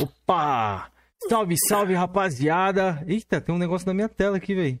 [0.00, 0.90] Opa!
[1.28, 3.02] Salve, salve, rapaziada!
[3.06, 4.80] Eita, tem um negócio na minha tela aqui, velho.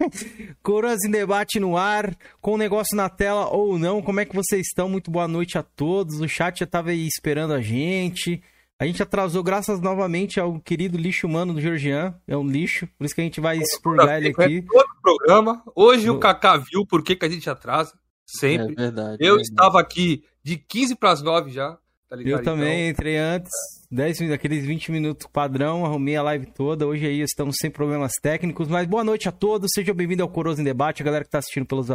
[0.62, 4.02] Coroas em debate no ar, com o negócio na tela ou não.
[4.02, 4.88] Como é que vocês estão?
[4.88, 6.20] Muito boa noite a todos.
[6.20, 8.42] O chat já tava aí esperando a gente.
[8.80, 12.14] A gente atrasou graças novamente ao querido lixo humano do Georgian.
[12.26, 14.62] É um lixo, por isso que a gente vai expurgar ele aqui.
[14.62, 15.62] Todo programa.
[15.76, 17.92] Hoje o Kaká viu por que, que a gente atrasa.
[18.26, 18.72] Sempre.
[18.72, 19.18] É verdade.
[19.20, 19.42] Eu é verdade.
[19.42, 21.78] estava aqui de 15 para as 9 já.
[22.08, 22.40] Tá ligado?
[22.40, 23.52] Eu também entrei antes,
[23.92, 26.86] 10 minutos, aqueles 20 minutos padrão, arrumei a live toda.
[26.86, 30.60] Hoje aí estamos sem problemas técnicos, mas boa noite a todos, sejam bem-vindos ao Coroso
[30.60, 31.88] em Debate, a galera que tá assistindo pelos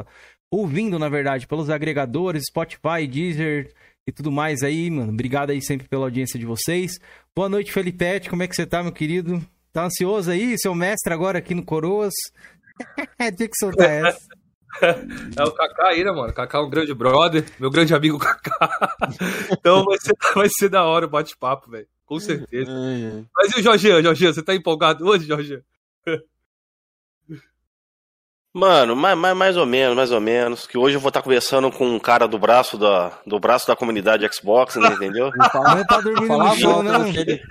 [0.51, 3.73] ouvindo, na verdade, pelos agregadores, Spotify, Deezer
[4.05, 5.13] e tudo mais aí, mano.
[5.13, 6.99] Obrigado aí sempre pela audiência de vocês.
[7.33, 9.41] Boa noite, Felipete, como é que você tá, meu querido?
[9.71, 12.13] Tá ansioso aí, seu mestre agora aqui no Coroas?
[13.37, 14.19] Tinha que soltar essa.
[14.81, 16.33] É o Kaká aí, né, mano?
[16.33, 18.95] Kaká é um grande brother, meu grande amigo Kaká.
[19.57, 21.87] Então vai ser, vai ser da hora o bate-papo, velho.
[22.05, 22.71] Com certeza.
[22.71, 23.25] Ai, ai.
[23.35, 24.01] Mas e o Jorginho?
[24.01, 25.63] Jorginho, você tá empolgado hoje, Jorginho?
[28.55, 30.65] Mano, mais, mais, mais ou menos, mais ou menos.
[30.65, 33.75] Que hoje eu vou estar conversando com um cara do braço da, do braço da
[33.75, 35.29] comunidade Xbox, né, entendeu?
[35.35, 37.03] Não tá dormindo no chão, não.
[37.11, 37.41] tem.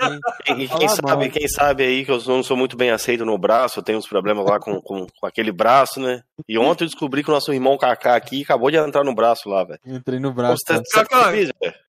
[0.57, 3.81] E, quem sabe, quem sabe aí que eu não sou muito bem aceito no braço,
[3.81, 6.23] eu tenho uns problemas lá com, com, com aquele braço, né?
[6.48, 9.51] E ontem eu descobri que o nosso irmão Kaká aqui acabou de entrar no braço
[9.51, 9.81] lá, velho.
[9.84, 10.62] Entrei no braço.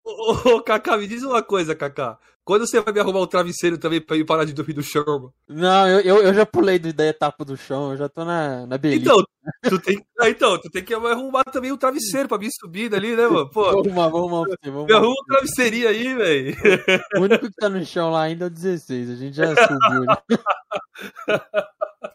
[0.03, 2.18] Ô, Kaká, me diz uma coisa, Kaká.
[2.46, 5.04] Quando você vai me arrumar um travesseiro também pra eu parar de dormir no chão,
[5.04, 5.34] mano?
[5.50, 8.78] Não, eu, eu, eu já pulei da etapa do chão, eu já tô na, na
[8.78, 9.02] beleza.
[9.02, 9.24] Então,
[9.64, 13.16] tu tem, ah, então, tu tem que arrumar também um travesseiro pra me subir dali,
[13.16, 13.50] né, mano?
[13.50, 14.98] Pô, Vamos arrumar, vamos arrumar você, vamos me arrumar.
[15.08, 16.56] arruma um travesseirinho aí, velho.
[17.18, 20.02] O único que tá no chão lá ainda é o 16, a gente já subiu.
[20.06, 20.16] né?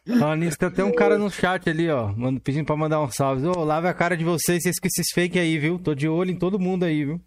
[0.38, 2.08] Nisso, tem até um cara no chat ali, ó,
[2.42, 3.46] pedindo pra mandar um salve.
[3.46, 5.78] Ô, lave a cara de vocês, vocês com esses fake aí, viu?
[5.78, 7.20] Tô de olho em todo mundo aí, viu?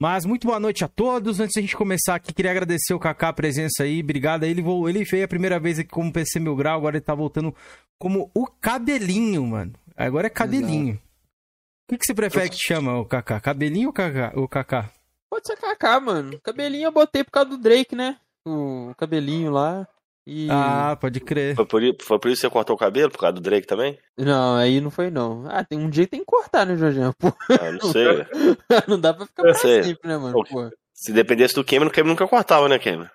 [0.00, 1.40] Mas muito boa noite a todos.
[1.40, 4.00] Antes da gente começar aqui, queria agradecer o Kaká a presença aí.
[4.02, 4.44] Obrigado.
[4.44, 7.14] Ele, vo- ele veio a primeira vez aqui como PC Mil Grau, agora ele tá
[7.14, 7.54] voltando
[7.98, 9.72] como o cabelinho, mano.
[9.96, 10.94] Agora é cabelinho.
[10.96, 13.40] O que, que você prefere que te chama, o Kaká?
[13.40, 14.32] Cabelinho ou Kaká?
[14.34, 14.90] O Kaká?
[15.30, 16.38] Pode ser Kaká, mano.
[16.42, 18.16] Cabelinho eu botei por causa do Drake, né?
[18.46, 19.88] O cabelinho lá.
[20.26, 20.48] E.
[20.50, 21.54] Ah, pode crer.
[21.54, 23.96] Foi por, foi por isso que você cortou o cabelo, por causa do Drake também?
[24.18, 25.44] Não, aí não foi não.
[25.48, 27.14] Ah, tem um dia que tem que cortar, né, Jorginho?
[27.18, 28.26] Pô, Ah, não sei, velho.
[28.88, 29.82] não dá pra ficar pra sei.
[29.84, 30.42] sempre, né, mano?
[30.50, 30.70] Pô.
[30.92, 33.08] Se dependesse do Cameron, o Cameron nunca cortava, né, Cameron?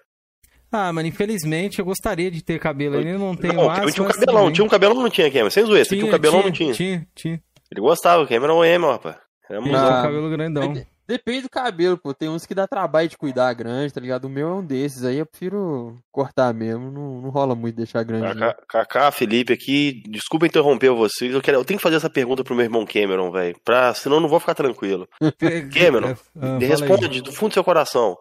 [0.72, 2.96] Ah, mano, infelizmente eu gostaria de ter cabelo.
[2.96, 3.94] Ele não tem Não, mais.
[3.94, 4.54] Tinha um cabelão, também.
[4.54, 5.50] tinha um cabelão ou não tinha, Cameron?
[5.50, 6.74] Sem zoeira, você tinha um cabelão ou não tinha?
[6.74, 7.42] Tinha, tinha.
[7.70, 9.18] Ele gostava, o Cameron é o emo, rapaz.
[9.50, 10.72] Era Tinha um cabelo grandão.
[10.72, 12.14] de- Depende do cabelo, pô.
[12.14, 14.26] Tem uns que dá trabalho de cuidar grande, tá ligado?
[14.26, 15.04] O meu é um desses.
[15.04, 16.90] Aí eu prefiro cortar mesmo.
[16.90, 18.40] Não, não rola muito deixar grande.
[18.70, 21.34] Kaká, Felipe aqui, desculpa interromper vocês.
[21.34, 23.58] Eu, quero, eu tenho que fazer essa pergunta pro meu irmão Cameron, velho.
[23.66, 25.06] Pra, senão eu não vou ficar tranquilo.
[25.22, 26.66] Ah, Cameron, fala aí.
[26.66, 28.16] Responde do fundo do seu coração.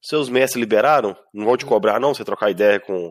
[0.00, 1.16] Seus mestres liberaram?
[1.34, 2.14] Não vão te cobrar, não?
[2.14, 3.10] Você trocar ideia com.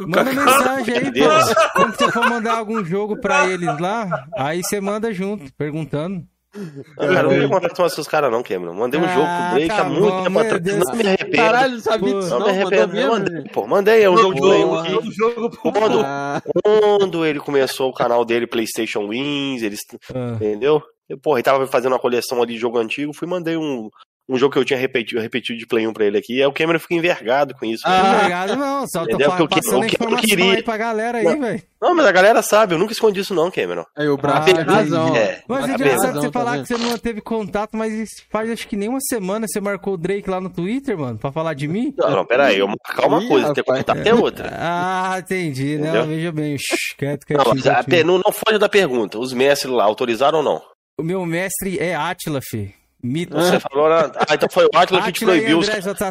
[0.00, 1.70] Manda mensagem aí, pô.
[1.72, 6.26] Quando você for mandar algum jogo pra eles lá, aí você manda junto, perguntando.
[6.54, 8.74] Não, cara, não tem contato com esses caras, não, Cameron.
[8.74, 10.62] Mandei um jogo Ah, pro Drake tá há muito tempo atrás.
[10.62, 10.78] Deus.
[10.86, 11.36] Não me arrependo.
[11.36, 12.92] Caralho, não sabia disso Não não, me arrependo.
[12.94, 13.10] mesmo?
[13.12, 14.80] Mandei, pô, mandei, é um jogo de Pô, Play 1 mano.
[14.98, 15.08] aqui.
[15.08, 19.80] Um jogo pro Quando, Ah, quando ele começou o canal dele, PlayStation Wins, eles
[20.14, 20.82] Ah, Entendeu?
[21.08, 23.88] Eu, porra, ele tava fazendo uma coleção ali de jogo antigo, fui e mandei um,
[24.28, 26.40] um jogo que eu tinha repetido, repetido de Play 1 pra ele aqui.
[26.40, 27.82] Aí o Cameron fica envergado com isso.
[27.86, 28.16] Ah.
[28.18, 28.86] Obrigado, não.
[28.86, 29.32] Só tô Entendeu?
[29.32, 31.40] Porque passando o que eu informação queria- aí pra galera aí, Não.
[31.40, 31.62] velho.
[31.80, 33.84] Não, mas a galera sabe, eu nunca escondi isso não, Cameron.
[33.94, 35.14] aí o braço Ah, tem razão.
[35.14, 35.42] é.
[35.46, 36.62] Mas é engraçado você Tá falar vendo?
[36.62, 37.92] que você não teve contato, mas
[38.30, 41.30] faz acho que nem uma semana você marcou o Drake lá no Twitter, mano, pra
[41.30, 41.92] falar de mim.
[41.98, 44.50] Não, não, pera aí, eu marcar uma coisa, ter contato é outra.
[44.58, 45.76] Ah, entendi.
[45.76, 46.06] Não, Entendeu?
[46.06, 46.56] veja bem.
[46.56, 49.18] Shhh, quieto, Não, quietinho, não, não foge da pergunta.
[49.18, 50.62] Os mestres lá autorizaram ou não?
[50.98, 52.72] O meu mestre é Atila, fi.
[53.04, 53.36] Mito.
[53.36, 54.10] Você falou, né?
[54.16, 55.58] ah, então foi o Atila que te proibiu.
[55.58, 55.66] os-.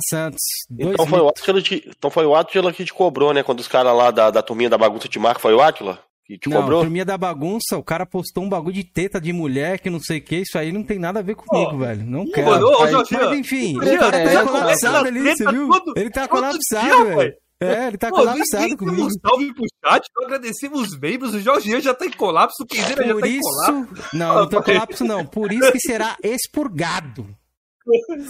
[0.10, 0.42] Santos.
[0.70, 1.28] Dois Então foi, o.
[1.28, 3.42] Atila que, então foi o Atila que te cobrou, né?
[3.42, 6.38] Quando os caras lá da, da turminha da bagunça te marcam, foi o Atila que
[6.38, 6.82] te Não, cobrou?
[6.82, 10.20] turminha da bagunça, o cara postou um bagulho de teta de mulher que não sei
[10.20, 12.06] o que, isso aí não tem nada a ver comigo, Ó, velho.
[12.06, 12.48] Não quero.
[12.48, 12.80] mano, ô,
[13.12, 15.70] Mas enfim, o cara tá essa, colapsado ali, você viu?
[15.96, 17.36] Ele tá colapsado, velho.
[17.64, 19.08] É, ele tá Pô, colapsado comigo.
[19.08, 22.66] Um salve pro chat, não agradecemos os membros, o Jorginho já tá em colapso, o
[22.66, 23.94] Kenzeira já Por tá em colapso.
[23.94, 24.16] isso.
[24.18, 25.26] Não, não tô colapso, não.
[25.26, 27.28] Por isso que será expurgado.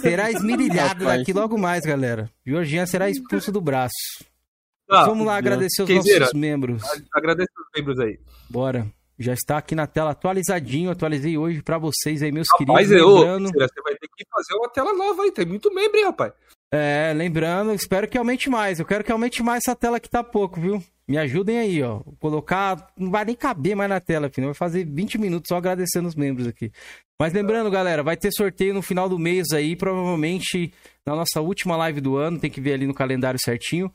[0.00, 2.28] Será esmirilhado daqui logo mais, galera.
[2.44, 3.92] Georgian será expulso do braço.
[4.88, 6.82] Tá, Vamos lá agradecer os nossos membros.
[7.14, 8.18] Agradece os membros aí.
[8.50, 8.86] Bora.
[9.16, 10.90] Já está aqui na tela atualizadinho.
[10.90, 13.08] Atualizei hoje pra vocês aí, meus Rapaz, queridos.
[13.08, 15.96] eu, Lembrando, Kenzeira, você vai ter que fazer uma tela nova aí, tem muito membro,
[15.96, 16.32] hein, rapaz.
[16.72, 18.78] É, lembrando, espero que aumente mais.
[18.80, 20.82] Eu quero que aumente mais essa tela que tá pouco, viu?
[21.06, 22.00] Me ajudem aí, ó.
[22.18, 22.88] Colocar.
[22.96, 24.48] Não vai nem caber mais na tela, filho.
[24.48, 26.72] Vai fazer 20 minutos só agradecendo os membros aqui.
[27.20, 30.72] Mas lembrando, galera, vai ter sorteio no final do mês aí, provavelmente
[31.06, 32.38] na nossa última live do ano.
[32.38, 33.92] Tem que ver ali no calendário certinho.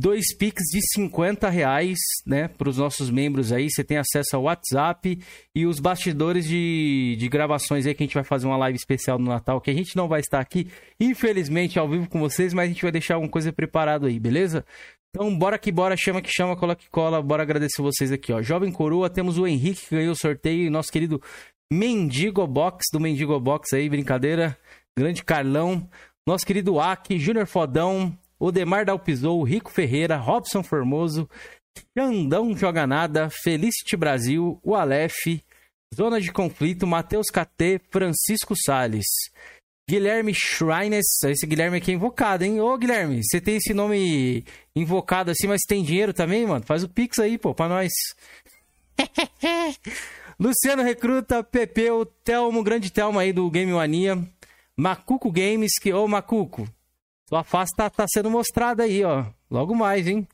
[0.00, 3.68] Dois Pix de 50 reais, né, para os nossos membros aí.
[3.68, 5.18] Você tem acesso ao WhatsApp
[5.52, 9.18] e os bastidores de, de gravações aí que a gente vai fazer uma live especial
[9.18, 12.66] no Natal, que a gente não vai estar aqui, infelizmente, ao vivo com vocês, mas
[12.66, 14.64] a gente vai deixar alguma coisa preparado aí, beleza?
[15.10, 18.40] Então, bora que bora, chama que chama, cola que cola, bora agradecer vocês aqui, ó.
[18.40, 21.20] Jovem Coroa, temos o Henrique que ganhou o sorteio, nosso querido
[21.72, 24.56] Mendigo Box, do Mendigo Box aí, brincadeira.
[24.96, 25.88] Grande Carlão,
[26.26, 31.28] nosso querido Aki, Júnior Fodão, Odemar Dalpizou, Rico Ferreira, Robson Formoso,
[31.96, 35.42] Xandão Joga Nada, Felicity Brasil, o Aleph,
[35.94, 39.06] Zona de Conflito, Matheus KT, Francisco Sales.
[39.88, 42.60] Guilherme Shrines, esse Guilherme aqui é invocado, hein?
[42.60, 44.44] Ô Guilherme, você tem esse nome
[44.76, 46.64] invocado assim, mas tem dinheiro também, mano?
[46.66, 47.90] Faz o Pix aí, pô, pra nós.
[50.38, 54.22] Luciano Recruta, Pepe, o Telmo, grande Telmo aí do Game Mania.
[54.76, 56.68] Macuco Games, que, ô Macuco,
[57.28, 59.26] sua face tá, tá sendo mostrada aí, ó.
[59.50, 60.26] Logo mais, hein?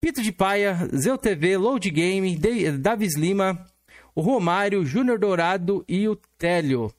[0.00, 2.38] Pito de Paia, Zeu TV, Load Game,
[2.78, 3.64] Davis Lima,
[4.14, 6.92] o Romário, Júnior Dourado e o Télio.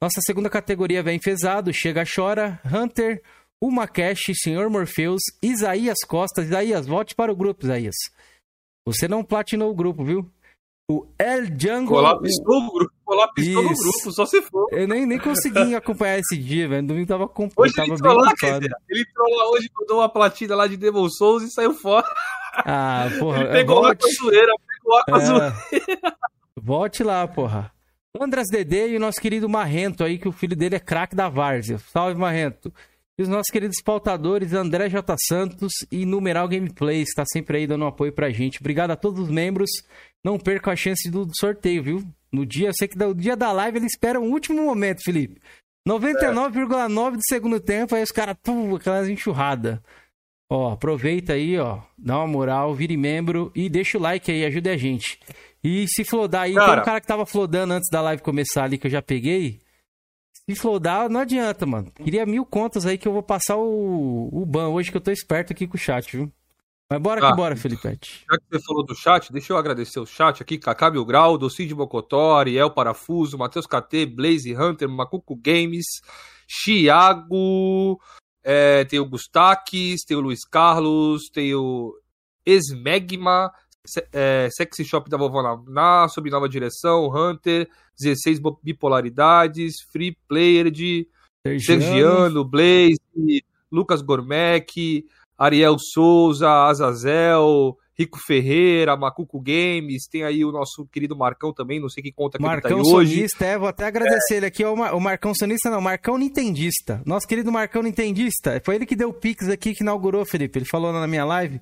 [0.00, 3.20] Nossa segunda categoria vem Fezado, Chega Chora, Hunter,
[3.60, 6.42] o Makesh, Senhor Morpheus, Isaías Costa.
[6.42, 7.96] Isaías, volte para o grupo, Isaías.
[8.86, 10.30] Você não platinou o grupo, viu?
[10.88, 11.94] O El Django.
[11.94, 14.66] Colapsou o grupo, colapsou no grupo, só se for.
[14.72, 16.86] Eu nem, nem consegui acompanhar esse dia, velho.
[16.86, 17.48] Domingo tava, com...
[17.56, 18.32] hoje tava ele bem lá.
[18.88, 22.06] Ele entrou lá hoje, mandou uma platina lá de Devil Souls e saiu fora.
[22.56, 23.40] Ah, porra.
[23.44, 25.26] Ele pegou lá com a zoeira, pegou lá com a É.
[25.26, 25.54] zoeira.
[26.56, 27.72] volte lá, porra.
[28.20, 31.28] Andras Dedê e o nosso querido Marrento aí, que o filho dele é craque da
[31.28, 31.78] Várzea.
[31.78, 32.72] Salve, Marrento.
[33.18, 35.14] E os nossos queridos pautadores, André J.
[35.28, 38.58] Santos e Numeral Gameplays, que tá sempre aí dando um apoio pra gente.
[38.60, 39.70] Obrigado a todos os membros.
[40.24, 42.02] Não percam a chance do sorteio, viu?
[42.34, 45.40] No dia, eu sei que no dia da live ele espera o último momento, Felipe.
[45.88, 48.36] 99,9 do segundo tempo, aí os caras,
[48.76, 49.82] aquelas enxurrada.
[50.50, 54.68] Ó, aproveita aí, ó, dá uma moral, vire membro e deixa o like aí, ajude
[54.68, 55.18] a gente.
[55.62, 56.80] E se flodar aí, tem Cara.
[56.80, 59.60] um cara que tava flodando antes da live começar ali, que eu já peguei.
[60.48, 61.90] Se flodar, não adianta, mano.
[61.92, 65.10] Queria mil contas aí que eu vou passar o, o ban hoje que eu tô
[65.10, 66.30] esperto aqui com o chat, viu?
[66.90, 67.34] Mas bora que Ah.
[67.34, 68.24] bora, Felipete.
[68.30, 70.58] Já que você falou do chat, deixa eu agradecer o chat aqui.
[70.58, 75.86] Cacá Grau, Docide Bocotó, Ariel Parafuso, Matheus KT, Blaze Hunter, Macuco Games,
[76.46, 77.98] Chiago,
[78.42, 81.94] é, tem o Gustaques, tem o Luiz Carlos, tem o
[82.44, 83.50] Esmegma,
[83.86, 90.16] Se- é, Sexy Shop da Vovó Naná, Sob Nova Direção, Hunter, 16 Bo- Bipolaridades, Free
[90.26, 91.06] Player de
[91.60, 92.98] Sergiano, Blaze,
[93.70, 95.04] Lucas Gormec,
[95.44, 101.88] Ariel Souza, Azazel, Rico Ferreira, Macuco Games, tem aí o nosso querido Marcão também, não
[101.88, 103.14] sei que conta que Marcão ele tá aí hoje.
[103.16, 106.18] Sonista, é, vou até agradecer ele aqui, ó, o Mar- o Marcão Sonista não, Marcão
[106.18, 107.02] Nintendista.
[107.06, 110.66] Nosso querido Marcão Nintendista, foi ele que deu o Pix aqui, que inaugurou, Felipe, ele
[110.66, 111.60] falou na minha live.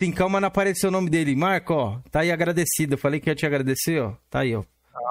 [0.00, 1.36] Cincão, mas não apareceu o nome dele.
[1.36, 4.62] Marco, ó, tá aí agradecido, eu falei que ia te agradecer, ó, tá aí, ó.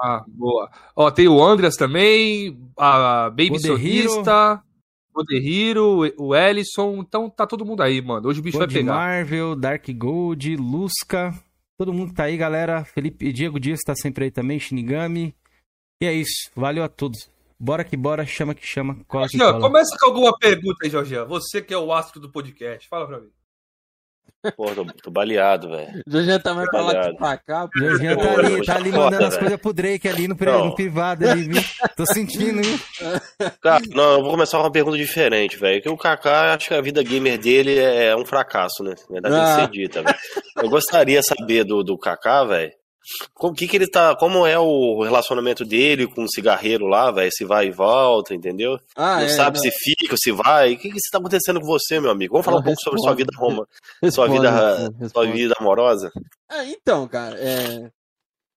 [0.02, 0.70] Ah, boa.
[0.96, 3.60] Ó, tem o Andreas também, a Baby.
[3.60, 4.73] Sonista, o
[5.22, 8.28] Derriro, o Ellison, então tá todo mundo aí, mano.
[8.28, 8.94] Hoje o bicho vai pegar.
[8.94, 11.32] Marvel, Dark Gold, Lusca,
[11.78, 12.84] todo mundo que tá aí, galera.
[12.84, 15.34] Felipe Diego Dias tá sempre aí também, Shinigami.
[16.02, 17.30] E é isso, valeu a todos.
[17.58, 19.60] Bora que bora, chama que chama, cola que Jean, cola.
[19.68, 21.16] começa com alguma pergunta aí, Jorge.
[21.26, 23.30] Você que é o astro do podcast, fala pra mim.
[24.56, 26.02] Pô, tô, tô baleado, velho.
[26.26, 27.68] Já tá mais pra lá que pra cá.
[27.76, 29.40] Jorginho tá ali, tá ali Foda, mandando as velho.
[29.40, 30.66] coisas pro Drake ali no, Não.
[30.66, 31.62] no privado ali, viu?
[31.96, 32.78] Tô sentindo, viu?
[33.62, 35.80] Cara, não, eu vou começar com uma pergunta diferente, velho.
[35.82, 38.94] Que o Kaká, acho que a vida gamer dele é um fracasso, né?
[39.10, 39.56] Na verdade, Ah.
[39.56, 40.16] tem que ser dita, velho.
[40.62, 42.72] Eu gostaria de saber do, do Kaká, velho.
[43.34, 44.16] Como que, que ele tá.
[44.16, 47.30] Como é o relacionamento dele com o cigarreiro lá, velho?
[47.32, 48.78] Se vai e volta, entendeu?
[48.96, 49.62] Ah, não é, sabe não.
[49.62, 50.74] se fica, se vai.
[50.74, 52.32] O que, que está acontecendo com você, meu amigo?
[52.32, 53.66] Vamos falar um pouco sobre sua vida roma,
[54.10, 56.10] sua vida, sua vida amorosa.
[56.48, 57.90] Ah, então, cara, é.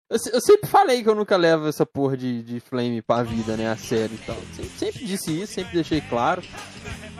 [0.09, 3.57] Eu, eu sempre falei que eu nunca levo essa porra de, de flame pra vida,
[3.57, 3.69] né?
[3.69, 4.37] A sério e tal.
[4.55, 6.41] Sempre, sempre disse isso, sempre deixei claro.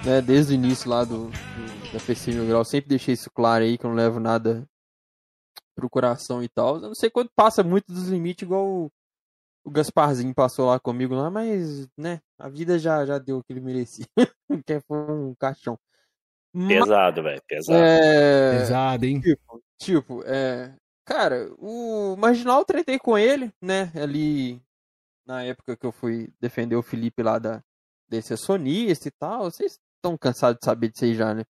[0.06, 3.64] Né, desde o início lá do, do- da PC Mil Grau, sempre deixei isso claro
[3.64, 4.64] aí, que eu não levo nada
[5.78, 6.76] pro coração e tal.
[6.76, 8.92] Eu não sei quando passa muito dos limites, igual o,
[9.64, 13.54] o Gasparzinho passou lá comigo lá, mas, né, a vida já, já deu o que
[13.54, 14.06] ele merecia.
[14.66, 15.78] que foi um caixão.
[16.68, 17.78] Pesado, velho, pesado.
[17.80, 18.60] é...
[18.60, 19.22] Pesado, hein?
[19.22, 20.76] Tipo, tipo, é.
[21.06, 23.92] Cara, o Marginal eu tretei com ele, né?
[23.96, 24.62] Ali
[25.26, 27.64] na época que eu fui defender o Felipe lá da
[28.10, 29.44] desse sonista e tal.
[29.44, 31.44] Vocês estão cansados de saber disso aí já, né?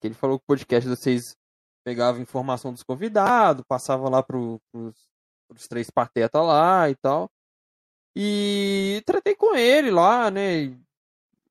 [0.00, 1.36] Que ele falou que o podcast de vocês
[1.84, 4.96] pegava informação dos convidados, passava lá pro, pros,
[5.48, 7.30] pros três patetas lá e tal.
[8.14, 10.76] E tratei com ele lá, né?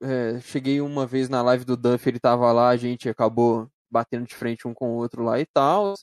[0.02, 4.26] É, cheguei uma vez na live do Duff, ele tava lá, a gente acabou batendo
[4.26, 5.96] de frente um com o outro lá e tal.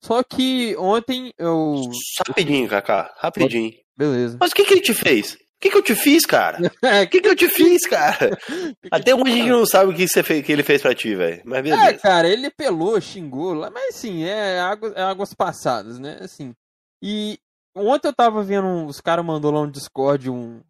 [0.00, 1.82] Só que ontem eu.
[2.26, 3.72] Rapidinho, Kaká, rapidinho.
[3.96, 4.36] Beleza.
[4.38, 5.38] Mas o que, que ele te fez?
[5.56, 6.58] O que, que eu te fiz, cara?
[6.60, 6.60] O
[7.10, 8.36] que, que eu te fiz, cara?
[8.90, 11.14] Até hoje a gente não sabe o que, você fez, que ele fez pra ti,
[11.14, 11.42] velho.
[11.46, 11.98] Mas É, beleza.
[11.98, 16.18] cara, ele pelou, xingou lá, mas assim, é, água- é águas passadas, né?
[16.20, 16.54] Assim.
[17.02, 17.38] E
[17.74, 20.60] ontem eu tava vendo, um- os caras mandou lá no Discord um,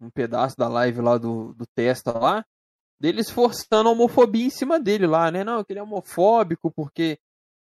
[0.00, 2.44] um pedaço da live lá do, do Testa lá,
[3.00, 5.42] deles forçando a homofobia em cima dele lá, né?
[5.42, 7.18] Não, que ele é homofóbico porque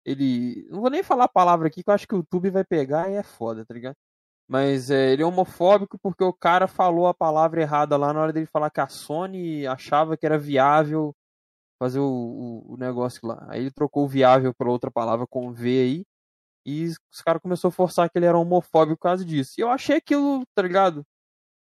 [0.05, 0.67] ele.
[0.71, 3.09] Não vou nem falar a palavra aqui que eu acho que o YouTube vai pegar
[3.11, 3.95] e é foda, tá ligado?
[4.47, 8.33] Mas é, ele é homofóbico porque o cara falou a palavra errada lá na hora
[8.33, 11.15] dele falar que a Sony achava que era viável
[11.79, 13.45] fazer o, o, o negócio lá.
[13.49, 16.05] Aí ele trocou o viável pela outra palavra com V aí.
[16.65, 19.53] E os caras começaram a forçar que ele era homofóbico por causa disso.
[19.57, 21.05] E eu achei aquilo, tá ligado?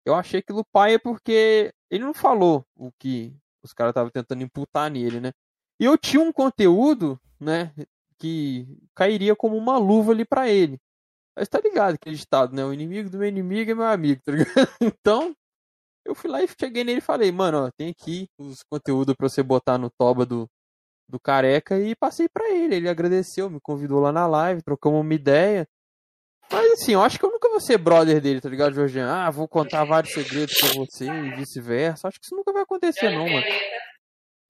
[0.06, 4.92] Eu achei aquilo paia porque ele não falou o que os caras estavam tentando imputar
[4.92, 5.32] nele, né?
[5.80, 7.74] E eu tinha um conteúdo, né,
[8.20, 10.80] que cairia como uma luva ali pra ele.
[11.36, 12.63] Mas tá ligado aquele ditado, né?
[12.63, 14.54] O inimigo do meu inimigo é meu amigo, tá ligado?
[14.82, 15.36] Então,
[16.06, 19.28] eu fui lá e cheguei nele e falei, mano, ó, tem aqui os conteúdos pra
[19.28, 20.48] você botar no toba do,
[21.10, 22.75] do careca e passei pra ele.
[22.75, 25.68] Ele agradeceu, me convidou lá na live, trocamos uma ideia.
[26.52, 29.08] Mas assim, eu acho que eu nunca vou ser brother dele, tá ligado, Jorginho?
[29.08, 32.08] Ah, vou contar vários segredos pra você e vice-versa.
[32.08, 33.46] Acho que isso nunca vai acontecer, não, mano.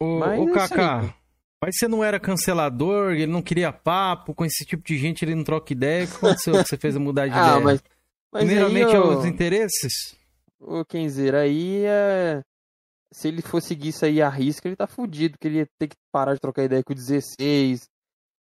[0.01, 1.22] Ô, Mas ô é Kaká.
[1.65, 5.33] Mas você não era cancelador, ele não queria papo, com esse tipo de gente ele
[5.33, 6.03] não troca ideia.
[6.03, 7.59] O que aconteceu que você fez a mudar de Ah, ideia?
[7.61, 7.83] mas.
[8.33, 9.93] Mas Primeiramente aí, é ô, os interesses?
[10.59, 12.41] ô Kenzeira, aí é.
[13.13, 15.87] Se ele for seguir isso aí a risca, ele tá fudido, porque ele ia ter
[15.87, 17.87] que parar de trocar ideia com o 16,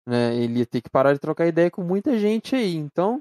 [0.07, 0.37] né?
[0.37, 2.77] Ele ia ter que parar de trocar ideia com muita gente aí.
[2.77, 3.21] Então,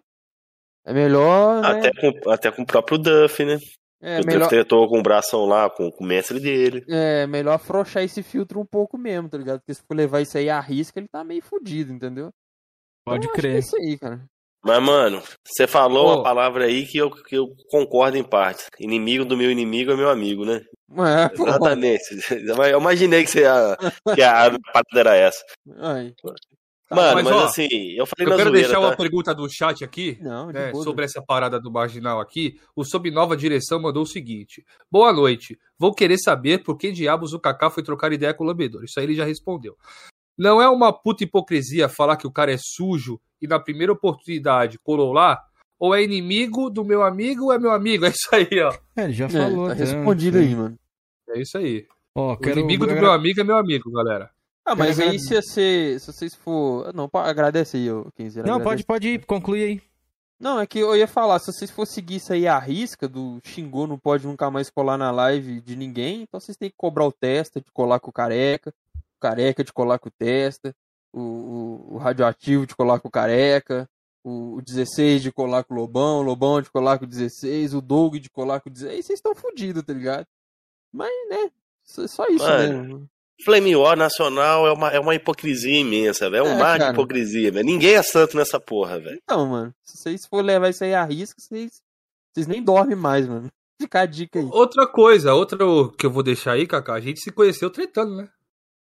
[0.86, 1.70] é melhor, né?
[1.70, 3.58] Até, com, até com o próprio Duff, né?
[4.02, 4.50] É o melhor,
[4.88, 6.86] com o bração lá, com, com o mestre dele.
[6.88, 9.60] é melhor afrouxar esse filtro um pouco mesmo, tá ligado?
[9.60, 12.32] Porque se for levar isso aí a risca, ele tá meio fudido, entendeu?
[13.06, 13.56] Pode Então, acho que crer.
[13.56, 14.24] É isso aí, cara.
[14.64, 18.66] Mas, mano, você falou uma palavra aí que eu, que eu concordo em parte.
[18.80, 20.62] Inimigo do meu inimigo é meu amigo, né?
[20.98, 21.46] É, pô.
[21.46, 22.06] Exatamente.
[22.72, 23.78] Eu imaginei que, você ia,
[24.16, 25.44] que a parada era essa.
[25.76, 26.14] Ai.
[26.90, 27.68] Mano, mas, mas, ó, assim,
[27.98, 28.88] eu falei Eu quero zoeira, deixar tá?
[28.88, 30.18] uma pergunta do chat aqui.
[30.22, 34.64] Não, né, sobre essa parada do marginal aqui, o Sob Nova Direção mandou o seguinte:
[34.90, 35.58] Boa noite.
[35.78, 38.84] Vou querer saber por que diabos o Kaká foi trocar ideia com o Lambedor.
[38.86, 39.76] Isso aí ele já respondeu.
[40.38, 44.80] Não é uma puta hipocrisia falar que o cara é sujo e na primeira oportunidade
[44.80, 45.42] colou lá?
[45.80, 48.06] Ou é inimigo do meu amigo ou é meu amigo?
[48.08, 48.74] É isso aí, ó.
[48.96, 49.68] É, ele já É, falou.
[49.68, 50.44] tá até, respondido né?
[50.46, 50.80] aí, mano.
[51.30, 51.86] É isso aí.
[52.16, 52.60] Ó, O quero...
[52.60, 54.32] inimigo do meu amigo é meu amigo, galera.
[54.68, 58.46] Ah, mas aí se você, se vocês for, não, agradece aí, ô Kenzeira.
[58.46, 58.84] Não, agradece.
[58.84, 59.82] pode, pode ir, conclui aí.
[60.38, 63.40] Não, é que eu ia falar, se vocês for seguir isso aí à risca, do
[63.46, 67.06] xingou não pode nunca mais colar na live de ninguém, então vocês têm que cobrar
[67.06, 70.76] o testa de colar com o careca, o careca de colar com o testa,
[71.14, 73.90] o, o, o radioativo de colar com o careca,
[74.22, 77.74] o, o 16 de colar com o Lobão, o Lobão de colar com o 16,
[77.74, 80.28] o Doug de colar com o 16, aí vocês estão fodidos, tá ligado?
[80.92, 81.50] Mas, né,
[81.86, 83.10] só só isso Mano, mesmo.
[83.44, 86.46] Flame War nacional é uma, é uma hipocrisia imensa, velho.
[86.46, 86.94] É um É, mar de cara.
[86.94, 87.66] hipocrisia, velho.
[87.66, 89.20] Ninguém é santo nessa porra, velho.
[89.24, 91.82] Então, mano, se vocês for levar isso aí à risca, vocês,
[92.34, 93.48] vocês nem dormem mais, mano.
[93.80, 94.50] Fica a dica aí.
[94.52, 95.58] Outra coisa, outra
[95.98, 98.28] que eu vou deixar aí, Kaká, a gente se conheceu tretando, né?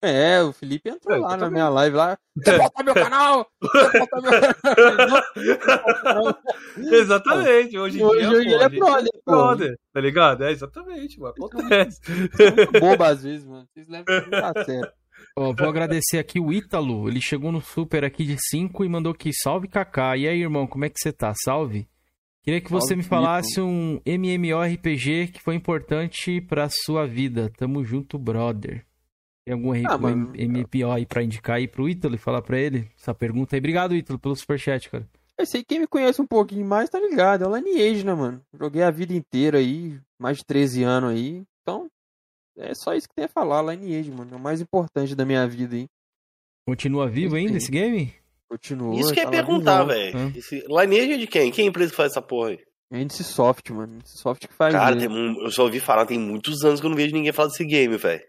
[0.01, 2.17] É, o Felipe entrou É, lá na minha live lá.
[2.35, 3.47] Você volta meu canal!
[3.61, 6.37] Você volta meu canal!
[6.91, 9.31] Exatamente, hoje em Hoje dia, ele pô, é gente brother, pô.
[9.31, 10.43] brother, tá ligado?
[10.43, 11.99] É, exatamente, mano, acontece.
[12.09, 13.67] Muito bobo às vezes, mano.
[13.73, 14.05] Vocês levam
[14.43, 14.91] a sério.
[15.37, 17.07] Ó, vou agradecer aqui o Ítalo.
[17.07, 20.17] Ele chegou no super aqui de 5 e mandou aqui, salve Kaká.
[20.17, 21.31] E aí, irmão, como é que você tá?
[21.43, 21.87] Salve.
[22.43, 27.51] Queria que você Salve, me falasse um MMORPG que foi importante pra sua vida.
[27.55, 28.83] Tamo junto, brother.
[29.45, 30.33] Tem algum Ah, um mano.
[30.35, 33.59] MMO aí pra indicar aí pro Ítalo e falar pra ele essa pergunta aí?
[33.59, 35.07] Obrigado, Ítalo, pelo superchat, cara.
[35.37, 37.43] Eu sei que quem me conhece um pouquinho mais tá ligado.
[37.43, 38.41] É o Lineage, né, mano?
[38.53, 41.43] Joguei a vida inteira aí, mais de 13 anos aí.
[41.63, 41.87] Então,
[42.57, 44.33] é só isso que tem a falar, Lineage, mano.
[44.33, 45.87] É o mais importante da minha vida aí.
[46.67, 48.13] Continua vivo ainda esse game?
[48.47, 48.99] Continua.
[48.99, 50.31] Isso que eu tá perguntar, velho.
[50.35, 51.51] Esse Lineage é de quem?
[51.51, 52.59] Quem é a empresa que faz essa porra aí?
[52.93, 53.95] É Soft, mano.
[53.95, 56.89] Índice Soft que faz Cara, um- eu só ouvi falar, tem muitos anos que eu
[56.89, 58.21] não vejo ninguém falar desse game, velho.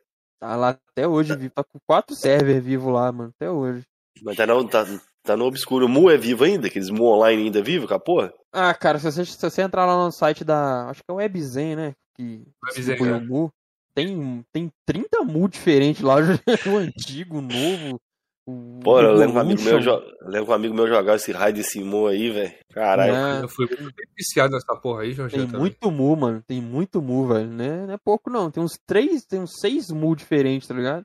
[0.42, 1.54] Tá lá até hoje, vivo.
[1.54, 3.32] Tá com quatro servers vivos lá, mano.
[3.36, 3.84] Até hoje.
[4.24, 4.84] Mas tá no, tá,
[5.22, 5.86] tá no obscuro.
[5.86, 6.66] O Mu é vivo ainda?
[6.66, 8.34] Aqueles Mu online ainda é vivo, com a porra?
[8.52, 10.90] Ah, cara, se você, se você entrar lá no site da.
[10.90, 11.94] Acho que é o Webzen, né?
[12.16, 13.12] Que Webzen, distribui é.
[13.12, 13.52] o Mu.
[13.94, 16.16] Tem, tem 30 Mu diferentes lá,
[16.66, 18.00] o antigo, o novo.
[18.44, 19.78] Pô, eu lembro que um amigo meu,
[20.22, 22.52] lembro um amigo meu jogava esse raio de Simon aí, velho.
[22.72, 23.14] Caralho.
[23.14, 25.36] É, Eu fui muito viciado nessa porra aí, Jorge.
[25.36, 26.42] Tem muito mu, mano.
[26.44, 27.46] Tem muito mu, velho.
[27.46, 27.86] Né?
[27.86, 28.50] Não é pouco, não.
[28.50, 31.04] Tem uns três, tem uns seis mu diferentes, tá ligado?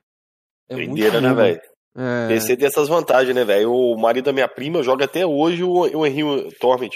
[0.68, 1.60] É muito Doideira, né, velho?
[1.96, 2.28] É.
[2.28, 3.72] PC tem essas vantagens, né, velho?
[3.72, 6.90] O marido da minha prima joga até hoje o, o Henry Torment.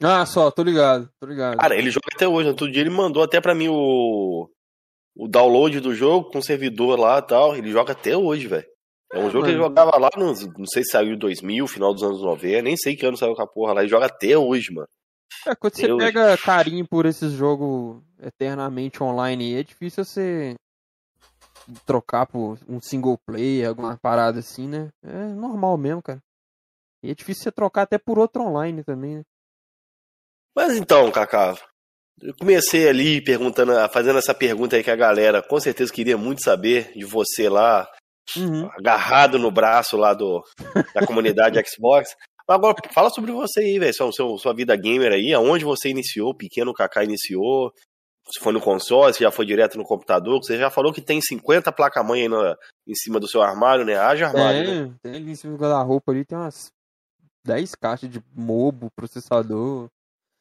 [0.00, 1.56] Ah, só, tô ligado, tô ligado.
[1.56, 2.48] Cara, ele joga até hoje.
[2.48, 4.48] Outro dia ele mandou até pra mim o,
[5.16, 7.56] o download do jogo com o servidor lá e tal.
[7.56, 8.66] Ele joga até hoje, velho.
[9.12, 11.66] É um É, jogo que ele jogava lá, nos, não sei se saiu em 2000,
[11.66, 13.80] final dos anos 90, nem sei que ano saiu com a porra lá.
[13.82, 14.88] Ele joga até hoje, mano.
[15.46, 20.54] É, quando você pega carinho por esses jogos eternamente online, é difícil você
[21.86, 24.90] trocar por um single player, alguma parada assim, né?
[25.02, 26.20] É normal mesmo, cara.
[27.02, 29.22] E é difícil você trocar até por outro online também, né?
[30.54, 31.56] Mas então, Kaká,
[32.20, 36.42] eu comecei ali perguntando, fazendo essa pergunta aí que a galera com certeza queria muito
[36.42, 37.88] saber de você lá,
[38.36, 38.68] Uhum.
[38.78, 40.42] agarrado no braço lá do,
[40.94, 42.14] da comunidade Xbox.
[42.48, 46.72] Agora, fala sobre você aí, velho, sua, sua, vida gamer aí, aonde você iniciou, pequeno
[46.72, 47.72] Kaká iniciou,
[48.30, 51.20] se foi no console, se já foi direto no computador, você já falou que tem
[51.20, 53.96] 50 placa-mãe aí na- em cima do seu armário, né?
[53.96, 54.72] Haja armário, né?
[55.02, 56.72] Tem, tem ali em cima do guarda-roupa ali, tem umas
[57.44, 59.88] 10 caixas de mobo, processador.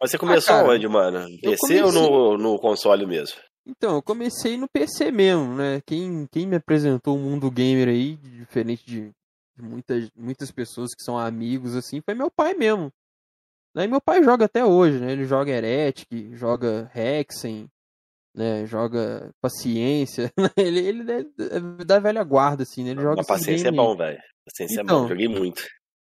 [0.02, 1.28] Mas você começou Ah, cara, onde, mano?
[1.42, 3.38] PC ou no, no console mesmo?
[3.66, 5.82] Então, eu comecei no PC mesmo, né?
[5.86, 9.12] Quem, quem me apresentou o mundo gamer aí, diferente de,
[9.56, 12.92] de muitas, muitas pessoas que são amigos, assim, foi meu pai mesmo.
[13.74, 15.12] Daí meu pai joga até hoje, né?
[15.14, 17.70] Ele joga Heretic, joga Hexen,
[18.36, 18.66] né?
[18.66, 20.32] Joga Paciência.
[20.58, 22.92] ele, ele é é da velha guarda, assim, né?
[22.92, 23.78] Ele joga Mas esses paciência é aí.
[23.78, 24.22] bom, velho.
[24.46, 25.04] Paciência é Então.
[25.04, 25.64] bom, joguei muito.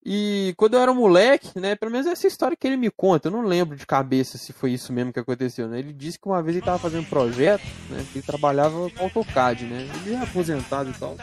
[0.08, 3.32] E quando eu era moleque, né, pelo menos essa história que ele me conta, eu
[3.32, 5.80] não lembro de cabeça se foi isso mesmo que aconteceu, né?
[5.80, 9.66] Ele disse que uma vez ele tava fazendo um projeto, né, ele trabalhava com AutoCAD,
[9.66, 9.90] né?
[10.06, 11.18] Ele é aposentado e tal.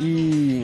[0.00, 0.62] E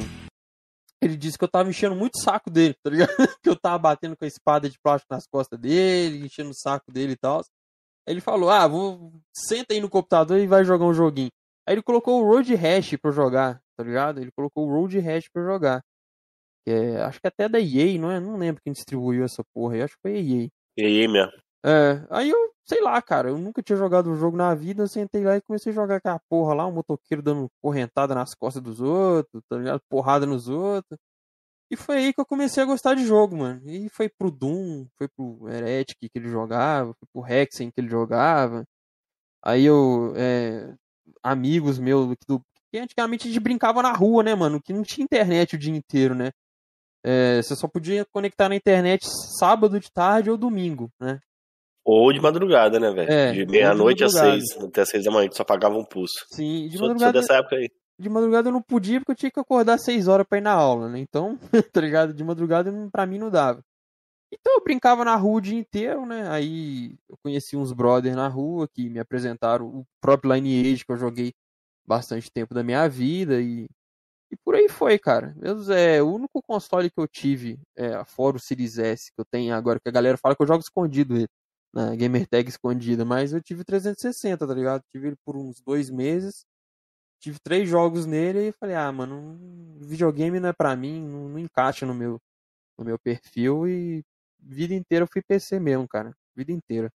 [1.02, 3.08] ele disse que eu tava enchendo muito o saco dele, tá ligado?
[3.42, 6.92] que eu tava batendo com a espada de plástico nas costas dele, enchendo o saco
[6.92, 7.42] dele e tal.
[8.06, 11.30] Ele falou: "Ah, vou senta aí no computador e vai jogar um joguinho".
[11.66, 14.20] Aí ele colocou o Road Rash pra eu jogar, tá ligado?
[14.20, 15.82] Ele colocou o Road Rash pra eu jogar.
[16.68, 18.20] Que é, acho que até da EA, não é?
[18.20, 20.48] Não lembro quem distribuiu essa porra aí, acho que foi a EA.
[20.76, 21.33] E aí, mesmo?
[21.64, 24.88] É, aí eu, sei lá, cara, eu nunca tinha jogado um jogo na vida, eu
[24.88, 28.62] sentei lá e comecei a jogar aquela porra lá, um motoqueiro dando correntada nas costas
[28.62, 29.81] dos outros, tá ligado?
[29.88, 30.98] Porrada nos outros.
[31.70, 33.62] E foi aí que eu comecei a gostar de jogo, mano.
[33.64, 37.88] E foi pro Doom, foi pro Heretic que ele jogava, foi pro Hexen que ele
[37.88, 38.64] jogava.
[39.42, 40.74] Aí eu, é,
[41.22, 44.61] amigos meus do, que antigamente a gente brincava na rua, né, mano?
[44.62, 46.31] Que não tinha internet o dia inteiro, né?
[47.04, 49.06] É, você só podia conectar na internet
[49.38, 51.20] sábado de tarde ou domingo, né?
[51.84, 53.11] Ou de madrugada, né, velho?
[53.11, 56.26] É, de meia-noite às seis, até seis da manhã, que só pagava um pulso.
[56.28, 57.22] Sim, de madrugada,
[57.98, 60.42] de madrugada eu não podia porque eu tinha que acordar às 6 horas pra ir
[60.42, 60.98] na aula, né?
[60.98, 61.38] Então,
[61.72, 62.12] tá ligado?
[62.12, 63.64] De madrugada não- pra mim não dava.
[64.30, 66.28] Então eu brincava na rua o dia inteiro, né?
[66.28, 70.98] Aí eu conheci uns brothers na rua que me apresentaram o próprio Lineage que eu
[70.98, 71.32] joguei
[71.87, 73.66] bastante tempo da minha vida e,
[74.31, 75.35] e por aí foi, cara.
[75.37, 79.25] Meus, é, o único console que eu tive, é, fora o Series S que eu
[79.25, 81.29] tenho agora, que a galera fala que eu jogo escondido ele,
[81.73, 84.83] na gamer tag escondida, mas eu tive o 360, tá ligado?
[84.91, 86.45] Tive ele por uns dois meses
[87.21, 91.38] tive três jogos nele e falei, ah, mano, videogame não é pra mim, não, não
[91.38, 92.21] encaixa no meu,
[92.79, 94.05] no meu perfil e
[94.38, 96.14] vida inteira eu fui PC mesmo, cara.
[96.37, 96.91] Vida inteira.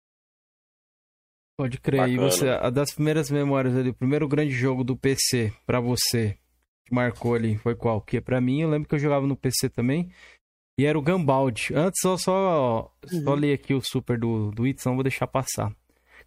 [1.57, 2.07] Pode crer.
[2.07, 2.31] E Bacana.
[2.31, 6.37] você, a das primeiras memórias ali, o primeiro grande jogo do PC pra você,
[6.85, 8.01] que marcou ali, foi qual?
[8.01, 10.11] Porque pra mim, eu lembro que eu jogava no PC também,
[10.79, 11.73] e era o Gambald.
[11.75, 13.35] Antes, só, só, só Uhum.
[13.35, 15.75] ler aqui o super do, do não vou deixar passar.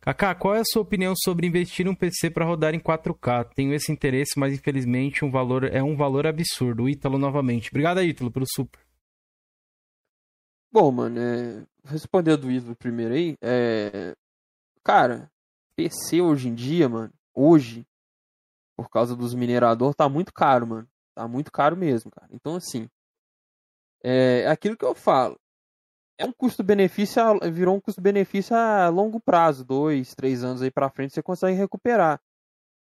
[0.00, 3.44] Kaká, qual é a sua opinião sobre investir um PC pra rodar em 4K?
[3.54, 6.84] Tenho esse interesse, mas infelizmente um valor, é um valor absurdo.
[6.84, 7.70] O Ítalo novamente.
[7.70, 8.80] Obrigado Ítalo, pelo super.
[10.70, 11.66] Bom, mano, é...
[11.84, 14.14] responder do Islo primeiro aí, é...
[14.84, 15.30] Cara,
[15.76, 17.84] PC hoje em dia, mano, hoje,
[18.76, 20.88] por causa dos minerador, tá muito caro, mano.
[21.14, 22.28] Tá muito caro mesmo, cara.
[22.30, 22.88] Então, assim,
[24.04, 25.38] é aquilo que eu falo.
[26.18, 31.14] É um custo-benefício, virou um custo-benefício a longo prazo, dois, três anos aí pra frente,
[31.14, 32.20] você consegue recuperar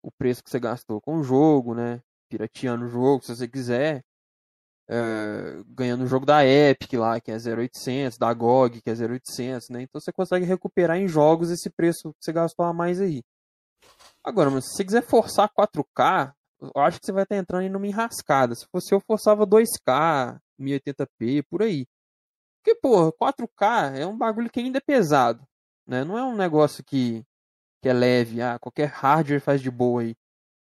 [0.03, 2.01] o preço que você gastou com o jogo, né?
[2.29, 4.05] Pirateando o jogo, se você quiser.
[4.91, 9.69] É, ganhando o jogo da Epic lá, que é 0,800, da GOG, que é 0,800,
[9.69, 9.83] né?
[9.83, 13.23] Então você consegue recuperar em jogos esse preço que você gastou a mais aí.
[14.25, 17.69] Agora, mas se você quiser forçar 4K, eu acho que você vai estar entrando em
[17.69, 18.55] numa enrascada.
[18.55, 21.87] Se fosse eu, forçava 2K, 1080p, por aí.
[22.63, 25.47] Porque, porra, 4K é um bagulho que ainda é pesado,
[25.87, 26.05] né?
[26.05, 27.25] Não é um negócio que,
[27.83, 30.17] que é leve, ah, qualquer hardware faz de boa aí.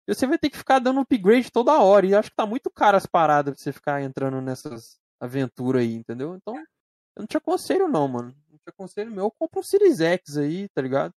[0.07, 2.05] E você vai ter que ficar dando upgrade toda hora.
[2.05, 5.81] E eu acho que tá muito caro as paradas pra você ficar entrando nessas aventuras
[5.81, 6.35] aí, entendeu?
[6.35, 8.35] Então, eu não te aconselho não, mano.
[8.49, 9.25] Não te aconselho meu.
[9.25, 11.13] Eu compro um Series X aí, tá ligado?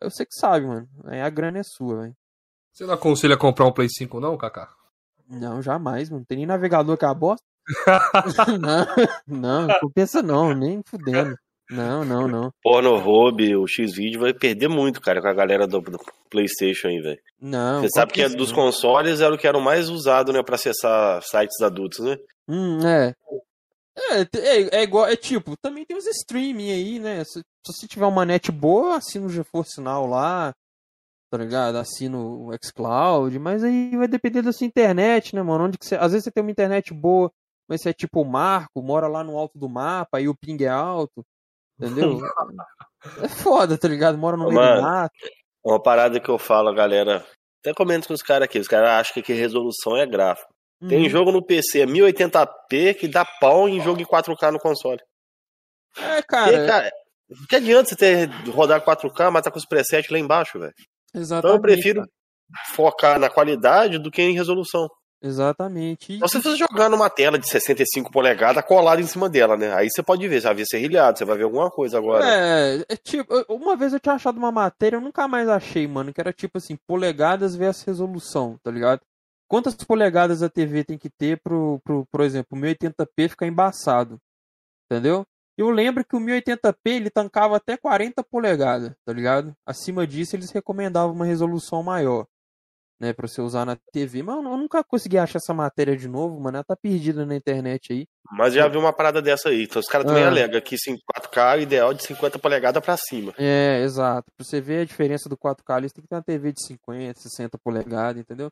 [0.00, 0.88] Eu sei que sabe, mano.
[1.06, 2.14] Aí a grana é sua, velho.
[2.72, 4.68] Você não aconselha comprar um Play 5 não, Kaká?
[5.28, 6.20] Não, jamais, mano.
[6.20, 7.44] Não tem nem navegador que é a bosta.
[8.60, 8.86] não,
[9.26, 11.36] não, não compensa não, nem fudendo.
[11.70, 12.50] Não, não, não.
[12.62, 15.98] Pornhub, o X-Video vai perder muito, cara, com a galera do, do
[16.30, 17.20] PlayStation aí, velho.
[17.38, 17.82] Não.
[17.82, 20.54] Você sabe que é dos consoles era o que era o mais usado, né, pra
[20.54, 22.16] acessar sites adultos, né?
[22.48, 23.12] Hum, é.
[23.98, 27.24] É, é, é igual, é tipo, também tem os streaming aí, né?
[27.24, 30.54] Se, se você tiver uma net boa, assina o GeForce Now lá,
[31.30, 31.76] tá ligado?
[31.76, 35.64] Assina o xCloud, mas aí vai depender da sua internet, né, mano?
[35.64, 37.30] Onde que você, às vezes você tem uma internet boa,
[37.68, 40.62] mas você é tipo o Marco, mora lá no alto do mapa, aí o ping
[40.62, 41.24] é alto,
[41.78, 42.20] entendeu?
[43.22, 44.16] é foda, tá ligado?
[44.16, 45.12] Mora no meio do mato.
[45.64, 47.26] Uma parada que eu falo, a galera.
[47.60, 50.54] Até comento com os caras aqui, os caras acham que resolução é gráfico.
[50.86, 51.08] Tem Uhum.
[51.08, 55.00] jogo no PC 1080p que dá pau em jogo em 4K no console.
[55.96, 56.90] É, cara, cara,
[57.48, 60.72] que adianta você ter rodar 4K, mas tá com os presets lá embaixo, velho?
[61.14, 61.44] exatamente.
[61.46, 62.10] Então eu prefiro cara.
[62.74, 64.88] focar na qualidade do que em resolução.
[65.20, 66.12] Exatamente.
[66.12, 69.74] E- Então, você jogar numa tela de 65 polegadas colada em cima dela, né?
[69.74, 72.24] Aí você pode ver, você vai ver serrilhado, você vai ver alguma coisa agora.
[72.24, 76.12] É, é tipo, uma vez eu tinha achado uma matéria, eu nunca mais achei, mano,
[76.14, 79.00] que era tipo assim, polegadas versus resolução, tá ligado?
[79.48, 84.18] Quantas polegadas a TV tem que ter pro, pro por exemplo, o 1080p ficar embaçado,
[84.90, 85.24] entendeu?
[85.56, 89.52] Eu lembro que o 1080p ele tancava até 40 polegadas, tá ligado?
[89.66, 92.26] Acima disso eles recomendavam uma resolução maior,
[93.00, 94.22] né, pra você usar na TV.
[94.22, 97.92] Mas eu nunca consegui achar essa matéria de novo, mano, ela tá perdida na internet
[97.92, 98.06] aí.
[98.30, 99.64] Mas já vi uma parada dessa aí.
[99.64, 100.28] Então os caras também Ah.
[100.28, 103.34] alegam que sim, 4K é o ideal de 50 polegadas pra cima.
[103.38, 104.30] É, exato.
[104.36, 106.64] Pra você ver a diferença do 4K, ali, você tem que ter uma TV de
[106.66, 108.50] 50, 60 polegadas, entendeu?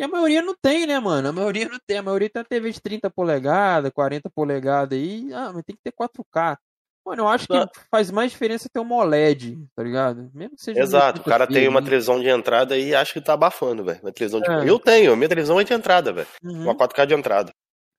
[0.00, 1.28] E a maioria não tem, né, mano?
[1.28, 1.98] A maioria não tem.
[1.98, 5.30] A maioria tem uma TV de 30 polegadas, 40 polegadas aí.
[5.30, 6.56] Ah, mas tem que ter 4K.
[7.04, 7.54] Mano, eu acho que
[7.90, 10.30] faz mais diferença ter uma OLED, tá ligado?
[10.32, 13.20] Mesmo que seja Exato, o cara 1080p tem uma televisão de entrada e acha que
[13.20, 14.00] tá abafando, velho.
[14.00, 14.50] Uma televisão de...
[14.50, 14.70] É.
[14.70, 16.28] Eu tenho, minha televisão é de entrada, velho.
[16.42, 16.62] Uhum.
[16.62, 17.52] Uma 4K de entrada.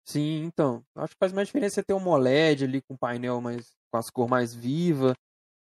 [0.04, 0.84] Sim, então.
[0.96, 3.76] Acho que faz mais diferença ter uma OLED ali com painel mais.
[3.92, 5.14] com as cores mais vivas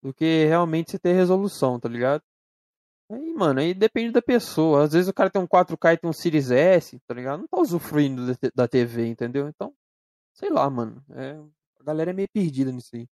[0.01, 2.23] do que realmente você ter resolução, tá ligado?
[3.11, 4.85] Aí, mano, aí depende da pessoa.
[4.85, 7.41] Às vezes o cara tem um 4K e tem um Series S, tá ligado?
[7.41, 9.49] Não tá usufruindo da TV, entendeu?
[9.49, 9.73] Então,
[10.35, 11.03] sei lá, mano.
[11.11, 11.39] É,
[11.81, 13.07] a galera é meio perdida nisso aí.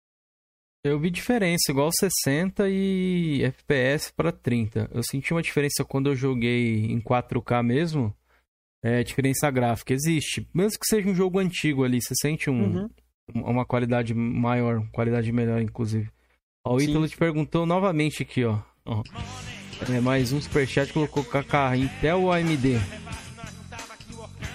[0.84, 4.88] Eu vi diferença, igual 60 e FPS pra 30.
[4.94, 8.14] Eu senti uma diferença quando eu joguei em 4K mesmo.
[8.84, 10.48] É, diferença gráfica existe.
[10.54, 12.90] Mesmo que seja um jogo antigo ali, você sente um, Uhum.
[13.34, 16.12] uma qualidade maior, qualidade melhor, inclusive.
[16.64, 16.82] Ó, o.
[16.82, 18.60] Ítalo te perguntou novamente aqui, ó.
[18.86, 19.02] ó.
[19.82, 22.78] É, mais um superchat colocou KK, Intel ou AMD?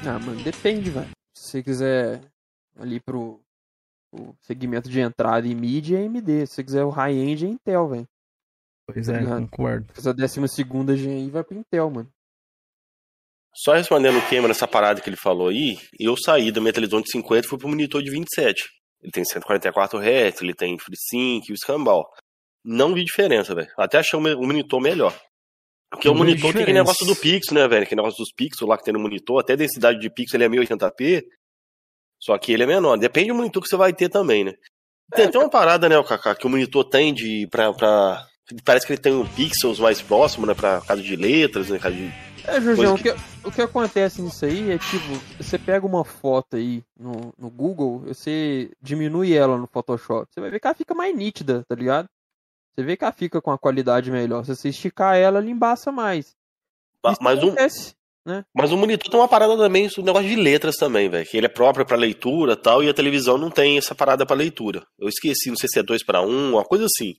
[0.07, 1.11] Ah, mano, depende, velho.
[1.35, 2.21] Se você quiser
[2.79, 3.41] ali pro,
[4.11, 6.47] pro segmento de entrada e mid, é AMD.
[6.47, 8.09] Se você quiser o high-end, é Intel, velho.
[8.87, 9.41] Pois é, Obrigado.
[9.43, 9.93] concordo.
[9.97, 12.11] Essa décima segunda gen aí vai pro Intel, mano.
[13.55, 17.01] Só respondendo o Cameron nessa parada que ele falou aí, eu saí da minha televisão
[17.01, 18.63] de 50 e fui pro monitor de 27.
[19.03, 22.09] Ele tem 144 Hz, ele tem FreeSync e o escambau.
[22.65, 23.71] Não vi diferença, velho.
[23.77, 25.19] Até achei o o monitor melhor.
[25.91, 27.83] Porque o monitor tem aquele negócio do pixel, né, velho?
[27.83, 29.41] Aquele negócio dos pixels lá que tem no monitor.
[29.41, 31.25] Até a densidade de pixel ele é 1080p.
[32.23, 32.97] Só que ele é menor.
[32.97, 34.53] Depende do monitor que você vai ter também, né?
[35.13, 37.49] Tem até uma parada, né, o Kaká, que o monitor tem de.
[37.51, 38.25] Pra, pra-
[38.65, 40.55] Parece que ele tem um pixels mais próximo, né?
[40.55, 41.79] Pra caso de letras, né?
[41.79, 42.13] Caso de...
[42.47, 43.11] É, Jorgão, o que,
[43.45, 45.05] o que acontece nisso aí é tipo,
[45.39, 50.51] você pega uma foto aí no, no Google, você diminui ela no Photoshop, você vai
[50.51, 52.09] ver que ela fica mais nítida, tá ligado?
[52.75, 54.45] Você vê que ela fica com a qualidade melhor.
[54.45, 56.35] Se você esticar ela, ela embaça mais.
[57.05, 57.95] Ma- Isso Mas um, acontece.
[58.55, 61.27] Mas o monitor tem uma parada também, isso, um negócio de letras também, velho.
[61.27, 64.25] Que ele é próprio pra leitura e tal, e a televisão não tem essa parada
[64.25, 64.85] pra leitura.
[64.99, 67.15] Eu esqueci, não sei se é 2 para 1, uma coisa assim.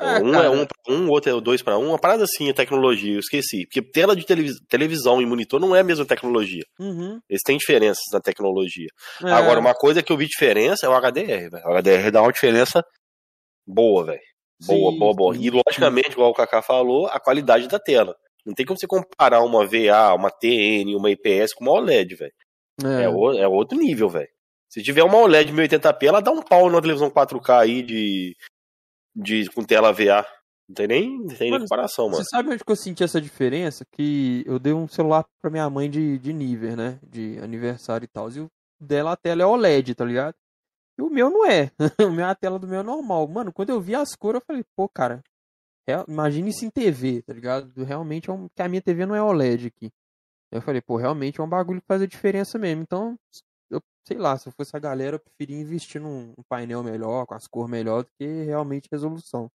[0.00, 0.46] É, um cara.
[0.46, 2.54] é 1 um para 1, um, outro é 2 para 1, uma parada assim, a
[2.54, 3.64] tecnologia, eu esqueci.
[3.66, 6.62] Porque tela de televis- televisão e monitor não é a mesma tecnologia.
[6.78, 7.20] Uhum.
[7.28, 8.88] Eles têm diferenças na tecnologia.
[9.24, 11.64] É, Agora, uma coisa que eu vi diferença é o HDR, velho.
[11.66, 12.84] O HDR dá uma diferença
[13.66, 14.20] boa, velho.
[14.66, 15.34] Boa, sim, boa, boa.
[15.34, 18.16] sim, E logicamente, igual o Kaká falou, a qualidade da tela.
[18.44, 22.32] Não tem como você comparar uma VA, uma TN, uma IPS com uma OLED, velho.
[22.84, 24.28] É, É, o- é outro nível, velho.
[24.70, 28.34] Se tiver uma OLED 1080p, ela dá um pau na televisão 4K aí de,
[29.14, 30.24] de com tela VA.
[30.68, 32.16] Não tem nem, não tem nem Mano, comparação, mano.
[32.22, 33.84] Você sabe onde que eu senti essa diferença?
[33.90, 36.98] Que eu dei um celular pra minha mãe de, de nível, né?
[37.02, 38.30] De aniversário e tal.
[38.30, 40.34] E o dela, a tela é OLED, tá ligado?
[40.98, 41.70] E o meu não é.
[42.06, 43.26] o meu, a tela do meu é normal.
[43.28, 45.22] Mano, quando eu vi as cores, eu falei, pô, cara,
[45.86, 47.82] Real- Imagine isso em TV, tá ligado?
[47.82, 48.46] Realmente é um.
[48.54, 49.90] Que a minha TV não é OLED aqui.
[50.52, 52.82] Eu falei, pô, realmente é um bagulho que faz a diferença mesmo.
[52.82, 53.18] Então,
[53.70, 57.26] eu sei lá, se eu fosse a galera, eu preferia investir num um painel melhor,
[57.26, 59.50] com as cores melhor, do que realmente resolução.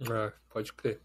[0.00, 1.00] É, pode crer.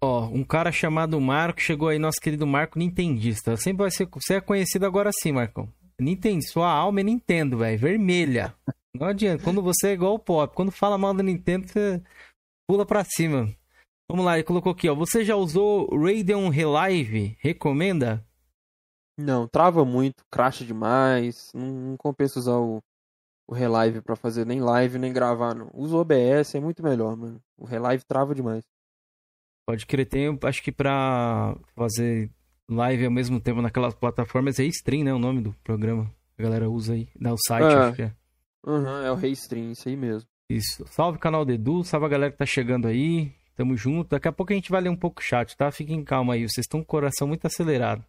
[0.00, 3.56] Ó, um cara chamado Marco chegou aí, nosso querido Marco Nintendista.
[3.56, 4.06] Sempre vai ser.
[4.06, 5.72] Você é conhecido agora sim, Marcão.
[6.00, 7.78] Nintendo, sua alma é Nintendo, velho.
[7.78, 8.54] Vermelha.
[8.94, 9.42] Não adianta.
[9.42, 12.02] Quando você é igual o Pop, quando fala mal da Nintendo, você
[12.68, 13.48] pula pra cima.
[14.10, 14.94] Vamos lá, ele colocou aqui, ó.
[14.94, 17.36] Você já usou Radeon Relive?
[17.40, 18.26] Recomenda?
[19.16, 21.50] Não, trava muito, cracha demais.
[21.54, 22.82] Não, não compensa usar o,
[23.46, 25.70] o Relive pra fazer nem live, nem gravar, não.
[25.74, 27.40] Usa o OBS, é muito melhor, mano.
[27.56, 28.64] O Relive trava demais.
[29.68, 32.30] Pode crer, tem, acho que pra fazer
[32.74, 35.12] live ao mesmo tempo naquelas plataformas é Stream, né?
[35.14, 36.10] O nome do programa.
[36.38, 37.08] A galera usa aí.
[37.20, 37.76] Dá o site, É.
[37.76, 38.12] acho que é.
[38.66, 40.28] Aham, é o Restream, isso aí mesmo.
[40.50, 40.84] Isso.
[40.88, 43.32] Salve canal do Edu, salve a galera que tá chegando aí.
[43.56, 44.10] Tamo junto.
[44.10, 45.70] Daqui a pouco a gente vai ler um pouco o chat, tá?
[45.70, 48.04] Fiquem calma aí, vocês estão com o coração muito acelerado.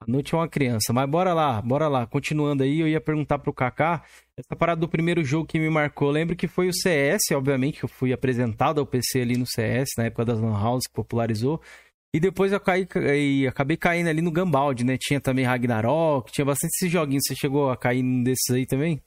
[0.00, 2.06] A noite é uma criança, mas bora lá, bora lá.
[2.06, 4.04] Continuando aí, eu ia perguntar pro Kaká,
[4.36, 7.84] essa parada do primeiro jogo que me marcou, lembro que foi o CS, obviamente, que
[7.84, 11.60] eu fui apresentado ao PC ali no CS, na época das Lan House, que popularizou.
[12.12, 14.96] E depois eu caí, e acabei caindo ali no Gambald, né?
[14.98, 17.24] Tinha também Ragnarok, tinha bastante esses joguinhos.
[17.26, 19.02] Você chegou a cair num desses aí também?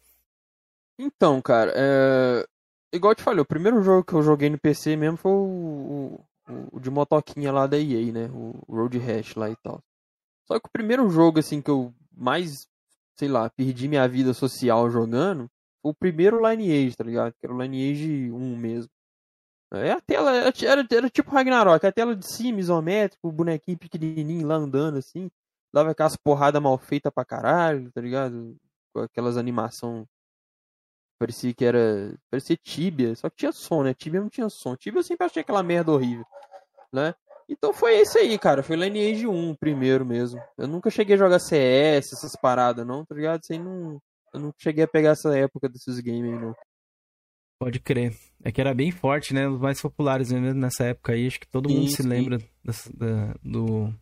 [0.99, 2.45] Então, cara, é...
[2.93, 6.19] igual eu te falei, o primeiro jogo que eu joguei no PC mesmo foi o,
[6.47, 8.29] o, o de motoquinha lá da EA, né?
[8.31, 9.81] O Road Rash lá e tal.
[10.45, 12.67] Só que o primeiro jogo, assim, que eu mais,
[13.15, 15.49] sei lá, perdi minha vida social jogando
[15.81, 17.33] foi o primeiro Lineage, tá ligado?
[17.33, 18.91] Que era o Lineage 1 mesmo.
[19.73, 20.53] É a tela, era,
[20.91, 25.29] era, tipo Ragnarok, a tela de cima, isométrico, o bonequinho pequenininho lá andando assim.
[25.73, 28.57] Dava aquelas porradas mal feitas pra caralho, tá ligado?
[28.93, 30.05] Com aquelas animação
[31.21, 32.17] Parecia que era.
[32.31, 33.93] Parecia Tibia, só que tinha som, né?
[33.93, 34.75] Tibia não tinha som.
[34.75, 36.25] Tibia eu sempre achei aquela merda horrível,
[36.91, 37.13] né?
[37.47, 38.63] Então foi esse aí, cara.
[38.63, 40.41] Foi Lineage 1 primeiro mesmo.
[40.57, 43.43] Eu nunca cheguei a jogar CS, essas paradas, não, tá ligado?
[43.43, 44.01] Isso aí não.
[44.33, 46.55] Eu não cheguei a pegar essa época desses games aí, não.
[47.61, 48.15] Pode crer.
[48.43, 49.47] É que era bem forte, né?
[49.47, 50.51] Os mais populares né?
[50.51, 51.27] nessa época aí.
[51.27, 52.09] Acho que todo Sim, mundo se sim.
[52.09, 53.93] lembra dessa- da- do.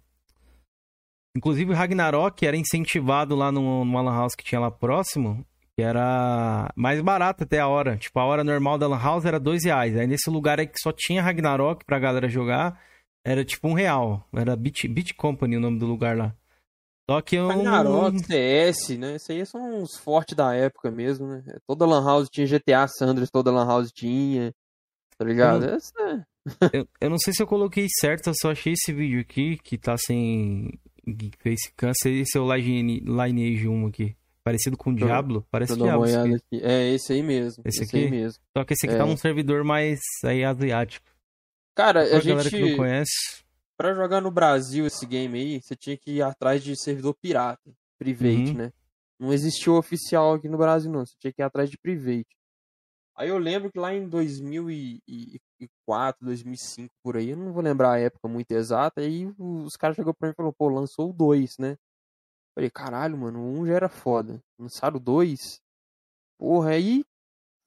[1.35, 5.45] Inclusive o Ragnarok era incentivado lá no, numa Lan House que tinha lá próximo.
[5.77, 7.97] Que era mais barato até a hora.
[7.97, 9.95] Tipo, a hora normal da Lan House era dois reais.
[9.97, 12.81] Aí nesse lugar aí que só tinha Ragnarok pra galera jogar,
[13.25, 14.25] era tipo um real.
[14.33, 16.33] Era Beat, Beat Company o nome do lugar lá.
[17.09, 17.47] Só que eu.
[17.47, 19.15] não- Ragnarok, CS, né?
[19.15, 21.43] Isso aí são os fortes da época mesmo, né?
[21.67, 24.53] Toda Lan House tinha GTA Sanders, toda Lan House tinha.
[25.17, 25.65] Tá ligado?
[25.65, 26.25] Eu Essa-
[26.73, 29.77] Eu, eu não sei se eu coloquei certo, eu só achei esse vídeo aqui que
[29.77, 30.71] tá sem
[31.43, 31.91] facecam.
[32.05, 34.15] Esse é o Line- Lineage 1 aqui.
[34.43, 35.45] Parecido com o Diablo.
[35.51, 36.05] Parece Diablo.
[36.53, 37.61] É esse aí mesmo.
[37.65, 38.11] Esse Esse, aí aqui?
[38.11, 38.39] mesmo.
[38.57, 39.05] Só que esse aqui tá É.
[39.07, 41.05] num servidor mais aí asiático.
[41.75, 42.77] Cara, Pra a galera que não gente.
[42.77, 43.43] conhece.
[43.79, 47.73] Pra jogar no Brasil esse game aí, você tinha que ir atrás de servidor pirata,
[47.97, 48.57] private, Uhum.
[48.57, 48.73] né?
[49.17, 51.05] Não existiu oficial aqui no Brasil, não.
[51.05, 52.27] Você tinha que ir atrás de private.
[53.15, 57.99] Aí eu lembro que lá em 2004, 2005, por aí, eu não vou lembrar a
[57.99, 61.57] época muito exata, aí os caras chegou pra mim e falou, pô, lançou o 2,
[61.57, 61.77] né?
[62.53, 64.43] Falei, caralho, mano, o 1 já era foda.
[64.59, 65.61] Lançaram o 2?
[66.37, 67.05] Porra, aí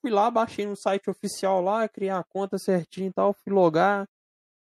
[0.03, 4.07] fui lá, baixei no site oficial lá, criei a conta certinho e tal, fui logar.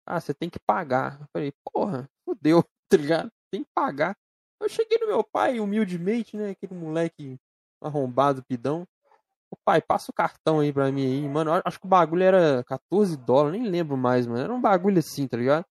[0.07, 1.19] Ah, você tem que pagar.
[1.19, 3.29] Eu falei, porra, fodeu, tá ligado?
[3.51, 4.15] Tem que pagar.
[4.61, 6.51] Eu cheguei no meu pai, humildemente, né?
[6.51, 7.37] Aquele moleque
[7.81, 8.87] arrombado, pidão.
[9.51, 11.27] Ô pai, passa o cartão aí pra mim aí.
[11.27, 14.41] Mano, acho que o bagulho era 14 dólares, nem lembro mais, mano.
[14.41, 15.65] Era um bagulho assim, tá ligado?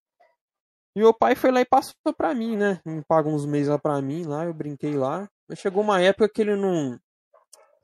[0.95, 2.79] E meu pai foi lá e passou pra mim, né?
[2.85, 5.27] Me pagou uns meses lá pra mim, lá, eu brinquei lá.
[5.47, 6.99] Mas chegou uma época que ele não.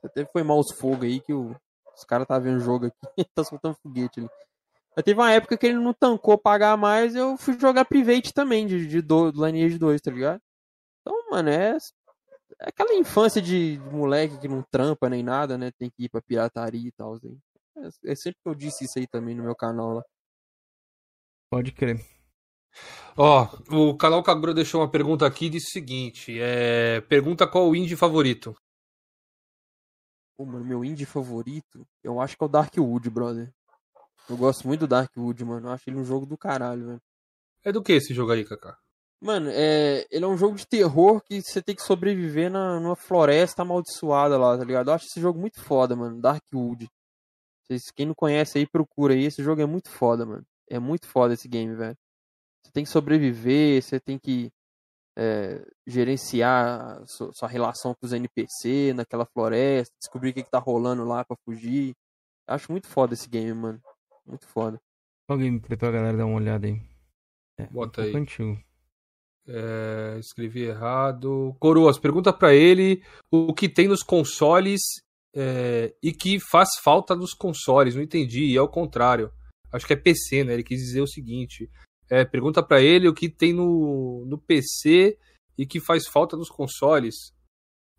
[0.04, 1.54] Até foi mal os fogo aí, que o...
[1.96, 2.96] os caras tá vendo o jogo aqui,
[3.34, 4.28] tá soltando foguete ali.
[4.96, 8.66] Mas teve uma época que ele não tancou pagar mais, eu fui jogar Private também,
[8.66, 10.40] de, de do, do Lineage 2, tá ligado?
[11.00, 11.76] Então, mano, é,
[12.60, 15.70] é aquela infância de, de moleque que não trampa nem nada, né?
[15.78, 17.14] Tem que ir pra pirataria e tal.
[17.14, 17.38] Assim.
[17.76, 20.02] É, é sempre que eu disse isso aí também no meu canal lá.
[21.50, 22.00] Pode crer.
[23.16, 27.68] Ó, o canal Kagura deixou uma pergunta aqui e disse o seguinte: é, pergunta qual
[27.68, 28.54] o indie favorito.
[30.36, 33.52] Pô, mano, meu indie favorito, eu acho que é o Darkwood, brother.
[34.28, 35.68] Eu gosto muito do Darkwood, mano.
[35.68, 37.02] Eu acho ele um jogo do caralho, velho.
[37.62, 38.78] É do que esse jogo aí, Kaká?
[39.20, 42.96] Mano, é, ele é um jogo de terror que você tem que sobreviver na, numa
[42.96, 44.88] floresta amaldiçoada lá, tá ligado?
[44.90, 46.20] Eu acho esse jogo muito foda, mano.
[46.20, 46.88] Darkwood.
[47.62, 49.24] Vocês, quem não conhece aí, procura aí.
[49.24, 50.44] Esse jogo é muito foda, mano.
[50.68, 51.96] É muito foda esse game, velho.
[52.62, 54.52] Você tem que sobreviver, você tem que
[55.16, 60.58] é, gerenciar sua, sua relação com os NPC naquela floresta, descobrir o que, que tá
[60.58, 61.94] rolando lá pra fugir.
[62.46, 63.80] Eu acho muito foda esse game, mano.
[64.26, 64.80] Muito foda.
[65.28, 66.80] Alguém me pra galera dar uma olhada aí.
[67.58, 68.10] É, Bota um aí.
[68.10, 68.64] pouco antigo.
[69.46, 71.54] É, escrevi errado.
[71.58, 74.80] Coroas, pergunta pra ele o que tem nos consoles
[75.34, 77.94] é, e que faz falta nos consoles.
[77.94, 79.32] Não entendi, e é o contrário.
[79.72, 80.54] Acho que é PC, né?
[80.54, 81.70] Ele quis dizer o seguinte.
[82.08, 85.18] É, pergunta pra ele o que tem no, no PC
[85.58, 87.14] e que faz falta nos consoles.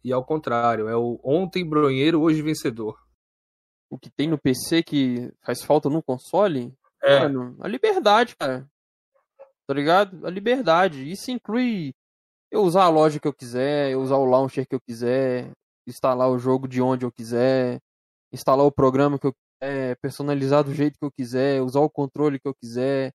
[0.04, 3.05] E ao contrário, é o ontem bronheiro, hoje vencedor.
[3.96, 6.74] O que tem no PC que faz falta no console?
[7.02, 7.20] É.
[7.22, 8.68] Mano, a liberdade, cara.
[9.66, 10.28] Tá ligado?
[10.28, 11.10] A liberdade.
[11.10, 11.94] Isso inclui
[12.52, 15.50] eu usar a loja que eu quiser, eu usar o launcher que eu quiser,
[15.88, 17.80] instalar o jogo de onde eu quiser,
[18.34, 22.38] instalar o programa que eu quiser, personalizar do jeito que eu quiser, usar o controle
[22.38, 23.14] que eu quiser,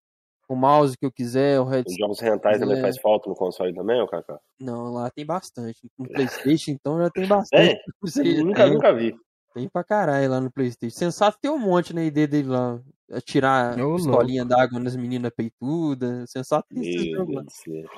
[0.48, 1.98] o mouse que eu quiser, o Os headset.
[2.00, 4.40] jogos rentais também faz falta no console também, ô Kaká?
[4.58, 5.90] Não, lá tem bastante.
[5.98, 7.76] No Playstation, então, já tem bastante.
[7.76, 8.42] É?
[8.42, 9.14] Nunca, nunca vi.
[9.52, 10.96] Tem pra caralho lá no Playstation.
[10.96, 12.80] Sensato tem um monte na ID dele lá.
[13.12, 16.30] Atirar Ô, pistolinha d'água nas meninas peitudas.
[16.30, 17.54] Sensato tem esses Meu jogos.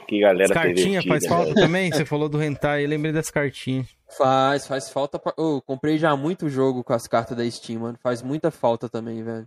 [0.09, 1.67] Que galera As cartinhas faz falta velho.
[1.67, 1.93] também?
[1.93, 3.89] Você falou do Hentai, eu lembrei das cartinhas.
[4.17, 5.19] Faz, faz falta.
[5.19, 5.35] Pra...
[5.37, 7.99] Ô, comprei já muito jogo com as cartas da Steam, mano.
[8.03, 9.47] Faz muita falta também, velho.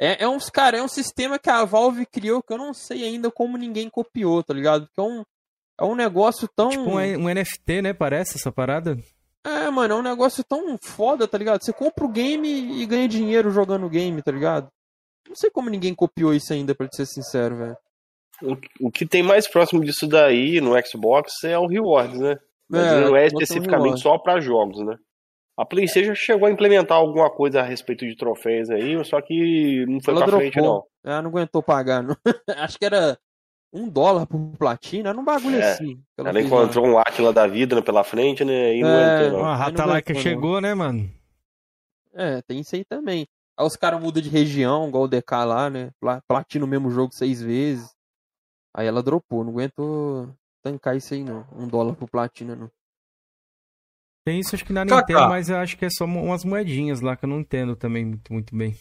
[0.00, 3.04] É, é uns, cara, é um sistema que a Valve criou que eu não sei
[3.04, 4.86] ainda como ninguém copiou, tá ligado?
[4.86, 5.24] Porque é um,
[5.80, 6.70] é um negócio tão.
[6.70, 7.92] Tipo um, um NFT, né?
[7.92, 8.98] Parece essa parada.
[9.46, 11.62] É, mano, é um negócio tão foda, tá ligado?
[11.62, 14.68] Você compra o game e ganha dinheiro jogando o game, tá ligado?
[15.28, 17.76] Não sei como ninguém copiou isso ainda, pra ser sincero, velho.
[18.42, 22.36] O, o que tem mais próximo disso daí no Xbox é o Rewards, né?
[22.68, 24.96] Mas É, não é especificamente só pra jogos, né?
[25.56, 30.00] A PlayStation chegou a implementar alguma coisa a respeito de troféus aí, só que não
[30.02, 30.64] foi Ela pra frente, não.
[30.64, 30.88] dropou.
[31.04, 32.16] Ela não aguentou pagar, não.
[32.58, 33.16] Acho que era
[33.76, 36.02] um dólar por platina, era um bagulho É, assim.
[36.14, 36.40] que Ela lá.
[36.40, 38.74] encontrou um Atila da vida né, pela frente, né?
[38.76, 39.04] E não É.
[39.08, 39.40] entrou, não.
[39.40, 40.22] Ó, a Aí não Ratalaika aguentou, não.
[40.22, 41.10] chegou, né, mano?
[42.12, 43.26] É, tem isso aí também.
[43.58, 45.90] Aí os caras mudam de região, igual o DK lá, né?
[46.00, 47.94] Pla- Platina o mesmo jogo seis vezes.
[48.74, 50.28] Aí ela dropou, não aguentou
[50.62, 51.46] tancar isso aí não.
[51.52, 52.70] Um dólar por platina, não.
[54.24, 54.96] Tem isso acho que na Kaká.
[55.00, 58.04] Nintendo, mas eu acho que é só umas moedinhas lá que eu não entendo também
[58.04, 58.76] muito, muito bem.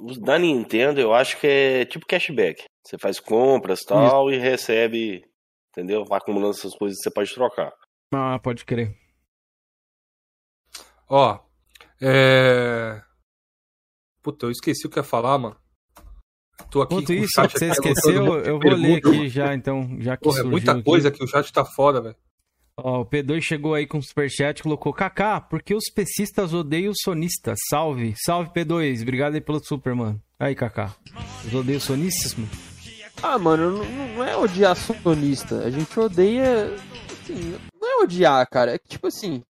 [0.00, 2.64] Os da Nintendo, eu acho que é tipo cashback.
[2.84, 5.22] Você faz compras e tal e recebe,
[5.70, 6.04] entendeu?
[6.04, 7.72] Vai acumulando essas coisas que você pode trocar.
[8.14, 8.96] Ah, pode crer.
[11.08, 11.38] Ó,
[12.00, 13.02] é.
[14.22, 15.56] Puta, eu esqueci o que ia falar, mano.
[16.70, 19.28] Tô aqui o isso, chat você aqui, esqueceu, eu vou ler pergunta, aqui mano.
[19.28, 20.82] já, então, já que Porra, é muita aqui.
[20.82, 22.16] coisa aqui, o chat tá foda, velho.
[22.76, 27.58] Ó, o P2 chegou aí com o superchat, colocou Kaká, porque os pecistas odeiam sonistas.
[27.68, 30.20] Salve, salve P2, obrigado aí pelo super, mano.
[30.38, 30.94] Aí, Kaká.
[31.44, 32.50] Os odeiam sonistas, mano?
[33.22, 35.58] Ah, mano, não, não é odiar sonista.
[35.58, 36.74] A gente odeia.
[37.12, 38.74] Assim, não é odiar, cara.
[38.74, 39.42] É que, tipo assim.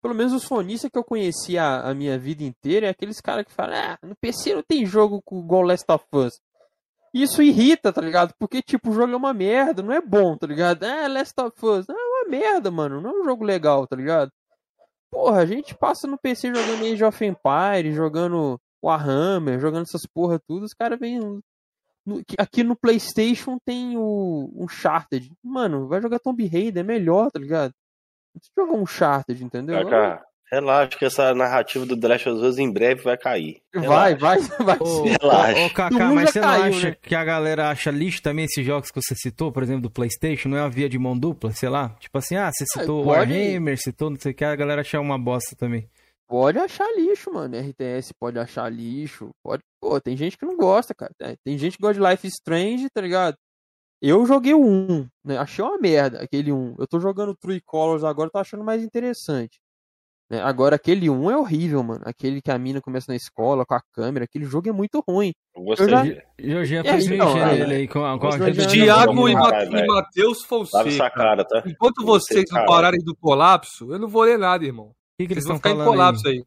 [0.00, 3.44] Pelo menos os sonistas que eu conheci a, a minha vida inteira é aqueles caras
[3.46, 6.38] que falam: Ah, no PC não tem jogo igual Last of Us.
[7.12, 8.34] Isso irrita, tá ligado?
[8.38, 10.84] Porque, tipo, o jogo é uma merda, não é bom, tá ligado?
[10.84, 11.86] Ah, Last of Us.
[11.88, 11.94] Ah,
[12.28, 13.00] merda, mano.
[13.00, 14.30] Não é um jogo legal, tá ligado?
[15.10, 20.38] Porra, a gente passa no PC jogando Age of Empires, jogando Warhammer, jogando essas porra
[20.46, 21.20] tudo, os caras vêm
[22.38, 25.32] aqui no PlayStation tem o Uncharted.
[25.42, 27.72] Mano, vai jogar Tomb Raider, é melhor, tá ligado?
[28.34, 29.84] Não precisa jogar Uncharted, entendeu?
[29.84, 33.60] Kaká, relaxa que essa narrativa do The Last of Us em breve vai cair.
[33.74, 34.16] Vai, Relaxa.
[34.58, 35.14] vai, vai Ô, sim.
[35.20, 35.60] Relaxa.
[35.60, 36.96] ô, ô, Kaká, mas você não caiu, acha né?
[37.02, 40.48] que a galera acha lixo também esses jogos que você citou, por exemplo, do Playstation?
[40.48, 41.90] Não é uma via de mão dupla, sei lá?
[42.00, 44.80] Tipo assim, ah, você Ah, citou pode- Warhammer, citou não sei o que, a galera
[44.80, 45.88] acha uma bosta também.
[46.28, 47.56] Pode achar lixo, mano.
[47.56, 49.30] RTS pode achar lixo.
[49.42, 49.62] Pode.
[49.80, 51.10] Pô, tem gente que não gosta, cara.
[51.22, 53.34] É, Tem gente que gosta de Life is Strange, tá ligado?
[54.02, 55.38] Eu joguei o 1, né?
[55.38, 56.76] Achei uma merda aquele 1.
[56.78, 59.58] Eu tô jogando True Colors agora, tô achando mais interessante.
[60.30, 60.40] Né?
[60.42, 62.02] Agora, aquele 1 é horrível, mano.
[62.04, 64.24] Aquele que a mina começa na escola com a câmera.
[64.24, 65.32] Aquele jogo é muito ruim.
[65.56, 66.04] Você, Eu já-
[66.38, 68.28] Jorginho É, então, é, nele aí com a, com
[68.68, 69.86] Tiago e, e.
[69.86, 71.10] Matheus Fonseca.
[71.10, 71.62] cara, tá?
[71.66, 74.92] Enquanto vocês não pararem do colapso, eu não vou ler nada, irmão.
[75.18, 76.34] Que, que eles Vocês vão ficar em colapso aí?
[76.38, 76.44] aí.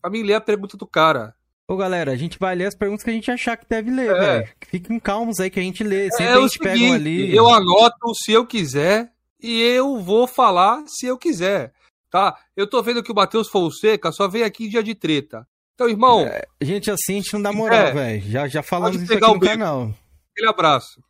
[0.00, 1.34] Pra mim ler a pergunta do cara.
[1.68, 4.10] Ô, galera, a gente vai ler as perguntas que a gente achar que deve ler,
[4.10, 4.18] É.
[4.20, 4.48] velho.
[4.68, 6.10] Fiquem calmos aí que a gente lê.
[6.10, 7.34] Sempre é a gente pega ali.
[7.34, 9.10] eu anoto se eu quiser
[9.42, 11.72] e eu vou falar se eu quiser,
[12.14, 12.38] tá?
[12.56, 15.44] Eu tô vendo que o Matheus Fonseca só vem aqui em dia de treta.
[15.74, 16.24] Então, irmão,
[16.62, 17.92] Gente, assim a gente não dá moral, É.
[17.92, 18.22] velho.
[18.30, 19.46] Já, já falamos isso aqui no o bico.
[19.46, 19.92] canal.
[20.30, 21.02] aquele abraço.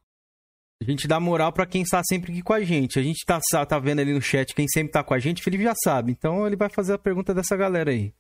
[0.83, 2.99] A gente dá moral pra quem está sempre aqui com a gente.
[2.99, 5.45] A gente tá, tá vendo ali no chat quem sempre tá com a gente, o
[5.45, 6.13] Felipe já sabe.
[6.13, 8.15] Então ele vai fazer a pergunta dessa galera aí.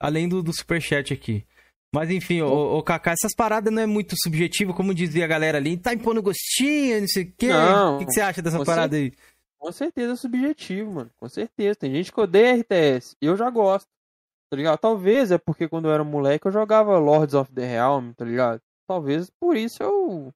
[0.00, 1.44] Além do, do superchat aqui.
[1.92, 5.58] Mas enfim, ô, ô Kaká, essas paradas não é muito subjetivo, como dizia a galera
[5.58, 5.76] ali.
[5.76, 7.50] Tá impondo gostinho, não sei o quê.
[7.52, 9.12] O que, que você acha dessa você- parada aí?
[9.60, 11.10] Com certeza é subjetivo, mano.
[11.18, 11.76] Com certeza.
[11.78, 13.16] Tem gente que odeia RTS.
[13.20, 13.88] Eu já gosto.
[14.50, 14.78] tá ligado?
[14.80, 18.60] Talvez é porque quando eu era moleque eu jogava Lords of the Realm, tá ligado?
[18.88, 20.32] Talvez por isso eu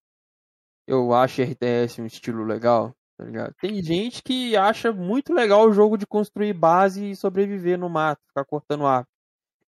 [0.89, 3.55] eu acho RTS um estilo legal, tá ligado?
[3.61, 8.23] Tem gente que acha muito legal o jogo de construir base e sobreviver no mato,
[8.29, 9.09] ficar cortando árvore.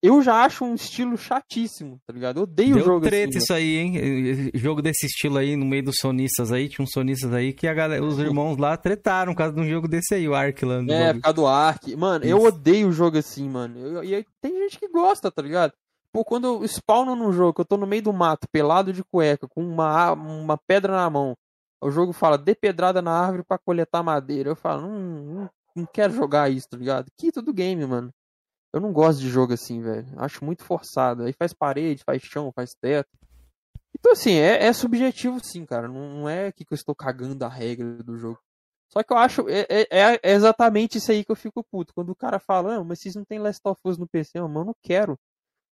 [0.06, 2.36] Eu já acho um estilo chatíssimo, tá ligado?
[2.38, 3.38] Eu odeio o Deu jogo treta assim.
[3.38, 4.50] isso aí, hein?
[4.54, 7.72] Jogo desse estilo aí, no meio dos sonistas aí, tinha uns sonistas aí que a
[7.72, 10.80] galera, os irmãos lá tretaram por causa de um jogo desse aí, o Ark lá.
[10.82, 11.96] do É, por causa do Ark.
[11.96, 12.46] Mano, eu Isso.
[12.48, 13.78] odeio jogo assim, mano.
[13.78, 15.72] Eu- E aí tem gente que gosta, tá ligado?
[16.12, 19.02] Pô, quando eu spawno num jogo, que eu tô no meio do mato, pelado de
[19.02, 21.34] cueca, com uma, uma pedra na mão,
[21.82, 24.50] o jogo fala, dê pedrada na árvore pra coletar madeira.
[24.50, 27.06] Eu falo, não, não, não quero jogar isso, tá ligado?
[27.18, 28.10] Quita do game, mano.
[28.74, 30.06] Eu não gosto de jogo assim, velho.
[30.16, 31.22] Acho muito forçado.
[31.22, 33.08] Aí faz parede, faz chão, faz teto.
[33.96, 35.86] Então, assim, é, é subjetivo sim, cara.
[35.86, 38.40] Não, não é que eu estou cagando a regra do jogo.
[38.92, 41.94] Só que eu acho, é, é- é- é exatamente isso aí que eu fico puto.
[41.94, 44.60] Quando o cara fala, não, mas vocês não tem Last of Us no PC, mano,
[44.60, 45.16] eu não quero.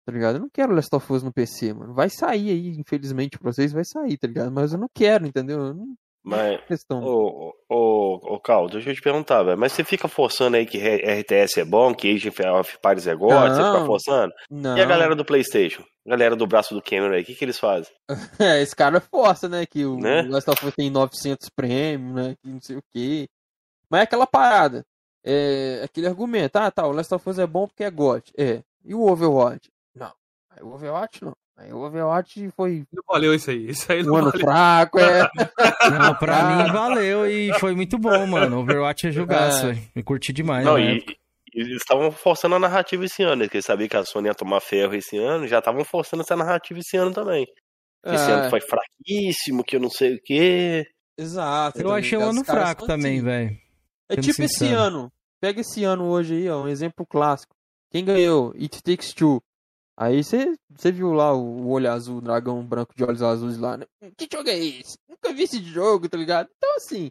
[0.07, 0.37] Tá ligado?
[0.37, 1.93] Eu não quero Last of Us no PC, mano.
[1.93, 4.51] Vai sair aí, infelizmente pra vocês, vai sair, tá ligado?
[4.53, 5.59] Mas eu não quero, entendeu?
[5.67, 5.95] Eu Não
[6.27, 6.61] Mas,
[6.91, 9.57] ô, ô, ô, Cal, deixa eu te perguntar, velho.
[9.57, 12.43] Mas você fica forçando aí que RTS é bom, que Age of
[12.77, 14.33] Empires é God, você fica forçando?
[14.51, 14.77] Não.
[14.77, 15.85] E a galera do PlayStation?
[16.05, 17.93] A galera do braço do Cameron aí, o que, que eles fazem?
[18.41, 19.65] É, esse cara força, né?
[19.67, 20.23] Que o Né?
[20.23, 22.35] Last of Us tem 900 prêmios, né?
[22.43, 23.29] Que não sei o quê.
[23.89, 24.85] Mas é aquela parada.
[25.25, 26.57] É aquele argumento.
[26.57, 28.23] Ah, tá, o Last of Us é bom porque é God.
[28.37, 28.63] É.
[28.85, 29.69] E o Overwatch?
[29.95, 30.13] Não.
[30.61, 31.37] O Overwatch não.
[31.59, 33.71] Aí o Overwatch foi Não valeu isso aí.
[33.71, 34.41] Isso aí não um ano valeu.
[34.47, 35.27] fraco, é.
[35.91, 36.65] Não, pra Ah.
[36.67, 38.59] mim valeu e foi muito bom, mano.
[38.61, 39.79] Overwatch é jogaço, É.
[39.95, 40.99] Eu curti demais, Não, e,
[41.55, 43.45] e eles estavam forçando a narrativa esse ano, né?
[43.45, 46.37] Porque eles sabiam que a Sony ia tomar ferro esse ano, já estavam forçando essa
[46.37, 47.47] narrativa esse ano também.
[48.05, 50.87] Que Esse É, ano foi fraquíssimo, que eu não sei o quê.
[51.19, 51.81] Exato.
[51.81, 52.37] Eu achei um ligado?
[52.37, 53.25] ano fraco também, assim.
[53.25, 53.59] velho.
[54.11, 55.11] É tipo esse ano.
[55.41, 57.55] Pega esse ano hoje aí, ó, um exemplo clássico.
[57.91, 58.53] Quem ganhou?
[58.61, 59.43] It Takes Two.
[59.99, 63.77] Aí você viu lá o, o olho azul, o dragão branco de olhos azuis lá,
[63.79, 63.87] né?
[64.17, 64.97] Que jogo é esse?
[65.09, 66.49] Nunca vi esse jogo, tá ligado?
[66.59, 67.09] Então assim,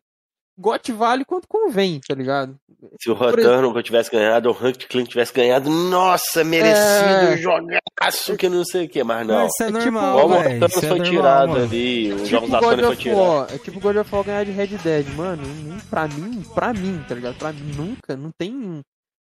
[0.57, 2.55] GOT vale quanto convém, tá ligado?
[3.01, 7.37] Se o que eu tivesse ganhado, o Rank Clan tivesse ganhado, nossa, merecido, É.
[7.37, 9.47] jogaço, que não sei o quê, mas não.
[9.47, 10.49] Isso é É tipo- normal, Como o velho.
[10.59, 11.63] Return Isso é foi normal, tirado mano.
[11.63, 13.19] ali, os Tipo jogos da Sony foi tirado.
[13.19, 13.47] War.
[13.53, 15.43] É tipo God of War ganhar de Red Dead, mano.
[15.89, 17.35] Pra mim, pra mim, tá ligado?
[17.37, 18.79] Pra mim, nunca, não tem.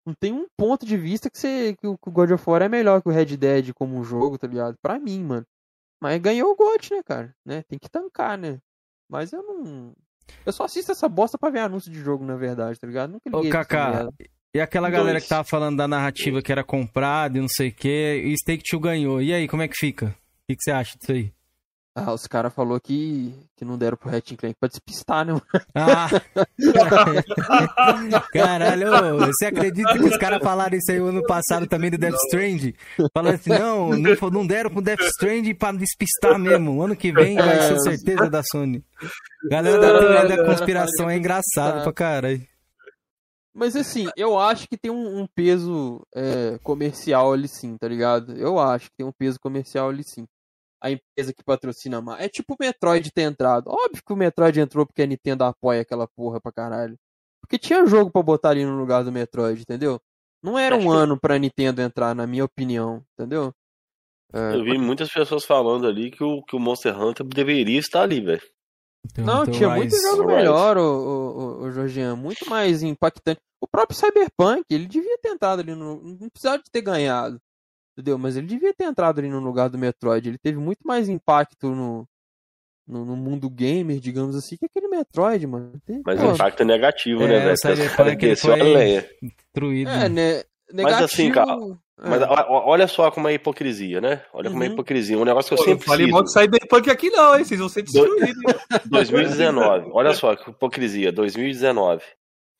[0.06, 3.02] Não tem um ponto de vista que, você, que o God of War é melhor
[3.02, 4.76] que o Red Dead como um jogo, tá ligado?
[4.82, 5.46] Pra mim, mano.
[6.02, 7.36] Mas ganhou o GOT, né, cara?
[7.46, 7.64] Né?
[7.64, 8.60] Tem que tancar, né?
[9.08, 9.94] Mas eu não.
[10.46, 13.12] Eu só assisto essa bosta pra ver anúncio de jogo, na verdade, tá ligado?
[13.12, 14.08] Nunca Ô, liguei essa Kaká.
[14.54, 15.00] E aquela Dois.
[15.00, 18.36] galera que tava falando da narrativa que era comprada e não sei o quê, e
[18.38, 19.22] Stake Two ganhou.
[19.22, 20.08] E aí, como é que fica?
[20.08, 20.14] O
[20.50, 21.32] que, que você acha disso aí?
[21.94, 25.44] Ah, os caras falaram que, que não deram pro Ratchet Clank pra despistar, né, mano?
[25.76, 26.08] Ah!
[28.32, 32.16] Caralho, você acredita que os caras falaram isso aí o ano passado também do Death
[32.28, 32.74] Strand?
[33.14, 36.82] Falaram assim, não, não, não deram pro Death Strand pra despistar mesmo.
[36.82, 38.82] Ano que vem vai ser certeza da Sony.
[39.50, 42.42] Galera da teoria da conspiração é engraçado pra caralho.
[43.54, 48.34] Mas assim, eu acho que tem um, um peso é, comercial ali sim, tá ligado?
[48.38, 50.26] Eu acho que tem um peso comercial ali sim.
[50.82, 52.22] A empresa que patrocina mais.
[52.24, 53.70] É tipo o Metroid ter entrado.
[53.70, 56.98] Óbvio que o Metroid entrou porque a Nintendo apoia aquela porra pra caralho.
[57.42, 60.00] Porque tinha jogo pra botar ali no lugar do Metroid, entendeu?
[60.44, 63.54] Não era Acho um que- ano pra Nintendo entrar, na minha opinião, entendeu?
[64.34, 68.02] É, Eu vi muitas pessoas falando ali que o, que o Monster Hunter deveria estar
[68.04, 68.42] ali, velho.
[69.06, 72.82] Então, Não, então, tinha Rise- muito jogo melhor, o, o, o, o Jorginho, muito mais
[72.82, 73.40] impactante.
[73.62, 76.02] O próprio Cyberpunk, ele devia ter entrado ali no.
[76.02, 77.40] Não precisava de ter ganhado.
[77.94, 78.18] Entendeu?
[78.18, 80.28] Mas ele devia ter entrado ali no lugar do Metroid.
[80.30, 82.08] Ele teve muito mais impacto no,
[82.88, 85.74] no, no mundo gamer, digamos assim, que aquele Metroid, mano.
[85.86, 87.54] Tem- Mas o impacto é negativo, É, né, velho?
[87.54, 89.10] o Cyberpunk, ele foi-.
[89.22, 89.90] Destruído.
[89.90, 90.44] É, né?
[90.74, 91.04] Negativo.
[91.04, 92.10] assim, cara, é.
[92.10, 94.24] Mas olha só como é hipocrisia, né?
[94.34, 94.74] Olha como é Uhum.
[94.74, 95.20] hipocrisia.
[95.20, 96.14] Um negócio que eu Pô, sempre falei cito.
[96.16, 97.44] mal de Cyberpunk aqui não, hein?
[97.44, 98.42] Vocês vão ser destruídos.
[98.86, 99.90] 2019.
[99.94, 101.12] Olha só que hipocrisia.
[101.12, 102.02] 2019.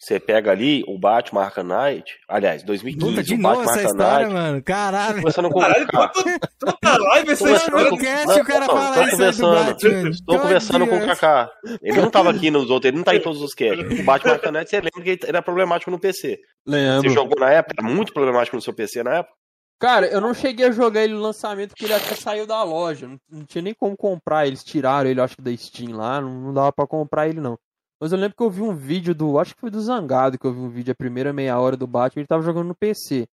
[0.04, 2.18] Você pega ali o Batman Arkham Knight.
[2.28, 3.12] Aliás, 2015.
[3.12, 4.34] Puta, de o novo Batman essa Arkham história, Knight.
[4.34, 4.64] mano.
[4.64, 5.16] Caralho.
[5.18, 7.90] Conversando com Caralho, toda, live essa história.
[7.90, 9.54] com- Podcast, o cara Não, fala isso conversando.
[9.66, 10.10] Batman.
[10.10, 11.06] Estou conversando com o.
[11.06, 11.52] Kaká.
[11.84, 14.00] Ele não tava aqui nos outros, ele não tá em todos os casts.
[14.00, 16.40] O Batman Arkham Knight, você lembra que ele era problemático no PC.
[16.66, 17.10] Você Lembro.
[17.12, 17.76] jogou na época?
[17.80, 19.36] Era muito problemático no seu PC na época?
[19.80, 23.08] Cara, eu não cheguei a jogar ele no lançamento porque ele até saiu da loja.
[23.08, 24.46] Não, não tinha nem como comprar.
[24.48, 26.20] Eles tiraram ele, acho que da Steam lá.
[26.22, 27.58] Não, não dava pra comprar ele, não.
[28.02, 29.38] Mas eu lembro que eu vi um vídeo do.
[29.38, 31.86] Acho que foi do Zangado que eu vi um vídeo, a primeira meia hora do
[31.86, 32.22] Batman.
[32.22, 33.28] Ele tava jogando no PC.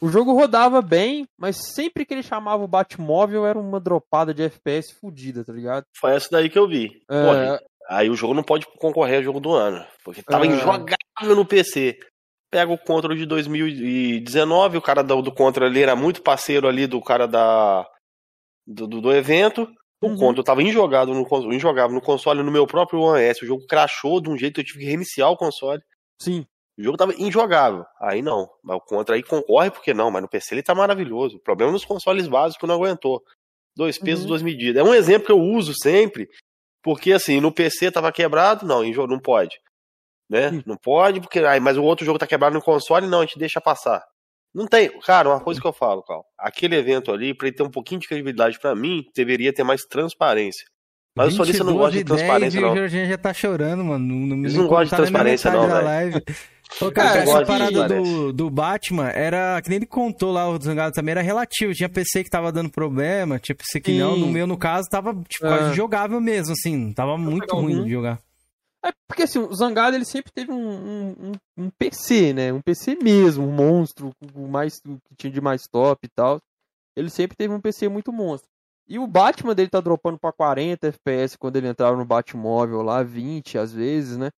[0.00, 4.42] O jogo rodava bem, mas sempre que ele chamava o Batmóvel era uma dropada de
[4.42, 5.84] FPS fodida, tá ligado?
[5.96, 6.88] Foi essa daí que eu vi.
[7.08, 7.60] É.
[7.88, 9.84] Aí o jogo não pode concorrer ao jogo do ano.
[10.04, 10.48] Porque tava É.
[10.48, 11.96] injogável no PC.
[12.50, 16.86] pega o Control de 2019, o cara do, do Control ali era muito parceiro ali
[16.86, 17.86] do cara da
[18.66, 19.66] do, do, do evento.
[20.02, 20.16] O Uhum.
[20.16, 23.42] Control tava injogável no, injogável no console, no meu próprio One S.
[23.44, 25.80] O jogo crashou de um jeito que eu tive que reiniciar o console.
[26.20, 26.44] Sim.
[26.78, 27.84] O jogo tava injogável.
[28.00, 28.48] Aí não.
[28.64, 30.10] Mas o Contra aí concorre, porque não.
[30.10, 31.36] Mas no PC ele tá maravilhoso.
[31.36, 33.22] O problema é nos consoles básicos não aguentou.
[33.76, 34.28] Dois pesos, Uhum.
[34.28, 34.84] duas medidas.
[34.84, 36.28] É um exemplo que eu uso sempre.
[36.82, 39.56] Porque assim, no PC tava quebrado, não, em jogo não pode.
[40.28, 40.50] Né?
[40.50, 40.62] Sim.
[40.66, 41.38] Não pode, porque.
[41.40, 44.02] Aí, mas o outro jogo tá quebrado no console, não, a gente deixa passar.
[44.54, 44.90] Não tem.
[45.00, 46.24] Cara, uma coisa que eu falo, Cal.
[46.38, 49.82] Aquele evento ali, pra ele ter um pouquinho de credibilidade pra mim, deveria ter mais
[49.84, 50.64] transparência.
[51.16, 52.72] Mas o Solista não 22 gosta de e 10 transparência, não.
[52.72, 54.06] o Jorginho já tá chorando, mano.
[54.06, 55.84] Não, não, Eles não gostam de transparência, não, da velho.
[55.86, 56.22] live.
[56.80, 60.58] Ô, Cara, essa de parada do, do Batman era, que nem ele contou lá, o
[60.58, 61.74] Zangado também era relativo.
[61.74, 64.14] Tinha PC que tava dando problema, tinha PC que não.
[64.14, 64.20] Sim.
[64.20, 65.48] No meu, no caso, tava tipo, É.
[65.58, 66.92] quase jogável mesmo, assim.
[66.94, 67.84] Tava muito ruim Uhum.
[67.84, 68.18] de jogar.
[68.84, 72.52] É porque assim, o Zangado ele sempre teve um, um, um- PC, né?
[72.52, 76.40] Um PC mesmo, um monstro, o mais o que tinha de mais top e tal.
[76.96, 78.48] Ele sempre teve um PC muito monstro.
[78.88, 83.02] E o Batman dele tá dropando pra 40 FPS quando ele entrava no Batmóvel lá,
[83.02, 84.30] 20 às vezes, né?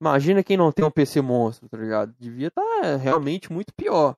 [0.00, 2.14] Imagina quem não tem um PC monstro, tá ligado?
[2.18, 4.14] Devia estar realmente muito pior.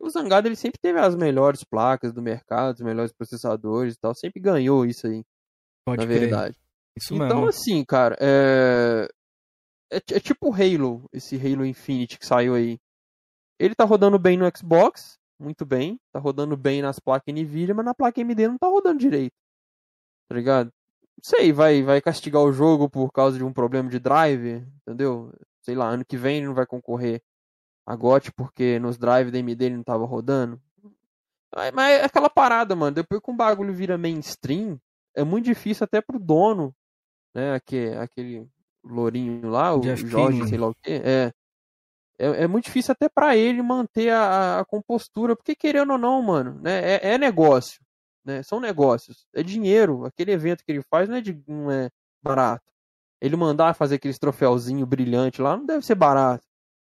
[0.00, 4.14] O Zangado ele sempre teve as melhores placas do mercado, os melhores processadores e tal,
[4.14, 5.24] sempre ganhou isso aí,
[5.84, 6.54] Pode na crer.
[6.98, 7.48] Isso Então, mesmo.
[7.48, 9.08] assim, cara, é...
[9.90, 9.96] é.
[9.96, 12.78] é tipo o Halo, esse Halo Infinite que saiu aí.
[13.58, 15.98] Ele tá rodando bem no Xbox, muito bem.
[16.12, 19.34] Tá rodando bem nas placas Nvidia, mas na placa AMD não tá rodando direito.
[20.28, 20.66] Tá ligado?
[20.66, 25.32] Não sei, vai, vai castigar o jogo por causa de um problema de drive, entendeu?
[25.62, 27.20] Sei lá, ano que vem ele não vai concorrer
[27.86, 30.60] a GOT porque nos drives da AMD ele não tava rodando.
[31.54, 32.94] Mas mas é aquela parada, mano.
[32.94, 34.78] Depois que um bagulho vira mainstream,
[35.16, 36.72] é muito difícil até pro dono,
[37.34, 37.54] né?
[37.54, 38.48] Aquele, aquele
[38.84, 40.48] lourinho lá, o Jeff Jorge, Kingman.
[40.48, 41.00] sei lá o quê.
[41.04, 41.32] É,
[42.18, 46.20] é, é muito difícil até pra ele manter a, a- compostura, porque querendo ou não,
[46.22, 46.94] mano, né?
[46.96, 47.80] É, é negócio,
[48.24, 48.42] né?
[48.42, 50.04] São negócios, é dinheiro.
[50.04, 51.88] Aquele evento que ele faz não é, de, não é
[52.22, 52.64] barato.
[53.20, 56.44] Ele mandar fazer aqueles troféuzinho brilhante lá não deve ser barato.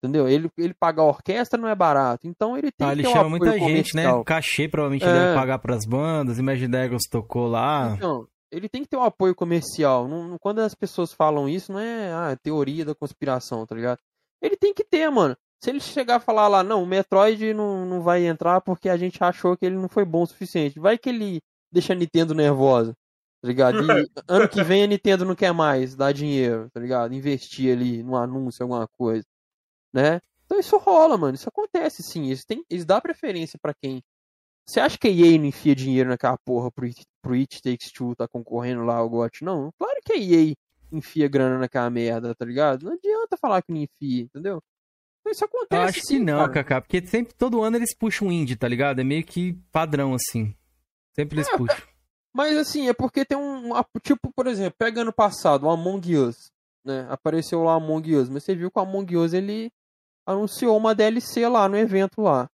[0.03, 0.27] Entendeu?
[0.27, 2.27] Ele, ele pagar a orquestra não é barato.
[2.27, 4.05] Então ele tem Ah, que ele chama muita gente, né?
[4.05, 4.25] comercial.
[4.25, 5.13] Cachê provavelmente É.
[5.13, 6.39] deve pagar pras bandas.
[6.39, 7.93] Imagine Dragons tocou lá.
[7.97, 10.09] Então, ele tem que ter um apoio comercial.
[10.09, 13.99] Não, quando as pessoas falam isso, não é ah, teoria da conspiração, tá ligado?
[14.43, 15.37] Ele tem que ter, mano.
[15.63, 18.97] Se ele chegar a falar lá, não, o Metroid não, não vai entrar porque a
[18.97, 20.81] gente achou que ele não foi bom o suficiente.
[20.81, 21.41] Vai que ele
[21.71, 22.95] deixa a Nintendo nervosa,
[23.43, 23.79] tá ligado?
[23.83, 23.83] E
[24.27, 27.15] ano que vem a Nintendo não quer mais dar dinheiro, tá ligado?
[27.15, 29.25] Investir ali num anúncio, alguma coisa,
[29.93, 30.21] né?
[30.47, 31.35] Então isso rola, mano.
[31.35, 32.27] Isso acontece sim.
[32.27, 34.03] Eles, têm, eles dão preferência pra quem
[34.71, 37.91] você acha que a EA não enfia dinheiro naquela porra pro It, pro It Takes
[37.91, 39.43] Two tá concorrendo lá ao GOT?
[39.45, 40.55] Não, claro que a EA
[40.93, 42.85] enfia grana naquela merda, tá ligado?
[42.85, 44.63] Não adianta falar que não enfia, entendeu?
[45.21, 46.53] Então isso acontece Eu acho sim, que não, cara.
[46.53, 49.01] Kaká, porque sempre, todo ano eles puxam um indie, tá ligado?
[49.01, 50.55] É meio que padrão, assim.
[51.15, 51.83] Sempre eles É, puxam.
[52.33, 53.71] Mas assim, é porque tem um.
[54.03, 56.51] Tipo, por exemplo, pega ano passado, o Among Us.
[56.85, 57.07] Né?
[57.11, 59.71] Apareceu lá o Among Us, mas você viu que o Among Us ele
[60.25, 62.49] anunciou uma DLC lá no evento lá.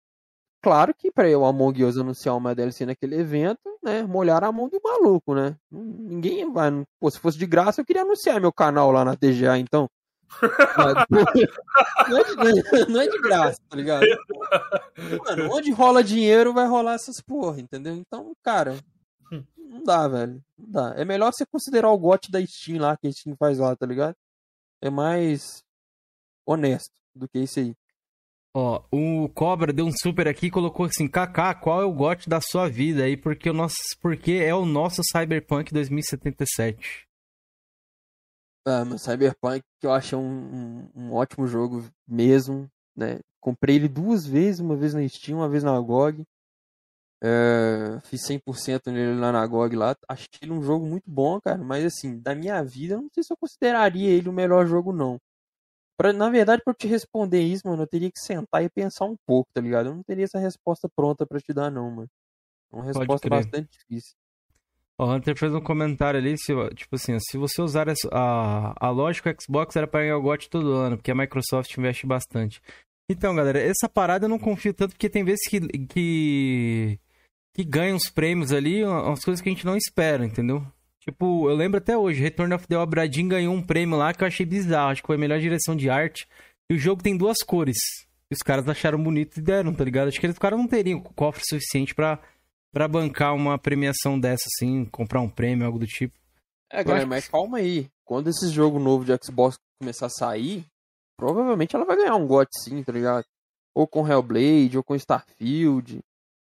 [0.62, 4.04] Claro que pra o Among Us anunciar uma DLC naquele evento, né?
[4.04, 5.56] Molhar a mão do maluco, né?
[5.68, 6.70] Ninguém vai.
[7.00, 9.90] Pô, se fosse de graça, eu queria anunciar meu canal lá na TGA, então.
[10.40, 14.06] Não é, de, não é de graça, tá ligado?
[15.26, 17.94] Mano, onde rola dinheiro vai rolar essas porra, entendeu?
[17.94, 18.78] Então, cara,
[19.56, 20.42] não dá, velho.
[20.56, 20.94] Não dá.
[20.96, 23.84] É melhor você considerar o GOT da Steam lá, que a Steam faz lá, tá
[23.84, 24.14] ligado?
[24.80, 25.62] É mais
[26.46, 27.74] honesto do que isso aí.
[28.54, 32.28] Ó, o Cobra deu um super aqui e colocou assim: Kaká, qual é o gote
[32.28, 33.16] da sua vida aí?
[33.16, 37.06] Porque o nosso, porque é o nosso Cyberpunk 2077.
[38.66, 43.18] Ah, meu Cyberpunk, que eu achei um, um, um ótimo jogo mesmo, né?
[43.40, 46.22] Comprei ele duas vezes, uma vez na Steam, uma vez na GOG.
[47.24, 49.96] É, fiz 100% nele lá na GOG lá.
[50.08, 51.58] Achei ele um jogo muito bom, cara.
[51.58, 54.92] Mas assim, da minha vida, eu não sei se eu consideraria ele o melhor jogo,
[54.92, 55.18] não.
[55.96, 59.16] Pra, na verdade, eu te responder isso, mano, eu teria que sentar e pensar um
[59.26, 59.86] pouco, tá ligado?
[59.88, 62.08] Eu não teria essa resposta pronta pra te dar, não, mano.
[62.72, 64.14] É uma resposta bastante difícil.
[64.98, 68.90] O Hunter fez um comentário ali, se, tipo assim, se você usar essa- a, a
[68.90, 72.60] lógica o Xbox era para ganhar o GOT todo ano, porque a Microsoft investe bastante.
[73.08, 76.98] Então, galera, essa parada eu não confio tanto, porque tem vezes que, que,
[77.54, 80.64] que ganha uns prêmios ali, umas coisas que a gente não espera, entendeu?
[81.04, 84.22] Tipo, eu lembro até hoje, Return of the Obra Dinn ganhou um prêmio lá que
[84.22, 86.28] eu achei bizarro, acho que foi a melhor direção de arte.
[86.70, 87.76] E o jogo tem duas cores.
[88.30, 90.08] E os caras acharam bonito e deram, tá ligado?
[90.08, 92.20] Acho que eles, caras não teriam cofre suficiente pra,
[92.72, 96.16] pra bancar uma premiação dessa, assim, comprar um prêmio, algo do tipo.
[96.70, 97.90] É, galera, mas calma aí.
[98.04, 100.64] Quando esse jogo novo de Xbox começar a sair,
[101.16, 103.24] provavelmente ela vai ganhar um GOT sim, tá ligado?
[103.74, 105.98] Ou com Hellblade, ou com Starfield.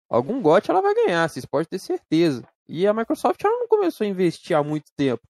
[0.10, 2.44] Algum GOT ela vai ganhar, vocês podem ter certeza.
[2.68, 5.22] E a Microsoft ela não começou a investir há muito tempo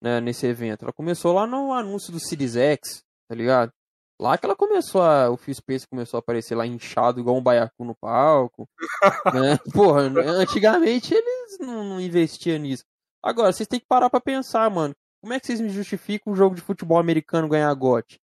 [0.00, 0.84] né, nesse evento.
[0.84, 3.72] Ela começou lá no anúncio do Series X, tá ligado?
[4.20, 5.30] Lá que ela começou a.
[5.30, 8.68] O Phil Spencer começou a aparecer lá inchado, igual um baiacu no palco.
[9.34, 9.58] né?
[9.72, 12.84] Porra, antigamente eles não, não investiam nisso.
[13.22, 14.94] Agora, vocês têm que parar pra pensar, mano.
[15.20, 18.18] Como é que vocês me justificam um jogo de futebol americano ganhar GOT?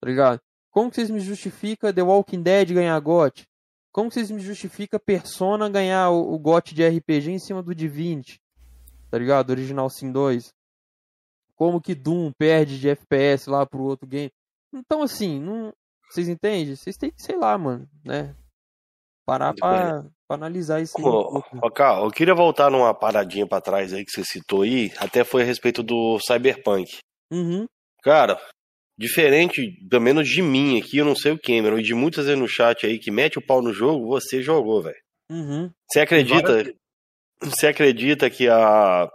[0.00, 0.40] Tá ligado?
[0.70, 3.44] Como que vocês me justificam The Walking Dead ganhar GOT?
[3.94, 8.40] Como vocês me justificam Persona ganhar o, o GOT de RPG em cima do Divinity?
[9.08, 9.50] Tá ligado?
[9.50, 10.52] Original Sim 2.
[11.54, 14.32] Como que Doom perde de FPS lá pro outro game?
[14.72, 15.72] Então, assim, não...
[16.10, 16.74] vocês entendem?
[16.74, 18.34] Vocês têm que, sei lá, mano, né?
[19.24, 21.00] Parar pra, pra analisar isso.
[21.00, 24.92] um ô, Carl, eu queria voltar numa paradinha pra trás aí que você citou aí,
[24.98, 26.98] até foi a respeito do Cyberpunk.
[27.30, 27.64] Uhum.
[28.02, 28.40] Cara,
[28.96, 32.36] diferente, pelo menos de mim aqui, eu não sei o Cameron, e de muitas aí
[32.36, 34.96] no chat aí que mete o pau no jogo, você jogou, velho.
[35.30, 35.70] Uhum.
[35.90, 36.72] Você acredita?
[37.40, 39.10] Você acredita que a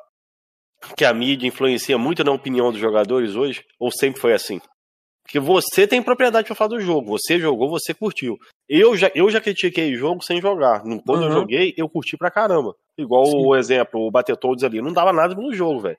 [0.96, 3.64] que a mídia influencia muito na opinião dos jogadores hoje?
[3.80, 4.62] Ou sempre foi assim?
[5.24, 7.12] Porque você tem propriedade pra falar do jogo.
[7.18, 8.38] Você jogou, você curtiu.
[8.68, 10.82] Eu já, eu já critiquei jogo sem jogar.
[11.06, 11.32] Quando eu Uhum.
[11.34, 12.74] joguei, eu curti pra caramba.
[12.98, 13.46] Igual Sim.
[13.46, 14.82] o exemplo, o Battletoads ali.
[14.82, 15.98] Não dava nada no jogo, velho.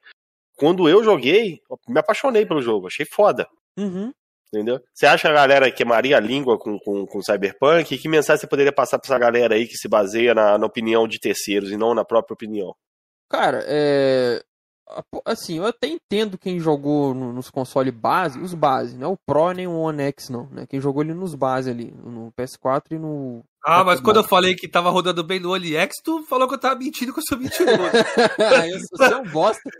[0.56, 2.86] Quando eu joguei, eu me apaixonei pelo jogo.
[2.88, 3.46] Achei foda.
[3.80, 4.12] Uhum.
[4.52, 4.80] Entendeu?
[4.92, 7.94] Você acha que a galera queimaria a língua com, com, com Cyberpunk?
[7.94, 10.66] E que mensagem você poderia passar pra essa galera aí que se baseia na, na
[10.66, 12.74] opinião de terceiros e não na própria opinião?
[13.28, 14.42] Cara, é.
[14.98, 19.08] A- pô, Assim, eu até entendo quem jogou no- nos consoles base, os base, não
[19.08, 20.66] é o Pro nem o One X, não, né?
[20.68, 23.42] Quem jogou ali nos base ali, no PS4 e no.
[23.64, 26.58] Ah, mas quando eu falei que tava rodando bem no OLX, tu falou que eu
[26.58, 27.90] tava mentindo que eu sou mentiroso.
[28.72, 29.70] eu você é um bosta.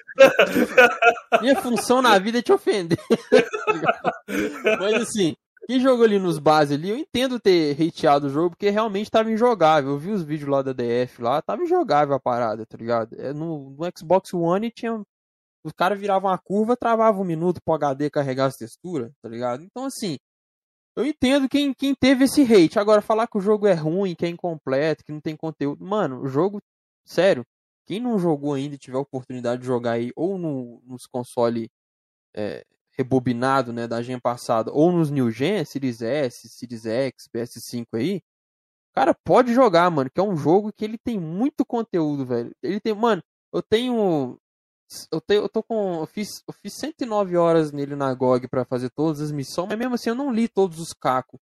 [1.41, 2.99] Minha função na vida é te ofender.
[4.79, 5.35] Mas assim,
[5.71, 9.31] quem jogou ali nos base ali, eu entendo ter hateado o jogo, porque realmente tava
[9.31, 9.93] injogável.
[9.93, 13.15] Eu vi os vídeos lá da DF lá, tava injogável a parada, tá ligado?
[13.15, 15.01] É, No, no Xbox One tinha.
[15.63, 19.63] Os caras viravam a curva, travavam um minuto pro HD carregar as texturas, tá ligado?
[19.63, 20.19] Então assim.
[20.97, 22.79] Eu entendo quem, quem teve esse hate.
[22.79, 25.85] Agora, falar que o jogo é ruim, que é incompleto, que não tem conteúdo.
[25.85, 26.61] Mano, o jogo,
[27.07, 27.45] sério,
[27.87, 31.69] quem não jogou ainda e tiver oportunidade de jogar aí, ou no, nos consoles
[32.35, 32.65] é,
[33.01, 38.23] rebobinado, né, da gen passada, ou nos New Gen, Series S, Series X, PS5 aí,
[38.95, 42.53] cara, pode jogar, mano, que é um jogo que ele tem muito conteúdo, velho.
[42.63, 43.23] Ele tem, mano,
[43.53, 44.39] eu tenho
[45.13, 46.01] eu, tenho, eu tô com.
[46.01, 49.79] Eu fiz, eu fiz 109 horas nele na GOG pra fazer todas as missões, mas
[49.79, 51.39] mesmo assim eu não li todos os cacos.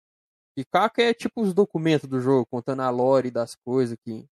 [0.57, 4.27] E caco é tipo os documentos do jogo, contando a lore das coisas que.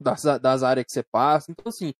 [0.00, 1.50] Das, das áreas que você passa.
[1.50, 1.92] Então, assim,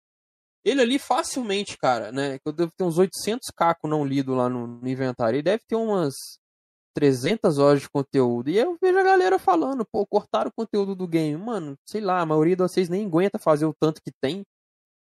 [0.69, 2.39] ele ali facilmente, cara, né?
[2.45, 5.37] Eu devo ter uns 800 cacos não lido lá no, no inventário.
[5.37, 6.13] Ele deve ter umas
[6.95, 8.49] 300 horas de conteúdo.
[8.49, 11.37] E eu vejo a galera falando, pô, cortaram o conteúdo do game.
[11.37, 14.43] Mano, sei lá, a maioria de vocês nem aguenta fazer o tanto que tem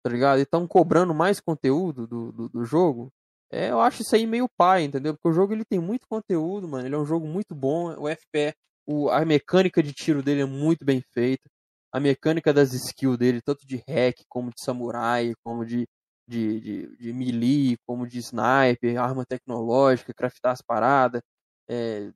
[0.03, 0.39] tá ligado?
[0.39, 3.11] E estão cobrando mais conteúdo do, do, do jogo.
[3.51, 5.13] É, eu acho isso aí meio pai, entendeu?
[5.13, 6.87] Porque o jogo ele tem muito conteúdo, mano.
[6.87, 7.93] Ele é um jogo muito bom.
[7.99, 8.55] O FPS,
[8.85, 11.49] o, a mecânica de tiro dele é muito bem feita.
[11.91, 15.87] A mecânica das skills dele, tanto de hack, como de samurai, como de,
[16.27, 21.21] de, de, de melee, como de sniper, arma tecnológica, craftar as paradas.
[21.69, 22.11] É,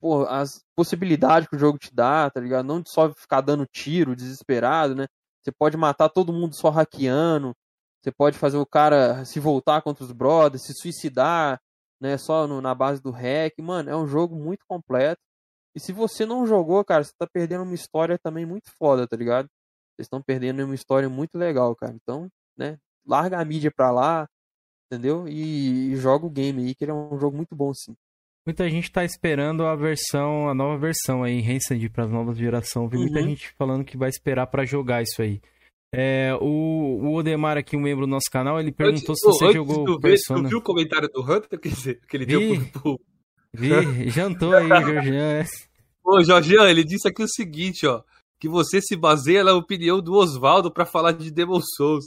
[0.00, 2.66] pô, as possibilidades que o jogo te dá, tá ligado?
[2.66, 5.06] Não só ficar dando tiro desesperado, né?
[5.42, 7.54] Você pode matar todo mundo só hackeando.
[8.02, 11.60] Você pode fazer o cara se voltar contra os brothers, se suicidar,
[12.00, 12.16] né?
[12.18, 13.54] Só no- na base do hack.
[13.60, 15.20] Mano, é um jogo muito completo.
[15.74, 19.16] E se você não jogou, cara, você tá perdendo uma história também muito foda, tá
[19.16, 19.46] ligado?
[19.96, 21.92] Vocês estão perdendo uma história muito legal, cara.
[21.94, 22.76] Então, né?
[23.06, 24.26] Larga a mídia pra lá,
[24.92, 25.28] entendeu?
[25.28, 27.94] E, e joga o game aí, que ele é um jogo muito bom, sim.
[28.46, 32.90] Muita gente tá esperando a versão, a nova versão aí, Rancid para as novas gerações.
[32.90, 33.28] Vi muita Uhum.
[33.28, 35.40] gente falando que vai esperar pra jogar isso aí.
[35.94, 39.44] É, o, o Odemar aqui, um membro do nosso canal, ele perguntou se Antes- você
[39.46, 40.42] antes jogou tu ver, Persona.
[40.44, 41.58] Tu viu o comentário do Hunter?
[41.60, 42.32] Quer dizer, que ele Vi.
[42.58, 43.00] deu pro, pro...
[43.54, 45.44] Vi, jantou aí, Georgian.
[46.04, 48.02] Ô, Jorgian, ele disse aqui o seguinte, ó.
[48.38, 52.06] Que você se baseia na opinião do Oswaldo pra falar de Demon Souls.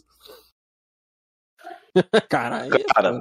[2.29, 2.71] Caralho.
[2.93, 3.19] Cara,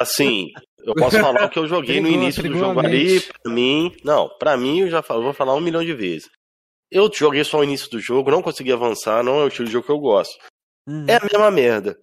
[0.00, 0.50] assim,
[0.82, 3.94] eu posso falar o que eu joguei no início do jogo ali, pra mim.
[4.02, 6.30] Não, pra mim eu já falo, vou falar um milhão de vezes.
[6.90, 9.72] Eu joguei só o início do jogo, não consegui avançar, não é o estilo de
[9.72, 10.34] jogo que eu gosto.
[10.86, 11.04] Hum.
[11.08, 11.98] É a mesma merda.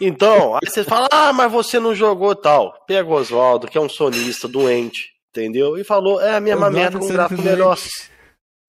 [0.00, 2.74] Então, aí você fala, ah, mas você não jogou tal.
[2.86, 5.76] Pega o Oswaldo, que é um sonista doente, entendeu?
[5.78, 7.76] E falou, é a mesma merda com um gráfico melhor.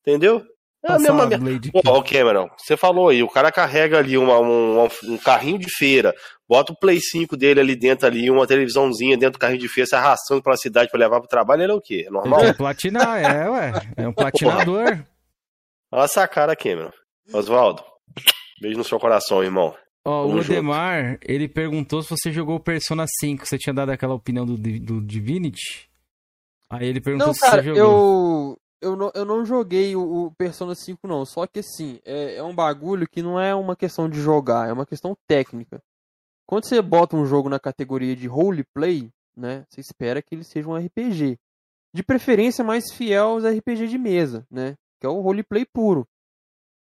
[0.01, 0.43] Entendeu?
[0.85, 1.71] É a mesma merda.
[1.71, 5.69] Pô, ô Cameron, você falou aí, o cara carrega ali uma- um, um carrinho de
[5.73, 6.13] feira,
[6.47, 9.87] bota o Play 5 dele ali dentro ali, uma televisãozinha dentro do carrinho de feira,
[9.87, 12.03] se arrastando pela cidade pra levar pro trabalho, ele é o quê?
[12.05, 12.41] É normal?
[12.41, 13.71] quer platinar, é, ué.
[13.95, 14.99] É um platinador.
[15.89, 16.91] Olha essa cara, Cameron.
[17.31, 17.81] Oswaldo,
[18.61, 19.73] beijo no seu coração, irmão.
[20.05, 20.51] Ó, o Tamo junto.
[20.53, 23.45] Odemar, ele perguntou se você jogou o Persona 5.
[23.45, 25.89] Você tinha dado aquela opinião do, do Divinity?
[26.69, 27.83] Aí ele perguntou Não, se cara, você jogou.
[28.81, 31.25] eu, eu, não, eu não joguei o, o Persona 5, não.
[31.25, 34.73] Só que assim, é, é um bagulho que não é uma questão de jogar, é
[34.73, 35.81] uma questão técnica.
[36.45, 39.65] Quando você bota um jogo na categoria de roleplay, né?
[39.69, 41.39] Você espera que ele seja um RPG.
[41.93, 44.75] De preferência mais fiel aos RPG de mesa, né?
[44.99, 46.07] Que é o roleplay puro.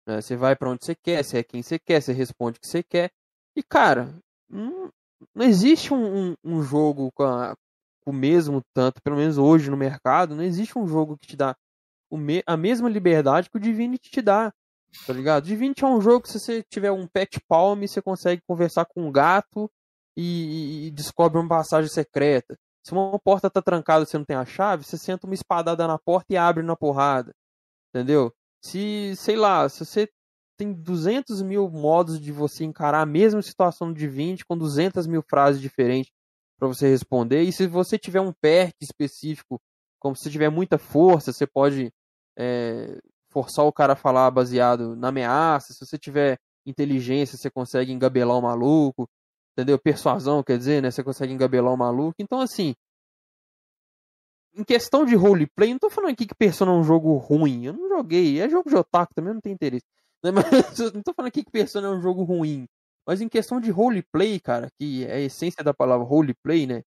[0.10, 0.22] Né?
[0.22, 2.68] Você vai pra onde você quer, você é quem você quer, você responde o que
[2.68, 3.12] você quer.
[3.55, 4.14] E, cara,
[4.49, 4.89] não,
[5.36, 7.55] não existe um, um, um jogo com, a-
[8.03, 11.36] com o mesmo tanto, pelo menos hoje no mercado, não existe um jogo que te
[11.38, 11.55] dá
[12.12, 14.51] me- a mesma liberdade que o Divinity te dá.
[15.05, 15.43] Tá ligado?
[15.45, 19.03] Divinity é um jogo que se você tiver um pet palm, você consegue conversar com
[19.07, 19.70] um gato
[20.18, 22.55] e, e- e descobre uma passagem secreta.
[22.84, 25.86] Se uma porta tá trancada e você não tem a chave, você senta uma espadada
[25.88, 27.32] na porta e abre na porrada.
[27.93, 28.34] Entendeu?
[28.64, 30.07] Se, sei lá, se você
[30.57, 35.24] tem 200 mil modos de você encarar a mesma situação de 20 com 200 mil
[35.28, 36.12] frases diferentes
[36.60, 37.43] para você responder.
[37.43, 39.60] E se você tiver um perk específico,
[39.99, 41.89] como se tiver muita força, você pode
[42.38, 42.99] é,
[43.32, 45.74] forçar o cara a falar baseado na ameaça.
[45.74, 49.10] Se você tiver inteligência, você consegue engabelar o maluco.
[49.53, 49.80] Entendeu?
[49.80, 50.91] Persuasão, quer dizer, né?
[50.91, 52.16] Você consegue engabelar o maluco.
[52.20, 52.76] Então, assim,
[54.60, 57.66] em questão de roleplay, não tô falando aqui que Persona é um jogo ruim.
[57.66, 58.39] Eu não joguei.
[58.39, 59.86] É jogo de otaku também, não tenho interesse.
[60.22, 62.68] Né, Mas eu não tô falando aqui que Persona é um jogo ruim.
[63.07, 66.84] Mas em questão de roleplay, cara, que é a essência da palavra roleplay, né?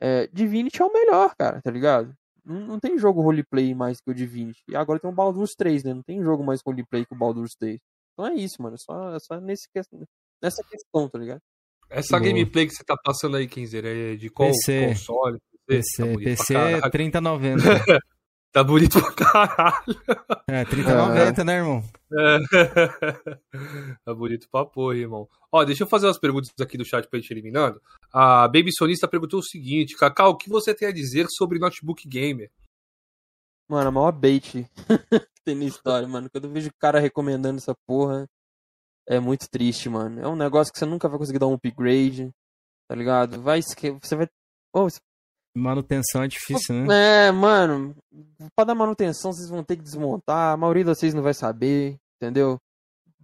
[0.00, 2.12] É, Divinity é o melhor, cara, tá ligado?
[2.44, 4.60] Não, não tem jogo roleplay mais que o Divinity.
[4.68, 5.94] E agora tem o Baldur's 3, né?
[5.94, 7.78] Não tem jogo mais roleplay que o Baldur's 3.
[8.12, 8.74] Então é isso, mano.
[8.74, 9.68] É só, é só nesse,
[10.42, 11.40] nessa questão, tá ligado?
[11.88, 12.28] Essa Boa.
[12.28, 14.88] gameplay que você tá passando aí, Kenzer, é de qual PC.
[14.88, 15.38] console?
[15.76, 16.90] PC, Tá PC caralho.
[16.90, 17.62] 3090.
[18.52, 20.02] Tá bonito pra caralho.
[20.46, 21.82] É, 3090, né, irmão?
[22.12, 22.38] É.
[24.04, 25.26] tá bonito pra porra, irmão.
[25.50, 27.80] Ó, deixa eu fazer umas perguntas aqui do chat pra gente ir eliminando.
[28.12, 32.06] A Baby Sonista perguntou o seguinte: Cacau, o que você tem a dizer sobre notebook
[32.06, 32.50] gamer?
[33.68, 34.42] Mano, a maior bait
[35.34, 36.28] que tem na história, mano.
[36.30, 38.28] Quando eu vejo o cara recomendando essa porra,
[39.08, 40.20] é muito triste, mano.
[40.20, 42.30] É um negócio que você nunca vai conseguir dar um upgrade,
[42.86, 43.40] tá ligado?
[43.40, 44.28] Vai, você vai.
[44.74, 45.00] Você-
[45.54, 47.28] Manutenção é difícil, né?
[47.28, 47.94] É, mano,
[48.56, 51.96] pra dar manutenção vocês vão ter que desmontar, a maioria de vocês não vai saber,
[52.20, 52.56] entendeu?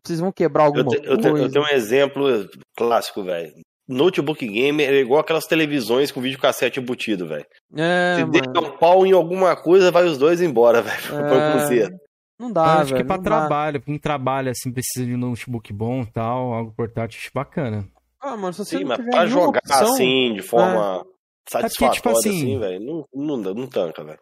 [0.04, 1.46] Vocês vão quebrar Eu, alguma te- eu te- coisa.
[1.46, 3.52] eu tenho um exemplo clássico, velho.
[3.88, 7.46] Notebook gamer é igual aquelas televisões com videocassete embutido, velho.
[7.74, 11.14] É, Se mano, deixa um pau em alguma coisa, vai os dois embora, velho.
[11.16, 11.88] É.
[12.38, 13.04] não Eu dá, acho que velho.
[13.04, 13.30] é pra não dá.
[13.30, 17.88] trabalho, quem trabalha assim, precisa de um notebook bom e tal, algo portátil, acho bacana.
[18.20, 21.17] Ah, mano, se você Sim, não mas pra jogar opção, assim, de forma porque,
[21.50, 22.80] satisfatória, tipo assim, assim, velho,
[23.14, 24.20] não, não, não tanca, velho.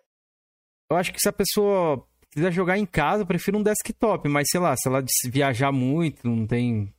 [0.90, 4.46] Eu acho que se a pessoa quiser jogar em casa, eu prefiro um desktop, mas
[4.50, 6.92] sei lá, se ela viajar muito, não tem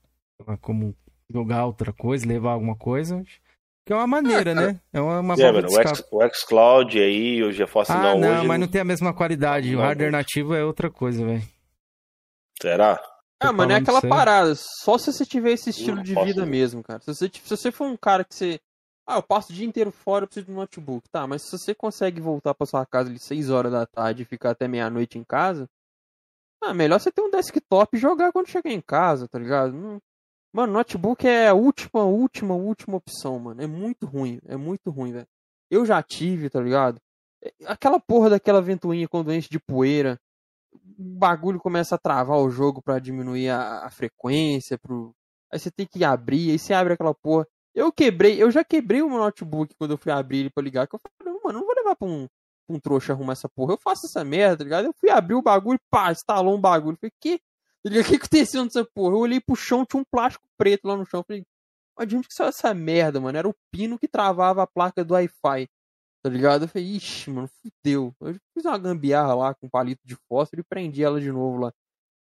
[0.46, 0.96] lá, como
[1.32, 3.24] jogar outra coisa, levar alguma coisa,
[3.86, 4.82] que é uma maneira, né?
[4.92, 5.82] É uma, uma É, válvula mano, de o.
[5.82, 8.48] X, o xCloud aí, o GeForce Ah, não, não, hoje.
[8.48, 9.74] mas não tem a mesma qualidade.
[9.74, 10.20] O Não, hardware não.
[10.20, 11.44] nativo é outra coisa, velho.
[12.62, 13.02] Será?
[13.42, 14.54] Ah, mano, é aquela parada.
[14.56, 16.50] Só se você tiver esse estilo Não de vida ver.
[16.50, 17.00] mesmo, cara.
[17.00, 18.60] Se você, se você for um cara que você.
[19.08, 21.08] Ah, eu passo o dia inteiro fora, eu preciso um notebook.
[21.10, 24.26] Tá, mas se você consegue voltar pra sua casa ali 6 horas da tarde e
[24.26, 25.70] ficar até meia-noite em casa.
[26.62, 29.74] Ah, melhor você ter um desktop e jogar quando chegar em casa, tá ligado?
[29.74, 30.02] Não-
[30.54, 33.62] Mano, notebook é a última, última, última opção, mano.
[33.62, 35.28] É muito ruim, é muito ruim, velho.
[35.70, 37.00] Eu já tive, tá ligado?
[37.44, 40.20] É, Aquela porra daquela ventoinha quando enche de poeira
[40.74, 45.14] o bagulho começa a travar o jogo pra diminuir a, a frequência, pro...
[45.52, 47.48] aí você tem que abrir, aí você abre aquela porra.
[47.78, 50.88] Eu quebrei, eu já quebrei o meu notebook quando eu fui abrir ele pra ligar,
[50.88, 52.28] que eu falei, não, mano, não vou levar pra um,
[52.66, 54.86] pra um trouxa arrumar essa porra, eu faço essa merda, tá ligado?
[54.86, 57.38] Eu fui abrir o bagulho, pá, instalou um bagulho, falei, que?
[57.84, 58.06] Tá ligado?
[58.06, 59.14] O que aconteceu nessa porra?
[59.14, 61.46] Eu olhei pro chão, tinha um plástico preto lá no chão, falei,
[61.96, 63.38] mas de onde que saiu essa merda, mano?
[63.38, 65.70] Era o pino que travava a placa do Wi-Fi.
[66.24, 66.64] Tá ligado?
[66.64, 68.12] Eu falei, ixi, mano, fudeu.
[68.22, 71.60] Eu fiz uma gambiarra lá com um palito de fósforo e prendi ela de novo
[71.60, 71.74] lá.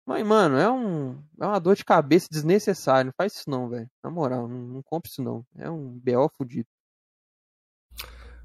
[0.06, 1.14] Mas, mano, é um.
[1.40, 3.06] É uma dor de cabeça desnecessária.
[3.06, 3.90] Não faz isso não, velho.
[4.04, 5.44] Na moral, não, não compra isso não.
[5.56, 6.68] É um BO fudido.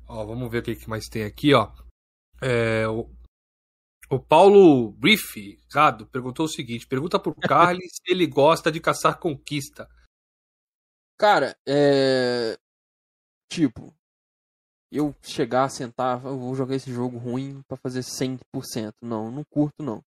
[0.09, 1.71] Ó, vamos ver o que mais tem aqui, ó.
[2.43, 3.11] É, o,
[4.11, 7.35] o Paulo Brief, Rado, perguntou o seguinte: pergunta pro
[7.77, 9.87] Carly se ele gosta de caçar conquista.
[11.19, 12.59] Cara, é.
[13.53, 13.95] Tipo,
[14.91, 18.95] eu chegar, sentar, eu vou jogar esse jogo ruim pra fazer 100%.
[19.03, 20.03] Não, não curto não.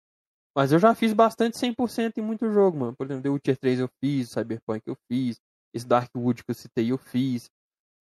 [0.56, 2.95] Mas eu já fiz bastante 100% em muito jogo, mano.
[2.95, 5.39] Por exemplo, The Witcher 3 eu fiz, Cyberpunk eu fiz,
[5.74, 7.49] esse Darkwood que eu citei eu fiz.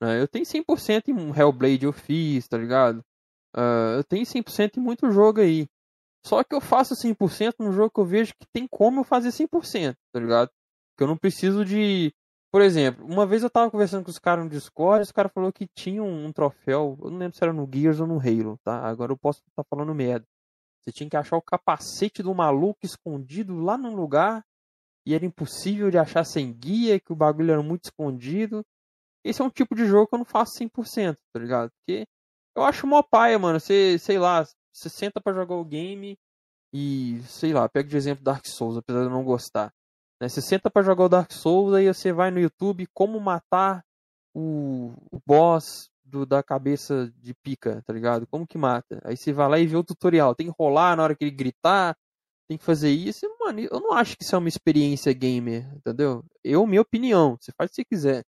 [0.03, 0.21] Né?
[0.21, 3.05] Eu tenho 100% em Hellblade eu fiz, tá ligado?
[3.57, 5.69] Uh, eu tenho 100% em muito jogo aí.
[6.25, 9.31] Só que eu faço 100% num jogo que eu vejo que tem como eu fazer
[9.31, 10.51] 100%, tá ligado?
[10.97, 12.13] Que eu não preciso de.
[12.53, 15.53] Por exemplo, uma vez eu tava conversando com os caras no Discord, os caras falaram
[15.53, 18.59] que tinha um, um, troféu, eu não lembro se era no Gears ou no Halo,
[18.65, 18.81] tá?
[18.83, 20.27] Agora eu posso estar tá falando merda.
[20.83, 24.45] Você tinha que achar o capacete do maluco escondido lá num lugar
[25.07, 28.65] e era impossível de achar sem guia, que o bagulho era muito escondido.
[29.25, 31.71] Esse é um tipo de jogo que eu não faço 100%, tá ligado?
[31.71, 32.07] Porque
[32.57, 33.61] eu acho mó paia, mano.
[33.61, 36.19] Você, sei lá, você senta para jogar o game
[36.73, 39.73] e, sei lá, pega de exemplo Dark Souls, apesar de eu não gostar.
[40.21, 40.29] Né?
[40.29, 43.85] Você senta para jogar o Dark Souls, aí você vai no YouTube como matar
[44.35, 48.27] o, o boss do, da cabeça de pica, tá ligado?
[48.27, 49.01] Como que mata?
[49.05, 50.35] Aí você vai lá e vê o tutorial.
[50.35, 51.97] Tem que rolar na hora que ele gritar,
[52.49, 53.27] tem que fazer isso.
[53.41, 56.25] Mano, eu não acho que isso é uma experiência gamer, entendeu?
[56.45, 58.25] Eu, minha opinião, você faz o que você quiser.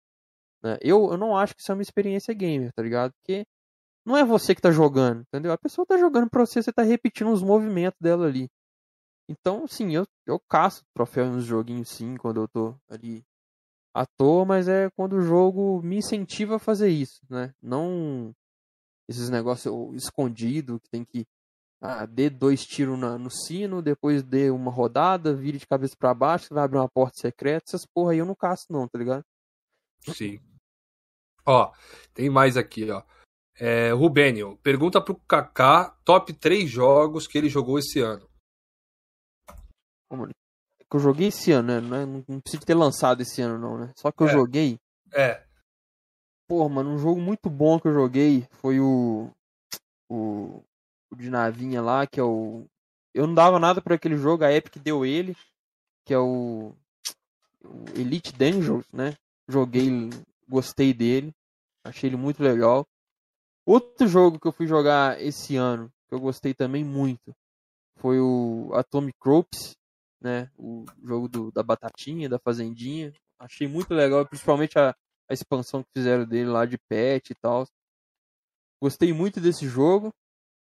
[0.62, 0.78] Né?
[0.80, 3.12] Eu, eu não acho que isso é uma experiência gamer, tá ligado?
[3.14, 3.44] Porque
[4.06, 5.52] não é você que tá jogando, entendeu?
[5.52, 8.48] A pessoa tá jogando pra você, você tá repetindo os movimentos dela ali.
[9.28, 13.24] Então, sim, eu, eu caço troféu nos joguinhos, sim, quando eu tô ali
[13.94, 17.54] à toa, mas é quando o jogo me incentiva a fazer isso, né?
[17.62, 18.34] Não
[19.08, 21.26] esses negócios escondido que tem que
[21.80, 26.14] ah, dê dois tiros na, no sino, depois dê uma rodada, vire de cabeça para
[26.14, 29.24] baixo, vai abrir uma porta secreta, essas porra aí eu não caço não, tá ligado?
[30.14, 30.40] Sim.
[31.44, 31.72] Ó,
[32.14, 33.02] tem mais aqui, ó.
[33.58, 38.28] É, Rubênio, pergunta pro Kaká top 3 jogos que ele jogou esse ano.
[40.92, 41.80] Que eu joguei esse ano, né?
[41.80, 43.90] Não, é, não precisa ter lançado esse ano, não, né?
[43.96, 44.32] Só que eu é.
[44.32, 44.78] joguei.
[45.14, 45.42] É.
[46.46, 49.30] Pô, mano, um jogo muito bom que eu joguei foi o.
[50.10, 50.62] O,
[51.10, 52.66] o de navinha lá, que é o.
[53.14, 55.34] Eu não dava nada por aquele jogo, a Epic deu ele,
[56.04, 56.74] que é o.
[57.64, 59.16] o Elite Dangerous, né?
[59.48, 60.10] Joguei,
[60.46, 61.32] gostei dele,
[61.82, 62.86] achei ele muito legal.
[63.64, 67.34] Outro jogo que eu fui jogar esse ano, que eu gostei também muito,
[67.96, 69.74] foi o Atomic Crops,
[70.22, 70.50] né?
[70.56, 73.12] O jogo do, da batatinha, da fazendinha.
[73.38, 74.94] Achei muito legal, principalmente a,
[75.28, 77.66] a expansão que fizeram dele lá de pet e tal.
[78.80, 80.12] Gostei muito desse jogo.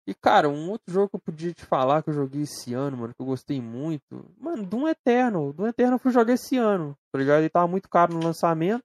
[0.07, 2.97] E, cara, um outro jogo que eu podia te falar que eu joguei esse ano,
[2.97, 4.31] mano, que eu gostei muito.
[4.39, 5.53] Mano, Doom Eterno.
[5.53, 7.41] Doom Eterno eu fui jogar esse ano, tá ligado?
[7.41, 8.85] Ele tava muito caro no lançamento.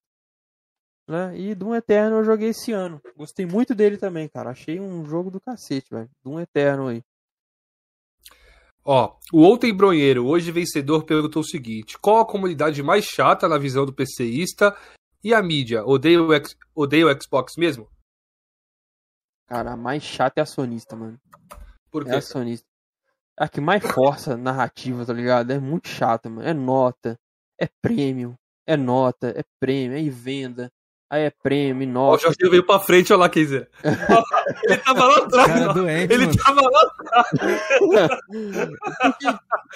[1.09, 1.37] Né?
[1.37, 3.01] E Doom Eterno eu joguei esse ano.
[3.17, 4.51] Gostei muito dele também, cara.
[4.51, 6.09] Achei um jogo do cacete, velho.
[6.23, 7.03] Doom Eterno aí.
[8.91, 13.55] Ó, o Ontem Bronheiro, hoje vencedor, perguntou o seguinte: qual a comunidade mais chata na
[13.55, 14.75] visão do PCista
[15.23, 15.85] e a mídia?
[15.85, 16.57] Odeia o, X...
[16.73, 17.87] Odeia o Xbox mesmo?
[19.45, 21.21] Cara, a mais chata é a sonista, mano.
[21.91, 22.13] Por quê?
[22.13, 22.65] É a sonista.
[23.37, 25.51] A que mais força narrativa, tá ligado?
[25.51, 26.47] É muito chata, mano.
[26.47, 27.15] É nota,
[27.61, 28.35] é prêmio,
[28.65, 30.71] é nota, é prêmio, é venda.
[31.09, 32.17] Aí é prêmio, nota.
[32.17, 33.69] O Jorginho veio pra frente, olha lá, quer dizer.
[34.63, 35.47] ele tava lá atrás.
[35.47, 36.37] Cara doente, ele mano.
[36.37, 38.09] tava lá atrás.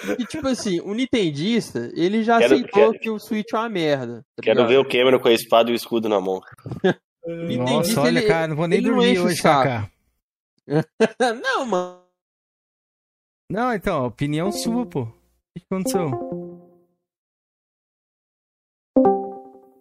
[0.18, 3.68] e tipo assim, o Nintendista, ele já quero, aceitou quero, que o Switch é uma
[3.68, 4.24] merda.
[4.36, 4.68] Tá quero ligado?
[4.68, 6.40] ver o Cameron com a espada e o escudo na mão.
[7.26, 9.90] Nossa, olha, ele, cara, não vou nem dormir hoje, Kaká.
[11.42, 11.98] não, mano.
[13.50, 15.02] Não, então, opinião sua, pô.
[15.02, 15.12] O
[15.56, 16.10] que aconteceu?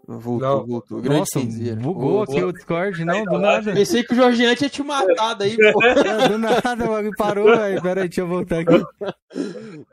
[0.06, 0.66] Voltou, não.
[0.68, 1.02] voltou.
[1.02, 3.74] Grande Nossa, bugou aqui o Discord, não, do nada.
[3.74, 5.80] Pensei que o Jorginho tinha te matado aí, pô.
[5.84, 7.46] É, do nada, o parou.
[7.82, 8.84] Pera aí, deixa eu voltar aqui.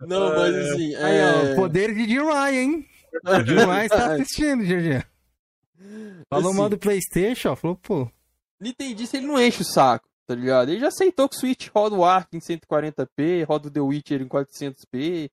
[0.01, 0.95] Não, mas assim.
[0.97, 2.87] Aí, ó, é- poder de Jirmai, hein?
[3.25, 5.05] O Jirmai tá assistindo, Jorginho.
[6.29, 7.57] Falou assim, mal do PlayStation, ó.
[7.57, 8.11] Falou, pô.
[8.61, 10.71] Nintendista, ele não enche o saco, tá ligado?
[10.71, 14.21] Ele já aceitou que o Switch roda o Ark em 140p, roda o The Witcher
[14.21, 15.31] em 400p,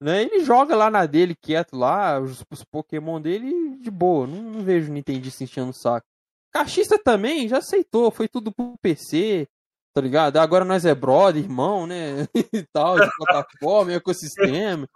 [0.00, 0.22] né?
[0.22, 4.26] Ele joga lá na dele, quieto lá, os, os Pokémon dele de boa.
[4.26, 6.06] Não, não vejo o Nintendista enchendo o saco.
[6.52, 9.46] Cachista também já aceitou, foi tudo pro PC,
[9.92, 10.38] tá ligado?
[10.38, 12.26] Agora nós é brother, irmão, né?
[12.52, 14.88] e tal, de plataforma, ecossistema.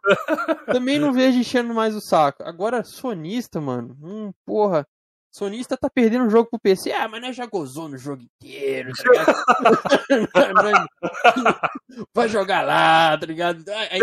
[0.66, 2.42] também não vejo enchendo mais o saco.
[2.42, 4.86] Agora, sonista, mano, hum, porra.
[5.34, 6.92] Sonista tá perdendo o jogo pro PC.
[6.92, 9.34] Ah, mas nós já gozou no jogo inteiro, tá ligado?
[12.14, 13.64] Vai jogar lá, tá ligado?
[13.90, 13.98] Aí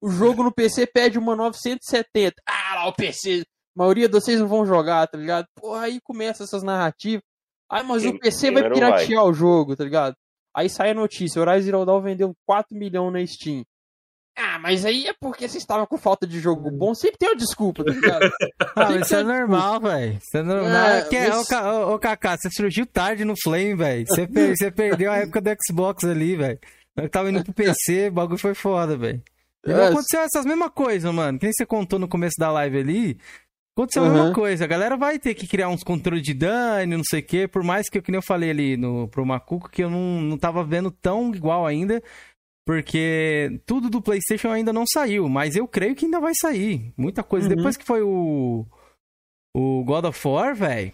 [0.00, 2.34] o jogo no PC pede uma 970.
[2.46, 3.40] Ah, lá o PC.
[3.40, 5.46] A maioria de vocês não vão jogar, tá ligado?
[5.54, 7.22] Porra, aí começa essas narrativas.
[7.70, 9.30] Ai, mas quem, o PC vai piratear vai.
[9.30, 10.14] o jogo, tá ligado?
[10.54, 13.64] Aí sai a notícia: Horizon Zero Dawn vendeu 4 milhões na Steam.
[14.38, 16.94] Ah, mas aí é porque você estava com falta de jogo bom.
[16.94, 18.30] Sempre tem uma desculpa, tá ligado?
[18.76, 20.18] ah, isso é normal, velho.
[20.18, 20.88] Isso é normal.
[20.88, 21.50] É, é, é mas...
[21.50, 24.04] ô, ô, Kaká, você surgiu tarde no Flame, velho.
[24.06, 26.58] Você, você perdeu a época do Xbox ali, velho.
[26.96, 29.22] Eu tava indo pro PC, o bagulho foi foda, velho.
[29.66, 31.38] É, Aconteceu essas mesmas coisas, mano.
[31.38, 33.18] Que nem você contou no começo da live ali.
[33.76, 34.12] Aconteceu a Uhum.
[34.14, 34.64] mesma coisa.
[34.64, 37.46] A galera vai ter que criar uns controles de dano, não sei o quê.
[37.48, 40.20] Por mais que, eu- que nem eu falei ali no, pro Macuco, que eu não,
[40.22, 42.02] não tava vendo tão igual ainda.
[42.66, 45.28] Porque tudo do PlayStation ainda não saiu.
[45.28, 46.92] Mas eu creio que ainda vai sair.
[46.96, 47.48] Muita coisa.
[47.48, 47.54] Uhum.
[47.56, 48.66] Depois que foi o.
[49.54, 50.92] O God of War, velho.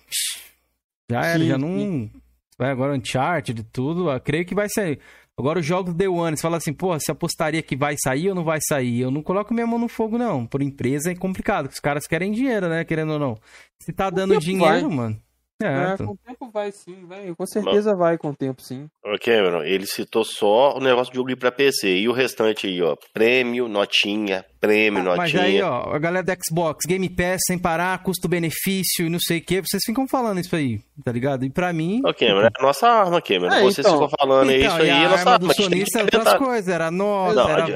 [1.10, 2.10] Já era, Sim, já não.
[2.58, 4.10] Vai agora Uncharted e tudo.
[4.10, 5.00] Eu creio que vai sair.
[5.42, 8.34] Agora os jogos Day One, você fala assim, pô, você apostaria que vai sair ou
[8.36, 9.00] não vai sair?
[9.00, 10.46] Eu não coloco minha mão no fogo, não.
[10.46, 12.84] Por empresa é complicado, porque os caras querem dinheiro, né?
[12.84, 13.36] Querendo ou não.
[13.80, 14.96] Se tá dando dinheiro, vai.
[14.96, 15.20] mano.
[15.60, 17.34] É, É, com o tempo vai sim, vai.
[17.34, 18.86] Com certeza vai com o tempo, sim.
[19.04, 21.92] Ô, Cameron, ele citou só o negócio de jogo ir pra PC.
[21.92, 22.94] E o restante aí, ó.
[23.12, 25.42] Prêmio, notinha, prêmio, Mas notinha.
[25.42, 29.42] aí, ó, a galera do Xbox, Game Pass sem parar, custo-benefício e não sei o
[29.42, 31.44] que, vocês ficam falando isso aí, tá ligado?
[31.44, 32.00] E pra mim.
[32.06, 33.52] Ô, Cameron, é a nossa arma, Cameron.
[33.52, 33.94] É, Vocês então.
[33.94, 36.68] ficam falando Então, isso aí é a a nossa arma do sonista é outras coisas,
[36.68, 37.72] era nota, Não, era a é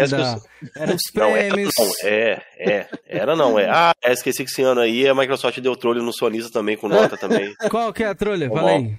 [0.00, 0.40] venda,
[0.76, 1.72] era os Não, era prêmios.
[1.78, 2.86] não, é, é.
[3.06, 3.68] Era não, é.
[3.68, 6.88] Ah, é, esqueci que esse ano aí a Microsoft deu trolho no Sonista também, com
[6.88, 7.54] nota também.
[7.70, 8.48] Qual que é a trolha?
[8.48, 8.94] Tá Fala aí.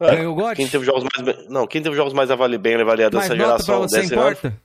[0.00, 0.56] É, Ganhou o GOT?
[0.56, 1.48] Quem teve jogos mais.
[1.48, 2.58] Não, quem teve jogos mais avali...
[2.58, 4.56] bem avaliados Mas dessa nota pra geração você desse ano.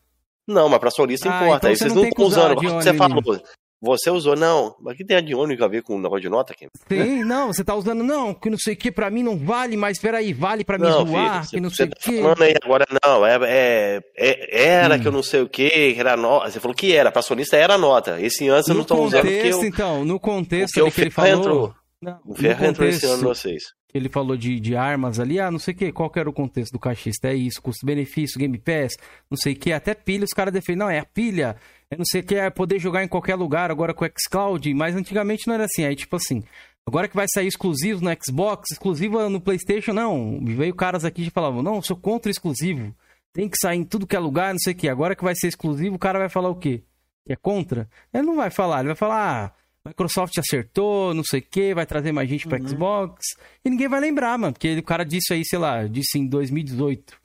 [0.47, 1.57] Não, mas pra sonista Ah, importa.
[1.57, 2.55] então aí você vocês não tem que estão usando.
[2.81, 3.41] você falou,
[3.79, 4.75] você usou, não.
[4.81, 6.67] Mas o que tem a Diônica a ver com o negócio de nota, Kim?
[6.89, 9.77] Sim, não, você tá usando, não, que não sei o que, pra mim não vale,
[9.77, 12.21] mas peraí, vale pra me Não, zoar, filho, que não sei você o tá que.
[12.21, 14.99] falando aí agora, não, é, é, é- era Hum.
[14.99, 16.49] que eu não sei o que, que era nota.
[16.49, 18.19] Você falou que era, pra sonista era nota.
[18.19, 21.01] Esse ano vocês não No estão usando porque contexto, então, no contexto o ali que
[21.01, 21.39] ele Ferro falou...
[21.45, 21.73] entrou.
[22.01, 23.63] Não, O no Ferro entrou esse ano vocês.
[23.97, 26.29] Que ele falou de, de armas ali, ah, não sei o que, qual que era
[26.29, 27.29] o contexto do cachista?
[27.29, 28.95] É isso, custo-benefício, Game Pass,
[29.29, 31.55] não sei o que, até pilha os caras defendem, não, é a pilha,
[31.89, 34.71] é não sei o que, é poder jogar em qualquer lugar, agora com o xCloud,
[34.75, 36.43] mas antigamente não era assim, aí tipo assim,
[36.85, 41.31] agora que vai sair exclusivo no Xbox, exclusivo no Playstation, não, veio caras aqui e
[41.31, 42.95] falavam, não, sou contra exclusivo,
[43.33, 45.33] tem que sair em tudo que é lugar, não sei o que, agora que vai
[45.35, 46.83] ser exclusivo, o cara vai falar o quê?
[47.25, 47.89] Que é contra?
[48.13, 49.56] Ele não vai falar, ele vai falar, ah,
[49.87, 53.21] Microsoft acertou, não sei o que, vai trazer mais gente pra Xbox.
[53.63, 57.17] E ninguém vai lembrar, mano, porque o cara disse aí, sei lá, disse em 2018.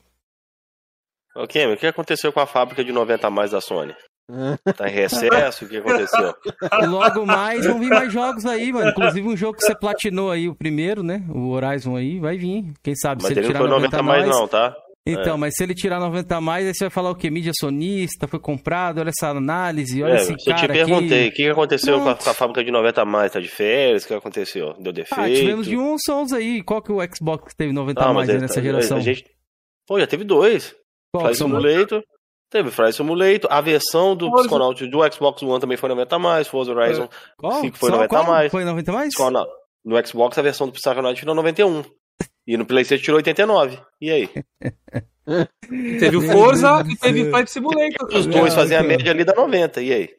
[1.35, 3.93] Ô, Cameron, o que aconteceu com a fábrica de 90 a mais da Sony?
[4.29, 4.73] É.
[4.73, 5.65] Tá em recesso?
[5.65, 6.33] o que aconteceu?
[6.87, 8.89] Logo mais vão vir mais jogos aí, mano.
[8.91, 11.23] Inclusive um jogo que você platinou aí, o primeiro, né?
[11.29, 12.71] O Horizon aí, vai vir.
[12.81, 14.75] Quem sabe, Mas se ele ele não tirar foi 90 90 a mais, não, tá?
[15.05, 17.29] Então, mas se ele tirar 90 a mais, aí você vai falar o quê?
[17.29, 21.27] Mídia sonista, foi comprado, olha essa análise, olha É, esse eu te cara perguntei, o
[21.27, 21.35] aqui.
[21.35, 23.31] que aconteceu com a, com a fábrica de 90 a mais?
[23.33, 24.05] Tá de férias?
[24.05, 24.73] O que aconteceu?
[24.79, 25.19] Deu defeito?
[25.21, 26.63] Ah, tivemos de um Souls aí.
[26.63, 28.61] Qual que é o Xbox que teve 90 Ah, a mas mais aí é- nessa
[28.61, 28.97] geração?
[28.97, 29.25] A gente...
[29.85, 30.73] Pô, já teve dois.
[31.13, 31.47] Qual são?
[31.49, 32.01] Simulator.
[32.49, 33.51] Teve Fly Simulator.
[33.51, 34.43] A versão do Forza.
[34.43, 36.47] Psychonaut do Xbox One também foi 90 a mais.
[36.47, 37.59] Forza Horizon Qual?
[37.59, 38.31] Cinco foi Só 90 a qual?
[38.33, 38.51] mais.
[38.51, 39.09] Foi 90 a mais?
[39.09, 39.51] Psychonaut.
[39.83, 41.83] No Xbox a versão do Psychonaut tirou 91.
[42.45, 43.79] E no PlayStation tirou 89.
[44.01, 44.29] E aí?
[45.99, 48.09] Teve o Forza e teve o Flight Simulator.
[48.13, 48.97] Os É, dois faziam a então.
[48.97, 49.81] média ali da 90.
[49.81, 50.09] E aí?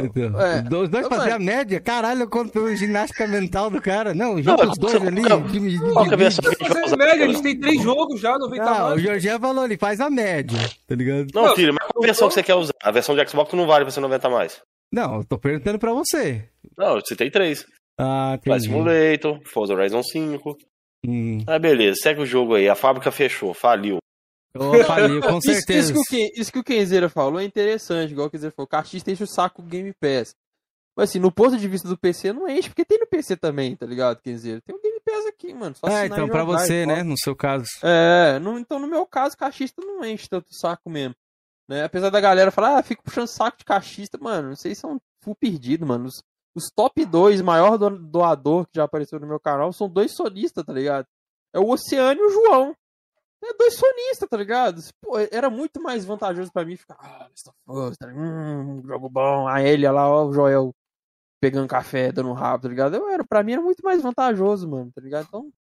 [0.00, 0.60] Então, É.
[0.82, 1.80] Os dois, faziam a média?
[1.80, 4.12] Caralho, eu conto pela ginástica mental do cara.
[4.12, 5.22] Não, joga os dois ali.
[5.22, 5.60] qual- que é
[6.12, 6.16] a
[6.96, 9.02] média, a gente tem três jogos já, 90 Não, o mais.
[9.02, 11.28] Jorginho falou, ele faz a média, tá ligado?
[11.32, 12.72] Não, filho, mas qual a versão que você quer usar?
[12.82, 14.60] A versão de Xbox não vale pra ser 90 a mais.
[14.92, 16.48] Não, eu tô perguntando pra você.
[16.76, 17.64] Não, você tem três.
[17.98, 18.64] Ah, entendi.
[18.64, 20.56] Simulator, Forza Horizon 5.
[21.06, 21.38] Hum.
[21.46, 22.68] Ah, beleza, segue o jogo aí.
[22.68, 23.98] A fábrica fechou, faliu.
[24.56, 25.94] Oh, faliu, com Isso, isso, certeza.
[26.08, 28.66] que isso que o Kenzeira falou é interessante, igual o Kenzeira falou.
[28.66, 30.32] O cachista enche o saco o Game Pass.
[30.96, 33.74] Mas assim, no ponto de vista do PC, não enche, porque tem no PC também,
[33.74, 34.60] tá ligado, Kenzeira?
[34.64, 35.74] Tem o Game Pass aqui, mano.
[35.74, 37.02] Só assinar então, pra você, né?
[37.02, 37.64] No seu caso.
[37.82, 41.16] É, no- então no meu caso, cachista não enche tanto o saco mesmo.
[41.68, 41.82] Né?
[41.82, 45.84] Apesar da galera falar, ah, fico puxando saco de cachista, mano, vocês são full perdido,
[45.84, 46.06] mano.
[46.06, 46.22] Os,
[46.54, 50.64] os top 2 maior do- doador que já apareceu no meu canal são dois sonistas,
[50.64, 51.06] tá ligado?
[51.52, 52.76] É o Oceano e o João.
[53.42, 54.80] É dois sonistas, tá ligado?
[55.02, 57.28] Pô, era muito mais vantajoso pra mim ficar, ah,
[57.66, 59.46] Last tá hum, jogo bom.
[59.46, 60.74] A Elia lá, ó, o Joel
[61.42, 62.96] pegando café, dando um rabo, tá ligado?
[62.96, 65.26] Eu era, pra mim era muito mais vantajoso, mano, tá ligado?
[65.28, 65.52] Então,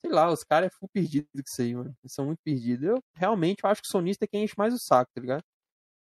[0.00, 1.92] sei lá, os caras é full perdido que isso aí, mano.
[2.04, 2.86] Eles são muito perdidos.
[2.86, 5.42] Eu realmente eu acho que o sonista é quem enche mais o saco, tá ligado?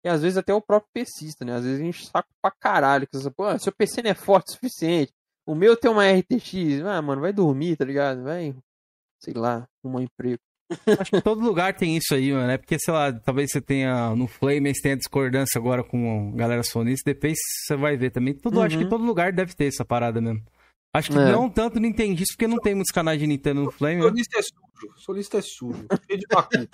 [0.06, 1.54] E às vezes até o próprio PCista, né?
[1.56, 3.08] Às vezes enche o saco pra caralho.
[3.08, 5.12] Que você, Pô, seu PC não é forte o suficiente.
[5.45, 6.82] O meu tem uma RTX.
[6.86, 8.24] Ah, mano, vai dormir, tá ligado?
[8.24, 8.56] Vai,
[9.20, 10.39] sei lá, um emprego.
[11.00, 12.52] Acho que todo lugar tem isso aí, mano.
[12.52, 16.38] É porque, sei lá, talvez você tenha no Flame, você tenha discordância agora com a
[16.38, 18.34] galera sonista, depois você vai ver também.
[18.34, 18.89] Tudo, Acho que Uhum.
[18.89, 20.43] todo lugar deve ter essa parada mesmo.
[20.94, 21.32] Acho que É.
[21.32, 24.02] não tanto Nintendista, porque não tem muitos canais de Nintendo no Flame, né?
[24.04, 24.94] Solista é sujo.
[24.98, 25.86] Solista é sujo.
[26.08, 26.68] Cheio de macu.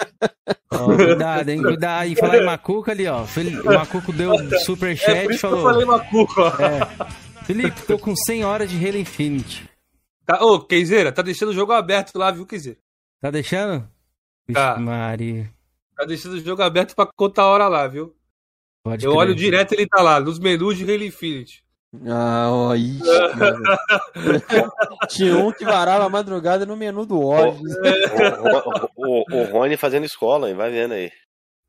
[0.71, 1.61] Ó, cuidado, hein?
[1.61, 2.07] Cuidado.
[2.09, 3.23] E falar em Macuca ali, ó.
[3.23, 6.47] O Macuco deu um É superchat e isso que eu falou: falei macu, ó.
[6.61, 9.69] é, Felipe, tô com 100 horas de Halo Infinite.
[10.25, 12.79] Tá, ô, Keizeira, tá deixando o jogo aberto lá, viu, Keizeira?
[13.21, 13.87] Tá deixando?
[14.53, 14.77] Tá.
[14.79, 15.49] Maria.
[15.95, 18.15] Tá deixando o jogo aberto pra contar a hora lá, viu?
[18.85, 19.19] Pode Eu crer.
[19.19, 21.63] olho direto ele tá lá, nos menus de Halo Infinite.
[22.09, 23.01] Ah, ó, ixi.
[25.09, 27.61] Tinha um que varava a madrugada no menu do ódio.
[28.95, 30.55] O, o, o Rony fazendo escola, hein?
[30.55, 31.11] vai vendo aí.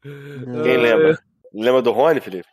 [0.03, 0.79] Quem É.
[0.79, 1.19] lembra?
[1.53, 2.49] Lembra do Rony, Felipe?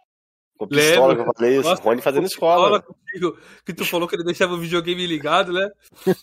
[0.58, 1.24] Com pistola Lembro.
[1.24, 1.70] que eu falei isso.
[1.70, 2.82] Nossa, Rony fazendo escola.
[2.84, 5.68] contigo, que tu falou que ele deixava o videogame ligado, né?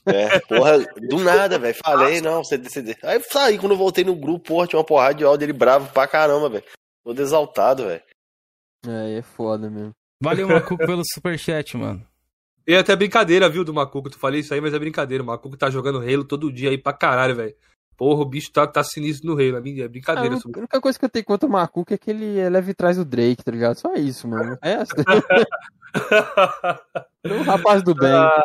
[0.06, 0.78] É, porra,
[1.08, 1.74] do nada, velho.
[1.82, 2.96] Falei, não, você, você...
[3.02, 5.92] Aí saí, quando eu voltei no grupo, porra, tinha uma porrada de áudio dele bravo
[5.92, 6.64] pra caramba, velho.
[7.04, 8.02] Todo exaltado, velho.
[8.86, 9.92] É, é foda mesmo.
[10.20, 12.06] Valeu, Macuco, pelo superchat, mano.
[12.66, 14.10] E é até brincadeira, viu, do Macuco.
[14.10, 15.22] Tu falei isso aí, mas é brincadeira.
[15.22, 17.54] O Macuco tá jogando Halo todo dia aí pra caralho, velho.
[17.96, 19.56] Porra, o bicho tá, tá sinistro no Halo.
[19.66, 20.34] É é Ah, brincadeira.
[20.34, 22.48] a única- a única coisa que eu tenho contra o Macuca é que ele é
[22.50, 23.76] leve atrás do Drake, tá ligado?
[23.78, 24.58] Só isso, mano.
[24.62, 24.84] É, ele
[27.24, 28.12] é um rapaz do bem.
[28.12, 28.44] Ah,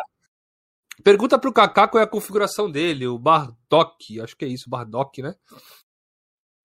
[1.02, 4.20] Pergunta pro Kaká qual é a configuração dele, o Bardock.
[4.20, 5.34] Acho que é isso, Bardock, né?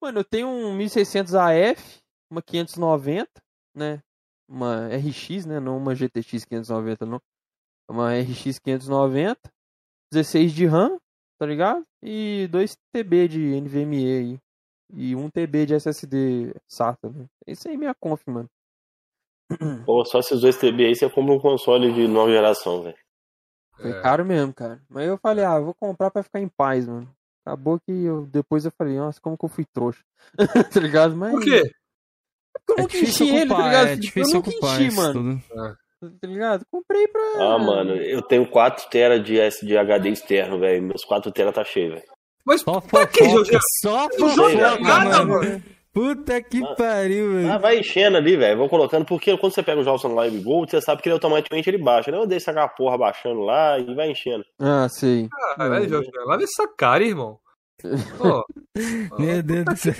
[0.00, 1.98] Mano, eu tenho um 1600 AF,
[2.30, 3.28] uma 590,
[3.74, 4.00] né?
[4.50, 5.60] Uma RX, né?
[5.60, 7.20] Não uma GTX 590, não.
[7.88, 9.38] Uma RX 590,
[10.12, 10.98] 16 de RAM,
[11.38, 11.84] tá ligado?
[12.02, 14.38] E 2 TB de NVMe aí.
[14.92, 17.26] E 1 TB de SSD SATA, né?
[17.46, 18.48] Isso aí é minha conf, mano.
[19.86, 22.98] Pô, só esses dois TB aí você compra um console de nova geração, velho.
[23.76, 24.02] Foi É.
[24.02, 24.82] caro mesmo, cara.
[24.88, 27.08] Mas eu falei, ah, vou comprar pra ficar em paz, mano.
[27.46, 30.02] Acabou que eu, depois eu falei, nossa, como que eu fui trouxa.
[30.76, 31.16] tá ligado?
[31.16, 31.32] Mas.
[31.32, 31.62] Por quê?
[32.52, 33.86] Porque eu É nunca difícil enchi ele, tá ocupar, ligado?
[33.88, 35.12] é Eu difícil nunca ocupar enchi, mano.
[35.12, 35.76] tudo.
[36.20, 36.64] Tá ligado?
[36.70, 37.20] Comprei pra.
[37.38, 40.82] Ah, mano, eu tenho 4 TB de SDHD externo, velho.
[40.82, 42.02] Meus 4 TB tá cheio, velho.
[42.44, 43.58] Mas Só pra que, Jorge?
[43.82, 45.28] só fofoca, nada, mano.
[45.28, 45.62] mano.
[45.92, 46.74] Puta que Ah.
[46.74, 47.60] pariu, Ah, velho.
[47.60, 48.56] vai enchendo ali, velho.
[48.56, 51.68] Vou colocando, porque quando você pega jogos no Live Gold, você sabe que ele automaticamente
[51.68, 52.10] ele baixa.
[52.10, 52.16] né?
[52.16, 54.44] Eu deixo aquela porra baixando lá e vai enchendo.
[54.58, 55.28] Ah, sei.
[55.56, 57.38] Caralho, Jorge, lava essa cara, irmão.
[58.18, 58.44] Pô,
[59.18, 59.94] Meu Deus do céu.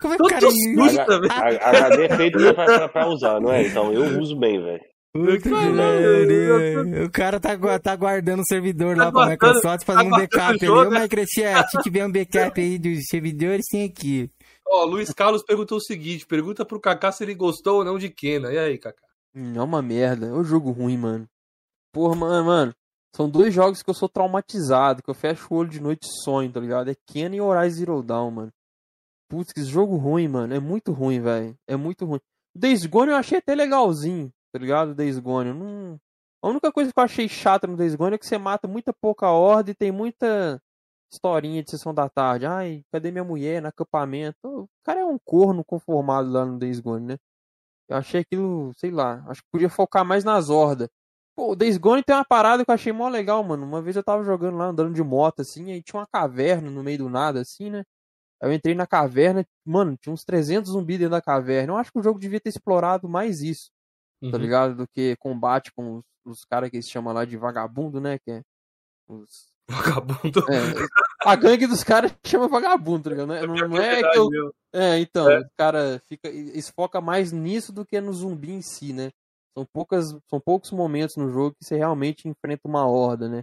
[0.00, 0.46] Como é que o cara...
[0.46, 1.60] H- velho.
[1.62, 3.66] HD é feito pra, pra- pra usar, não é?
[3.66, 4.80] Então eu uso bem, velho.
[5.12, 7.04] Puta que pariu.
[7.06, 10.30] O cara tá, tá guardando o servidor lá Tá pra guardando- Microsoft, fazendo um guardando
[10.30, 10.68] backup ali.
[10.70, 11.00] Ô, né?
[11.00, 14.30] Microsoft, se tiver um backup aí dos servidores, tem aqui.
[14.68, 18.10] Ó, Luiz Carlos perguntou o seguinte: pergunta pro Kaká se ele gostou ou não de
[18.10, 18.52] Kena.
[18.52, 19.00] E aí, Kaká?
[19.34, 20.26] Hum, É uma merda.
[20.26, 21.26] É um jogo ruim, mano.
[21.92, 22.72] Porra, mano, mano.
[23.16, 26.22] São dois jogos que eu sou traumatizado, que eu fecho o olho de noite e
[26.22, 26.90] sonho, tá ligado?
[26.90, 28.52] É Ken e Horizon Zero Dawn, mano.
[29.26, 30.52] Putz, que jogo ruim, mano.
[30.52, 31.56] É muito ruim, velho.
[31.66, 32.20] É muito ruim.
[32.54, 34.94] Days Gone eu achei até legalzinho, tá ligado?
[34.94, 35.54] Days Gone.
[35.54, 35.98] Não...
[36.42, 38.92] A única coisa que eu achei chata no Days Gone é que você mata muita
[38.92, 40.60] pouca horda e tem muita
[41.10, 42.44] historinha de sessão da tarde.
[42.44, 44.36] Ai, cadê minha mulher no acampamento?
[44.44, 47.16] O cara é um corno conformado lá no Days Gone, né?
[47.88, 50.90] Eu achei aquilo, sei lá, acho que podia focar mais nas hordas.
[51.36, 53.66] Pô, o Days Gone tem uma parada que eu achei mó legal, mano.
[53.66, 56.82] Uma vez eu tava jogando lá, andando de moto, assim, aí tinha uma caverna no
[56.82, 57.84] meio do nada, assim, né?
[58.42, 61.72] Aí eu entrei na caverna, mano, tinha uns 300 zumbis dentro da caverna.
[61.72, 63.70] Eu acho que o jogo devia ter explorado mais isso,
[64.22, 64.30] Uhum.
[64.30, 64.74] tá ligado?
[64.74, 68.18] Do que combate com os, os caras que eles chamam lá de vagabundo, né?
[68.18, 68.42] Que é
[69.08, 69.54] os...
[69.68, 70.40] Vagabundo.
[70.50, 70.86] é,
[71.28, 73.26] a gangue dos caras chama vagabundo, tá ligado?
[73.26, 74.28] Não é, não- é que eu,
[74.72, 78.92] é, então, o cara fica, eles foca mais nisso do que no zumbi em si,
[78.92, 79.10] né?
[79.56, 83.42] São, poucas, são poucos momentos no jogo que você realmente enfrenta uma horda, né?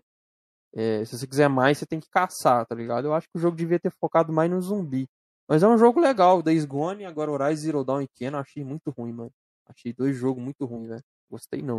[0.75, 3.05] É, se você quiser mais, você tem que caçar, tá ligado?
[3.05, 5.07] Eu acho que o jogo devia ter focado mais no zumbi.
[5.49, 8.63] Mas é um jogo legal, Days Gone, agora Horizon Zero Dawn e Ken, eu achei
[8.63, 9.31] muito ruim, mano.
[9.67, 11.01] Achei dois jogos muito ruins, velho.
[11.31, 11.77] Gostei não.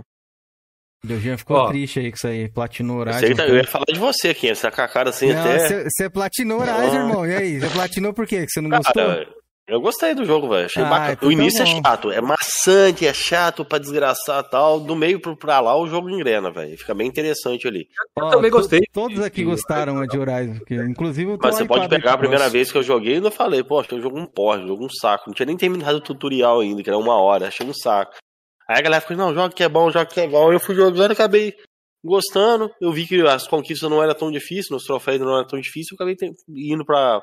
[1.02, 1.68] O Dioginho ficou Ó.
[1.68, 2.48] triste aí com isso aí.
[2.48, 3.26] Platinou Eu, Horizon.
[3.26, 5.40] que tá- eu ia falar de você aqui, você tá com a cara assim Não,
[5.40, 5.88] até.
[5.90, 7.26] você- platinou Horizon, irmão.
[7.26, 7.60] E aí?
[7.60, 8.44] Você platinou por quê?
[8.46, 9.02] Que você não gostou?
[9.66, 10.66] Eu gostei do jogo, velho.
[10.66, 11.18] Achei Ah, bacana.
[11.22, 11.80] O início é bom.
[11.82, 14.78] chato, é maçante, é chato pra desgraçar e tal.
[14.78, 16.76] Do meio pro- pra lá o jogo engrena, velho.
[16.76, 17.86] Fica bem interessante ali.
[18.18, 18.80] Ó, também to- gostei.
[18.92, 20.58] Todos aqui gostaram de Horizon.
[20.58, 23.24] porque, inclusive, eu tô Mas você pode pegar a primeira vez que eu joguei e
[23.24, 25.24] eu falei, poxa, eu jogo um porra, jogo um saco.
[25.28, 28.12] Não tinha nem terminado o tutorial ainda, que era uma hora, achei um saco.
[28.68, 30.52] Aí a galera ficou, não, joga que é bom, joga que é bom.
[30.52, 31.54] Eu fui jogando e acabei
[32.04, 32.70] gostando.
[32.80, 35.88] Eu vi que as conquistas não eram tão difíceis, nos troféus não eram tão difíceis,
[35.90, 36.16] eu acabei
[36.50, 37.18] indo pra,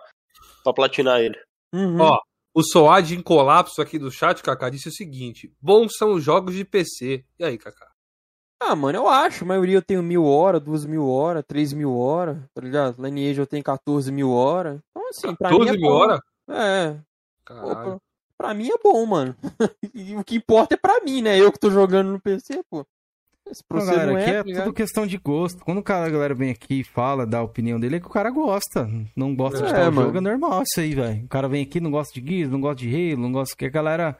[0.63, 1.35] pra platinar ele.
[1.73, 2.01] Uhum.
[2.01, 2.17] Ó,
[2.53, 6.55] o Soad em colapso aqui do chat, Kaká, disse o seguinte: bons são os jogos
[6.55, 7.25] de PC.
[7.39, 7.91] E aí, Kaká?
[8.59, 9.43] Ah, mano, eu acho.
[9.43, 13.01] A maioria eu tenho mil horas, duas mil horas, três mil horas, tá ligado?
[13.01, 14.79] Lineage eu tenho 14 mil horas.
[14.91, 16.19] Então, assim, pra mim 12 é mil horas?
[16.47, 16.99] É,
[17.43, 17.97] pô, pra,
[18.37, 19.35] pra mim é bom, mano.
[20.19, 21.39] o que importa é pra mim, né?
[21.39, 22.85] Eu que tô jogando no PC, pô.
[23.53, 24.63] Se pra Não, você galera, não aqui é, é tá ligado?
[24.65, 25.63] tudo questão de gosto.
[25.63, 28.07] Quando o cara, a galera vem aqui e fala, dá a opinião dele, é que
[28.07, 28.89] o cara gosta.
[29.15, 30.01] Não gosta de É, tal mano.
[30.07, 31.25] jogo, é normal isso aí, velho.
[31.25, 33.65] O cara vem aqui, não gosta de Gears, não gosta de Halo, não gosta que
[33.65, 34.17] a galera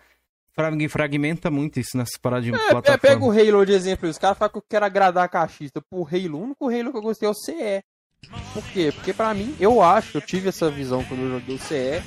[0.53, 2.97] frag- fragmenta muito isso nessas paradas de É, plataforma.
[2.97, 4.11] pega o Halo de exemplo aí.
[4.11, 5.81] Os caras falam que eu quero agradar a caixista.
[5.89, 7.81] Pô, Halo, o único Halo que eu gostei é o CE.
[8.53, 8.91] Por quê?
[8.93, 12.03] Porque pra mim, eu acho, eu tive essa visão quando eu joguei o CE.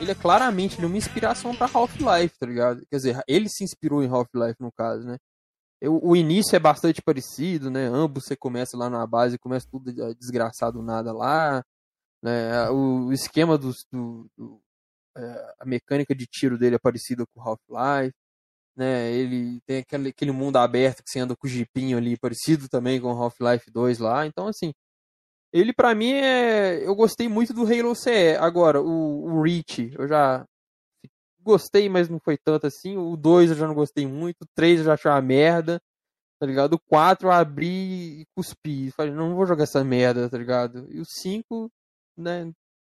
[0.00, 2.82] ele é claramente uma inspiração pra Half-Life, tá ligado?
[2.90, 5.16] Quer dizer, ele se inspirou em Half-Life no caso, né?
[5.88, 7.86] O início é bastante parecido, né?
[7.86, 11.64] Ambos você começa lá na base, começa tudo desgraçado nada lá.
[12.22, 12.70] Né?
[12.70, 14.60] O esquema do, do, do
[15.16, 18.14] é, a mecânica de tiro dele é parecida com Half-Life.
[18.76, 19.12] Né?
[19.12, 23.00] Ele tem aquele, aquele mundo aberto que você anda com o jipinho ali, parecido também
[23.00, 24.26] com Half-Life 2 lá.
[24.26, 24.72] Então, assim,
[25.52, 26.86] ele para mim é.
[26.86, 28.36] Eu gostei muito do Halo CE.
[28.40, 30.46] Agora, o, o Reach, eu já
[31.42, 32.96] gostei, mas não foi tanto assim.
[32.96, 34.42] O 2 eu já não gostei muito.
[34.42, 35.80] O 3 eu já achei uma merda.
[36.40, 36.74] Tá ligado?
[36.74, 38.90] O 4 eu abri e cuspi.
[38.90, 40.86] Falei, não vou jogar essa merda, tá ligado?
[40.90, 41.70] E o 5,
[42.16, 42.50] né?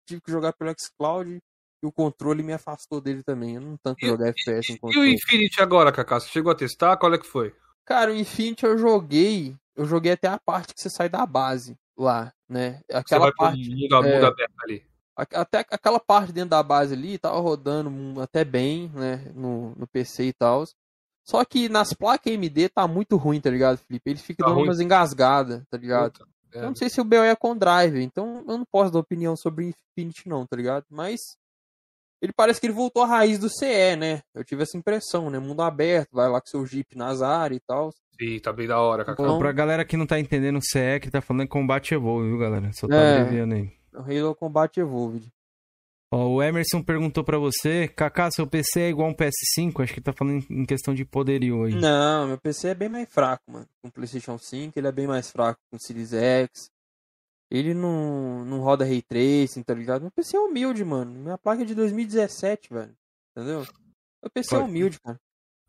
[0.07, 1.39] Tive que jogar pelo Xcloud
[1.81, 3.55] e o controle me afastou dele também.
[3.55, 5.07] Eu não tanto jogar FPS controle.
[5.07, 6.19] E o Infinity agora, Kaká?
[6.19, 6.97] Você chegou a testar?
[6.97, 7.55] Qual é que foi?
[7.85, 9.55] Cara, o Infinity eu joguei.
[9.75, 12.81] Eu joguei até a parte que você sai da base lá, né?
[12.91, 13.69] Aquela você vai parte.
[13.69, 14.88] Mundo, é, mundo aberto ali.
[15.33, 19.31] Até aquela parte dentro da base ali tava rodando até bem, né?
[19.35, 20.65] No, no PC e tal.
[21.23, 24.09] Só que nas placas AMD tá muito ruim, tá ligado, Felipe?
[24.09, 24.67] Ele fica tá dando ruim.
[24.67, 26.13] umas engasgadas, tá ligado?
[26.13, 26.59] Puta, é.
[26.59, 29.35] Eu não sei se o BO é com drive, então eu não posso dar opinião
[29.35, 30.85] sobre Infinity, não, tá ligado?
[30.89, 31.19] Mas
[32.21, 34.21] ele parece que ele voltou à raiz do CE, né?
[34.33, 35.39] Eu tive essa impressão, né?
[35.39, 37.91] Mundo aberto, vai lá com seu Jeep nas áreas e tal.
[38.19, 39.25] Sim, tá bem da hora, Cacau.
[39.25, 42.27] Então, pra galera que não tá entendendo o CE, que tá falando é Combate Evolve,
[42.27, 42.71] viu, galera?
[42.73, 43.78] Só tá é, aí.
[43.93, 45.31] O Halo Combat Evolved.
[46.11, 49.83] Ó, o Emerson perguntou para você, Kaká, seu PC é igual um PS5?
[49.83, 51.75] Acho que tá falando em questão de poderio aí.
[51.75, 53.67] Não, meu PC é bem mais fraco, mano.
[53.81, 56.71] Com o PlayStation 5, ele é bem mais fraco com o Series X.
[57.51, 60.01] Ele não, não roda Ray Tracing, tá ligado?
[60.01, 61.11] Meu PC é humilde, mano.
[61.11, 62.95] Minha placa é de 2017, velho.
[63.31, 63.59] Entendeu?
[64.21, 65.19] Meu PC é humilde, cara.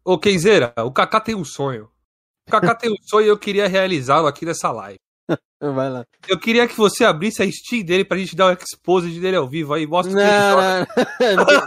[0.04, 1.90] Ô, Kenzeira, o Kaká tem um sonho.
[2.48, 4.98] O Kaká tem um sonho e eu queria realizá-lo aqui nessa live.
[5.60, 6.06] Vai lá.
[6.26, 9.46] Eu queria que você abrisse a Steam dele pra gente dar o exposed dele ao
[9.46, 9.86] vivo aí.
[9.86, 10.92] Mostra não, o que
[11.22, 11.66] ele joga.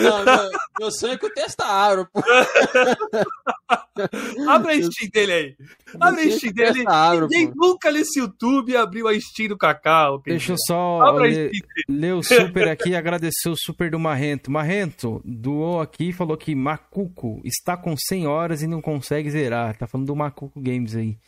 [0.00, 0.50] Não, não,
[0.80, 2.22] meu sonho é que o testa abra, pô.
[4.48, 5.54] Abre a Steam dele aí.
[6.00, 6.84] Abre a Steam dele.
[6.86, 7.66] Abra, Ninguém pô.
[7.66, 10.22] nunca nesse YouTube abriu a Steam do Cacau.
[10.24, 11.50] Deixa eu só ler,
[11.86, 14.50] ler o super aqui e agradecer o super do Marrento.
[14.50, 19.76] Marrento doou aqui e falou que Macuco está com 100 horas e não consegue zerar.
[19.76, 21.18] Tá falando do Macuco Games aí.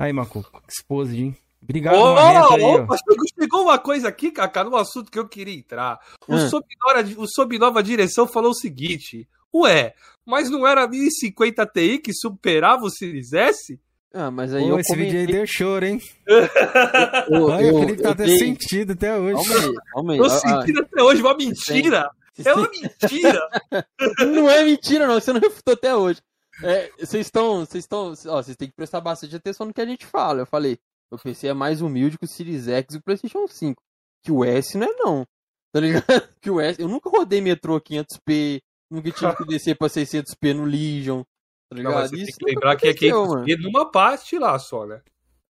[0.00, 1.36] Aí, Macuco, exposed, hein?
[1.62, 2.96] Obrigado, oh, Marrento, aí, opa,
[3.38, 6.00] chegou uma coisa aqui, Cacá, no assunto que eu queria entrar.
[6.26, 6.48] O, hum.
[6.48, 9.92] sob, nova, o sob nova direção falou o seguinte: Ué,
[10.24, 13.78] mas não era a 1050 Ti que superava o Series S?
[14.14, 15.12] Ah, mas aí Pô, eu esse comentei...
[15.12, 16.00] vídeo aí deu choro, hein?
[17.28, 19.34] eu, Olha, eu, o Felipe tá até sentido até hoje.
[19.34, 20.18] Calma aí, calma aí.
[20.18, 22.10] Tô sentindo ah, até hoje, uma mentira.
[22.42, 23.48] É uma mentira.
[24.32, 25.20] não é mentira, não.
[25.20, 26.22] Você não refutou até hoje.
[26.62, 27.60] É, vocês estão.
[27.60, 28.12] Vocês estão.
[28.28, 30.40] Ó, vocês têm que prestar bastante atenção no que a gente fala.
[30.40, 30.78] Eu falei,
[31.10, 33.82] o PC é mais humilde que o Series X e o PlayStation 5.
[34.22, 35.26] Que o S não é, não.
[35.72, 36.04] Tá ligado?
[36.40, 36.80] Que o S.
[36.80, 38.60] Eu nunca rodei metrô 500p.
[38.90, 41.22] Nunca tive que descer pra 600p no Legion.
[41.70, 41.94] Tá ligado?
[41.94, 45.00] Não, você Isso tem que lembrar que é 500p numa parte lá só, né?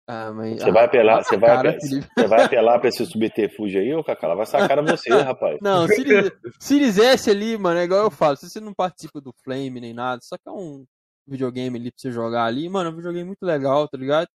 [0.07, 0.61] Ah, mas...
[0.61, 4.03] Você vai apelar, você vai, cara, apelar, você vai apelar pra esse subterfúgio aí, ô
[4.03, 4.27] Cacá?
[4.27, 5.59] Ela vai sacar você, rapaz.
[5.63, 8.37] Não, Series, Series S ali, mano, é igual eu falo.
[8.37, 10.85] Se você não participa do Flame nem nada, só que é um
[11.27, 12.69] videogame ali pra você jogar ali.
[12.69, 14.29] Mano, é um videogame muito legal, tá ligado?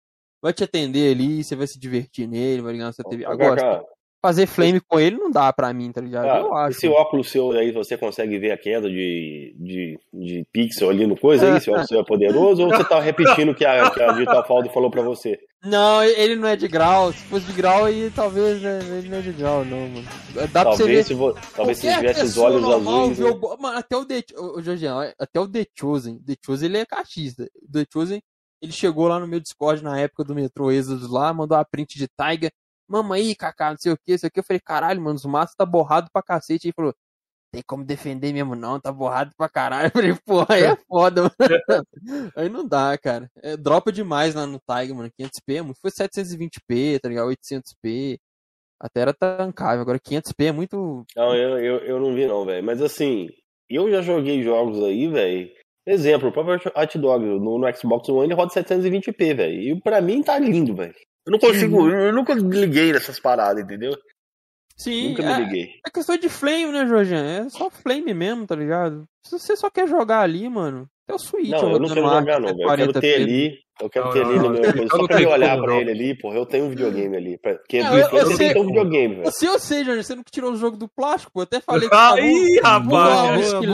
[0.40, 3.24] Vai te atender ali, você vai se divertir nele, vai ligar na sua TV.
[3.24, 3.84] Agora,
[4.22, 6.26] fazer flame com ele não dá pra mim, tá ligado?
[6.26, 6.78] Ah, eu acho.
[6.78, 11.18] Esse óculos seu aí, você consegue ver a queda de, de, de pixel ali no
[11.18, 11.56] coisa aí?
[11.56, 12.62] Esse óculos seu é poderoso?
[12.62, 15.38] ou você tá repetindo o que a, que a Digital Faldo falou pra você?
[15.64, 17.12] Não, ele não é de grau.
[17.12, 20.08] Se fosse de grau, aí talvez né, ele não é de grau, não, mano.
[20.52, 21.04] Dá talvez pra você ver.
[21.04, 21.34] Se vo...
[21.54, 23.18] Talvez se tivesse os olhos azuis.
[23.18, 23.34] Viu...
[23.34, 23.56] Né?
[23.58, 24.24] Mano, até o The...
[24.36, 24.56] Ô,
[25.18, 26.18] até o The Chosen.
[26.18, 27.48] The Chosen, ele é cachista.
[27.62, 28.22] O The Chosen,
[28.60, 31.98] ele chegou lá no meu Discord na época do Metro Exodus lá, mandou a print
[31.98, 32.52] de Tiger.
[32.88, 34.40] Mama aí, Kaká, não sei o que, isso aqui.
[34.40, 36.68] Eu falei, caralho, mano, os maços tá borrado pra cacete.
[36.68, 36.94] Ele falou,
[37.52, 39.90] tem como defender mesmo não, tá borrado pra caralho.
[39.94, 41.32] Eu falei, porra, aí é foda, mano.
[42.36, 43.30] aí não dá, cara.
[43.42, 45.10] É, dropa demais lá no Tiger, mano.
[45.20, 47.28] 500p, foi 720p, tá ligado?
[47.28, 48.18] 800p.
[48.80, 51.04] Até era tancável, agora 500p é muito...
[51.14, 52.64] Não, eu, eu, eu não vi não, velho.
[52.64, 53.28] Mas assim,
[53.70, 55.50] eu já joguei jogos aí, velho.
[55.86, 59.60] Exemplo, o próprio Hot Dog no, no Xbox One ele roda 720p, velho.
[59.60, 60.94] E pra mim tá lindo, velho.
[61.26, 63.96] Eu não consigo, eu nunca liguei nessas paradas, entendeu?
[64.76, 65.62] Sim, Nunca me é, liguei.
[65.64, 67.24] É, é questão de flame, né, Jorjan?
[67.24, 69.06] É só flame mesmo, tá ligado?
[69.24, 71.50] Se você só quer jogar ali, mano, até o Switch.
[71.50, 72.62] Não, eu não quero jogar, não, velho.
[72.62, 73.58] Eu quero ter ali.
[73.80, 74.62] Eu quero ter ali no meu.
[74.88, 77.38] Só pra eu olhar pra ele ali, porra, eu tenho um videogame ali.
[77.38, 79.26] Porque não, eu, eu, sei, um videogame, velho.
[79.26, 81.40] Você eu sei, Jorge, você nunca tirou o jogo do plástico, pô.
[81.40, 81.94] Eu até falei que.
[81.94, 83.52] Aí, rapaz!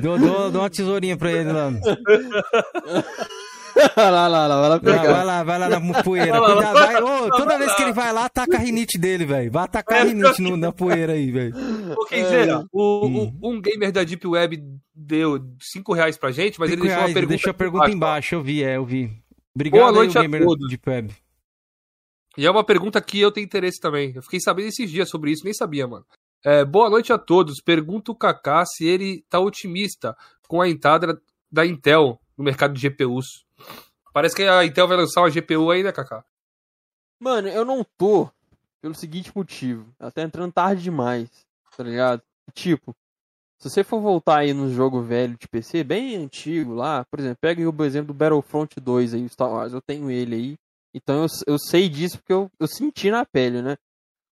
[0.00, 0.16] Dou,
[0.60, 1.70] uma tesourinha pra ele lá.
[3.94, 5.12] vai lá, lá, lá, vai lá pegar.
[5.12, 6.40] vai lá, vai lá na poeira.
[6.40, 9.50] Vai lá, Ô, toda vez que ele vai lá, ataca a rinite dele, velho.
[9.50, 11.54] Vai atacar a rinite no- na poeira aí, velho.
[11.96, 13.38] Ô, Kenzeira, o, Hum.
[13.40, 14.62] o- um gamer da Deep Web
[14.94, 17.28] deu 5 reais pra gente, mas ele deixou reais, uma pergunta.
[17.34, 17.88] deixou a pergunta ó.
[17.88, 19.10] embaixo, eu vi, é, eu vi.
[19.54, 20.68] Obrigado Boa noite aí, a gamer todos.
[20.68, 21.14] de web.
[22.36, 24.12] E é uma pergunta que eu tenho interesse também.
[24.14, 26.04] Eu fiquei sabendo esses dias sobre isso, nem sabia, mano.
[26.44, 27.60] É, boa noite a todos.
[27.60, 30.14] Pergunta o Kaká se ele tá otimista
[30.46, 31.20] com a entrada
[31.50, 33.44] da Intel no mercado de GPUs.
[34.12, 36.24] Parece que a Intel vai lançar uma GPU aí, né, Kaká?
[37.20, 38.30] Mano, eu não tô
[38.80, 39.92] pelo seguinte motivo.
[39.98, 41.28] Ela tá entrando tarde demais,
[41.76, 42.22] tá ligado?
[42.52, 42.94] Tipo,
[43.58, 47.38] se você for voltar aí no jogo velho de PC, bem antigo lá, por exemplo,
[47.40, 50.56] pega o exemplo do Battlefront 2 aí, Star Wars, eu tenho ele aí.
[50.94, 53.76] Então eu, eu sei disso porque eu, eu senti na pele, né?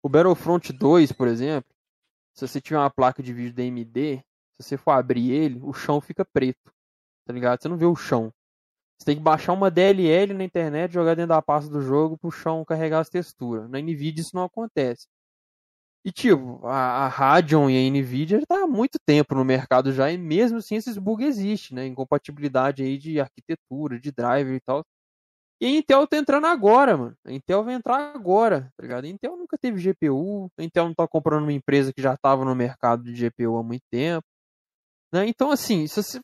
[0.03, 1.71] O Battlefront 2, por exemplo,
[2.35, 4.19] se você tiver uma placa de vídeo da AMD,
[4.61, 6.71] se você for abrir ele, o chão fica preto,
[7.27, 7.63] tá ligado?
[7.63, 8.31] Você não vê o chão.
[9.05, 12.31] Você tem que baixar uma DLL na internet, jogar dentro da pasta do jogo pro
[12.31, 13.69] chão carregar as texturas.
[13.69, 15.07] Na Nvidia isso não acontece.
[16.07, 19.93] E tipo, a, a Radeon e a Nvidia já tá há muito tempo no mercado
[19.93, 21.87] já, e mesmo assim esses bugs existem, né?
[21.87, 24.83] Incompatibilidade aí de arquitetura, de driver e tal.
[25.61, 27.17] E a Intel tá entrando agora, mano.
[27.27, 29.05] A Intel vai entrar agora, tá ligado?
[29.05, 32.45] A Intel nunca teve GPU, a Intel não tá comprando uma empresa que já tava
[32.45, 34.27] no mercado de GPU há muito tempo.
[35.13, 35.27] Né?
[35.29, 36.21] Então, assim, se você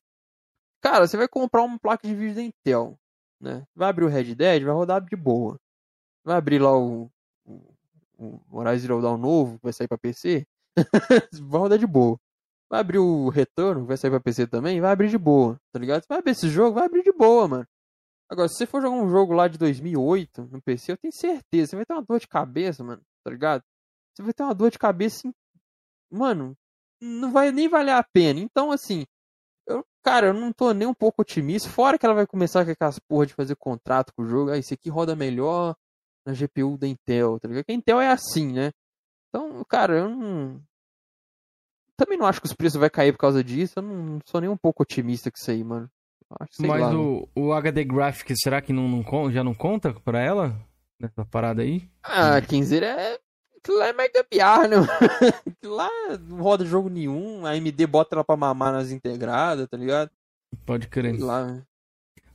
[0.81, 2.99] Cara, você vai comprar uma placa de vídeo da Intel,
[3.41, 3.67] né?
[3.75, 5.59] Vai abrir o Red Dead, vai rodar de boa.
[6.25, 7.11] Vai abrir lá o,
[7.45, 7.75] o,
[8.19, 10.47] o Horizon Zero Dawn novo, que vai sair pra PC,
[11.43, 12.19] vai rodar de boa.
[12.71, 15.79] Vai abrir o Retorno, que vai sair pra PC também, vai abrir de boa, tá
[15.79, 16.03] ligado?
[16.03, 17.67] Você vai abrir esse jogo, vai abrir de boa, mano.
[18.31, 21.71] Agora, se você for jogar um jogo lá de 2008 no PC, eu tenho certeza,
[21.71, 23.63] você vai ter uma dor de cabeça, mano, tá ligado?
[24.15, 25.29] Você vai ter uma dor de cabeça,
[26.11, 26.57] mano,
[27.03, 28.39] não vai nem valer a pena.
[28.39, 29.05] Então, assim,
[30.03, 31.69] cara, eu não tô nem um pouco otimista.
[31.69, 34.51] Fora que ela vai começar com aquelas porra de fazer contrato com o jogo.
[34.51, 35.77] Ah, esse aqui roda melhor
[36.25, 37.65] na GPU da Intel, tá ligado?
[37.65, 38.73] Que a Intel é assim, né?
[39.29, 40.61] Então, cara, eu não.
[41.97, 43.75] Também não acho que os preços vai cair por causa disso.
[43.77, 45.91] Eu não, sou nem um pouco otimista com isso aí, mano.
[46.39, 46.97] Acho, Mas lá, né?
[46.97, 50.57] o, o HD Graphics, será que não, não já não conta pra ela?
[50.99, 51.91] Nessa parada aí?
[52.03, 53.19] Ah, Kenzer é.
[53.63, 54.77] Aquilo lá é mais gambiarra, né?
[55.59, 55.89] Aquilo lá
[56.29, 57.45] não roda jogo nenhum.
[57.47, 60.11] A AMD bota ela pra mamar nas integradas, tá ligado?
[60.65, 61.15] Pode crer.
[61.15, 61.63] Sei lá, né?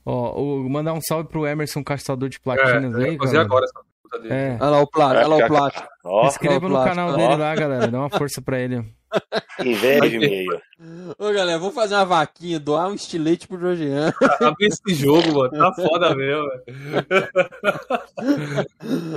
[0.05, 3.41] Ó, o- mandar um salve pro Emerson Caçador de Platinas eu aí, fazer galera.
[3.41, 3.85] agora dele.
[4.29, 4.57] É.
[4.59, 5.71] Olha lá o Plat, olha lá
[6.03, 7.15] o Se inscreva no canal ó.
[7.15, 7.87] dele lá, galera.
[7.87, 8.83] Dá uma força pra ele.
[9.63, 10.61] inveja de meio.
[11.17, 14.13] Ô galera, vou fazer uma vaquinha, doar um estilete pro Georgiano.
[14.41, 15.51] Abre esse jogo, mano.
[15.51, 16.63] Tá foda mesmo, velho.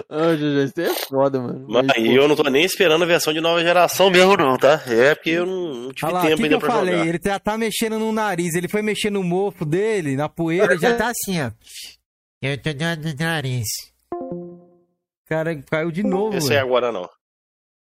[0.09, 1.67] Ô, isso aí é foda, mano.
[1.69, 4.57] Mas Mas, pô, eu não tô nem esperando a versão de nova geração mesmo, não,
[4.57, 4.81] tá?
[4.87, 6.71] É porque eu não, não tive Olha lá, o tempo que, que ainda eu pra
[6.71, 6.95] falei?
[6.95, 7.07] jogar.
[7.09, 8.55] Ele já tá mexendo no nariz.
[8.55, 11.51] Ele foi mexer no mofo dele, na poeira, já tá assim, ó.
[12.41, 13.67] Eu tô dando nariz.
[15.29, 17.09] Cara, caiu de novo, Esse é agora não.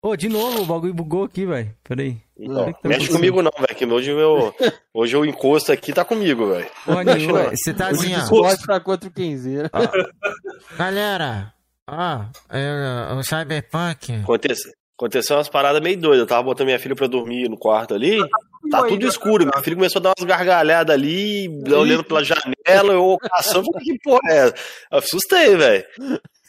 [0.02, 1.74] Ô, de novo, o bagulho bugou aqui, velho.
[1.84, 2.18] Peraí.
[2.36, 4.54] Que tá mexe comigo não, velho, que hoje eu,
[4.94, 6.70] hoje o encosto aqui tá comigo, velho.
[6.86, 7.50] Não.
[7.50, 8.20] Você tá assim, ó.
[8.20, 9.72] Discord tá contra o Kenzeira.
[10.78, 11.54] Galera,
[11.90, 14.14] ó, é, o Cyberpunk.
[14.22, 16.20] Aconteceu, aconteceu umas paradas meio doidas.
[16.20, 18.20] Eu tava botando minha filha pra dormir no quarto ali.
[18.70, 19.46] Tá tudo escuro.
[19.46, 22.94] Minha filha começou a dar umas gargalhadas ali, olhando pela janela.
[22.94, 24.56] Eu caçando, que porra é essa?
[24.92, 25.86] Eu assustei, velho.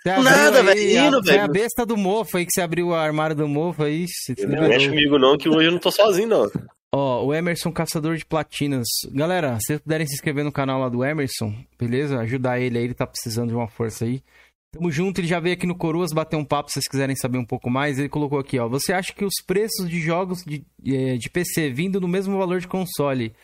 [0.02, 1.52] Você abriu Nada, velho, a- indo, Foi a velho.
[1.52, 4.06] besta do mofo aí que você abriu o armário do mofo aí.
[4.08, 6.50] Se Não mexe comigo não, que hoje eu não tô sozinho, não.
[6.94, 8.86] Ó, o Emerson Caçador de Platinas.
[9.12, 12.18] Galera, se vocês puderem se inscrever no canal lá do Emerson, beleza?
[12.20, 14.22] Ajudar ele aí, ele tá precisando de uma força aí.
[14.72, 17.38] Tamo junto, ele já veio aqui no Coroas bater um papo se vocês quiserem saber
[17.38, 17.98] um pouco mais.
[17.98, 18.68] Ele colocou aqui, ó.
[18.68, 22.60] Você acha que os preços de jogos de, eh, de PC vindo no mesmo valor
[22.60, 23.34] de console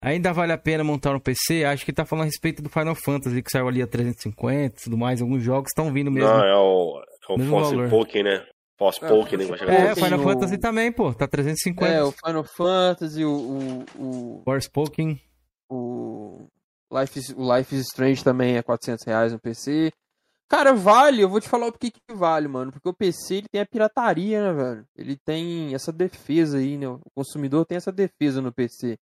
[0.00, 1.64] ainda vale a pena montar um PC?
[1.64, 4.76] Acho que ele tá falando a respeito do Final Fantasy, que saiu ali a 350
[4.80, 5.20] e tudo mais.
[5.22, 6.28] Alguns jogos estão vindo mesmo.
[6.28, 7.88] Não, é o, é o Force.
[7.90, 8.46] Poke, né?
[8.78, 9.24] Force É, né?
[9.24, 9.72] que vai chamar.
[9.74, 11.12] é, o Final o- Fantasy também, pô.
[11.12, 11.92] Tá 350.
[11.92, 15.20] É, o Final Fantasy, o, o, o, Forspoken.
[15.68, 16.46] o,
[16.92, 19.90] Life is, o Life is Strange também é 400 reais no PC.
[20.48, 22.72] Cara, vale, eu vou te falar o porquê que vale, mano.
[22.72, 24.86] Porque o PC ele tem a pirataria, né, velho?
[24.96, 26.88] Ele tem essa defesa aí, né?
[26.88, 28.96] O consumidor tem essa defesa no PC.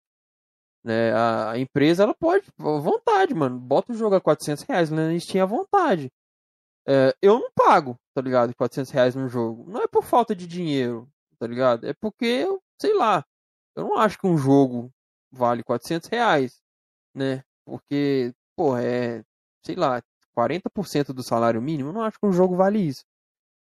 [0.85, 1.13] Né?
[1.13, 3.59] A, a empresa, ela pode, à vontade, mano.
[3.59, 6.13] Bota o jogo a 400 reais na Steam à vontade.
[6.87, 8.55] É, eu não pago, tá ligado?
[8.55, 9.71] 400 reais num jogo.
[9.71, 11.09] Não é por falta de dinheiro,
[11.39, 11.87] tá ligado?
[11.87, 12.47] É porque,
[12.79, 13.25] sei lá,
[13.75, 14.93] eu não acho que um jogo
[15.33, 16.61] vale 400 reais,
[17.15, 17.43] né?
[17.65, 19.25] Porque, pô, é,
[19.65, 20.03] sei lá,
[20.37, 21.91] 40% do salário mínimo.
[21.91, 23.05] Eu não acho que um jogo vale isso.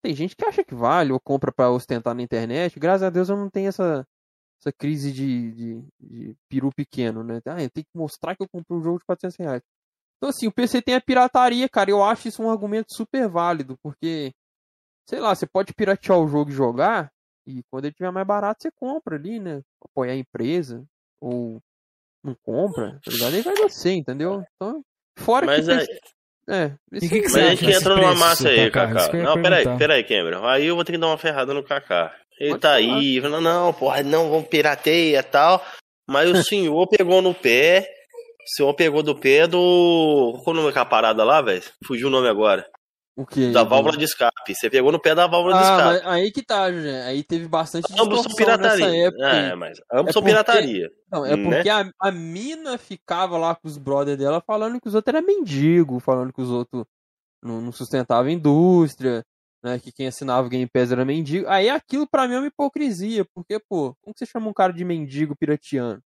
[0.03, 2.79] Tem gente que acha que vale ou compra pra ostentar na internet.
[2.79, 4.07] Graças a Deus eu não tenho essa,
[4.59, 7.39] essa crise de, de, de peru pequeno, né?
[7.45, 9.61] Ah, eu tenho que mostrar que eu comprei um jogo de 400 reais.
[10.17, 11.89] Então, assim, o PC tem a pirataria, cara.
[11.89, 14.33] Eu acho isso um argumento super válido, porque,
[15.09, 17.09] sei lá, você pode piratear o jogo e jogar,
[17.47, 19.61] e quando ele tiver mais barato, você compra ali, né?
[19.81, 20.83] Apoiar a empresa,
[21.21, 21.61] ou
[22.21, 23.33] não compra, tá ligado?
[23.35, 24.43] Aí vai você, entendeu?
[24.55, 24.83] Então,
[25.17, 25.71] fora Mas que.
[25.71, 25.87] aí,
[26.51, 29.17] É, esse- que que mas a gente entra numa massa aí, Kaká?
[29.23, 30.45] Não, peraí, peraí, Cameron.
[30.47, 32.13] Aí eu vou ter que dar uma ferrada no Kaká.
[32.39, 32.77] Ele Pode tá falar.
[32.97, 35.63] aí, falando, não, porra, não, vamos pirateia e tal.
[36.07, 37.87] Mas o senhor pegou no pé.
[38.45, 40.39] O senhor pegou do pé do.
[40.43, 41.61] Qual o nome que é a parada lá, velho?
[41.85, 42.65] Fugiu o nome agora.
[43.15, 43.51] o que?
[43.51, 44.55] Da válvula de escape.
[44.55, 46.05] Você pegou no pé da válvula de Ah, escape.
[46.05, 47.03] mas aí que tá, José.
[47.03, 49.07] Aí teve bastante Ambos são distorção nessa pirataria.
[49.07, 49.27] época.
[49.27, 50.89] É, mas ambos É são porque- pirataria.
[51.11, 51.43] Não, é né?
[51.55, 55.27] porque a, a mina ficava lá com os brothers dela falando que os outros eram
[55.27, 56.85] mendigo, falando que os outros
[57.43, 59.23] não, não sustentavam a indústria,
[59.63, 59.79] né?
[59.79, 61.47] Que quem assinava o Game Pass era mendigo.
[61.47, 64.73] Aí aquilo pra mim é uma hipocrisia, porque, pô, como que você chama um cara
[64.73, 66.01] de mendigo pirateando?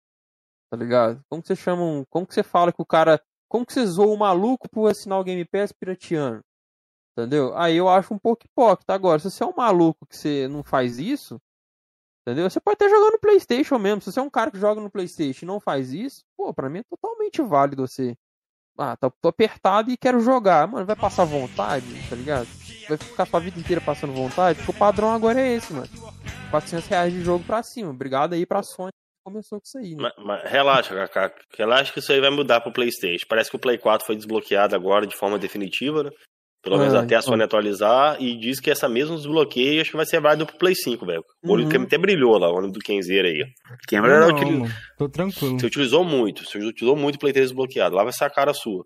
[0.71, 1.21] Tá ligado?
[1.29, 2.03] Como que você chama um.
[2.09, 3.21] Como que você fala que o cara.
[3.47, 6.41] Como que você zoa o maluco por assinar o Game Pass pirateando?
[7.15, 7.55] Entendeu?
[7.55, 8.93] Aí eu acho um pouco hipócrita.
[8.93, 11.39] Agora, se você é um maluco que você não faz isso,
[12.21, 12.49] entendeu?
[12.49, 14.01] Você pode até jogar no PlayStation mesmo.
[14.01, 16.69] Se você é um cara que joga no PlayStation e não faz isso, pô, pra
[16.69, 18.17] mim é totalmente válido você.
[18.75, 20.67] Ah, tá, tô apertado e quero jogar.
[20.67, 22.47] Mano, vai passar vontade, tá ligado?
[22.87, 24.57] Vai ficar sua vida inteira passando vontade?
[24.59, 25.87] Porque o padrão agora é esse, mano.
[26.51, 27.89] 400 reais de jogo pra cima.
[27.89, 30.11] Obrigado aí pra Sony que começou com isso aí, né?
[30.17, 31.33] Mas, mas relaxa, Kaká.
[31.57, 33.25] Relaxa que isso aí vai mudar pro PlayStation.
[33.27, 36.09] Parece que o Play 4 foi desbloqueado agora de forma definitiva, né?
[36.61, 37.31] Pelo menos Ah, até a então.
[37.33, 38.21] Sony atualizar.
[38.21, 41.23] E diz que essa mesma desbloqueio acho que vai ser válido pro Play 5, velho.
[41.43, 41.69] O olho Uhum.
[41.69, 43.43] que até brilhou lá, o olho do Kenzeiro aí.
[43.87, 45.59] Cameron Não, utili- mano, tô tranquilo.
[45.59, 46.45] você utilizou muito.
[46.45, 47.95] Você utilizou muito o Play 3 desbloqueado.
[47.95, 48.85] Lá vai ser a cara sua.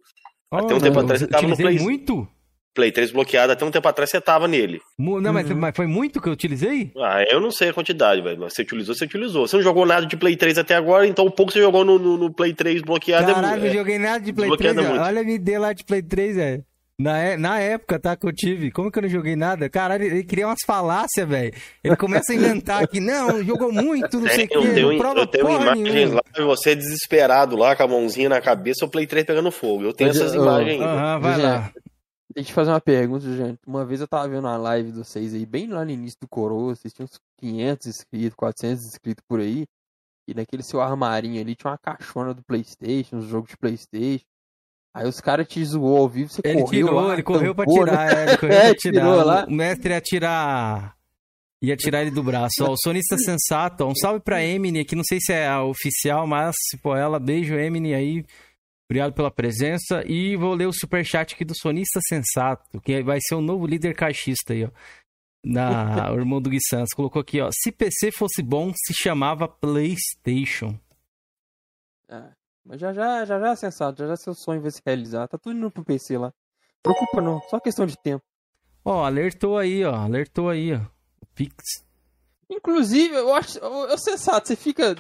[0.52, 2.28] Até um Oh, tempo não, atrás você tava no Play- muito?
[2.74, 4.80] Play 3 bloqueado, até um tempo atrás você tava nele.
[5.00, 5.58] Não, mas, Uhum.
[5.58, 6.92] mas foi muito que eu utilizei?
[6.98, 8.40] Ah, eu não sei a quantidade, velho.
[8.40, 9.48] Mas você utilizou, você utilizou.
[9.48, 11.84] Você não jogou nada de Play 3 até agora, então o pouco que você jogou
[11.84, 14.74] no, no- no Play 3 bloqueado Caralho, é, não joguei nada de Play 3.
[14.76, 14.94] desbloqueada velho.
[14.94, 15.06] muito.
[15.08, 16.64] Olha a MD lá de Play 3, velho.
[17.00, 18.72] Na, é- na época, tá, que eu tive.
[18.72, 19.70] Como que eu não joguei nada?
[19.70, 21.54] Caralho, ele cria umas falácias, velho.
[21.84, 23.00] Ele começa a inventar aqui.
[23.00, 26.16] Não, jogou muito, não sei o eu tenho, não prova eu tenho imagens nenhuma.
[26.16, 29.84] lá de você desesperado lá, com a mãozinha na cabeça, o Play 3 pegando fogo.
[29.84, 30.86] Eu tenho Mas, essas ô, imagens ainda.
[30.86, 31.72] Aham, vai lá.
[32.34, 33.60] Deixa eu te fazer uma pergunta, gente.
[33.66, 36.28] Uma vez eu tava vendo uma live de vocês aí, bem lá no início do
[36.28, 39.66] Coroa, vocês tinham uns 500 inscritos, 400 inscritos por aí.
[40.28, 44.26] E naquele seu armarinho ali tinha uma caixona do PlayStation, os jogos de PlayStation.
[44.94, 47.66] Aí os caras te zoou ao vivo, você Ele correu tirou, lá, ele correu pra
[47.66, 47.92] tampou, né?
[47.92, 49.02] tirar, é, ele correu É, pra tirar.
[49.02, 49.46] tirou lá.
[49.46, 50.98] O mestre ia tirar.
[51.64, 52.54] Ia tirar ele do braço.
[52.62, 55.64] Ó, o sonista sensato, ó, um salve pra Emily aqui, não sei se é a
[55.64, 58.26] oficial, mas se for ela, beijo Emily aí.
[58.90, 60.04] Obrigado pela presença.
[60.06, 63.94] E vou ler o superchat aqui do sonista sensato, que vai ser o novo líder
[63.94, 64.70] caixista aí, ó.
[65.44, 66.94] Na, o irmão do Gui Santos.
[66.96, 67.50] Colocou aqui, ó.
[67.54, 70.80] Se PC fosse bom, se chamava PlayStation.
[72.10, 72.32] É,
[72.66, 75.28] mas já já, já já é sensato, já já seu sonho vai se realizar.
[75.28, 76.34] Tá tudo indo pro PC lá.
[76.82, 78.24] Preocupa não, só questão de tempo.
[78.86, 79.94] Ó, alertou aí, ó.
[79.94, 80.80] Alertou aí, ó.
[81.22, 81.86] O Pix.
[82.52, 83.58] Inclusive, eu acho.
[83.60, 84.96] Eu, eu sensato, você fica.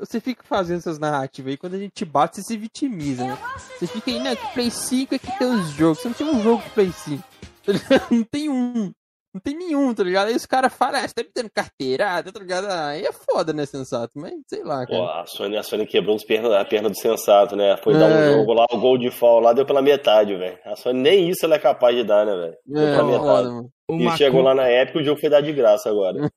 [0.00, 3.38] Você fica fazendo essas narrativas aí, quando a gente te bate, você se vitimiza, né?
[3.78, 4.36] Você fica aí, né?
[4.36, 5.98] Que Play 5 é que tem os jogos.
[6.00, 7.22] Você não tem um jogo de Play 5.
[7.64, 8.06] tá ligado?
[8.10, 8.92] Não tem um.
[9.34, 10.28] Não tem nenhum, tá ligado?
[10.28, 12.64] Aí os caras falam, ah, você tá me dando carteirada, tá ligado?
[12.66, 14.12] Ah, Aí é foda, né, sensato?
[14.16, 15.20] Mas sei lá, Pô, cara.
[15.20, 17.76] a Sony, a Sony quebrou os perna, a perna do sensato, né?
[17.84, 18.30] Foi dar É.
[18.30, 20.58] um jogo lá, o gol de fall lá deu pela metade, velho.
[20.64, 22.56] A Sony nem isso ela é capaz de dar, né, velho?
[22.66, 23.24] Deu É, pela metade.
[23.26, 23.68] foda, mano.
[23.90, 26.18] O E Macu- chegou lá na época o jogo foi dar de graça agora.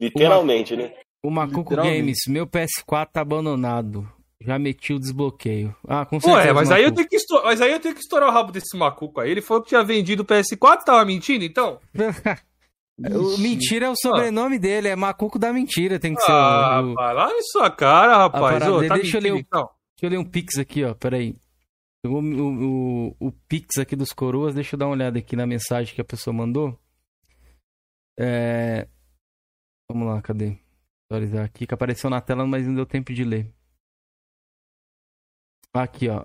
[0.00, 0.92] Literalmente, né?
[1.22, 1.76] O Macuco.
[1.76, 4.08] Games, meu PS4 tá abandonado.
[4.40, 5.74] Já meti o desbloqueio.
[5.86, 6.48] Ah, com certeza.
[6.48, 8.50] Ué, mas aí, eu tenho que estourar, mas aí eu tenho que estourar o rabo
[8.50, 9.30] desse macuco aí.
[9.30, 11.78] Ele falou que tinha vendido o PS4, tava mentindo, então?
[12.98, 16.30] O mentira é o sobrenome dele, é Macuco da Mentira, tem que ser.
[16.30, 18.68] Ah, o- rapaz, lá em sua cara, rapaz.
[18.68, 19.62] Ô, tá deixa eu ler o- então.
[19.96, 21.34] Deixa eu ler um Pix aqui, ó, peraí.
[22.06, 25.46] O, o, o, o Pix aqui dos coroas, deixa eu dar uma olhada aqui na
[25.46, 26.78] mensagem que a pessoa mandou.
[28.18, 28.86] É...
[29.92, 30.58] Vamos lá, cadê?
[31.04, 33.52] Atualizar aqui, que apareceu na tela, mas não deu tempo de ler.
[35.70, 36.24] Aqui, ó.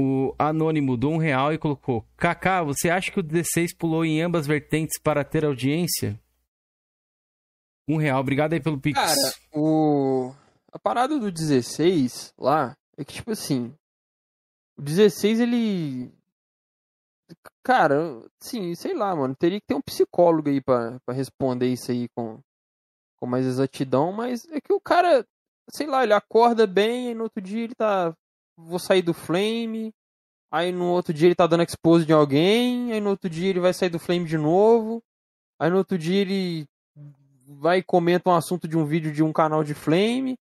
[0.00, 4.22] O Anônimo do um real e colocou: Kaká, você acha que o 16 pulou em
[4.22, 6.16] ambas vertentes para ter audiência?
[7.88, 8.96] Um real, obrigado aí pelo Pix.
[8.96, 10.32] Cara, o.
[10.72, 13.74] A parada do 16 lá é que, tipo assim.
[14.76, 16.12] O 16 ele.
[17.64, 19.34] Cara, sim, sei lá, mano.
[19.34, 22.40] Teria que ter um psicólogo aí pra, pra responder isso aí com,
[23.18, 24.12] com mais exatidão.
[24.12, 25.26] Mas é que o cara,
[25.70, 28.14] sei lá, ele acorda bem e no outro dia ele tá.
[28.56, 29.92] Vou sair do flame.
[30.50, 32.92] Aí no outro dia ele tá dando expose de alguém.
[32.92, 35.02] Aí no outro dia ele vai sair do flame de novo.
[35.58, 36.66] Aí no outro dia ele
[37.48, 40.38] vai e comenta um assunto de um vídeo de um canal de flame,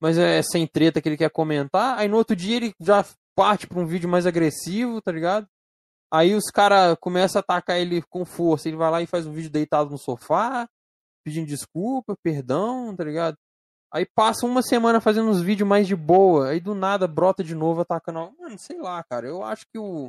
[0.00, 1.98] mas é sem treta que ele quer comentar.
[1.98, 3.04] Aí no outro dia ele já
[3.34, 5.46] parte pra um vídeo mais agressivo, tá ligado?
[6.10, 8.68] Aí os caras começam a atacar ele com força.
[8.68, 10.68] Ele vai lá e faz um vídeo deitado no sofá,
[11.26, 13.36] pedindo desculpa, perdão, tá ligado?
[13.92, 16.50] Aí passa uma semana fazendo uns vídeos mais de boa.
[16.50, 18.32] Aí do nada brota de novo atacando.
[18.38, 19.26] Mano, sei lá, cara.
[19.26, 20.08] Eu acho que o.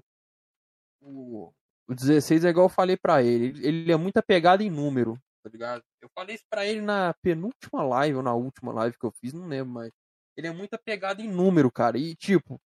[1.01, 1.51] O,
[1.87, 3.65] o 16 é igual eu falei pra ele.
[3.65, 5.83] Ele é muito apegado em número, tá ligado?
[6.01, 9.33] Eu falei isso pra ele na penúltima live ou na última live que eu fiz,
[9.33, 9.91] não lembro mais.
[10.35, 11.97] Ele é muito apegado em número, cara.
[11.97, 12.59] E, tipo,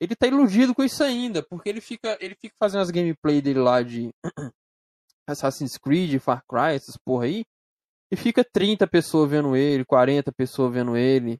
[0.00, 3.58] ele tá iludido com isso ainda, porque ele fica, ele fica fazendo as gameplay dele
[3.58, 4.10] lá de
[5.26, 7.44] Assassin's Creed, Far Cry, essas porra aí,
[8.10, 11.38] e fica 30 pessoas vendo ele, 40 pessoas vendo ele,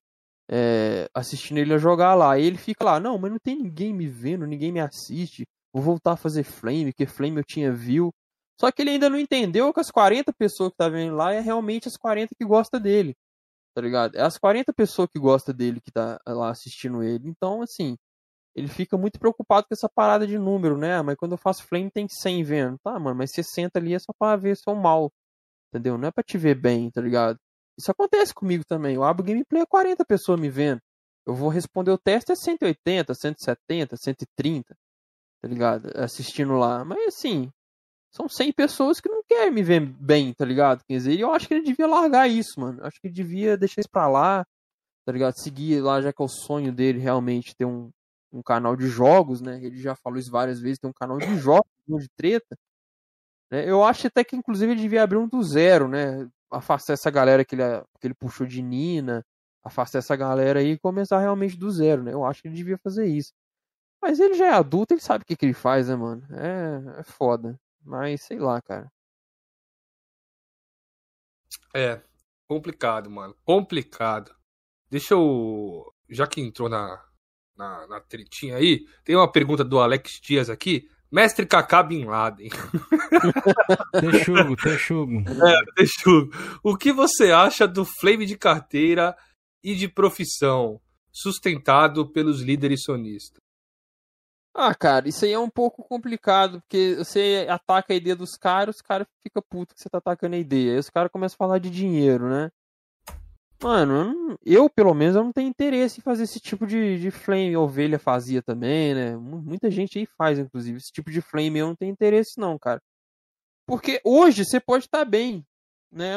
[0.51, 2.39] é, assistindo ele a jogar lá.
[2.39, 5.83] E ele fica lá, não, mas não tem ninguém me vendo, ninguém me assiste, vou
[5.83, 8.13] voltar a fazer Flame, que Flame eu tinha viu.
[8.61, 11.41] Só que ele ainda não entendeu que as 40 pessoas que tá vendo lá é
[11.41, 13.15] realmente as 40 que gosta dele.
[13.75, 14.17] Tá ligado?
[14.17, 17.29] É as 40 pessoas que gosta dele que tá lá assistindo ele.
[17.29, 17.97] Então, assim,
[18.55, 20.97] ele fica muito preocupado com essa parada de número, né?
[20.97, 22.79] Ah, mas quando eu faço flame tem 100 vendo.
[22.85, 25.11] Tá, mano, mas 60 ali é só pra ver seu mal.
[25.73, 25.97] Entendeu?
[25.97, 27.39] Não é pra te ver bem, tá ligado?
[27.79, 28.97] Isso acontece comigo também.
[28.97, 30.81] Eu abro gameplay é 40 pessoas me vendo.
[31.27, 34.77] Eu vou responder o teste é 180, 170, 130,
[35.43, 35.91] tá ligado?
[35.97, 36.85] Assistindo lá.
[36.85, 37.51] Mas assim,
[38.13, 40.83] são 100 pessoas que não querem me ver bem, tá ligado?
[40.87, 42.81] Quer dizer, eu acho que ele devia largar isso, mano.
[42.81, 44.45] Eu acho que ele devia deixar isso pra lá,
[45.07, 45.35] tá ligado?
[45.41, 47.91] Seguir lá, já que é o sonho dele realmente ter um,
[48.33, 49.63] um canal de jogos, né?
[49.63, 52.57] Ele já falou isso várias vezes, tem um canal de jogos, de treta.
[53.51, 53.69] Né?
[53.69, 56.29] Eu acho até que inclusive ele devia abrir um do zero, né?
[56.51, 57.63] Afastar essa galera que ele,
[58.01, 59.25] que ele puxou de Nina,
[59.65, 62.13] afastar essa galera aí e começar realmente do zero, né?
[62.13, 63.33] Eu acho que ele devia fazer isso.
[64.03, 66.23] Mas ele já é adulto, ele sabe o que, que ele faz, né, mano?
[66.33, 67.59] É, é foda.
[67.83, 68.91] Mas sei lá, cara.
[71.75, 72.01] É,
[72.49, 73.35] complicado, mano.
[73.45, 74.35] Complicado.
[74.89, 75.93] Deixa eu.
[76.09, 77.05] Já que entrou na,
[77.57, 80.89] na, na tretinha aí, tem uma pergunta do Alex Dias aqui.
[81.11, 82.49] Mestre Kaká Bin Laden.
[84.01, 85.25] Texugo, texugo.
[85.29, 86.33] É, Texugo.
[86.63, 89.17] O que você acha do flame de carteira
[89.63, 90.81] e de profissão
[91.13, 93.41] sustentado pelos líderes sonistas?
[94.55, 98.77] Ah, cara, isso aí é um pouco complicado, porque você ataca a ideia dos caras,
[98.77, 100.73] os caras ficam putos que você tá atacando a ideia.
[100.73, 102.51] Aí os caras começam a falar de dinheiro, né?
[103.63, 107.57] Mano, eu, pelo menos eu não tenho interesse em fazer esse tipo de, de flame.
[107.57, 109.17] Ovelha fazia também, né?
[109.17, 110.79] Mu- Muita gente aí faz, inclusive.
[110.79, 112.81] Esse tipo de flame eu não tenho interesse, não, cara.
[113.67, 115.45] Porque hoje você pode estar bem,
[115.93, 116.15] né?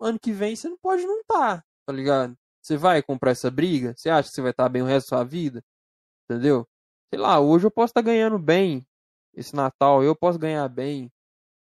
[0.00, 2.36] Ano que vem você não pode não estar, tá ligado?
[2.62, 3.94] Você vai comprar essa briga?
[3.96, 5.62] Você acha que você vai estar bem o resto da sua vida?
[6.28, 6.66] Entendeu?
[7.12, 8.86] Sei lá, hoje eu posso estar ganhando bem.
[9.34, 11.10] Esse Natal eu posso ganhar bem,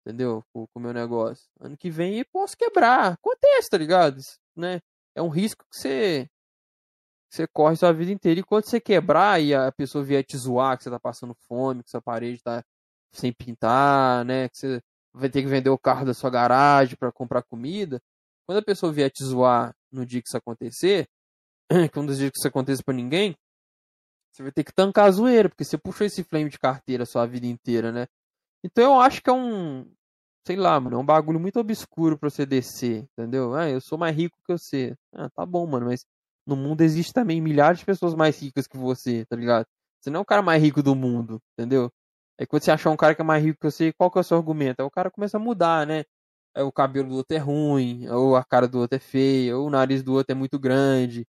[0.05, 0.43] entendeu?
[0.53, 1.45] Com o meu negócio.
[1.59, 3.13] Ano que vem eu posso quebrar.
[3.13, 4.19] Acontece, tá ligado?
[4.19, 4.79] Isso, né?
[5.17, 6.29] É um risco que você
[7.29, 8.39] você corre sua vida inteira.
[8.39, 11.83] E quando você quebrar e a pessoa vier te zoar, que você tá passando fome,
[11.83, 12.63] que sua parede tá
[13.11, 14.47] sem pintar, né?
[14.49, 14.81] Que você
[15.13, 17.99] vai ter que vender o carro da sua garagem para comprar comida.
[18.45, 21.07] Quando a pessoa vier te zoar no dia que isso acontecer,
[21.91, 23.35] que um dos dias que isso aconteça pra ninguém,
[24.31, 27.07] você vai ter que tancar a zoeira, porque você puxou esse flame de carteira a
[27.07, 28.07] sua vida inteira, né?
[28.63, 29.91] Então eu acho que é um.
[30.47, 33.53] Sei lá, mano, é um bagulho muito obscuro pra você descer, entendeu?
[33.53, 34.95] Ah, eu sou mais rico que você.
[35.11, 36.05] Ah, tá bom, mano, mas
[36.45, 39.65] no mundo existe também milhares de pessoas mais ricas que você, tá ligado?
[39.99, 41.91] Você não é o cara mais rico do mundo, entendeu?
[42.39, 44.21] Aí quando você achar um cara que é mais rico que você, qual que é
[44.21, 44.79] o seu argumento?
[44.79, 46.05] Aí o cara começa a mudar, né?
[46.55, 49.67] Aí o cabelo do outro é ruim, ou a cara do outro é feia, ou
[49.67, 51.27] o nariz do outro é muito grande,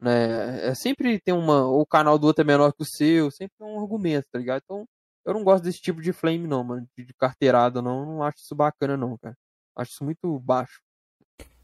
[0.00, 0.68] né?
[0.70, 3.54] É sempre tem uma, ou o canal do outro é menor que o seu, sempre
[3.58, 4.62] tem um argumento, tá ligado?
[4.64, 4.86] Então,
[5.26, 8.54] eu não gosto desse tipo de flame não, mano, de carteirada não, não acho isso
[8.54, 9.36] bacana não, cara.
[9.76, 10.80] Acho isso muito baixo.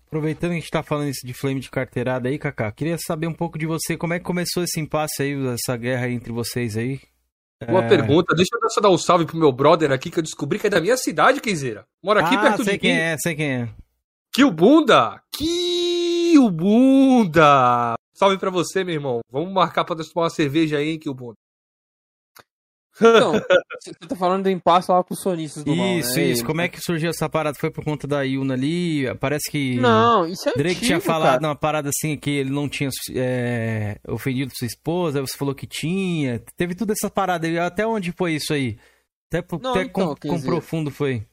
[0.07, 3.27] Aproveitando que a gente tá falando isso de flame de carteirada aí, Kaká, queria saber
[3.27, 6.31] um pouco de você, como é que começou esse impasse aí, essa guerra aí entre
[6.33, 7.01] vocês aí?
[7.67, 7.89] Boa É.
[7.89, 8.35] pergunta.
[8.35, 10.71] Deixa eu só dar um salve pro meu brother aqui, que eu descobri que é
[10.71, 11.87] da minha cidade, Kenzeira.
[12.03, 12.99] Mora aqui ah, perto sei de quem mim.
[12.99, 13.69] é, sei quem é.
[14.35, 14.51] Kill
[16.51, 17.95] Bunda!
[18.15, 19.21] Salve pra você, meu irmão.
[19.31, 21.37] Vamos marcar pra nós tomar uma cerveja aí, hein, Bunda.
[22.97, 23.33] Então,
[23.81, 25.99] você tá falando do impasse lá com os sonistas do mal, né?
[25.99, 26.45] Isso, isso.
[26.45, 27.57] Como é que surgiu essa parada?
[27.59, 29.05] Foi por conta da Yuna ali?
[29.19, 31.49] Parece que Não, isso é Drake antigo, tinha falado cara.
[31.49, 35.67] uma parada assim que ele não tinha é, ofendido sua esposa, aí você falou que
[35.67, 36.43] tinha.
[36.57, 37.47] Teve toda essa parada.
[37.67, 38.79] Até onde foi isso aí?
[39.33, 41.27] Até, Não, até então, quão, quer quão dizer- profundo foi?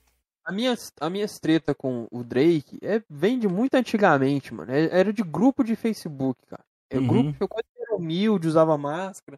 [0.45, 4.72] A minha, a minha treta com o Drake é, vem de muito antigamente, mano.
[4.72, 6.64] É- Era de grupo de Facebook, cara.
[6.90, 7.07] É Uhum.
[7.07, 9.38] grupo que eu quando era humilde, usava máscara.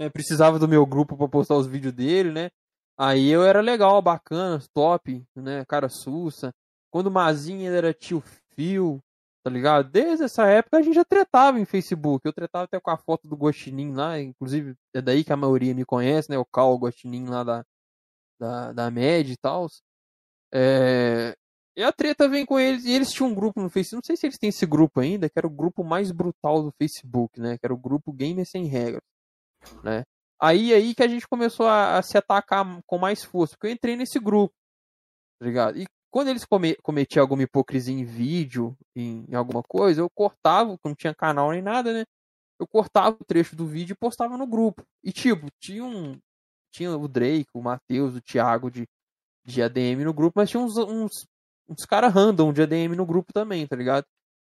[0.00, 2.50] Né, precisava do meu grupo pra postar os vídeos dele, né?
[2.98, 5.64] Aí eu era legal, bacana, top, né?
[5.66, 6.52] Cara sussa.
[6.90, 8.22] Quando o Mazinho ele era tio
[8.54, 9.00] Phil,
[9.42, 9.88] Tá ligado?
[9.90, 12.26] Desde essa época a gente já tretava em Facebook.
[12.26, 15.74] Eu tretava até com a foto do Gostinin lá, inclusive é daí que a maioria
[15.74, 16.38] me conhece, né?
[16.38, 17.64] O Cal Gostinin lá da,
[18.38, 19.66] da, da MED e tal.
[20.52, 21.34] É...
[21.76, 24.16] E a treta vem com eles, e eles tinham um grupo no Facebook, não sei
[24.16, 27.56] se eles têm esse grupo ainda, que era o grupo mais brutal do Facebook, né?
[27.58, 29.02] Que era o grupo Gamer Sem Regras,
[29.82, 30.02] né?
[30.40, 33.72] Aí aí que a gente começou a, a se atacar com mais força, porque eu
[33.72, 34.54] entrei nesse grupo,
[35.38, 35.78] tá ligado?
[35.78, 40.76] E quando eles come, cometiam alguma hipocrisia em vídeo, em, em, alguma coisa, eu cortava,
[40.84, 42.04] não tinha canal nem nada, né?
[42.58, 44.82] Eu cortava o trecho do vídeo e postava no grupo.
[45.04, 46.18] E tipo, tinha um.
[46.72, 48.86] Tinha o Drake, o Matheus, o Thiago de,
[49.44, 51.26] de ADM no grupo, mas tinha uns, uns,
[51.68, 54.04] uns caras random de ADM no grupo também, tá ligado?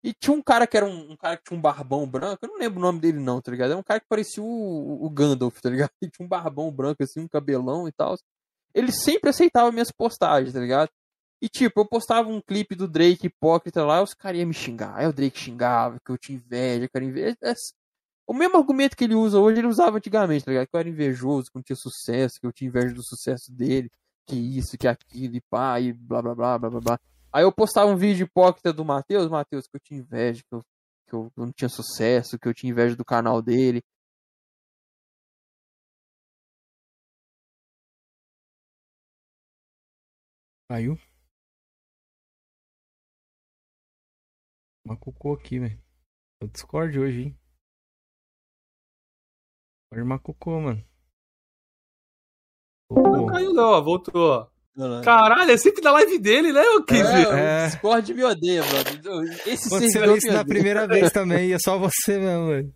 [0.04, 2.50] E tinha um cara que era um, um, cara que tinha um barbão branco, eu
[2.50, 3.72] não lembro o nome dele não, tá ligado?
[3.72, 5.92] Era um cara que parecia o, o Gandalf, tá ligado?
[6.02, 8.16] Ele tinha um barbão branco, assim, um cabelão e tal.
[8.74, 10.90] Ele sempre aceitava minhas postagens, tá ligado?
[11.42, 14.96] E tipo, eu postava um clipe do Drake hipócrita lá, os caras iam me xingar.
[14.96, 17.38] Aí o Drake xingava, que eu tinha inveja, que eu era inveja.
[17.42, 17.54] É, é
[18.28, 20.68] o mesmo argumento que ele usa hoje, ele usava antigamente, tá ligado?
[20.68, 23.90] Que eu era invejoso, que não tinha sucesso, que eu tinha inveja do sucesso dele,
[24.26, 27.00] que isso, que aquilo, e pá, e blá blá blá blá blá blá.
[27.34, 30.62] Aí eu postava um vídeo hipócrita do Matheus, Matheus, que eu tinha inveja, que eu,
[31.08, 33.82] que eu não tinha sucesso, que eu tinha inveja do canal dele.
[40.70, 40.96] Caiu?
[44.86, 45.82] Macucou aqui, velho.
[46.42, 47.40] O Discord hoje, hein?
[49.90, 50.86] Pode macucou, mano.
[52.92, 54.53] Não caiu não, ó, voltou.
[55.04, 57.00] Caralho, é sempre da live dele, né, o Kiz?
[57.00, 59.30] É, o Discord me odeia, mano.
[59.46, 62.74] Esse Aconteceu isso na primeira vez também, é só você mesmo, velho.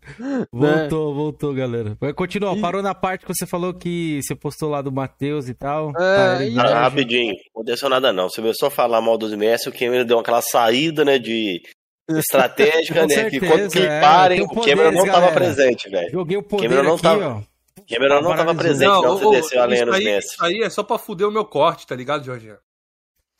[0.52, 1.15] Voltou, né?
[1.15, 1.98] voltou, galera.
[2.15, 2.61] Continua, e...
[2.61, 5.91] parou na parte que você falou que você postou lá do Matheus e tal.
[5.99, 8.30] É, ah, ah, rapidinho, não aconteceu nada não.
[8.30, 11.61] Você veio só falar mal dos Messi, o Cameron deu aquela saída, né, de
[12.10, 13.14] estratégica, né?
[13.14, 16.11] Certeza, que quando que é, parem, o Cameron não estava presente, velho.
[16.11, 17.28] Joguei o poder Cameron não aqui, tava...
[17.28, 17.57] ó.
[17.88, 20.84] Cameron não estava presente, não, não você desceu a lenha nos Isso aí é só
[20.84, 22.58] pra fuder o meu corte, tá ligado, Jorginho?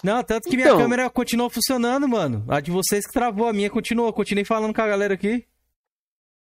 [0.04, 0.76] Não, tanto que então...
[0.76, 2.46] minha câmera continuou funcionando, mano.
[2.48, 4.14] A de vocês que travou, a minha continuou.
[4.14, 5.46] Continuei falando com a galera aqui.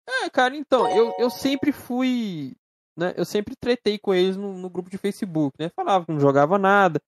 [0.06, 2.56] É, cara, então, eu, eu sempre fui.
[2.96, 5.68] Né, eu sempre tretei com eles no, no grupo de Facebook, né?
[5.74, 7.00] Falava que não jogava nada.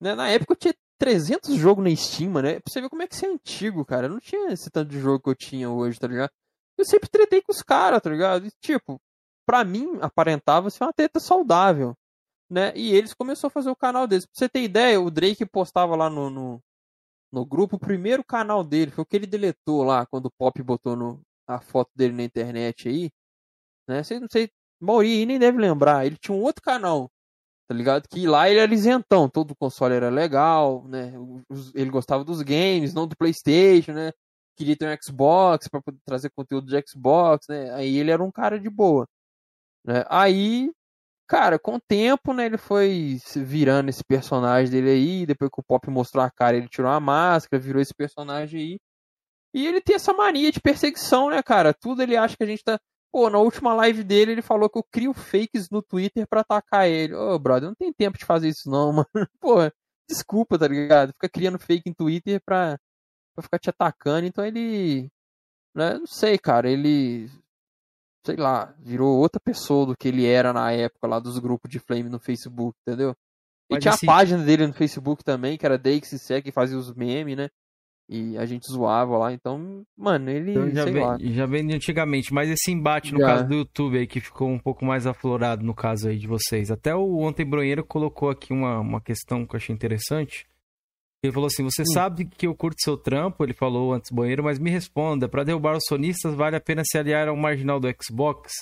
[0.00, 0.14] Né?
[0.14, 2.60] Na época eu tinha 300 jogos na Steam, né?
[2.60, 4.06] Pra você ver como é que você é antigo, cara.
[4.06, 6.30] Eu não tinha esse tanto de jogo que eu tinha hoje, tá ligado?
[6.76, 8.46] Eu sempre tretei com os caras, tá ligado?
[8.46, 9.00] E, tipo,
[9.48, 11.94] pra mim, aparentava ser uma treta saudável,
[12.50, 12.70] né?
[12.76, 14.26] E eles começaram a fazer o canal deles.
[14.26, 16.60] Pra você ter ideia, o Drake postava lá no, no,
[17.32, 20.62] no grupo, o primeiro canal dele foi o que ele deletou lá, quando o Pop
[20.62, 23.10] botou no, a foto dele na internet aí,
[23.88, 24.02] né?
[24.02, 24.50] Você não sei,
[25.00, 26.06] aí nem deve lembrar.
[26.06, 27.10] Ele tinha um outro canal
[27.68, 28.08] tá ligado?
[28.08, 31.12] Que lá ele era isentão, todo o console era legal, né?
[31.74, 34.10] Ele gostava dos games, não do PlayStation, né?
[34.56, 37.72] Queria ter um Xbox para trazer conteúdo de Xbox, né?
[37.74, 39.06] Aí ele era um cara de boa,
[39.88, 40.04] né?
[40.08, 40.70] Aí,
[41.26, 45.64] cara, com o tempo, né, ele foi virando esse personagem dele aí, depois que o
[45.64, 48.78] Pop mostrou a cara, ele tirou a máscara, virou esse personagem aí.
[49.54, 51.74] E ele tem essa mania de perseguição, né, cara?
[51.74, 52.78] Tudo ele acha que a gente tá
[53.10, 56.86] Pô, na última live dele, ele falou que eu crio fakes no Twitter pra atacar
[56.88, 57.14] ele.
[57.14, 59.28] Ô, oh, brother, não tem tempo de fazer isso não, mano.
[59.40, 59.56] Pô,
[60.08, 61.12] desculpa, tá ligado?
[61.12, 62.78] Fica criando fake em Twitter pra,
[63.34, 64.26] pra ficar te atacando.
[64.26, 65.10] Então ele.
[65.74, 66.70] Né, não sei, cara.
[66.70, 67.30] Ele.
[68.24, 71.78] Sei lá, virou outra pessoa do que ele era na época lá dos grupos de
[71.78, 73.14] Flame no Facebook, entendeu?
[73.70, 74.04] E tinha esse...
[74.04, 77.48] a página dele no Facebook também, que era Deixe que fazia os memes, né?
[78.10, 80.52] E a gente zoava lá, então, mano, ele.
[80.52, 81.18] Então já, vem, lá.
[81.20, 83.26] já vem de antigamente, mas esse embate no já.
[83.26, 86.70] caso do YouTube aí, que ficou um pouco mais aflorado no caso aí de vocês.
[86.70, 90.46] Até o Ontem Bronheiro colocou aqui uma, uma questão que eu achei interessante.
[91.22, 91.92] Ele falou assim: Você hum.
[91.92, 93.44] sabe que eu curto seu trampo?
[93.44, 96.96] Ele falou antes banheiro, mas me responda: para derrubar os sonistas, vale a pena se
[96.98, 98.52] aliar ao marginal do Xbox?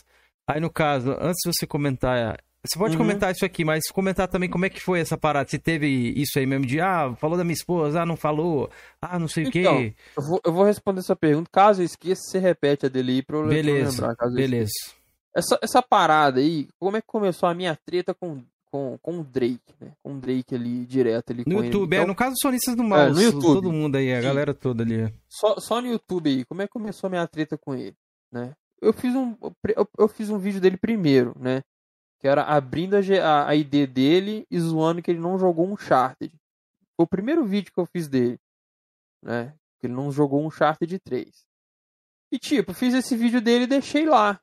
[0.49, 3.03] Aí, no caso, antes de você comentar você pode uhum.
[3.03, 5.49] comentar isso aqui, mas comentar também como é que foi essa parada.
[5.49, 8.69] Se teve isso aí mesmo de, ah, falou da minha esposa, ah, não falou,
[9.01, 9.95] ah, não sei então, o quê.
[10.17, 11.49] Eu vou, eu vou responder essa pergunta.
[11.53, 14.31] Caso eu esqueça, você repete a dele aí pra eu beleza, lembrar.
[14.31, 14.73] beleza.
[15.35, 18.43] Essa, essa parada aí, como é que começou a minha treta com,
[18.77, 19.93] com, com o Drake, né?
[20.03, 22.05] Com o Drake ali, direto ali no YouTube, ele.
[22.05, 23.43] é, no caso dos sonistas do mal, é, no YouTube.
[23.43, 24.27] todo mundo aí, a Sim.
[24.27, 25.13] galera toda ali.
[25.29, 27.97] Só, só no YouTube aí, como é que começou a minha treta com ele,
[28.31, 28.55] né?
[28.81, 29.35] Eu fiz um,
[29.75, 31.63] eu, eu fiz um vídeo dele primeiro, né?
[32.19, 36.33] que era abrindo a, a ID dele e zoando que ele não jogou um Charted.
[36.97, 38.39] Foi o primeiro vídeo que eu fiz dele,
[39.23, 39.55] né?
[39.79, 41.47] Que ele não jogou um Charted 3.
[42.33, 44.41] E tipo, fiz esse vídeo dele e deixei lá.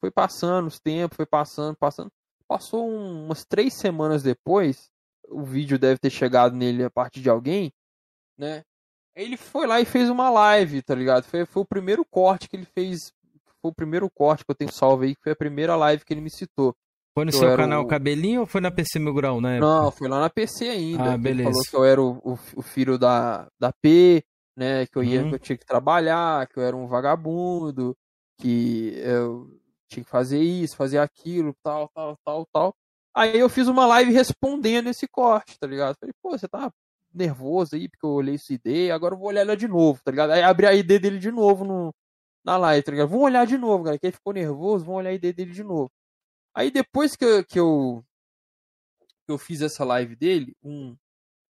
[0.00, 2.10] Foi passando os tempos, foi passando, passando.
[2.48, 4.90] Passou um, umas três semanas depois,
[5.28, 7.72] o vídeo deve ter chegado nele a partir de alguém,
[8.38, 8.62] né?
[9.16, 11.24] Ele foi lá e fez uma live, tá ligado?
[11.24, 13.12] Foi, foi o primeiro corte que ele fez.
[13.62, 16.12] Foi o primeiro corte que eu tenho salvo aí, que foi a primeira live que
[16.12, 16.74] ele me citou.
[17.16, 19.60] Foi no Eu seu canal o- Cabelinho ou foi na PC Mil Grau, né?
[19.60, 21.14] Não, foi lá na PC ainda.
[21.14, 21.48] Ah, beleza.
[21.48, 24.24] Ele falou que eu era o, o, o filho da, da P,
[24.56, 24.84] né?
[24.86, 25.28] Que eu, ia, Uhum.
[25.28, 27.96] que eu tinha que trabalhar, que eu era um vagabundo,
[28.40, 29.48] que eu
[29.94, 32.76] tinha que fazer isso, fazer aquilo, tal, tal, tal, tal.
[33.14, 35.96] Aí eu fiz uma live respondendo esse corte, tá ligado?
[35.98, 36.70] Falei, pô, você tá
[37.12, 40.10] nervoso aí porque eu olhei sua ID, agora eu vou olhar ela de novo, tá
[40.10, 40.32] ligado?
[40.32, 41.94] Aí abri a ID dele de novo no,
[42.44, 43.08] na live, tá ligado?
[43.08, 44.00] Vamos olhar de novo, galera.
[44.00, 45.90] Quem ficou nervoso, vamos olhar a ID dele de novo.
[46.54, 48.04] Aí depois que eu, que eu,
[49.26, 50.96] que eu fiz essa live dele, um,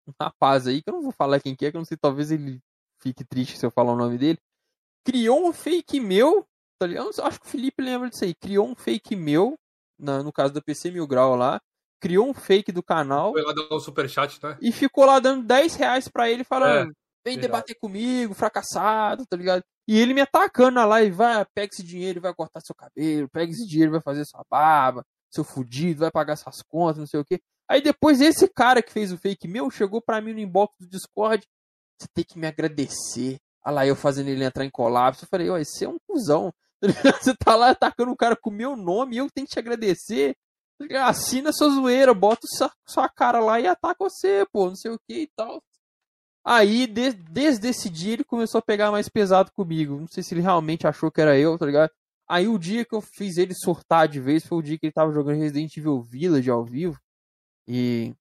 [0.07, 1.97] um rapaz aí, que eu não vou falar quem que é, que eu não sei,
[1.97, 2.61] talvez ele
[3.01, 4.39] fique triste se eu falar o nome dele,
[5.05, 6.47] criou um fake meu,
[6.83, 7.11] tá ligado?
[7.17, 8.35] Eu Acho que o Felipe lembra disso aí.
[8.35, 9.57] Criou um fake meu,
[9.99, 11.61] na, no caso da PC Mil Grau lá,
[12.01, 14.59] criou um fake do canal Foi lá dar um superchat, né?
[14.61, 16.93] e ficou lá dando 10 reais pra ele, falando:
[17.25, 17.41] vem verdade.
[17.41, 19.63] debater comigo, fracassado, tá ligado?
[19.87, 23.53] E ele me atacando na live: vai, pega esse dinheiro vai cortar seu cabelo, pega
[23.53, 27.25] esse dinheiro vai fazer sua barba, seu fudido, vai pagar suas contas, não sei o
[27.25, 27.41] quê.
[27.69, 30.89] Aí depois esse cara que fez o fake meu chegou pra mim no inbox do
[30.89, 31.47] Discord:
[31.97, 33.39] você tem que me agradecer.
[33.65, 35.25] Olha lá, eu fazendo ele entrar em colapso.
[35.25, 36.53] Eu falei: ó, esse é um cuzão.
[37.23, 39.59] Você tá lá atacando o cara com o meu nome e eu tenho que te
[39.59, 40.35] agradecer.
[41.05, 44.99] Assina sua zoeira, bota sua, sua cara lá e ataca você, pô, não sei o
[45.09, 45.63] que e tal.
[46.45, 50.01] Aí, de- desde esse dia, ele começou a pegar mais pesado comigo.
[50.01, 51.91] Não sei se ele realmente achou que era eu, tá ligado?
[52.29, 54.93] Aí, o dia que eu fiz ele surtar de vez foi o dia que ele
[54.93, 56.99] tava jogando Resident Evil Village ao vivo.
[57.69, 58.15] E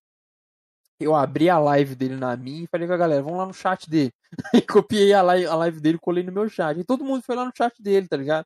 [1.03, 3.53] eu abri a live dele na minha e falei com a galera, vamos lá no
[3.53, 4.11] chat dele.
[4.53, 6.80] E copiei a live, a live dele colei no meu chat.
[6.80, 8.45] E todo mundo foi lá no chat dele, tá ligado?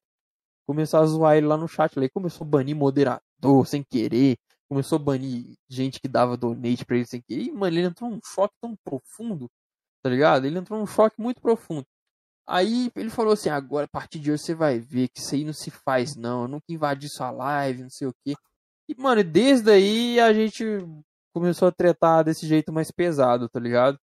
[0.68, 2.00] Começou a zoar ele lá no chat.
[2.00, 4.38] Aí começou a banir moderador sem querer.
[4.68, 7.44] Começou a banir gente que dava donate pra ele sem querer.
[7.44, 9.50] E, mano, ele entrou num choque tão profundo,
[10.04, 10.46] tá ligado?
[10.46, 11.86] Ele entrou num choque muito profundo.
[12.48, 15.44] Aí ele falou assim: agora a partir de hoje você vai ver que isso aí
[15.44, 16.44] não se faz, não.
[16.44, 18.36] Eu nunca invadi sua live, não sei o quê.
[18.88, 20.64] E, mano, desde aí a gente
[21.36, 24.00] começou a tretar desse jeito mais pesado, tá ligado?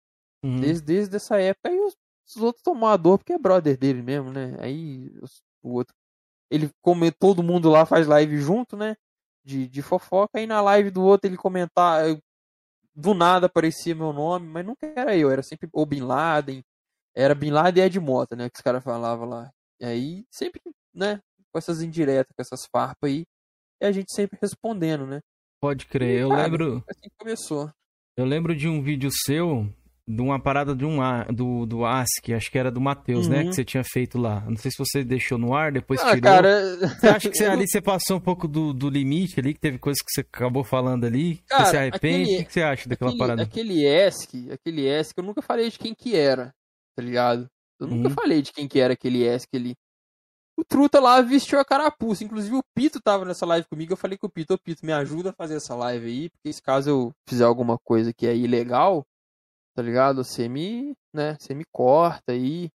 [0.43, 0.61] Uhum.
[0.61, 1.69] Desde, desde essa época.
[1.69, 1.95] Aí os,
[2.27, 4.57] os outros tomaram a dor porque é brother dele mesmo, né?
[4.61, 5.95] Aí os- o outro.
[6.51, 8.97] Ele come, todo mundo lá faz live junto, né?
[9.45, 10.39] De, de fofoca.
[10.39, 12.09] Aí na live do outro ele comentar.
[12.09, 12.19] eu-
[12.95, 16.63] Do nada aparecia meu nome, mas nunca era eu, era sempre o Bin Laden.
[17.15, 18.49] Era Bin Laden e Ed Mota, né?
[18.51, 19.51] Que os caras falavam lá.
[19.81, 20.61] E aí, sempre,
[20.95, 21.21] né?
[21.53, 23.25] Com essas indiretas, com essas farpas aí.
[23.81, 25.21] E a gente sempre respondendo, né?
[25.61, 26.21] Pode crer.
[26.21, 27.71] Eu Cara, lembro, assim começou.
[28.17, 29.69] eu lembro de um vídeo seu,
[30.07, 33.41] de uma parada de um A- do, do ASC, acho que era do Matheus, né?
[33.43, 33.49] Uhum.
[33.49, 34.41] Que você tinha feito lá.
[34.49, 36.23] Não sei se você deixou no ar, depois Ah, tirou.
[36.23, 36.77] cara.
[36.77, 39.79] Você acha que você, ali você passou um pouco do, do limite ali, que teve
[39.79, 41.43] coisas que você acabou falando ali?
[41.49, 42.23] Cara, você se arrepende?
[42.23, 43.43] aquele- O que que você acha daquela aquele, parada?
[43.43, 46.55] Aquele ESC, aquele ESC, eu nunca falei de quem que era,
[46.97, 47.49] tá ligado?
[47.81, 48.15] Eu nunca Uhum.
[48.15, 49.75] falei de quem que era aquele ESC ali.
[50.59, 52.25] O Truta lá vestiu a carapuça.
[52.25, 53.93] Inclusive o Pito tava nessa live comigo.
[53.93, 56.53] Eu falei com o Pito, ô Pito, me ajuda a fazer essa live aí, porque
[56.53, 59.07] se caso eu fizer alguma coisa que é ilegal,
[59.75, 60.25] tá ligado?
[60.25, 62.71] Você me, né, você me corta aí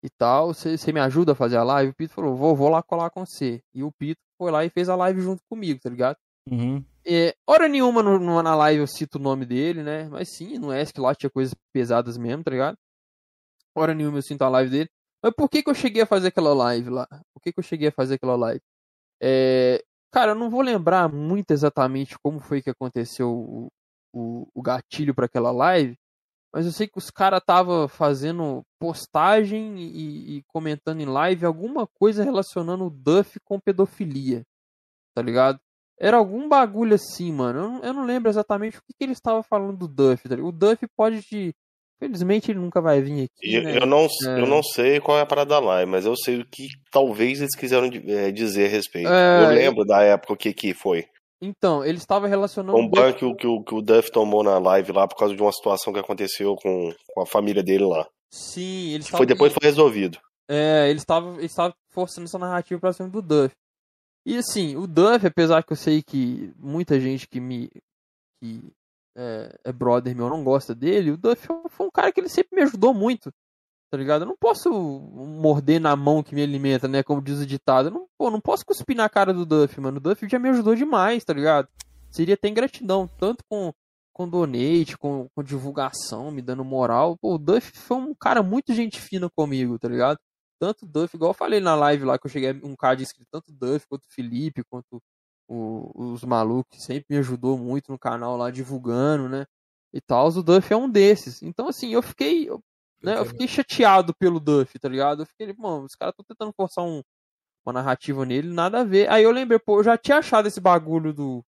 [0.00, 0.54] e tal.
[0.54, 1.90] Você, você me ajuda a fazer a live?
[1.90, 3.60] O Pito falou, vou, vou lá colar com você.
[3.74, 6.16] E o Pito foi lá e fez a live junto comigo, tá ligado?
[6.48, 6.84] Uhum.
[7.04, 10.08] É, hora nenhuma no, no- na live eu cito o nome dele, né?
[10.08, 12.76] Mas sim, no ESC lá tinha coisas pesadas mesmo, tá ligado?
[13.74, 14.88] Hora nenhuma eu sinto a live dele.
[15.24, 17.06] Mas por que que eu cheguei a fazer aquela live lá?
[17.32, 18.60] Por que que eu cheguei a fazer aquela live?
[19.22, 19.82] É,
[20.12, 23.68] cara, eu não vou lembrar muito exatamente como foi que aconteceu o,
[24.12, 25.96] o, o gatilho para aquela live,
[26.52, 31.86] mas eu sei que os caras tava fazendo postagem e, e comentando em live alguma
[31.86, 34.42] coisa relacionando o Duff com pedofilia,
[35.14, 35.58] tá ligado?
[35.98, 37.60] Era algum bagulho assim, mano.
[37.60, 40.28] Eu não, eu não lembro exatamente o que, que eles estavam falando do Duff.
[40.28, 41.54] Tá o Duff pode te.
[41.98, 43.54] Felizmente ele nunca vai vir aqui.
[43.54, 43.76] Eu, né?
[43.78, 44.40] eu não, É.
[44.40, 47.54] eu não sei qual é a parada lá, mas eu sei o que talvez eles
[47.56, 49.08] quiseram eh, dizer a respeito.
[49.08, 51.06] É, eu lembro da época o que que foi.
[51.40, 52.78] Então, ele estava relacionando.
[52.78, 55.42] Um ban que, o- que, que o Duff tomou na live lá por causa de
[55.42, 58.06] uma situação que aconteceu com, com a família dele lá.
[58.30, 60.18] Sim, eles Que foi depois foi resolvido.
[60.48, 63.54] É, eles estavam eles estavam forçando essa narrativa pra cima do Duff.
[64.26, 67.70] E assim, o Duff, apesar que eu sei que muita gente que me.
[68.42, 68.60] que
[69.16, 72.56] é, é brother meu não gosta dele, o Duff foi um cara que ele sempre
[72.56, 73.32] me ajudou muito.
[73.90, 74.22] Tá ligado?
[74.22, 77.04] Eu não posso morder na mão que me alimenta, né?
[77.04, 77.86] Como diz o ditado.
[77.88, 79.98] Eu não, pô, não posso cuspir na cara do Duff, mano.
[79.98, 81.68] O Duff já me ajudou demais, tá ligado?
[82.10, 83.72] Seria até ingratidão, tanto com,
[84.12, 87.16] com donate, com, com divulgação, me dando moral.
[87.16, 90.18] Pô, o Duff foi um cara muito gente fina comigo, tá ligado?
[90.58, 93.28] Tanto o Duff, igual eu falei na live lá que eu cheguei um card inscrito,
[93.30, 95.00] tanto o Duff quanto o Felipe, quanto
[95.48, 99.44] o- os malucos, sempre me ajudou muito no canal lá divulgando, né?
[99.92, 100.28] E tal.
[100.28, 101.42] O Duff é um desses.
[101.42, 102.48] Então, assim, eu fiquei.
[102.48, 102.60] eu-
[103.02, 103.12] Né?
[103.18, 105.22] Eu fiquei chateado pelo Duff, tá ligado?
[105.22, 107.02] Eu fiquei, mano, os caras estão tentando forçar um,
[107.66, 109.10] uma narrativa nele, nada a ver.
[109.10, 111.44] Aí eu lembrei, pô, eu já tinha achado esse bagulho do,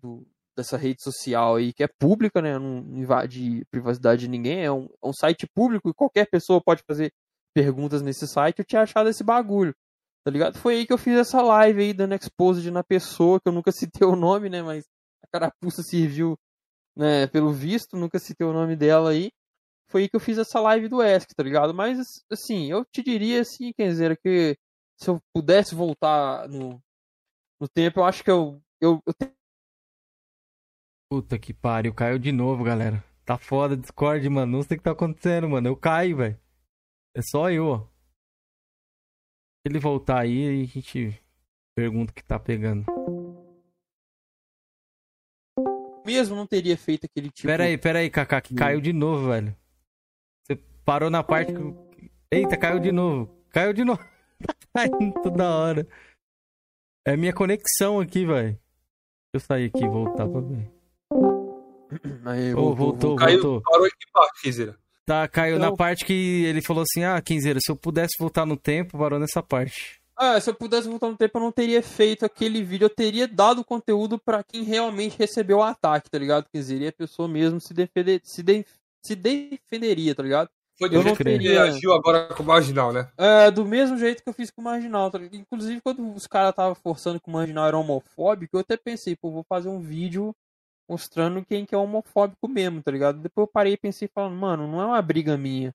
[0.00, 0.26] do
[0.56, 2.58] dessa rede social aí, que é pública, né?
[2.58, 6.82] Não invade privacidade de ninguém, é um, é um site público e qualquer pessoa pode
[6.86, 7.12] fazer
[7.54, 8.58] perguntas nesse site.
[8.60, 9.74] Eu tinha achado esse bagulho,
[10.24, 10.58] tá ligado?
[10.58, 13.72] Foi aí que eu fiz essa live aí, dando exposed na pessoa, que eu nunca
[13.72, 14.62] citei o nome, né?
[14.62, 14.84] Mas
[15.22, 16.38] a carapuça serviu,
[16.96, 17.26] né?
[17.28, 19.30] Pelo visto, nunca citei o nome dela aí.
[19.90, 21.72] Foi aí que eu fiz essa live do ESC, tá ligado?
[21.72, 24.56] Mas, assim, eu te diria, assim, Kenzeira, que
[25.00, 26.78] se eu pudesse voltar no,
[27.58, 29.14] no tempo, eu acho que eu, eu, eu
[31.10, 33.02] Puta que pariu, caiu de novo, galera.
[33.24, 34.58] Tá foda Discord, mano.
[34.58, 35.66] Não sei o que tá acontecendo, mano.
[35.66, 36.38] Eu caio, velho.
[37.14, 37.86] É só eu, ó.
[39.68, 41.22] Se ele voltar aí, aí a gente
[41.76, 42.86] pergunta o que tá pegando.
[46.06, 47.46] Mesmo não teria feito aquele tipo.
[47.46, 49.54] Pera aí, pera aí, Kaká, que caiu de novo, velho.
[50.42, 52.10] Você parou na parte que.
[52.30, 53.44] Eita, caiu de novo.
[53.50, 54.00] Caiu de novo.
[54.40, 55.86] tá caindo toda hora.
[57.06, 58.52] É minha conexão aqui, velho.
[58.54, 60.72] Deixa eu sair aqui e voltar pra ver.
[62.24, 63.70] Aí, Ô, voltou, Caiu, voltou.
[63.70, 64.78] parou em que parte, Kizera?
[65.08, 68.44] Tá, caiu Então- na parte que ele falou assim: ah, Quinzeira, se eu pudesse voltar
[68.44, 69.98] no tempo, parou nessa parte.
[70.14, 72.84] Ah, se eu pudesse voltar no tempo, eu não teria feito aquele vídeo.
[72.84, 76.44] Eu teria dado conteúdo pra quem realmente recebeu o ataque, tá ligado?
[76.52, 78.66] Quer dizer, e a pessoa mesmo se, defender, se, de-
[79.02, 80.50] se defenderia, tá ligado?
[80.78, 83.08] Foi Eu do não jeito que ele teria- reagiu agora com o Marginal, né?
[83.16, 85.10] É, do mesmo jeito que eu fiz com o Marginal.
[85.10, 85.36] tá ligado?
[85.36, 89.30] Inclusive, quando os caras estavam forçando que o Marginal era homofóbico, eu até pensei, pô,
[89.30, 90.34] vou fazer um vídeo
[90.88, 93.20] mostrando quem que é homofóbico mesmo, tá ligado?
[93.20, 95.74] Depois eu parei e pensei, falando, mano, não é uma briga minha,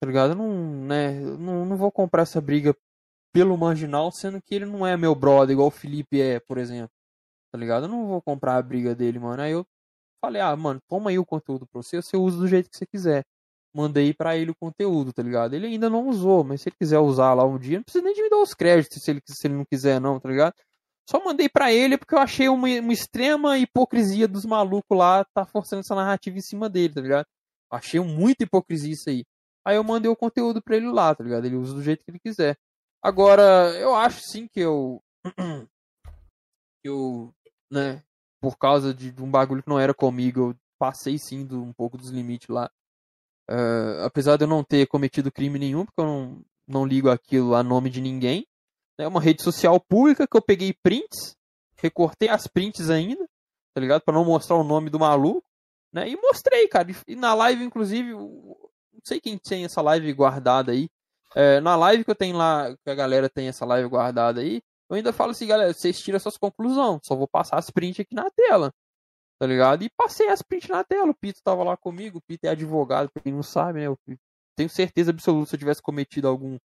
[0.00, 0.32] tá ligado?
[0.32, 2.74] Eu não, né, não, não vou comprar essa briga
[3.32, 6.90] pelo Marginal, sendo que ele não é meu brother, igual o Felipe é, por exemplo,
[7.52, 7.84] tá ligado?
[7.84, 9.42] Eu não vou comprar a briga dele, mano.
[9.42, 9.66] Aí eu
[10.20, 12.86] falei, ah, mano, toma aí o conteúdo pra você, você usa do jeito que você
[12.86, 13.24] quiser.
[13.74, 15.54] Mandei pra ele o conteúdo, tá ligado?
[15.54, 18.14] Ele ainda não usou, mas se ele quiser usar lá um dia, não precisa nem
[18.14, 20.54] de me dar os créditos se ele, se ele não quiser, não, tá ligado?
[21.08, 25.46] Só mandei pra ele porque eu achei uma, uma extrema hipocrisia dos malucos lá tá
[25.46, 27.26] forçando essa narrativa em cima dele, tá ligado?
[27.72, 29.24] Achei muita hipocrisia isso aí.
[29.66, 31.46] Aí eu mandei o conteúdo pra ele lá, tá ligado?
[31.46, 32.58] Ele usa do jeito que ele quiser.
[33.02, 33.42] Agora,
[33.78, 35.02] eu acho sim que eu.
[36.84, 37.32] eu,
[37.70, 38.02] né,
[38.40, 41.72] por causa de, de um bagulho que não era comigo, eu passei sim do, um
[41.72, 42.70] pouco dos limites lá.
[43.50, 47.54] Eh, apesar de eu não ter cometido crime nenhum, porque eu não, não ligo aquilo
[47.54, 48.46] a nome de ninguém.
[48.98, 51.36] É uma rede social pública que eu peguei prints,
[51.76, 53.24] recortei as prints ainda,
[53.72, 54.02] tá ligado?
[54.02, 55.48] Pra não mostrar o nome do maluco,
[55.92, 56.08] né?
[56.08, 56.88] E mostrei, cara.
[57.06, 58.56] E na live, inclusive, não
[59.04, 60.88] sei quem tem essa live guardada aí.
[61.34, 64.60] É, na live que eu tenho lá, que a galera tem essa live guardada aí,
[64.88, 67.00] eu ainda falo assim, galera, vocês tiram suas conclusões.
[67.04, 68.72] Só vou passar as prints aqui na tela.
[69.38, 69.84] Tá ligado?
[69.84, 71.10] E passei as prints na tela.
[71.10, 72.18] O Pito tava lá comigo.
[72.18, 73.86] O Pito é advogado, pra quem não sabe, né?
[73.86, 73.96] Eu
[74.56, 76.58] tenho certeza absoluta se eu tivesse cometido algum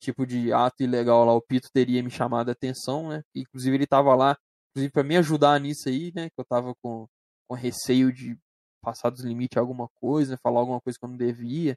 [0.00, 3.22] tipo de ato ilegal lá, o Pito teria me chamado a atenção, né?
[3.34, 4.36] Inclusive ele tava lá,
[4.70, 6.28] inclusive para me ajudar nisso aí, né?
[6.30, 7.06] Que eu tava com,
[7.48, 8.36] com receio de
[8.82, 10.38] passar dos limites alguma coisa, né?
[10.42, 11.76] falar alguma coisa que eu não devia,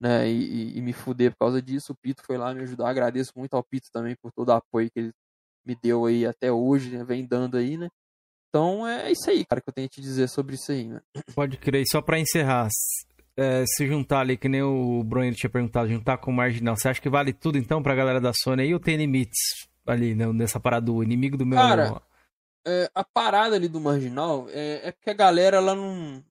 [0.00, 0.28] né?
[0.28, 1.92] E, e- e me fuder por causa disso.
[1.92, 2.88] O Pito foi lá me ajudar.
[2.88, 5.12] Agradeço muito ao Pito também por todo o apoio que ele
[5.64, 7.04] me deu aí até hoje, né?
[7.04, 7.88] Vem dando aí, né?
[8.48, 11.00] Então é isso aí, cara, que eu tenho a te dizer sobre isso aí, né?
[11.34, 11.84] Pode crer.
[11.90, 12.68] Só pra encerrar,
[13.36, 16.88] é, se juntar ali, que nem o Bruno tinha perguntado, juntar com o Marginal, você
[16.88, 19.38] acha que vale tudo então pra galera da Sony aí ou tem limites
[19.86, 22.02] ali né, nessa parada do inimigo do meu Cara, amor?
[22.66, 26.22] é, a parada ali do marginal é, é porque a galera ela não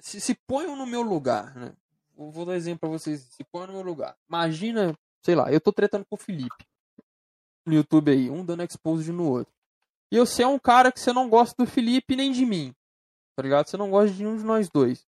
[0.00, 1.72] se, se põe no meu lugar, né?
[2.16, 3.20] Vou, vou dar exemplo pra vocês.
[3.30, 4.16] Se põe no meu lugar.
[4.28, 6.64] Imagina, sei lá, eu tô tretando com o Felipe
[7.66, 9.52] no YouTube aí, um dando expose no outro.
[10.10, 12.72] E você é um cara que você não gosta do Felipe nem de mim,
[13.36, 13.66] tá ligado?
[13.68, 15.04] Você não gosta de nenhum de nós dois.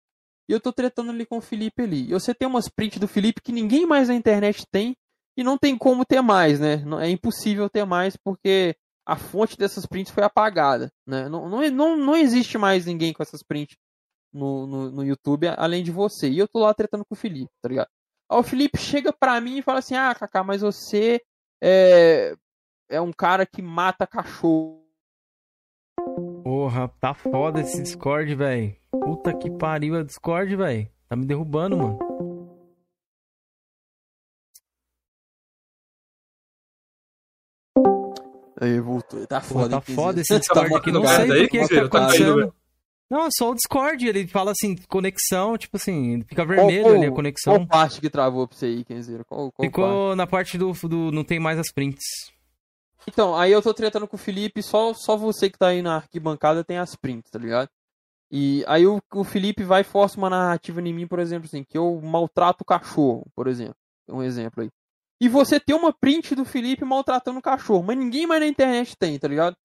[0.47, 2.09] E eu tô tretando ali com o Felipe ali.
[2.09, 4.95] E você tem umas prints do Felipe que ninguém mais na internet tem
[5.37, 6.83] e não tem como ter mais, né?
[7.01, 11.27] É impossível ter mais porque a fonte dessas prints foi apagada, né?
[11.29, 13.75] Não, não, não, não existe mais ninguém com essas prints
[14.33, 16.29] no, no, no YouTube além de você.
[16.29, 17.89] E eu tô lá tretando com o Felipe, tá ligado?
[18.29, 21.21] Aí o Felipe chega pra mim e fala assim: Ah, Kaká, mas você
[21.61, 22.35] é,
[22.89, 24.84] é um cara que mata cachorro.
[26.65, 28.75] Porra, tá foda esse Discord, velho.
[28.89, 30.89] Puta que pariu é Discord, velho.
[31.07, 31.99] Tá me derrubando, mano.
[38.59, 39.25] Aí voltou.
[39.27, 40.91] Tá Porra, foda, tá foda esse Tá Discord aqui.
[40.91, 42.53] Não sei aí, por que tá Tá acontecendo.
[43.09, 44.07] Não, é só o Discord.
[44.07, 47.67] Ele fala assim, conexão, tipo assim, fica vermelho Qual- ali a Qual conexão.
[47.67, 49.23] parte que travou pra você aí, Kenzeiro?
[49.25, 49.67] Qual, qual parte?
[49.69, 51.11] Ficou na parte do, do.
[51.11, 52.03] Não tem mais as prints.
[53.07, 55.97] Então, aí eu tô tretando com o Felipe, só, só você que tá aí na
[55.97, 57.69] arquibancada tem as prints, tá ligado?
[58.31, 61.63] E aí o, o Felipe vai e força uma narrativa em mim, por exemplo, assim,
[61.63, 63.75] que eu maltrato o cachorro, por exemplo.
[64.09, 64.69] Um exemplo aí.
[65.21, 68.95] E você tem uma print do Felipe maltratando o cachorro, mas ninguém mais na internet
[68.97, 69.55] tem, tá ligado?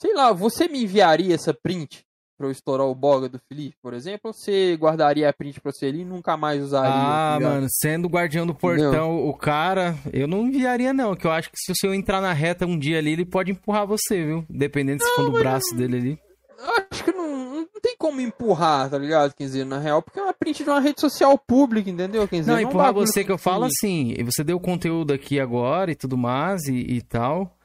[0.00, 2.05] Sei lá, você me enviaria essa print
[2.36, 4.20] pra eu estourar o boga do Felipe, por exemplo?
[4.24, 6.90] Ou você guardaria a print pra você ali e nunca mais usaria?
[6.90, 11.26] tá Ah, mano, sendo o guardião do portão, o cara, eu não enviaria não, que
[11.26, 14.24] eu acho que se você entrar na reta um dia ali, ele pode empurrar você,
[14.24, 14.44] viu?
[14.48, 16.18] Dependendo se for do braço dele ali.
[16.58, 19.32] Eu acho que não, não tem como empurrar, tá ligado?
[19.38, 22.26] Dizer, na real, porque é uma print de uma rede social pública, entendeu?
[22.26, 25.90] Dizer, Não, é empurrar você que eu falo assim, e você deu conteúdo aqui agora
[25.90, 27.55] e tudo mais e, e tal.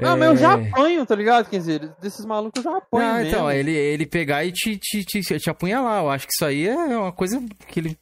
[0.00, 1.48] Não, mas eu já É, apanho, tá ligado?
[1.48, 3.28] Quer dizer, desses malucos eu já apanho Não, mesmo.
[3.28, 6.02] então, ele, ele pegar e te, te, te, te apunhalar.
[6.02, 7.98] Eu acho que isso aí é uma coisa que ele.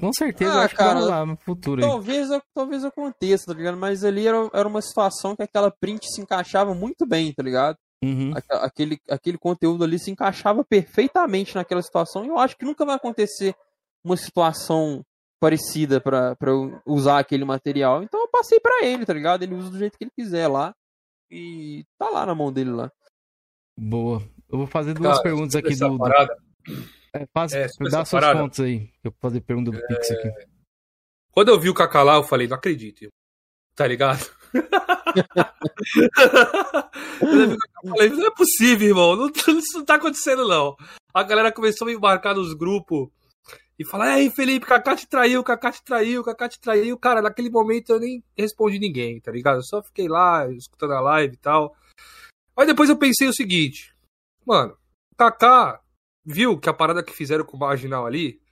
[0.00, 1.80] Com certeza, Ah, eu acho cara, que vai rolar no futuro.
[1.80, 3.76] Talvez, talvez aconteça, tá ligado?
[3.76, 7.76] Mas ali era, era uma situação que aquela print se encaixava muito bem, tá ligado?
[8.04, 8.32] Uhum.
[8.34, 12.24] Aque- Aquele, aquele conteúdo ali se encaixava perfeitamente naquela situação.
[12.24, 13.54] E eu acho que nunca vai acontecer
[14.04, 15.02] uma situação
[15.40, 18.02] parecida pra eu usar aquele material.
[18.02, 19.42] Então eu passei pra ele, tá ligado?
[19.42, 20.74] Ele usa do jeito que ele quiser lá.
[21.30, 22.90] E tá lá na mão dele lá.
[23.78, 24.22] Boa.
[24.50, 25.98] Eu vou fazer duas Cara, perguntas aqui do.
[25.98, 26.36] parada,
[27.14, 28.62] É, faz, É, dá suas parada.
[28.62, 28.90] aí.
[29.04, 30.30] Eu vou fazer pergunta do Pix aqui.
[31.30, 33.02] Quando eu vi o Kaká lá, eu falei, não acredito.
[33.02, 33.12] irmão.
[33.76, 34.26] Tá ligado?
[37.18, 39.16] Quando eu vi o Kaká, eu falei, não é possível, irmão.
[39.16, 39.28] Não,
[39.58, 40.76] isso não tá acontecendo, não.
[41.14, 43.08] A galera começou a me marcar nos grupos
[43.78, 46.98] e falar, ei, Felipe, Kaká te traiu, Kaká te traiu, Kaká te traiu.
[46.98, 49.58] Cara, naquele momento eu nem respondi ninguém, tá ligado?
[49.58, 51.76] Eu só fiquei lá, escutando a live e tal.
[52.56, 53.94] Mas depois eu pensei o seguinte,
[54.44, 54.76] mano,
[55.12, 55.80] o Kaká
[56.24, 58.42] viu que a parada que fizeram com o Marginal ali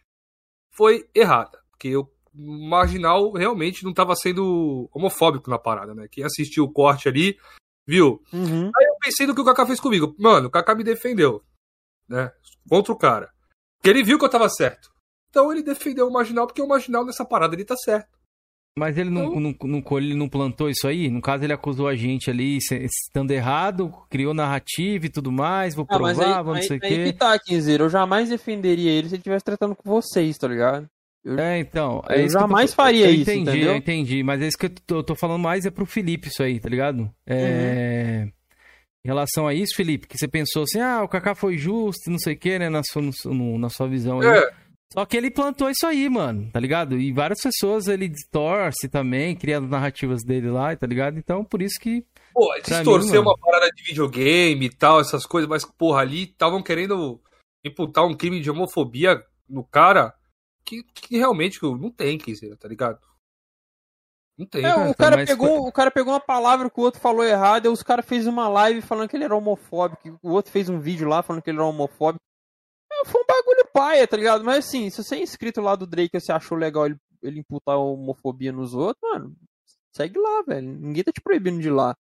[0.73, 1.61] foi errada.
[1.73, 6.07] Porque o Marginal realmente não tava sendo homofóbico na parada, né?
[6.09, 7.37] Quem assistiu o corte ali,
[7.85, 8.23] viu?
[8.33, 8.67] Uhum.
[8.67, 10.15] Aí eu pensei no que o Kaká fez comigo.
[10.21, 11.45] Mano, o Kaká me defendeu,
[12.09, 12.33] né?
[12.69, 13.35] Contra o cara.
[13.77, 14.95] Porque ele viu que eu tava certo.
[15.31, 18.09] Então ele defendeu o Marginal, porque o Marginal nessa parada ele tá certo.
[18.79, 21.09] Mas ele não, Então- não, não, colhe- ele não plantou isso aí?
[21.09, 25.87] No caso, ele acusou a gente ali estando errado, criou narrativa e tudo mais, vou
[25.89, 27.05] Ah, provar, aí, vou não aí, sei o aí quê.
[27.05, 27.85] que tá, Quinzeiro.
[27.85, 30.87] Eu jamais defenderia ele se ele estivesse tratando com vocês, tá ligado?
[31.39, 32.03] É, então.
[32.09, 33.71] É Eu jamais tô- faria eu isso, entendi, entendeu?
[33.71, 36.29] Eu entendi, mas é isso que eu tô, eu tô falando mais é pro Felipe
[36.29, 37.11] isso aí, tá ligado?
[37.27, 38.25] É...
[38.25, 38.33] Uhum.
[39.07, 42.19] Em relação a isso, Felipe, que você pensou assim, ah, o Kaká foi justo, não
[42.19, 43.01] sei o que, né, na sua,
[43.33, 44.27] no- na sua visão aí.
[44.93, 46.99] É, Só que ele plantou isso aí, mano, tá ligado?
[46.99, 51.19] E várias pessoas ele distorce também, cria as narrativas dele lá, tá ligado?
[51.19, 52.05] Então, por isso que...
[52.33, 56.63] pô, distorcer mim, uma parada de videogame e tal, essas coisas, mas, porra, ali estavam
[56.63, 57.21] querendo
[57.65, 60.15] imputar um crime de homofobia no cara
[60.65, 62.99] que, que realmente não tem, Kizer, tá ligado?
[64.37, 64.65] Não tem.
[64.65, 67.25] É, cara, o, cara mas pegou, o cara pegou uma palavra que o outro falou
[67.25, 70.69] errado, e os caras fez uma live falando que ele era homofóbico, o outro fez
[70.69, 72.23] um vídeo lá falando que ele era homofóbico.
[72.93, 73.46] É, foi um bagulho
[73.77, 74.43] paia, tá ligado?
[74.43, 77.41] Mas assim, se você é inscrito lá do Drake e você achou legal ele, ele
[77.41, 79.37] imputar homofobia nos outros, mano,
[79.95, 80.67] segue lá, velho.
[80.67, 81.95] Ninguém tá te proibindo de ir lá.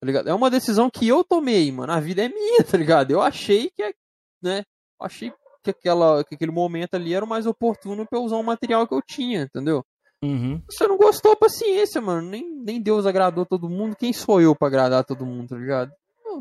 [0.00, 0.28] Tá ligado?
[0.28, 1.92] É uma decisão que eu tomei, mano.
[1.92, 3.10] A vida é minha, tá ligado?
[3.10, 3.92] Eu achei que, é,
[4.40, 4.62] né?
[5.00, 5.32] Achei
[5.64, 8.86] que, aquela, que aquele momento ali era o mais oportuno pra eu usar um material
[8.86, 9.84] que eu tinha, entendeu?
[10.22, 10.62] Uhum.
[10.70, 12.28] Se você não gostou, paciência, mano.
[12.28, 13.96] Nem, nem Deus agradou todo mundo.
[13.96, 15.90] Quem sou eu pra agradar todo mundo, tá ligado?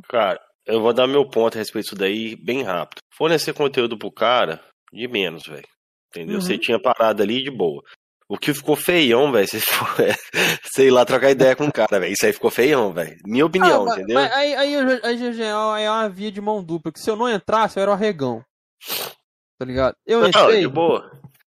[0.08, 3.00] Cara, eu vou dar meu ponto a respeito disso daí bem rápido.
[3.16, 4.62] Fornecer conteúdo pro cara,
[4.96, 5.68] de menos, velho.
[6.10, 6.36] Entendeu?
[6.36, 6.42] Uhum.
[6.42, 7.82] Você tinha parado ali de boa.
[8.28, 10.08] O que ficou feião, velho, você foi,
[10.74, 12.14] sei lá, trocar ideia com o cara, velho.
[12.14, 13.16] Isso aí ficou feião, velho.
[13.26, 14.16] Minha opinião, Ah, mas- entendeu?
[14.16, 15.46] Mas aí, aí, aí, já- já
[15.80, 16.92] é uma via de mão dupla.
[16.92, 18.44] Que se eu não entrasse, eu era o arregão.
[19.60, 19.96] Tá ligado?
[20.06, 21.10] Eu Não, entrei, de boa.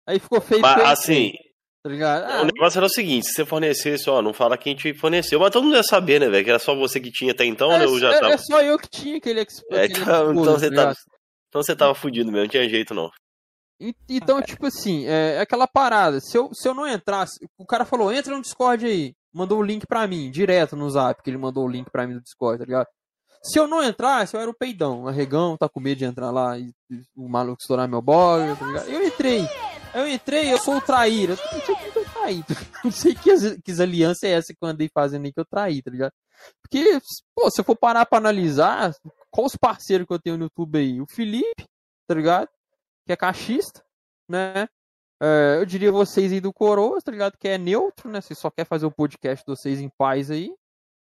[0.07, 0.61] aí ficou feio.
[0.63, 1.33] Mas eu assim,
[1.85, 2.25] Tá ligado?
[2.31, 5.41] Ah, o negócio era o seguinte: se você fornecesse, ó, não fala quem te forneceu.
[5.41, 6.45] Mas todo mundo ia saber, né, velho?
[6.45, 7.81] Que era só você que tinha até então, né?
[7.81, 8.33] é, Eu já é- tava.
[8.35, 10.89] é só eu que tinha aquele exp- É, então, então você tá tava.
[10.91, 10.97] ligado?
[11.49, 13.11] Então você tava fudido mesmo, não tinha jeito não.
[14.09, 16.21] Então, tipo assim, é é aquela parada.
[16.21, 19.15] Se eu, se eu não entrasse, o cara falou, entra no Discord aí.
[19.33, 22.15] Mandou o link pra mim, direto no zap, que ele mandou o link pra mim
[22.15, 22.87] do Discord, tá ligado?
[23.43, 26.57] Se eu não entrasse, eu era o peidão, arregão, tá com medo de entrar lá
[26.59, 28.89] e, e o maluco estourar meu bolo, tá ligado?
[28.89, 29.49] Eu entrei.
[29.95, 31.35] Eu entrei, eu sou o traíra.
[31.35, 31.93] Eu não sei que?
[32.85, 35.83] Não sei que, que aliança é essa que eu andei fazendo aí que eu traí,
[35.83, 36.13] tá ligado?
[36.63, 37.01] Porque,
[37.35, 38.93] pô, se eu for parar pra analisar,
[39.31, 41.01] qual os parceiros que eu tenho no YouTube aí?
[41.01, 41.65] O Felipe,
[42.07, 42.49] tá ligado?
[43.07, 43.85] Que é cachista,
[44.29, 44.69] né?
[45.21, 47.39] É, eu diria vocês aí do Coroas, tá ligado?
[47.39, 48.21] Que é neutro, né?
[48.21, 50.53] Você só quer fazer o podcast de vocês em paz aí.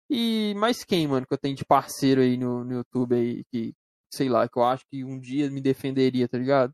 [0.09, 3.73] E mais quem, mano, que eu tenho de parceiro aí no, no YouTube aí, que,
[4.13, 6.73] sei lá, que eu acho que um dia me defenderia, tá ligado?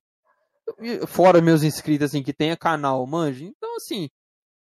[1.07, 3.45] Fora meus inscritos, assim, que tenha canal, manja.
[3.45, 4.09] Então, assim,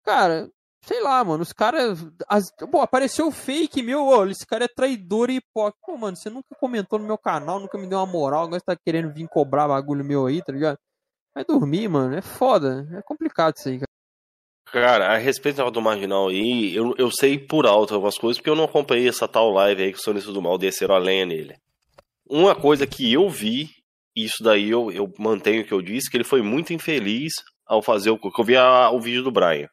[0.05, 0.51] cara,
[0.87, 2.05] sei lá, mano, os caras.
[2.29, 5.79] as- Pô, apareceu fake meu, ô, esse cara é traidor e hipócrita.
[5.87, 8.65] Pô, mano, você nunca comentou no meu canal, nunca me deu uma moral, agora você
[8.67, 10.79] tá querendo vir cobrar bagulho meu aí, tá ligado?
[11.35, 13.89] Vai dormir, mano, é foda, é complicado isso aí, cara.
[14.73, 18.57] Cara, a respeito do Marginal aí, eu, eu sei por alto algumas coisas, porque eu
[18.57, 21.55] não acompanhei essa tal live aí que o Sonistas do Mal desceram a lenha nele.
[22.29, 23.69] Uma coisa que eu vi,
[24.17, 27.33] isso daí eu, eu mantenho o que eu disse, que ele foi muito infeliz
[27.67, 28.19] ao fazer o.
[28.19, 29.69] que eu vi a- o vídeo do Brian.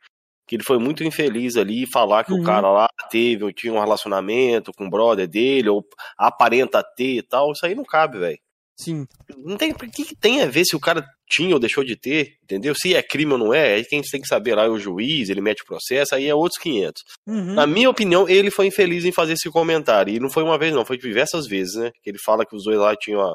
[0.52, 2.41] Que ele foi muito infeliz ali falar que Uhum.
[2.41, 5.82] o cara lá teve, ou tinha um relacionamento com o brother dele, ou
[6.18, 7.53] aparenta ter e tal.
[7.53, 8.38] Isso aí não cabe, velho.
[8.78, 9.06] Sim.
[9.45, 11.95] Não tem, o que, que tem a ver se o cara tinha ou deixou de
[11.95, 12.76] ter, entendeu?
[12.76, 15.30] Se é crime ou não é, aí quem tem que saber lá é o juiz,
[15.30, 17.02] ele mete o processo, aí é outros 500.
[17.26, 17.53] Uhum.
[17.53, 20.14] Na minha opinião, ele foi infeliz em fazer esse comentário.
[20.14, 21.91] E não foi uma vez, não, foi diversas vezes, né?
[22.03, 23.34] Que ele fala que os dois lá tinham.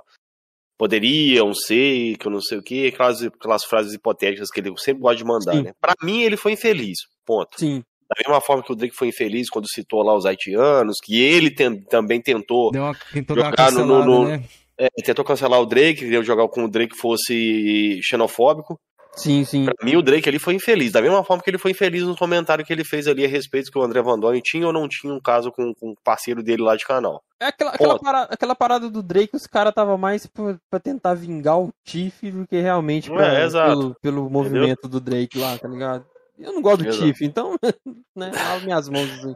[0.79, 5.03] Poderiam ser, que eu não sei o que, aquelas, aquelas frases hipotéticas que ele sempre
[5.03, 5.63] gosta de mandar, Sim.
[5.63, 5.73] né?
[5.81, 6.99] Pra mim, ele foi infeliz.
[7.25, 7.59] Ponto.
[7.59, 7.83] Sim.
[8.09, 11.51] Da mesma forma que o Drake foi infeliz quando citou lá os haitianos, que ele
[11.51, 14.45] tem- também tentou uma, tentou Jogar no- no- né?
[14.79, 18.79] é, tentou cancelar o Drake, queria jogar com o Drake fosse xenofóbico.
[19.17, 19.65] Sim, sim.
[19.65, 20.93] Pra mim, o Drake ali foi infeliz.
[20.93, 23.71] Da mesma forma que ele foi infeliz no comentário que ele fez ali a respeito
[23.73, 26.63] que o André Vandoni tinha ou não tinha um caso com, com o parceiro dele
[26.63, 27.23] lá de canal.
[27.41, 31.15] É aquela, aquela, parada, aquela parada do Drake, os caras tava mais pra, pra tentar
[31.15, 35.67] vingar o Tiff do que realmente pra- É, pelo, pelo movimento do Drake lá, tá
[35.67, 36.05] ligado?
[36.39, 37.05] Eu não gosto do Exato.
[37.07, 37.57] Tiff, então,
[38.15, 39.35] né, lavo minhas mãos assim.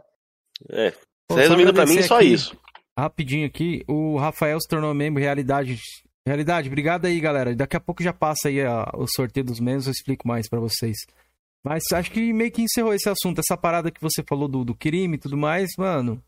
[0.69, 0.93] É.
[1.27, 2.55] Pô, Resumindo pra mim, agradecer só aqui, isso.
[2.97, 5.79] Rapidinho aqui, o Rafael se tornou membro Realidade.
[6.27, 7.55] Realidade, obrigado aí, galera.
[7.55, 10.59] Daqui a pouco já passa aí a- o sorteio dos membros, eu explico mais pra
[10.59, 10.97] vocês.
[11.63, 13.39] Mas acho que meio que encerrou esse assunto.
[13.39, 16.21] Essa parada que você falou do, do crime e tudo mais, mano.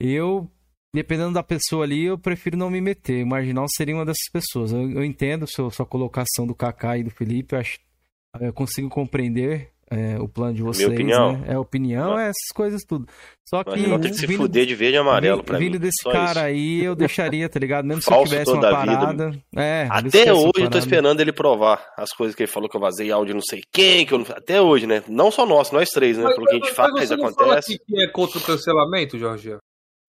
[0.00, 0.50] Eu,
[0.94, 3.24] dependendo da pessoa ali, eu prefiro não me meter.
[3.24, 4.72] O Marginal seria uma dessas pessoas.
[4.72, 7.54] Eu, eu entendo sua, sua colocação do Kaká e do Felipe.
[7.54, 7.78] Eu, acho,
[8.40, 10.88] eu consigo compreender é, o plano de vocês.
[10.88, 11.38] opinião.
[11.38, 11.44] Né?
[11.54, 13.06] É opinião, é essas coisas tudo.
[13.48, 13.70] Só que.
[13.70, 15.78] Mas não tem que se vindo- fuder de verde e amarelo vindo, pra vindo mim.
[15.78, 16.58] desse só cara isso.
[16.58, 17.84] aí, eu deixaria, tá ligado?
[17.84, 18.98] Mesmo se Falso eu tivesse uma toda a vida.
[18.98, 19.38] parada.
[19.56, 20.78] É, se Até hoje eu tô parada.
[20.78, 24.04] esperando ele provar as coisas que ele falou que eu vazei áudio não sei quem,
[24.04, 24.26] que eu não...
[24.30, 25.04] Até hoje, né?
[25.08, 26.24] Não só nós, nós três, né?
[26.24, 27.78] Mas- Pelo que a gente mas- faz, mas acontece.
[27.78, 29.56] que é contra o cancelamento, Jorge?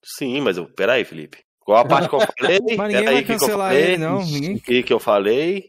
[0.03, 0.65] Sim, mas eu.
[0.65, 1.37] Peraí, Felipe.
[1.59, 2.59] Qual a parte que eu falei?
[2.77, 3.83] Mas ninguém vai que que eu cancelar falei?
[3.83, 4.23] ele, não.
[4.23, 4.55] Ninguém...
[4.55, 5.65] O que, que eu falei?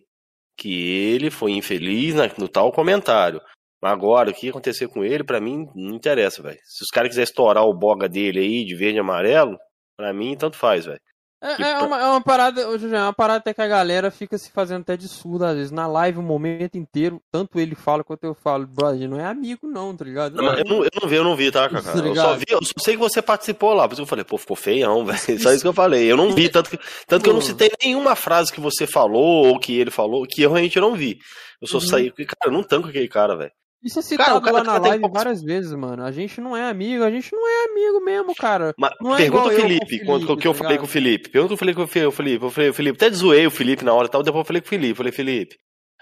[0.57, 3.41] Que ele foi infeliz na- no tal comentário.
[3.83, 6.59] Agora, o que aconteceu com ele, pra mim, não interessa, velho.
[6.65, 9.57] Se os caras quiserem estourar o boga dele aí, de verde e amarelo,
[9.97, 11.01] pra mim, tanto faz, velho.
[11.41, 13.69] É, é pra- uma, é uma parada, ô, Jorge, é uma parada até que a
[13.69, 17.61] galera fica se fazendo até de surdo, às vezes, na live o momento inteiro, tanto
[17.61, 20.35] ele fala quanto eu falo, brother, não é amigo não, tá ligado?
[20.35, 21.93] Não, eu, não, eu não vi, eu não vi, tá, Cacá?
[21.93, 24.09] Tá Eu só vi, eu só sei que você participou lá, por isso que eu
[24.09, 25.41] falei, pô, ficou feião, velho.
[25.41, 26.11] Só isso que eu falei.
[26.11, 29.47] Eu não vi, tanto que, tanto que eu não citei nenhuma frase que você falou
[29.47, 31.19] ou que ele falou, que eu realmente não vi.
[31.63, 31.83] Eu só Uhum.
[31.87, 33.53] saí, porque, cara, eu não tanco aquele cara, velho.
[33.83, 36.03] Isso é citado o cara lá na live poucos- várias vezes, mano.
[36.05, 38.75] A gente não é amigo, a gente não é amigo mesmo, cara.
[38.77, 40.81] Mas Não é pergunta o o Felipe, quando Felipe, que eu tá falei ligado?
[40.81, 41.29] com o Felipe.
[41.31, 42.45] Pergunta o Felipe com o Felipe.
[42.45, 44.61] Eu falei, o Felipe, até zoei o Felipe na hora e tal, depois eu falei
[44.61, 44.95] com o Felipe.
[44.97, 45.57] Falei, Felipe,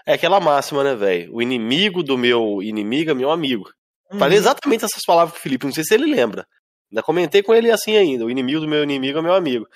[0.07, 1.35] é aquela máxima, né, velho?
[1.35, 3.69] O inimigo do meu inimigo é meu amigo.
[4.11, 4.17] Uhum.
[4.17, 6.45] Falei exatamente essas palavras com o Felipe, não sei se ele lembra.
[6.91, 8.25] Ainda comentei com ele assim ainda.
[8.25, 9.67] O inimigo do meu inimigo é meu amigo.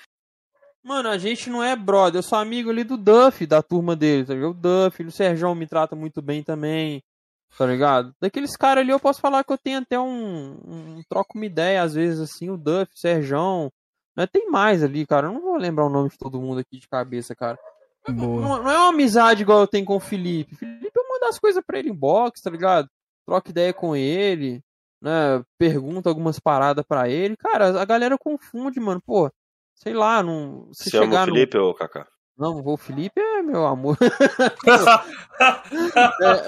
[0.82, 4.24] Mano, a gente não é brother, eu sou amigo ali do Duff, da turma dele,
[4.24, 4.50] tá ligado?
[4.50, 7.00] O Duff, o Serjão me trata muito bem também,
[7.56, 8.14] tá ligado?
[8.20, 11.82] Daqueles caras ali eu posso falar que eu tenho até um, um troco uma ideia,
[11.82, 13.70] às vezes, assim, o Duff, o Serjão,
[14.16, 14.26] né?
[14.26, 16.88] Tem mais ali, cara, eu não vou lembrar o nome de todo mundo aqui de
[16.88, 17.58] cabeça, cara.
[18.08, 18.40] Boa.
[18.40, 20.56] Não, não é uma amizade igual eu tenho com o Felipe.
[20.56, 22.88] Felipe, eu mando as coisas pra ele em box, tá ligado?
[23.24, 24.60] Troca ideia com ele,
[25.00, 25.42] né?
[25.56, 27.36] Pergunta algumas paradas pra ele.
[27.36, 29.00] Cara, a galera confunde, mano.
[29.04, 29.30] Pô,
[29.74, 30.68] sei lá, não.
[30.72, 32.08] Se Você ama chegar o Felipe ou Kaká?
[32.38, 33.96] Não, o Felipe é meu amor.
[34.02, 34.06] é,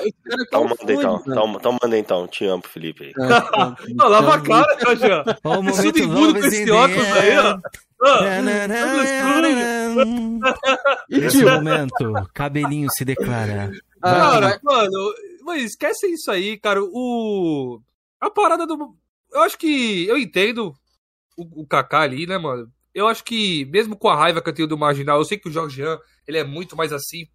[0.09, 1.15] esse cara Então então.
[1.45, 1.59] mano.
[1.59, 2.27] Então, então.
[2.27, 3.13] Te amo, Felipe.
[3.17, 3.25] É,
[3.95, 5.05] Não, lava a cara, Jorge.
[5.45, 7.59] Ó, o Esse momento Sudimbudo com esse óculos aí, ó.
[11.09, 13.71] Nesse momento, cabelinho se declara.
[14.03, 16.81] ah, Cara, mano, mas esquece isso aí, cara.
[16.83, 17.81] O.
[18.21, 18.97] A parada do.
[19.33, 20.07] Eu acho que.
[20.07, 20.75] Eu entendo
[21.37, 22.71] o, o Kaká ali, né, mano?
[22.95, 25.49] Eu acho que, mesmo com a raiva que eu tenho do Marginal, eu sei que
[25.49, 27.27] o Jorgean, ele é muito mais assim.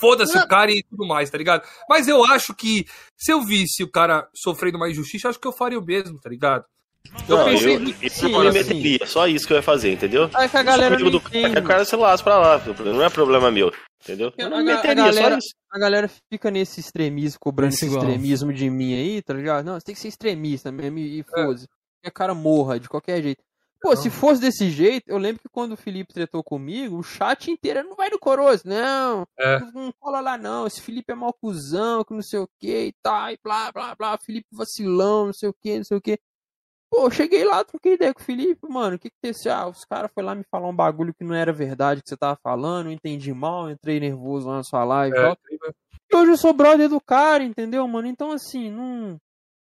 [0.00, 1.66] Foda-se o cara e tudo mais, tá ligado?
[1.88, 2.84] Mas eu acho que
[3.16, 6.28] se eu visse o cara sofrendo uma injustiça, acho que eu faria o mesmo, tá
[6.28, 6.64] ligado?
[7.28, 8.58] Eu Não, pensei eu, eu sim, me assim.
[8.74, 10.24] meteria, só isso que eu ia fazer, entendeu?
[10.36, 13.08] É que a galera não do cara, o cara se lasca pra lá, não é
[13.08, 13.72] problema meu,
[14.02, 14.30] entendeu?
[14.36, 15.54] Eu não me A- a meteria, galera- só isso.
[15.72, 19.64] a galera fica nesse extremismo, cobrando esse extremismo de mim aí, tá ligado?
[19.64, 21.66] Não, você tem que ser extremista mesmo e e foda-se.
[22.02, 23.42] Que a cara morra de qualquer jeito.
[23.80, 27.50] Pô, se fosse desse jeito, eu lembro que quando o Felipe tretou comigo, o chat
[27.50, 29.24] inteiro não vai no Coroso, não.
[29.38, 29.60] É.
[29.60, 30.66] Não, não cola lá, não.
[30.66, 33.94] Esse Felipe é mal cuzão, que não sei o que e tal, e blá, blá,
[33.94, 34.18] blá.
[34.18, 36.18] Felipe vacilão, não sei o que, não sei o que.
[36.90, 38.96] Pô, eu cheguei lá, troquei ideia com o Felipe, mano.
[38.96, 39.48] O que que tem esse?
[39.48, 42.16] Ah, os caras foram lá me falar um bagulho que não era verdade que você
[42.16, 45.36] tava falando, eu entendi mal, entrei nervoso lá na sua live É.
[46.10, 48.08] E hoje eu sou brother do cara, entendeu, mano?
[48.08, 49.20] Então, assim, não.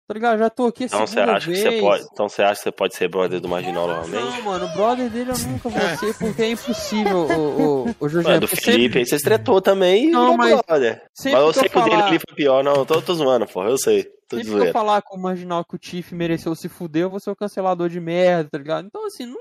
[0.07, 0.39] Tá ligado?
[0.39, 1.59] Já tô aqui Então você acha que vez.
[1.59, 2.03] você pode.
[2.13, 4.23] Então você acha que você pode ser brother do Marginal novamente?
[4.23, 8.07] Não, mano, o brother dele eu nunca vou ser porque é impossível, o, o, o
[8.07, 8.29] José.
[8.29, 11.03] Ué, do Felipe, aí vocês tretou também e Não, mas brother.
[11.13, 12.85] sempre Mas eu que sei eu que o dele falar- ali foi pior, não, eu
[12.85, 14.05] tô, tô zoando, porra, eu sei.
[14.29, 17.09] Tô Sempre que eu falar com o marginal que o Tiff mereceu se fuder, eu
[17.09, 18.85] vou ser o cancelador de merda, tá ligado?
[18.85, 19.37] Então, assim, não,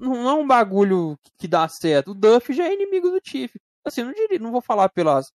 [0.00, 2.10] não, é um bagulho que dá certo.
[2.10, 3.54] O Duff já é inimigo do Tiff.
[3.84, 5.26] Assim, não diria, não vou falar pelas,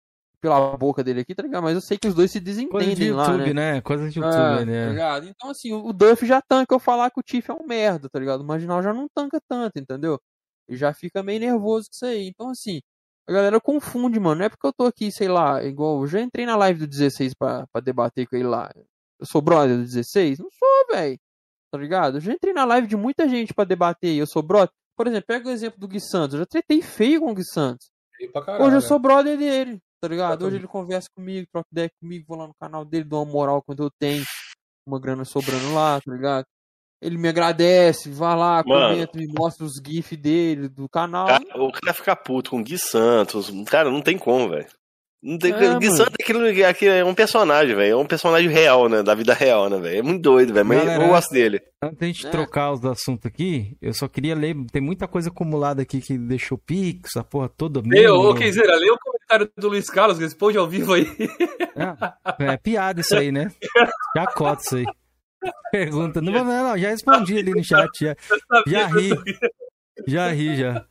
[0.42, 1.64] pela boca dele aqui, tá ligado?
[1.64, 3.74] Mas eu sei que os dois se Coisa de desentendem lá, YouTube, né?
[3.74, 3.82] né?
[3.82, 4.90] Coisa de Ah, YouTube, tá né?
[4.90, 5.28] ligado?
[5.28, 8.20] Então, assim, o Duff já tanca eu falar que o Tiff é um merda, tá
[8.20, 8.42] ligado?
[8.42, 10.20] O Marginal já não tanca tanto, entendeu?
[10.68, 12.28] E já fica meio nervoso com isso aí.
[12.28, 12.80] Então, assim,
[13.28, 14.40] a galera confunde, mano.
[14.40, 16.02] Não é porque eu tô aqui, sei lá, igual.
[16.02, 18.72] Eu já entrei na live do 16 pra, pra debater com ele lá.
[19.20, 20.40] Eu sou brother do 16?
[20.40, 21.18] Não sou, velho.
[21.72, 22.18] Tá ligado?
[22.18, 24.72] Eu já entrei na live de muita gente pra debater e eu sou brother.
[24.96, 26.34] Por exemplo, pega o exemplo do Gui Santos.
[26.34, 27.90] Eu já tretei feio com o Gui Santos.
[28.18, 30.46] Feio pra caralho, Hoje eu sou brother dele, tá ligado?
[30.46, 33.62] Hoje ele conversa comigo, troca ideia comigo, vou lá no canal dele, dou uma moral
[33.62, 34.24] quando eu tenho
[34.88, 36.46] uma grana sobrando lá, tá ligado?
[37.02, 38.90] Ele me agradece, vai lá, Mano.
[38.90, 41.28] comenta, me mostra os GIFs dele, do canal.
[41.28, 43.50] Cara, o cara fica puto com o Gui Santos.
[43.68, 44.68] Cara, não tem como, velho.
[45.22, 45.76] Não tem, É, é,
[46.22, 47.92] aquilo, aquilo é um personagem, velho.
[47.92, 49.04] É um personagem real, né?
[49.04, 49.98] Da vida real, né, velho?
[50.00, 50.66] É muito doido, velho.
[50.66, 51.62] Mas Galera, eu gosto dele.
[51.84, 52.30] Antes da gente É.
[52.30, 54.56] trocar os assuntos aqui, eu só queria ler.
[54.72, 57.82] Tem muita coisa acumulada aqui que deixou Pix, a porra toda.
[57.86, 58.34] Lê, ô.
[58.34, 61.06] Kenzeira, lê o comentário do Luiz Carlos, responde ao vivo aí.
[62.40, 63.52] É, é piada isso aí, né?
[64.16, 64.86] Chacota isso aí.
[65.72, 66.22] Pergunta.
[66.22, 67.90] Não, não, não, já respondi ali no chat.
[68.02, 68.16] Já,
[68.68, 69.10] já ri.
[70.08, 70.86] Já ri, já.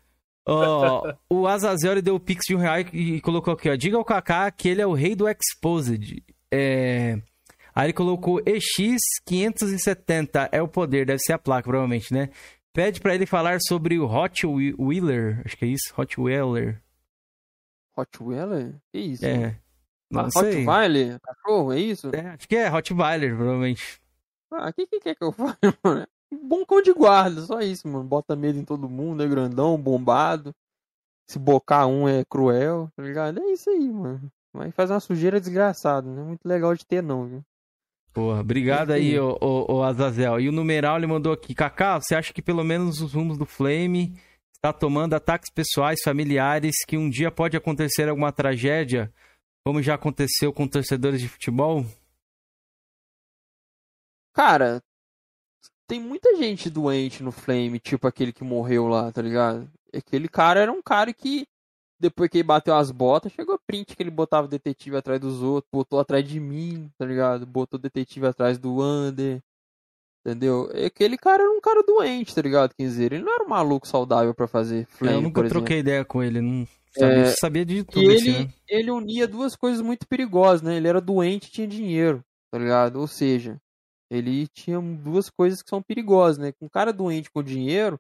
[0.48, 3.76] Ó, o Azazel ele deu o Pix de um real e e colocou aqui, ó.
[3.76, 6.22] Diga ao Kaká que ele é o rei do Exposed.
[6.52, 7.20] É...
[7.74, 12.30] Aí ele colocou EX570 é o poder, deve ser a placa, provavelmente, né?
[12.72, 15.42] Pede pra ele falar sobre o Hot Whe- Wheeler.
[15.44, 16.80] Acho que é isso, Hot Wheeler.
[17.96, 18.74] Hot Wheeler?
[18.92, 19.24] Que isso?
[19.26, 19.58] É.
[20.10, 20.64] Não Ah, sei.
[20.64, 21.20] Rottweiler?
[21.20, 22.10] Cachorro, é isso?
[22.14, 24.00] É, acho que é Rottweiler, provavelmente.
[24.50, 26.06] Ah, o que, que quer que eu fale, mano?
[26.32, 28.04] Bom cão de guarda, só isso, mano.
[28.04, 30.54] Bota medo em todo mundo, é grandão, bombado.
[31.28, 33.40] Se bocar um é cruel, tá ligado?
[33.40, 34.30] É isso aí, mano.
[34.52, 37.44] Mas faz uma sujeira desgraçada, não é muito legal de ter, não, viu?
[38.12, 40.40] Porra, obrigado aí, ô, ô, ô Azazel.
[40.40, 41.54] E o numeral ele mandou aqui.
[41.54, 44.18] Kaká, você acha que pelo menos os rumos do Flame
[44.54, 49.12] está tomando ataques pessoais, familiares, que um dia pode acontecer alguma tragédia,
[49.64, 51.84] como já aconteceu com torcedores de futebol?
[54.32, 54.82] Cara,
[55.88, 59.68] tem muita gente doente no Flame, tipo aquele que morreu lá, tá ligado?
[59.92, 61.46] Aquele cara era um cara que,
[61.98, 65.18] depois que ele bateu as botas, chegou a print que ele botava o detetive atrás
[65.18, 67.46] dos outros, botou atrás de mim, tá ligado?
[67.46, 69.40] Botou o detetive atrás do Wander,
[70.24, 70.70] entendeu?
[70.84, 72.74] Aquele cara era um cara doente, tá ligado?
[72.74, 76.04] Quer dizer, ele não era um maluco saudável pra fazer Flame, eu nunca troquei ideia
[76.04, 78.52] com ele, não sabia, É, sabia de E tudo isso, ele, né?
[78.68, 80.76] ele unia duas coisas muito perigosas, né?
[80.76, 82.96] Ele era doente e tinha dinheiro, tá ligado?
[82.96, 83.58] Ou seja,
[84.10, 86.52] ele tinha duas coisas que são perigosas, né?
[86.52, 87.98] Com um cara doente com dinheiro,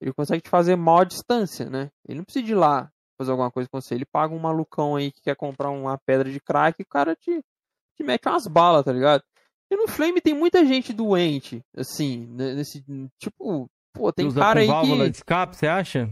[0.00, 1.90] ele consegue te fazer mal à distância, né?
[2.08, 3.94] Ele não precisa de ir lá fazer alguma coisa com você.
[3.94, 7.14] Ele paga um malucão aí que quer comprar uma pedra de crack e o cara
[7.14, 7.42] te,
[7.96, 9.22] te mete umas balas, tá ligado?
[9.70, 12.52] E no Flame tem muita gente doente, assim, né?
[12.54, 12.84] nesse
[13.18, 16.10] tipo, pô, tem Usa cara aí válvula que de escape, você acha?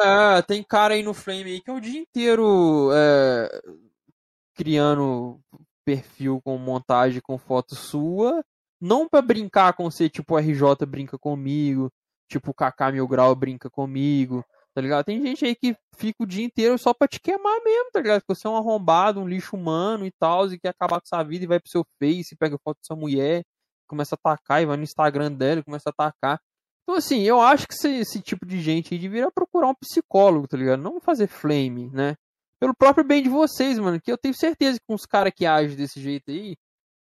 [0.00, 3.62] é, tem cara aí no Flame aí que é o dia inteiro é,
[4.54, 5.40] criando
[5.84, 8.44] perfil com montagem com foto sua,
[8.80, 11.90] não pra brincar com você, tipo o RJ brinca comigo,
[12.28, 14.44] tipo o Kaká Mil Grau brinca comigo,
[14.74, 15.04] tá ligado?
[15.04, 18.20] Tem gente aí que fica o dia inteiro só pra te queimar mesmo, tá ligado?
[18.20, 21.22] Que você é um arrombado, um lixo humano e tal, e quer acabar com sua
[21.22, 23.42] vida e vai pro seu Face, pega foto dessa mulher,
[23.88, 26.40] começa a atacar e vai no Instagram dela e começa a atacar.
[26.82, 30.48] Então, assim, eu acho que esse, esse tipo de gente aí deveria procurar um psicólogo,
[30.48, 30.80] tá ligado?
[30.80, 32.14] Não fazer flame, né?
[32.60, 34.00] Pelo próprio bem de vocês, mano.
[34.00, 36.56] Que eu tenho certeza que uns caras que agem desse jeito aí,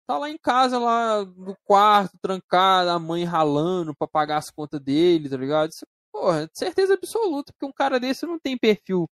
[0.06, 4.80] tá lá em casa, lá no quarto, trancado, a mãe ralando pra pagar as contas
[4.80, 5.70] dele, tá ligado?
[5.70, 9.08] Isso, porra, certeza absoluta, porque um cara desse não tem perfil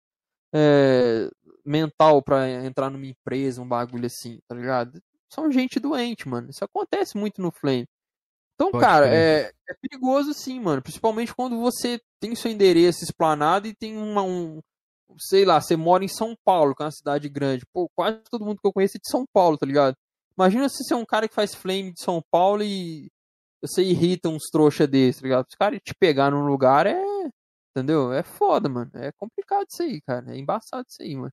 [0.54, 1.28] é,
[1.64, 5.00] mental pra entrar numa empresa, um bagulho assim, tá ligado?
[5.28, 6.48] São gente doente, mano.
[6.50, 7.86] Isso acontece muito no Flame.
[8.54, 10.80] Então, Pode cara, é, é perigoso sim, mano.
[10.80, 14.60] Principalmente quando você tem seu endereço explanado e tem uma, um.
[15.18, 17.66] Sei lá, você mora em São Paulo, que é uma cidade grande.
[17.72, 19.94] Pô, quase todo mundo que eu conheço é de São Paulo, tá ligado?
[20.38, 23.10] Imagina se você é um cara que faz flame de São Paulo e.
[23.62, 25.46] você irrita uns trouxa desses, tá ligado?
[25.48, 27.02] Os caras te pegar num lugar é.
[27.70, 28.12] Entendeu?
[28.12, 28.90] É foda, mano.
[28.94, 30.34] É complicado isso aí, cara.
[30.34, 31.32] É embaçado isso aí, mano.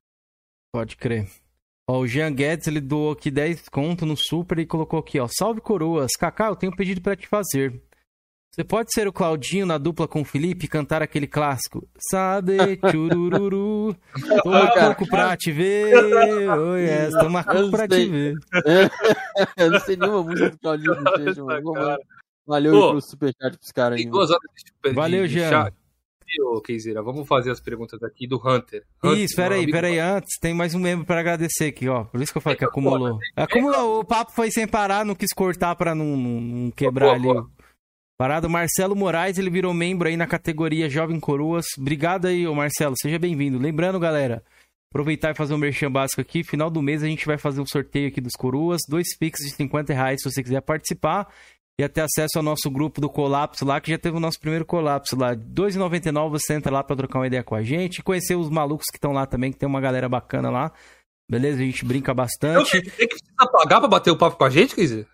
[0.74, 1.30] Pode crer.
[1.90, 5.28] Ó, o Jean Guedes, ele doou aqui 10 conto no Super e colocou aqui, ó.
[5.28, 6.12] Salve coroas.
[6.18, 7.82] Kaká, eu tenho um pedido pra te fazer.
[8.56, 11.88] Você pode ser o Claudinho na dupla com o Felipe e cantar aquele clássico?
[12.12, 13.96] Sabe, churururu.
[14.44, 15.96] Toma coco pra te ver.
[16.56, 18.36] Oh, yes, toma coco pra te ver.
[19.58, 21.64] Eu não sei nenhuma música do Claudinho Bochecha, mano.
[21.64, 21.98] Vamos lá.
[22.46, 24.18] Valeu Pô, aí pelo superchat pros caras aí, Tem mano.
[24.20, 24.42] duas horas
[24.86, 25.72] de, Valeu, de Jean.
[26.28, 28.84] E, Ô, Keizera, vamos fazer as perguntas aqui do Hunter.
[29.04, 29.98] Hunter Isso, peraí, peraí.
[29.98, 32.04] Antes, tem mais um membro pra agradecer aqui, ó.
[32.04, 33.18] Por isso que eu falei que acumulou.
[33.36, 37.16] Acumulou, o papo foi sem parar, não quis cortar pra não, não- não quebrar Boa,
[37.16, 37.24] ali.
[37.24, 37.50] boa.
[38.24, 41.66] Parado, Marcelo Moraes, ele virou membro aí na categoria Jovem Coroas.
[41.78, 43.60] Obrigado aí, ô Marcelo, seja bem-vindo.
[43.60, 44.42] Lembrando, galera,
[44.90, 46.42] aproveitar e fazer um merchan básico aqui.
[46.42, 48.84] Final do mês a gente vai fazer um sorteio aqui dos Coroas.
[48.88, 51.28] Dois Pix de 50 reais se você quiser participar.
[51.78, 54.64] E até acesso ao nosso grupo do Colapso lá, que já teve o nosso primeiro
[54.64, 55.32] colapso lá.
[55.32, 57.98] R$ 2,99 você entra lá pra trocar uma ideia com a gente.
[57.98, 60.72] E conhecer os malucos que estão lá também, que tem uma galera bacana lá.
[61.30, 61.58] Beleza?
[61.62, 62.82] A gente brinca Eu bastante.
[62.84, 65.12] Tem que precisa pagar pra bater o papo com a gente, Keizera?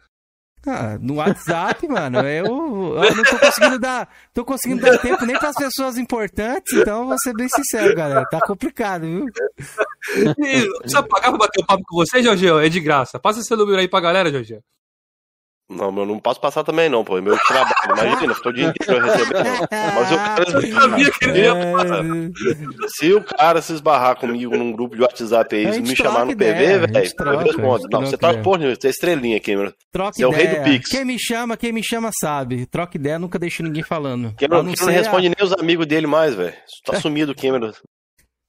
[0.68, 5.40] Ah, no WhatsApp, mano, eu, eu não tô conseguindo dar, tô conseguindo dar tempo nem
[5.40, 8.26] pras pessoas importantes, então vou ser bem sincero, galera.
[8.30, 9.26] Tá complicado, viu?
[10.38, 12.60] E Precisa pagar pra bater o papo com você, Jorginho?
[12.60, 13.18] É de graça.
[13.18, 14.62] Passa seu número aí pra galera, Jorginho.
[15.70, 17.20] Não, meu, não posso passar também, não, pô.
[17.20, 17.76] É meu trabalho.
[18.10, 19.68] Imagina, ficou o dia inteiro eu recebendo.
[19.96, 24.96] Mas eu sabia que ele ia É, Se o cara se esbarrar comigo num grupo
[24.96, 27.76] de WhatsApp aí, e me chamar no ideia, PV, velho, eu respondo.
[27.76, 29.72] a gente Não, você tá, porra, você é estrelinha aqui, mano.
[29.92, 30.60] troca Você é o rei ideia.
[30.64, 30.90] do Pix.
[30.90, 32.66] Quem me chama, quem me chama sabe.
[32.66, 34.34] Troca ideia, nunca deixo ninguém falando.
[34.36, 36.54] Que A não, responde nem os amigos dele mais, velho.
[36.84, 37.72] Tá sumido o Cameron.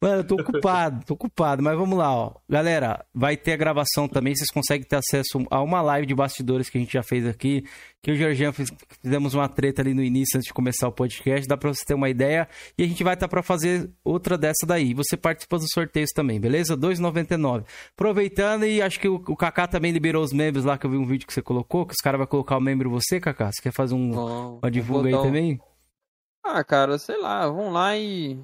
[0.03, 2.33] Mano, eu tô ocupado, tô ocupado, mas vamos lá, ó.
[2.49, 6.71] Galera, vai ter a gravação também, vocês conseguem ter acesso a uma live de bastidores
[6.71, 7.65] que a gente já fez aqui,
[8.03, 8.73] que o Jorginho fiz-
[9.03, 11.93] fizemos uma treta ali no início antes de começar o podcast, dá pra você ter
[11.93, 12.49] uma ideia,
[12.79, 14.95] e a gente vai estar pra fazer outra dessa daí.
[14.95, 16.75] Você participa dos sorteios também, beleza?
[16.75, 17.65] 2,99.
[17.93, 20.97] Aproveitando, e acho que o, o Kaká também liberou os membros lá, que eu vi
[20.97, 23.53] um vídeo que você colocou, que os caras vão colocar o membro você, Kaká?
[23.53, 25.61] Você quer fazer um, Bom, uma divulga aí também?
[26.43, 28.39] Ah, cara, sei lá, vão lá e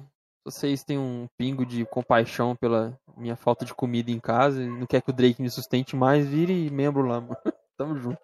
[0.47, 4.85] vocês têm um pingo de compaixão pela minha falta de comida em casa e não
[4.85, 7.35] quer que o Drake me sustente mais, vire membro lá, mano.
[7.77, 8.17] Tamo junto.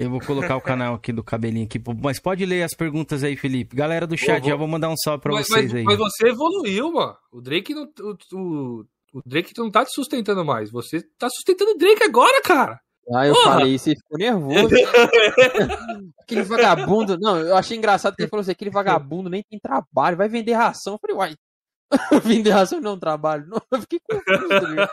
[0.00, 3.36] Eu vou colocar o canal aqui do cabelinho aqui, mas pode ler as perguntas aí,
[3.36, 3.76] Felipe.
[3.76, 4.50] Galera do chat, vou.
[4.50, 5.84] já vou mandar um salve pra mas, vocês mas- aí.
[5.84, 7.16] mas você evoluiu, mano.
[7.32, 7.84] O Drake não.
[8.00, 8.84] O, o,
[9.14, 10.70] o Drake não tá te sustentando mais.
[10.70, 12.80] Você tá sustentando o Drake agora, cara.
[13.12, 13.52] Ah, eu Porra!
[13.54, 14.74] falei, você ficou nervoso.
[16.22, 17.16] aquele vagabundo.
[17.18, 20.52] Não, eu achei engraçado que ele falou assim: aquele vagabundo nem tem trabalho, vai vender
[20.52, 20.94] ração.
[20.94, 21.34] Eu falei, uai.
[22.22, 23.46] Vender ração não é um trabalho.
[23.46, 24.90] Não, eu fiquei confuso, tá ligado?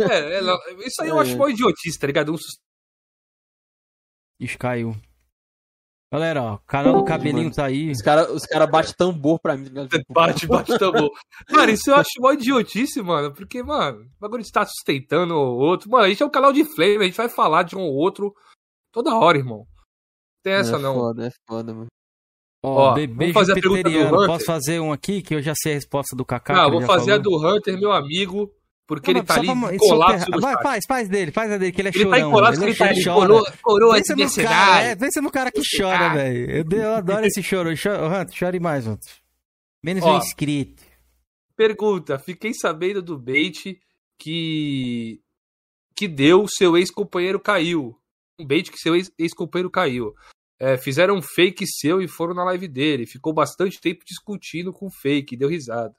[0.00, 1.36] É, é, não, isso aí eu acho É.
[1.36, 2.32] mó idiotice, tá ligado?
[2.32, 2.36] Um
[4.40, 4.94] Ixi, caiu.
[6.12, 7.54] Galera, ó, o canal do cabelinho Mano.
[7.54, 7.90] tá aí.
[7.90, 9.72] Os caras os cara batem tambor pra mim.
[9.72, 9.82] tá?
[10.10, 11.10] Bate, bate tambor.
[11.50, 13.32] Mano, isso eu acho mó idiotice, mano.
[13.32, 15.88] Porque, mano, o bagulho de estar sustentando ou outro.
[15.90, 17.94] Mano, a gente é um canal de flame, a gente vai falar de um ou
[17.94, 18.34] outro
[18.92, 19.66] toda hora, irmão.
[20.42, 20.94] Tem essa é não.
[20.94, 21.86] foda, é foda, mano.
[22.64, 23.98] Ó, bebê fazer a pergunta do.
[23.98, 24.26] Hunter?
[24.26, 26.54] Posso fazer um aqui que eu já sei a resposta do Kaká?
[26.54, 27.40] Não, ele vou fazer a falou?
[27.40, 28.52] do Hunter, meu amigo,
[28.86, 31.80] porque Não, ele tá ali pra- no Vai, faz, faz dele, faz a dele, que
[31.80, 32.30] ele é Ele tá em chorão.
[32.32, 36.14] colapso, ele, ele tá ali, coroa, coroa Pensa de é, pensa no cara que chora,
[36.14, 36.50] velho.
[36.50, 37.70] Eu, eu adoro esse choro.
[37.80, 39.10] Chora, ô, Hunter, chore mais, Hunter.
[39.82, 40.14] Menos Ó.
[40.14, 40.82] um inscrito.
[41.56, 43.78] Pergunta, fiquei sabendo do bait
[44.18, 45.20] que
[45.94, 47.96] que deu seu ex-companheiro caiu.
[48.38, 50.14] Um bait que seu ex- ex-companheiro caiu.
[50.62, 53.04] É, fizeram um fake seu e foram na live dele.
[53.04, 55.92] Ficou bastante tempo discutindo com o fake, deu risada.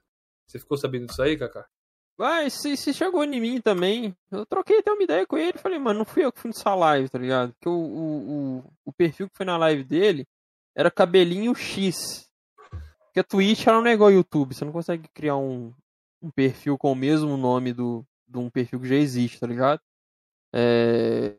[0.48, 1.68] Você ficou sabendo disso aí, Kaká?
[2.18, 4.15] Vai, se, se chegou em mim também.
[4.31, 5.57] Eu troquei até uma ideia com ele.
[5.57, 7.52] Falei, mano, não fui eu que fui nessa live, tá ligado?
[7.52, 10.26] Porque o, o, o, o perfil que foi na live dele
[10.73, 12.30] era cabelinho X.
[13.07, 14.56] Porque a Twitch é igual ao YouTube.
[14.56, 15.73] Você não consegue criar um,
[16.22, 19.81] um perfil com o mesmo nome do, de um perfil que já existe, tá ligado?
[20.56, 21.35] É,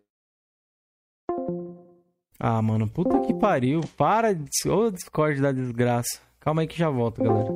[2.39, 3.81] Ah, mano, puta que pariu.
[3.97, 4.49] Para de.
[4.69, 6.21] Ô, Discord da desgraça.
[6.41, 7.49] Calma aí que já volto, galera.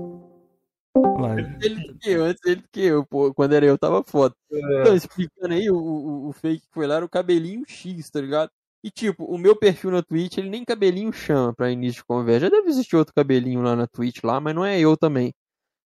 [1.60, 3.32] Ele do que eu, antes ele do que eu, pô.
[3.34, 4.34] Quando era eu, tava foda.
[4.50, 8.20] Então, explicando aí, o, o, o fake que foi lá era o cabelinho X, tá
[8.20, 8.50] ligado?
[8.82, 12.46] E tipo, o meu perfil na Twitch, ele nem cabelinho chama pra início de conversa.
[12.46, 15.32] Já deve existir outro cabelinho lá na Twitch lá, mas não é eu também.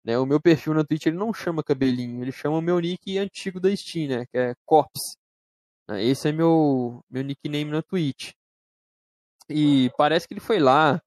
[0.03, 0.17] Né?
[0.17, 3.59] O meu perfil na Twitch, ele não chama cabelinho, ele chama o meu nick antigo
[3.59, 4.25] da Steam, né?
[4.31, 5.15] Que é Corpse.
[5.87, 8.31] Né, Esse é meu, meu nickname na Twitch.
[9.49, 11.01] E parece que ele foi lá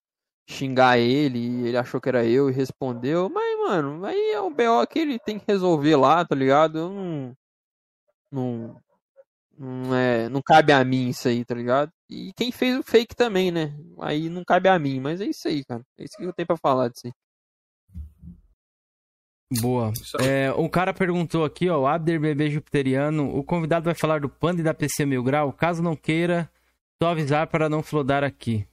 [0.49, 3.29] xingar ele, e ele achou que era eu e respondeu.
[3.31, 6.79] Mas, mano, aí é um BO que ele tem que resolver lá, tá ligado?
[6.79, 7.37] Eu não.
[8.33, 8.81] Não,
[9.57, 11.91] Não, é, não cabe a mim isso aí, tá ligado?
[12.11, 13.75] E quem fez o fake também, né?
[14.01, 15.83] Aí não cabe a mim, mas é isso aí, cara.
[15.99, 17.13] É isso que eu tenho pra falar disso aí.
[19.61, 19.93] Boa.
[20.21, 24.29] É, um cara perguntou aqui, ó, o Abder Bebê Jupiteriano, o convidado vai falar do
[24.29, 25.53] Panda e da PC Mil Grau?
[25.53, 26.51] Caso não queira,
[27.03, 28.67] só avisar para não flodar aqui.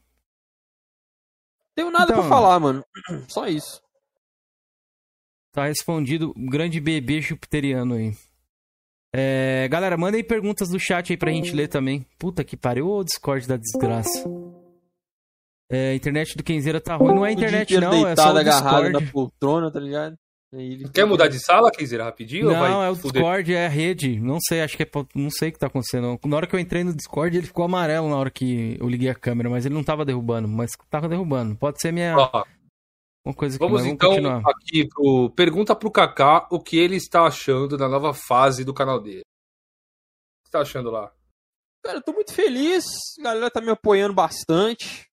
[1.75, 2.83] Tenho nada Então- pra falar, mano.
[3.29, 3.81] Só isso.
[5.53, 8.13] Tá respondido, grande bebê jupiteriano aí.
[9.13, 12.05] É, galera, mandem perguntas do chat aí pra gente ler também.
[12.17, 14.23] Puta que pariu, ô Discord da desgraça.
[15.69, 17.15] É, a internet do Kenzeira tá ruim.
[17.15, 19.05] Não é internet não, é só o agarrado Discord.
[19.05, 20.17] na poltrona, tá ligado?
[20.53, 22.47] Ele Quer mudar de sala, Kenzeira, rapidinho?
[22.47, 23.21] ou Não, vai é o fuder?
[23.21, 24.19] Discord, é a rede.
[24.19, 24.89] Não sei, acho que é.
[25.15, 26.19] Não sei o que tá acontecendo.
[26.25, 29.09] Na hora que eu entrei no Discord, ele ficou amarelo na hora que eu liguei
[29.09, 31.55] a câmera, mas ele não tava derrubando, mas tava derrubando.
[31.55, 32.17] Pode ser minha.
[32.17, 32.43] Ó,
[33.25, 34.41] Uma coisa que vamos mas então continuar.
[34.45, 35.29] aqui pro.
[35.29, 39.21] Pergunta pro Kaká o que ele está achando da nova fase do canal dele.
[39.21, 41.13] O que você tá achando lá?
[41.81, 42.83] Cara, eu tô muito feliz.
[43.19, 45.05] A galera tá me apoiando bastante.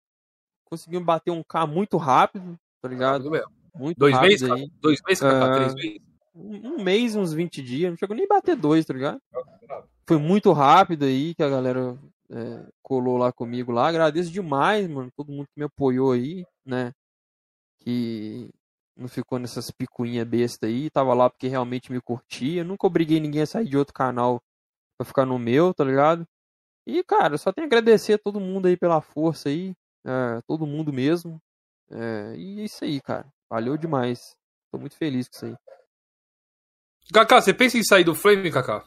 [0.64, 3.22] Conseguimos bater um K muito rápido, tá ligado?
[3.22, 3.42] Tudo bem.
[3.78, 4.70] Muito Dois rápido meses, aí.
[4.80, 5.22] Dois meses?
[5.22, 5.54] Ah.
[5.54, 6.00] Três meses?
[6.34, 7.90] Um mês, uns 20 dias.
[7.90, 9.20] Não chegou nem a bater dois, tá ligado?
[10.06, 11.98] Foi muito rápido aí que a galera
[12.30, 13.88] é, colou lá comigo lá.
[13.88, 15.10] Agradeço demais, mano.
[15.16, 16.92] Todo mundo que me apoiou aí, né?
[17.80, 18.48] Que
[18.96, 20.90] não ficou nessas picuinhas besta aí.
[20.90, 22.64] Tava lá porque realmente me curtia.
[22.64, 24.40] Nunca obriguei ninguém a sair de outro canal
[24.96, 26.26] pra ficar no meu, tá ligado?
[26.86, 29.74] E, cara, só tenho a agradecer a todo mundo aí pela força aí.
[30.06, 31.40] é, todo mundo mesmo.
[31.90, 33.26] É, e é isso aí, cara.
[33.50, 34.36] Valeu demais.
[34.70, 35.56] Tô muito feliz com isso aí.
[37.12, 38.86] Kaká, você pensa em sair do Flame, Kaká?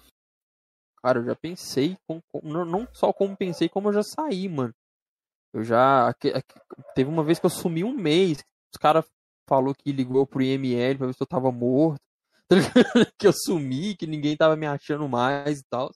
[1.04, 4.74] Cara, eu já pensei, com- com- não, só como pensei, como eu já saí, mano.
[5.54, 6.08] Eu já.
[6.10, 6.60] aque- aque-
[6.96, 8.38] teve uma vez que eu sumi um mês.
[8.74, 9.04] Os caras
[9.50, 12.00] falou que ligou pro IML pra ver se eu tava morto.
[13.06, 15.92] tá que eu sumi, que ninguém tava me achando mais e tal.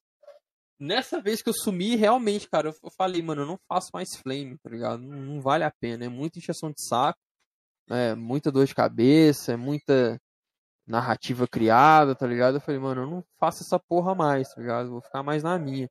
[0.80, 4.58] Nessa vez que eu sumi, realmente, cara, eu falei, mano, eu não faço mais flame,
[4.58, 5.02] tá ligado?
[5.02, 6.04] Não, não vale a pena.
[6.06, 7.20] É muita injeção de saco,
[7.90, 10.20] é muita dor de cabeça, é muita
[10.88, 12.56] narrativa criada, tá ligado?
[12.58, 14.90] Eu falei, mano, eu não faço essa porra mais, tá ligado?
[14.92, 15.90] Vou ficar mais na minha.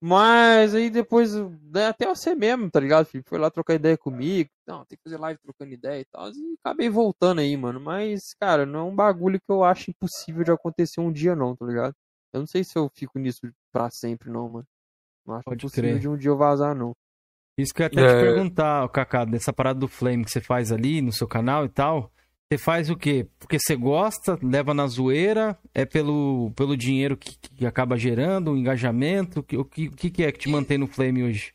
[0.00, 3.28] Mas aí depois, né, até você mesmo, tá ligado, Felipe?
[3.28, 4.50] Foi lá trocar ideia comigo.
[4.66, 6.28] Não, tem que fazer live trocando ideia e tal.
[6.30, 7.80] E acabei voltando aí, mano.
[7.80, 11.56] Mas, cara, não é um bagulho que eu acho impossível de acontecer um dia, não,
[11.56, 11.94] tá ligado?
[12.32, 13.40] Eu não sei se eu fico nisso
[13.72, 14.66] pra sempre, não, mano.
[15.26, 15.98] Não acho Pode impossível crer.
[15.98, 16.94] de um dia eu vazar, não.
[17.58, 18.06] Isso que eu ia até É.
[18.08, 21.68] te perguntar, Kaká, dessa parada do Flame que você faz ali no seu canal e
[21.68, 22.12] tal.
[22.52, 23.26] Você faz o quê?
[23.38, 28.56] Porque você gosta, leva na zoeira, é pelo, pelo dinheiro que, que acaba gerando, o
[28.56, 29.40] engajamento?
[29.40, 31.52] O que, o que, o que é que te mantém no Flame hoje?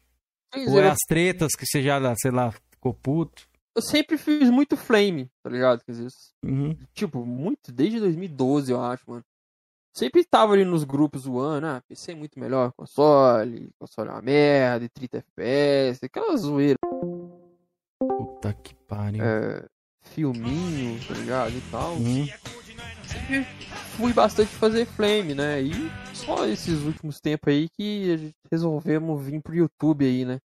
[0.51, 3.49] Pois Ou é é, as tretas que você já, sei lá, ficou puto?
[3.73, 5.81] eu sempre fiz muito flame, tá ligado?
[5.85, 6.07] Quer dizer,
[6.43, 6.75] Uhum.
[6.93, 9.23] tipo, muito, desde 2012, eu acho, mano.
[9.93, 14.21] Sempre tava ali nos grupos zoando, ah, PC é muito melhor console, console é uma
[14.21, 16.77] merda, e 30 FPS, aquela zoeira,
[17.99, 19.21] Puta que pariu.
[19.21, 19.67] é,
[20.01, 21.93] filminho, tá ligado, e tal.
[21.95, 22.25] Uhum.
[23.05, 23.43] Sempre
[23.97, 25.73] fui bastante fazer flame, né, e
[26.15, 30.39] só esses últimos tempos aí que a gente resolvemos vir pro YouTube aí, né,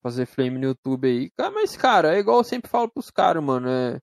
[0.00, 1.30] fazer flame no YouTube aí.
[1.52, 3.98] Mas, cara, é igual eu sempre falo pros caras, mano, é...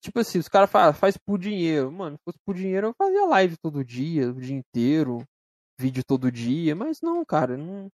[0.00, 1.90] Tipo assim, os caras fazem faz por dinheiro.
[1.90, 5.24] Mano, se fosse por dinheiro, eu fazia live todo dia, o dia inteiro,
[5.78, 7.88] vídeo todo dia, mas não, cara, não,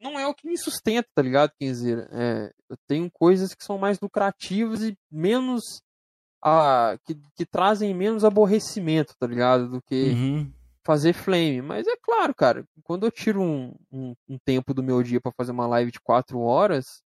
[0.00, 2.08] não é o que me sustenta, tá ligado, Kenzeira?
[2.12, 5.62] É, eu tenho coisas que são mais lucrativas e menos.
[6.42, 9.68] Ah, que, que trazem menos aborrecimento, tá ligado?
[9.68, 10.52] Do que Uhum.
[10.84, 11.62] fazer flame.
[11.62, 15.32] Mas é claro, cara, quando eu tiro um, um, um tempo do meu dia pra
[15.32, 17.02] fazer uma live de 4 horas,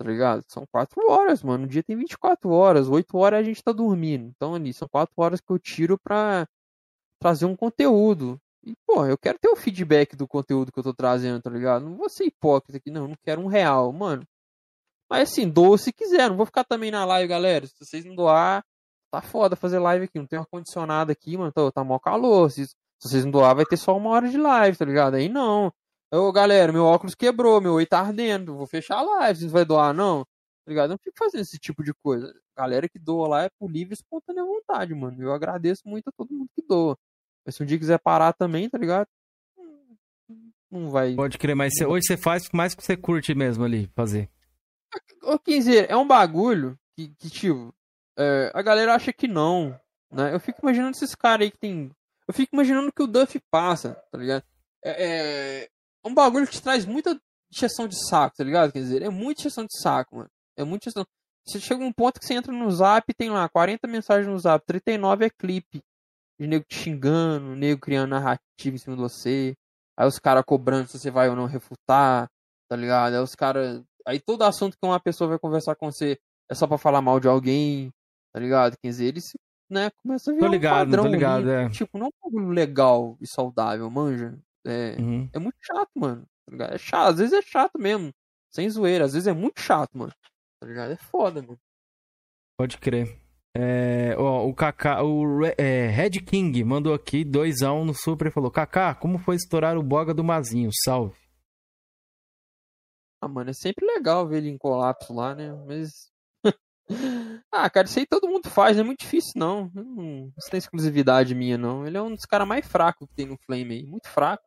[0.00, 0.42] tá ligado?
[0.48, 1.64] São 4 horas, mano.
[1.64, 4.32] O dia tem 24 horas, 8 horas a gente tá dormindo.
[4.34, 6.48] Então ali, são 4 horas que eu tiro pra
[7.20, 8.40] trazer um conteúdo.
[8.64, 11.84] E, pô, eu quero ter o feedback do conteúdo que eu tô trazendo, tá ligado?
[11.84, 13.08] Não vou ser hipócrita aqui, não.
[13.08, 14.26] Não quero um real, mano.
[15.10, 16.30] Mas assim, doa se quiser.
[16.30, 17.66] Não vou ficar também na live, galera.
[17.66, 18.64] Se vocês não doar,
[19.12, 20.18] tá foda fazer live aqui.
[20.18, 21.52] Não tem ar-condicionado aqui, mano.
[21.52, 22.50] Tá, tá mó calor.
[22.50, 25.16] Se, se vocês não doar, vai ter só uma hora de live, tá ligado?
[25.16, 25.70] Aí não.
[26.12, 28.56] Ô, galera, meu óculos quebrou, meu oi tá ardendo.
[28.56, 29.38] Vou fechar a live.
[29.38, 30.24] Vocês não vai doar, não?
[30.24, 30.90] Tá ligado?
[30.90, 32.34] Eu não fico fazendo esse tipo de coisa.
[32.56, 35.22] Galera que doa lá é por livre e espontânea vontade, mano.
[35.22, 36.96] Eu agradeço muito a todo mundo que doa.
[37.46, 39.06] Mas se um dia quiser parar também, tá ligado?
[40.70, 41.14] Não vai.
[41.14, 44.28] Pode crer, mas você- hoje você faz mais que você curte mesmo ali, fazer.
[45.22, 47.72] Ô, Quinzeiro, é um bagulho que, que tipo,
[48.18, 49.78] é, a galera acha que não,
[50.12, 50.32] né?
[50.34, 51.90] Eu fico imaginando esses caras aí que tem.
[52.26, 54.44] Eu fico imaginando que o Duff passa, tá ligado?
[54.84, 55.68] É, é
[56.04, 57.20] um bagulho que te traz muita
[57.52, 58.72] injeção de saco, tá ligado?
[58.72, 60.30] Quer dizer, é muita injeção de saco, mano.
[60.56, 61.06] É muita injeção.
[61.46, 64.38] Você chega num ponto que você entra no zap e tem lá 40 mensagens no
[64.38, 65.82] zap, 39 é clipe.
[66.38, 69.54] De nego te xingando, nego criando narrativa em cima de você.
[69.96, 72.30] Aí os caras cobrando se você vai ou não refutar,
[72.68, 73.14] tá ligado?
[73.14, 73.82] Aí os caras.
[74.06, 76.18] Aí todo assunto que uma pessoa vai conversar com você
[76.50, 77.92] é só pra falar mal de alguém,
[78.32, 78.76] tá ligado?
[78.78, 79.36] Quer dizer, eles,
[79.68, 81.68] né, começa a virar Tô ligado, um padrão tô ligado, ali, é.
[81.68, 84.38] Tipo, não é um bagulho legal e saudável, manja.
[84.66, 85.28] É, Uhum.
[85.32, 86.26] é muito chato, mano.
[86.58, 86.66] tá?
[86.74, 88.12] É chato, às vezes é chato mesmo.
[88.52, 90.12] Sem zoeira, às vezes é muito chato, mano.
[90.60, 90.92] Tá ligado?
[90.92, 91.58] É foda, mano.
[92.58, 93.18] Pode crer.
[93.56, 98.30] É, ó, o Kaká, o Re- é, Red King mandou aqui 2x1 no Super e
[98.30, 100.70] falou: Kaká, como foi estourar o boga do Mazinho?
[100.84, 101.16] Salve.
[103.22, 105.52] Ah, mano, é sempre legal ver ele em colapso lá, né?
[105.66, 106.10] Mas.
[107.52, 109.70] ah, cara, isso aí todo mundo faz, não é muito difícil, não.
[109.74, 111.86] Não isso não é exclusividade minha, não.
[111.86, 113.86] Ele é um dos caras mais fracos que tem no Flame aí.
[113.86, 114.44] Muito fraco.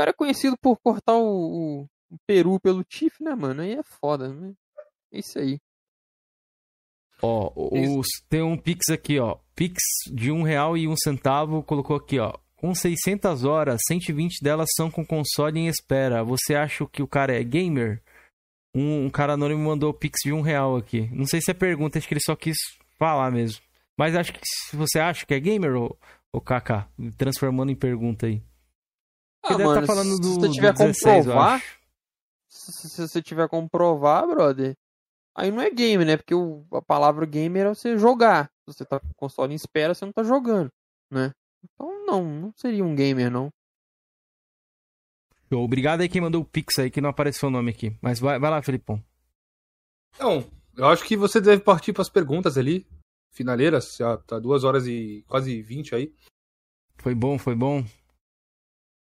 [0.00, 3.60] O cara é conhecido por cortar o, o- o peru pelo Tiff, né, mano?
[3.60, 4.54] Aí é foda, né?
[5.12, 5.58] É isso aí.
[7.22, 7.52] Ó,
[7.98, 9.36] os, tem um Pix aqui, ó.
[9.54, 9.78] Pix
[10.10, 12.32] de um real e um centavo colocou aqui, ó.
[12.56, 16.24] Com 600 horas, 120 delas são com console em espera.
[16.24, 18.02] Você acha que o cara é gamer?
[18.74, 21.10] Um, um cara anônimo mandou Pix de um real aqui.
[21.12, 22.56] Não sei se é pergunta, acho que ele só quis
[22.98, 23.60] falar mesmo.
[23.98, 25.98] Mas acho que se você acha que é gamer, ou
[26.32, 28.42] o Kaká, transformando em pergunta aí.
[29.42, 31.80] Ah, deve mano, tá falando se do, você tiver do como 16, eu provar, acho.
[32.48, 34.74] se, se você tiver como provar, brother,
[35.34, 36.16] aí não é game, né?
[36.16, 38.46] Porque o- a palavra gamer é você jogar.
[38.68, 40.68] Se você tá com o console em espera, você não tá jogando,
[41.10, 41.32] né?
[41.64, 43.50] Então não, não seria um gamer, não.
[45.48, 45.64] Show.
[45.64, 47.96] Obrigado aí quem mandou o Pix aí, que não apareceu o nome aqui.
[48.00, 49.02] Mas vai, vai lá, Felipão.
[50.14, 52.86] Então, eu acho que você deve partir para as perguntas ali,
[53.32, 56.14] finaleiras, já tá duas horas e quase 20 aí.
[56.98, 57.84] Foi bom, foi bom.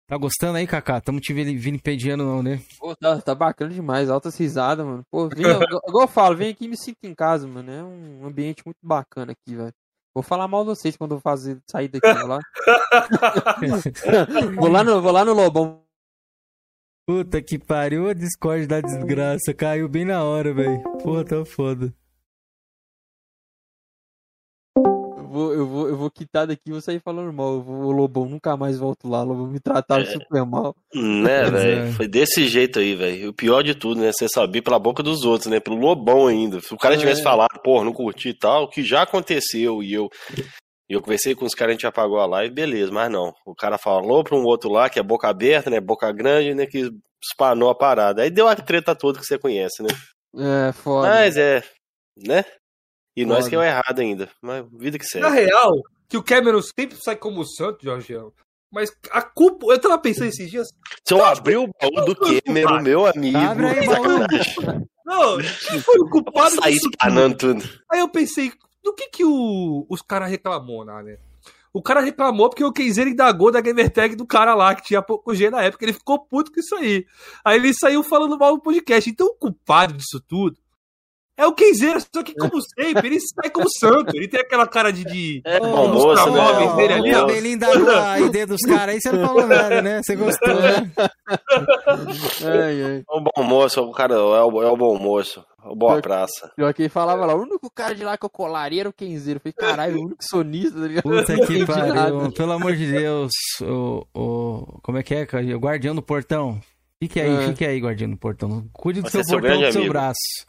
[0.09, 1.01] Tá gostando aí, Kaká?
[1.01, 2.61] Tamo te vili- vilipendiando não, né?
[2.79, 5.03] Pô, tá, tá bacana demais, altas risadas, mano.
[5.11, 5.47] Pô, vem, igual
[5.89, 7.71] igual eu falo, vem aqui e me sinto em casa, mano.
[7.71, 9.73] É um ambiente muito bacana aqui, velho.
[10.15, 12.39] Vou falar mal de vocês quando eu fazer, sair daqui, vou lá.
[14.57, 15.83] vou lá no, vou lá no Lobão.
[17.07, 19.53] Puta que pariu, a Discord da desgraça.
[19.53, 20.83] Caiu bem na hora, velho.
[21.03, 21.93] Porra, tá foda.
[25.37, 27.55] Vou, eu vou, eu vou quitar daqui e vou sair falando mal.
[27.55, 29.23] Eu vou, o Lobão, nunca mais volto lá.
[29.23, 30.07] O Lobão me trataram É.
[30.07, 30.75] super mal.
[30.95, 31.83] Né, velho?
[31.89, 31.93] é.
[31.93, 33.31] Foi desse jeito aí, velho.
[33.31, 34.11] O pior de tudo, né?
[34.13, 35.61] Você sabia pela boca dos outros, né?
[35.61, 36.61] Pelo Lobão ainda.
[36.61, 36.99] Se o cara É.
[36.99, 40.09] tivesse falado, porra, não curti e tal, o que já aconteceu e eu.
[40.89, 43.33] E eu conversei com os caras, a gente apagou a live, beleza, mas não.
[43.45, 45.81] O cara falou pra um outro lá, que é boca aberta, né?
[45.81, 46.65] Boca grande, né?
[46.65, 46.91] Que
[47.23, 48.23] espanou a parada.
[48.23, 49.89] Aí deu a treta toda que você conhece, né?
[50.69, 51.09] É, foda.
[51.09, 51.63] Mas é,
[52.25, 52.45] né?
[53.17, 54.29] E nós que é o errado ainda.
[54.43, 55.47] Mas vida que Na segue.
[55.47, 55.73] real,
[56.09, 58.33] que o Cameron sempre sai como santo, Jorgeão.
[58.71, 59.67] Mas a culpa.
[59.69, 60.69] Eu tava pensando esses dias.
[61.05, 63.39] Se eu abrir o baú do Cameron, meu amigo.
[63.39, 64.87] Abre aí, baú.
[65.05, 66.93] Não, quem foi o culpado Sair disso tudo?
[66.93, 67.65] espanando tudo.
[67.91, 68.53] Aí eu pensei,
[68.83, 71.17] do que que o, os caras reclamou lá, né?
[71.73, 75.35] O cara reclamou porque o Kenzeiro indagou da gamertag do cara lá, que tinha pouco
[75.35, 77.07] G na época, ele ficou puto com isso aí.
[77.45, 79.09] Aí ele saiu falando mal no podcast.
[79.09, 80.57] Então o culpado disso tudo
[81.37, 84.17] é o Kenzeiro, só que como sempre, ele sai como santo.
[84.17, 85.05] Ele tem aquela cara de...
[85.05, 85.43] de...
[85.45, 86.77] É bom moço, né?
[86.77, 87.21] dele ali, o ó.
[87.21, 90.03] cabelinho da a ID dos caras aí, você não falou nada, né?
[90.03, 90.91] Você gostou, né?
[92.45, 92.97] Ai, ai.
[92.99, 95.45] É o bom moço, o cara é o, é o bom moço.
[95.65, 96.53] O boa praça.
[96.55, 98.93] Pior que ele falava lá, o único cara de lá que eu colaria era o
[98.93, 99.39] Kenzeiro.
[99.45, 101.03] Eu falei, caralho, o único sonista, tá?
[101.03, 102.33] Puta Não que pariu.
[102.33, 103.33] Pelo amor de Deus.
[103.63, 105.45] O, o, como é que é, cara?
[105.57, 106.61] O guardião do portão.
[107.03, 107.49] Fique aí, É.
[107.49, 108.65] fique aí, guardião do portão.
[108.73, 109.93] Cuide do Você seu portão com seu amigo.
[109.93, 110.47] braço.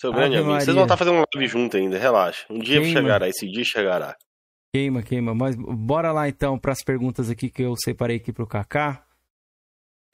[0.00, 0.52] Seu grande Ave amigo.
[0.54, 0.74] Vocês Maria.
[0.74, 2.44] vão estar fazendo uma live junto ainda, relaxa.
[2.50, 3.00] Um dia Queima.
[3.00, 4.16] chegará, esse dia chegará.
[4.74, 5.34] Queima, queima.
[5.34, 9.04] Mas bora lá então para as perguntas aqui que eu separei aqui pro Kaká.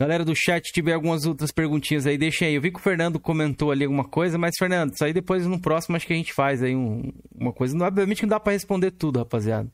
[0.01, 2.55] Galera do chat, tiver algumas outras perguntinhas aí, deixa aí.
[2.55, 5.61] Eu vi que o Fernando comentou ali alguma coisa, mas Fernando, isso aí depois no
[5.61, 7.77] próximo acho que a gente faz aí um- uma coisa.
[7.77, 9.71] Não, obviamente não dá pra responder tudo, rapaziada.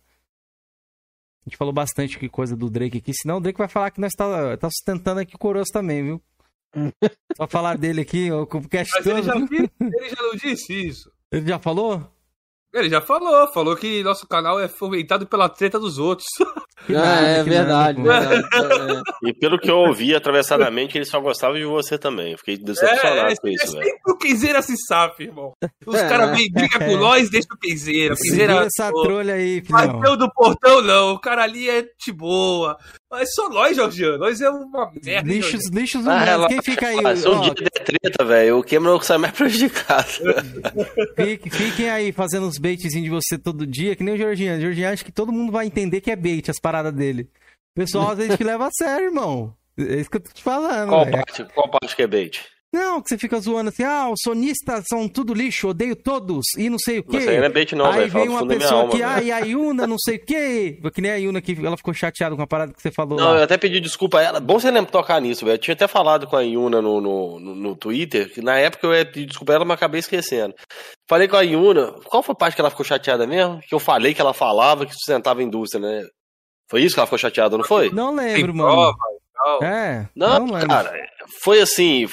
[1.45, 4.01] A gente falou bastante que coisa do Drake aqui, senão o Drake vai falar que
[4.01, 6.23] nós tá, tá sustentando aqui o Coroço também, viu?
[7.37, 9.55] Só falar dele aqui, o cast Mas ele já, todo.
[9.55, 11.11] ele já não disse isso.
[11.33, 12.11] Ele já falou?
[12.75, 16.27] Ele já falou, falou que nosso canal é fomentado pela treta dos outros.
[16.95, 18.45] Ah, é verdade, verdade.
[18.55, 22.33] É, E pelo que eu ouvi atravessadamente, ele só gostava de você também.
[22.33, 23.83] Eu fiquei decepcionado com isso, velho.
[23.85, 25.53] sempre o Kenzeira se sabe, irmão.
[25.85, 26.07] Os É.
[26.09, 28.15] caras vêm briga com nós, deixa o Kenzeira.
[28.15, 29.99] Kenzeira essa pô, trolha aí, filhão.
[29.99, 31.13] Bateu do portão, não.
[31.15, 32.77] O cara ali é de boa.
[33.11, 34.19] Mas só nós, Jorgiano.
[34.19, 35.29] Nós é uma merda.
[35.29, 35.81] hein, Lixos, Jorgiano?
[35.81, 36.25] lixos Ah, humanos.
[36.29, 37.01] relaxa, Quem fica aí?
[37.05, 40.07] Ah, se um dia der treta, velho, o Cameron sai mais prejudicado.
[41.17, 44.57] fique- fiquem aí fazendo os baitzinhos de você todo dia, que nem o Jorginho.
[44.57, 47.31] O Jorginho acha que todo mundo vai entender que é bait as paradas dele.
[47.77, 49.55] O pessoal às vezes te leva a sério, irmão.
[49.79, 52.43] É isso que eu tô te falando, Qual parte, qual parte que é bait?
[52.73, 56.69] Não, que você fica zoando assim, ah, os sonistas são tudo lixo, odeio todos, e
[56.69, 57.19] não sei o quê.
[57.19, 59.39] Isso aí não é bait não, aí vem uma pessoa alma, que, ah, e a
[59.39, 60.79] Yuna, não sei o quê.
[60.93, 63.31] Que nem a Yuna que ela ficou chateada com a parada que você falou Não,
[63.33, 63.39] lá.
[63.39, 64.41] eu até pedi desculpa a ela.
[64.41, 65.55] Bom você lembrar tocar nisso, velho.
[65.55, 68.87] Eu tinha até falado com a Yuna no, no, no, no Twitter, que na época
[68.87, 70.55] eu ia pedir desculpa a ela, mas acabei esquecendo.
[71.09, 73.61] Falei com a Yuna, qual foi a parte que ela ficou chateada mesmo?
[73.61, 76.03] Que eu falei que ela falava que sustentava a indústria, né?
[76.69, 77.91] Foi isso que ela ficou chateada, não foi?
[77.91, 78.71] Não Tem lembro, mano.
[78.73, 78.97] prova
[79.33, 79.63] tal.
[79.63, 80.67] É, Não, lembro.
[80.69, 80.93] cara,
[81.43, 82.09] foi assim,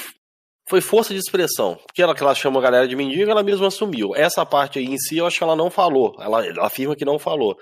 [0.73, 1.75] foi força de expressão.
[1.85, 4.15] Porque ela que ela chama a galera de mendigo, ela mesma assumiu.
[4.15, 6.15] Essa parte aí em si, eu acho que ela não falou.
[6.19, 7.55] Ela, ela afirma que não falou.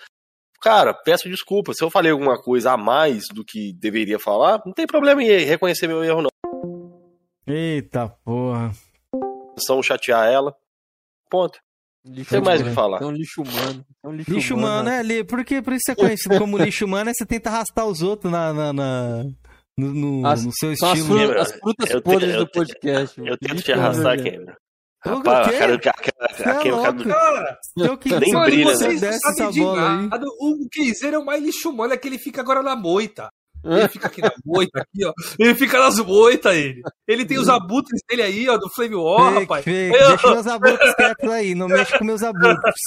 [0.61, 1.73] Cara, peço desculpa.
[1.73, 5.27] Se eu falei alguma coisa a mais do que deveria falar, não tem problema em
[5.43, 7.01] reconhecer meu erro, não.
[7.45, 8.71] Eita porra.
[9.57, 10.55] São chatear ela.
[11.29, 11.59] Ponto.
[12.05, 12.75] Lixo Tem mais o que humano.
[12.75, 13.01] falar.
[13.01, 13.85] É um lixo humano.
[14.03, 15.19] É um lixo, Lixo humano, né?
[15.19, 18.01] é, porque por isso você é conhecido como lixo humano, é você tenta arrastar os
[18.01, 19.25] outros na, na, na-
[19.77, 21.19] no, no- As- no seu São as, estilo.
[21.19, 23.18] fru- as frutas Eu podres eu do podcast.
[23.19, 23.38] Eu mano.
[23.39, 24.53] tento te arrastar, humano, Cameron.
[25.03, 25.73] O Rapaz, a cara,
[26.68, 27.03] é louco.
[27.06, 28.93] Cara, Eu que Nem brilha, você né?
[28.93, 29.76] vocês não desce sabem de aí.
[29.76, 30.26] nada.
[30.39, 33.27] O Keizeiro é o mais lixo humano, é que ele fica agora na moita.
[33.64, 35.14] Ele fica aqui na moita, aqui, ó.
[35.39, 36.81] Ele fica nas moitas, ele.
[37.07, 39.64] Ele tem os abutres dele aí, ó, do Flame War, Fake, rapaz.
[39.65, 39.98] fake.
[40.07, 42.81] Deixa meus abutres quietos aí, não mexe com meus abutres.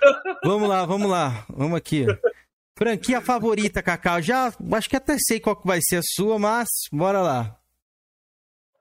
[0.44, 1.44] Vamos lá, vamos lá.
[1.50, 2.06] Vamos aqui.
[2.78, 4.22] Franquia favorita, Cacau.
[4.22, 7.58] Já acho que até sei qual que vai ser a sua, mas bora lá.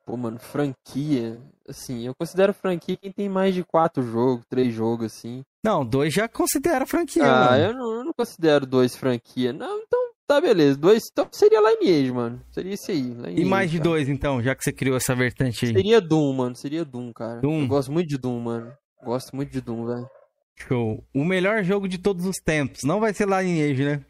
[0.05, 1.37] Pô, mano, franquia.
[1.67, 5.43] Assim, eu considero franquia quem tem mais de quatro jogos, três jogos, assim.
[5.65, 7.63] Não, dois já considera franquia, ah, mano.
[7.63, 9.51] eu não, eu não considero dois franquia.
[9.51, 10.77] Não, então tá beleza.
[10.77, 12.41] Dois, então seria Lineage, mano.
[12.51, 13.01] Seria esse aí.
[13.01, 13.89] Lineage, E mais de cara.
[13.89, 15.73] dois, então, já que você criou essa vertente aí.
[15.73, 16.55] Seria Doom, mano.
[16.55, 17.41] Seria Doom, cara.
[17.41, 17.63] Doom.
[17.63, 18.71] Eu gosto muito de Doom, mano.
[19.03, 20.09] Gosto muito de Doom, velho.
[20.57, 21.05] Show.
[21.13, 22.83] O melhor jogo de todos os tempos.
[22.83, 24.05] Não vai ser Lineage, né?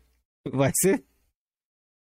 [0.51, 1.03] Vai ser?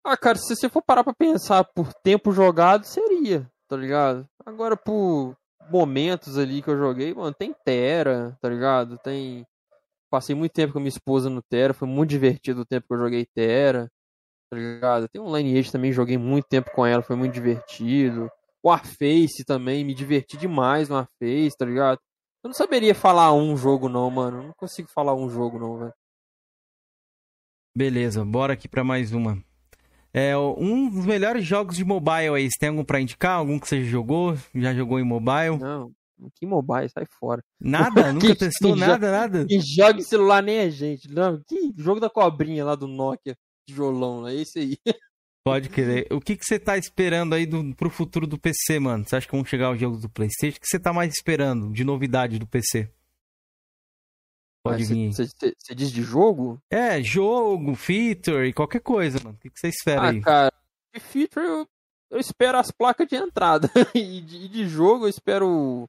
[0.05, 4.27] Ah, cara, se você for parar pra pensar por tempo jogado, seria, tá ligado?
[4.47, 5.37] Agora, por
[5.71, 8.97] momentos ali que eu joguei, mano, tem Terra, tá ligado?
[8.99, 9.45] Tem.
[10.11, 12.95] Passei muito tempo com a minha esposa no Terra, foi muito divertido o tempo que
[12.95, 13.89] eu joguei Terra,
[14.51, 15.09] tá ligado?
[15.09, 18.29] Tem um Lineage também, joguei muito tempo com ela, foi muito divertido.
[18.65, 22.01] Warface também, me diverti demais no Warface, tá ligado?
[22.43, 24.39] Eu não saberia falar um jogo, não, mano.
[24.39, 25.95] Eu não consigo falar um jogo, não, velho.
[27.77, 29.43] Beleza, bora aqui pra mais uma.
[30.13, 32.51] É, um dos melhores jogos de mobile aí.
[32.51, 33.37] Você tem algum pra indicar?
[33.39, 34.37] Algum que você jogou?
[34.55, 35.59] Já jogou em mobile?
[35.59, 35.93] Não,
[36.35, 37.43] que mobile, sai fora.
[37.61, 38.11] Nada?
[38.13, 39.47] Nunca Que- testou que nada, nada?
[39.47, 41.09] Quem joga em celular nem é gente.
[41.09, 43.37] Não, que jogo da cobrinha lá do Nokia,
[43.69, 44.77] tijolão, é esse aí.
[45.45, 46.07] Pode querer.
[46.13, 49.05] O que, que você tá esperando aí do, pro futuro do PC, mano?
[49.05, 50.59] Você acha que vão chegar os jogos do Playstation?
[50.59, 52.91] O que você tá mais esperando de novidade do PC?
[54.63, 55.13] Pode vir.
[55.13, 56.61] Você diz de jogo?
[56.71, 59.37] É, jogo, feature, qualquer coisa, mano.
[59.37, 60.21] O que, que você espera Ah, aí?
[60.21, 60.53] cara,
[60.95, 61.67] de feature eu,
[62.11, 63.71] eu espero as placas de entrada.
[63.95, 65.89] e, de, de jogo eu espero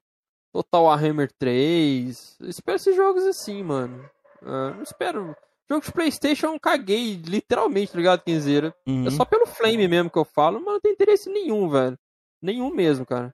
[0.54, 2.38] Total Warhammer 3.
[2.40, 4.10] Eu espero esses jogos assim, mano.
[4.42, 5.36] Ah, não espero.
[5.72, 8.76] Jogo de Playstation eu caguei, literalmente, tá ligado, Quinzeira?
[8.86, 9.08] Uhum.
[9.08, 11.98] É só pelo Flame mesmo que eu falo, mas não tem interesse nenhum, velho.
[12.42, 13.34] Nenhum mesmo, cara.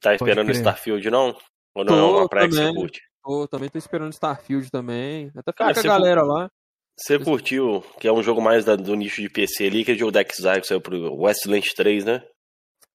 [0.00, 0.52] Tá esperando o.
[0.52, 1.36] Starfield, não?
[1.74, 2.74] Ou não Tô, é uma praia que você também.
[2.76, 3.00] curte?
[3.24, 5.32] Tô, também tô esperando Starfield também.
[5.36, 6.48] Até falar com a galera lá.
[6.96, 9.94] Você curtiu, que é um jogo mais da- do nicho de PC ali, que é
[9.94, 12.22] o jogo da Exile que saiu pro Westland 3, né?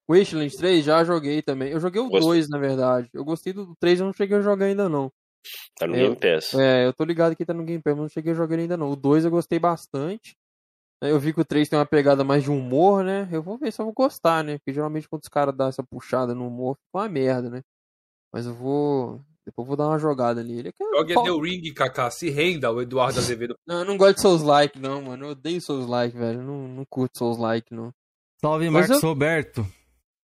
[0.10, 1.72] Wasteland 3 já joguei também.
[1.72, 3.10] Eu joguei o Gost- 2, na verdade.
[3.14, 5.12] Eu gostei do 3, eu não cheguei a jogar ainda não.
[5.78, 6.54] Tá no Eu- Game Pass.
[6.54, 8.64] É, eu tô ligado que tá no Game Pass, mas não cheguei a jogar ele
[8.64, 8.92] ainda não.
[8.92, 10.36] O 2 eu gostei bastante.
[11.02, 13.30] Eu vi que o 3 tem uma pegada mais de humor, né?
[13.32, 14.58] Eu vou ver se eu vou gostar, né?
[14.58, 17.62] Porque geralmente quando os caras dão essa puxada no humor, fica uma merda, né?
[18.34, 19.22] Mas eu vou.
[19.46, 20.70] Depois eu vou dar uma jogada nele.
[20.70, 22.10] É que eu- Jogue The Ring, Kaká.
[22.10, 23.56] Se renda, o Eduardo Azevedo.
[23.68, 25.26] Não, eu não gosto de Souls Like, não, mano.
[25.28, 26.40] Eu odeio Souls Like, velho.
[26.40, 27.94] Eu não, não curto Souls Like, não.
[28.42, 29.66] Salve, Mas Marcos eu- Roberto.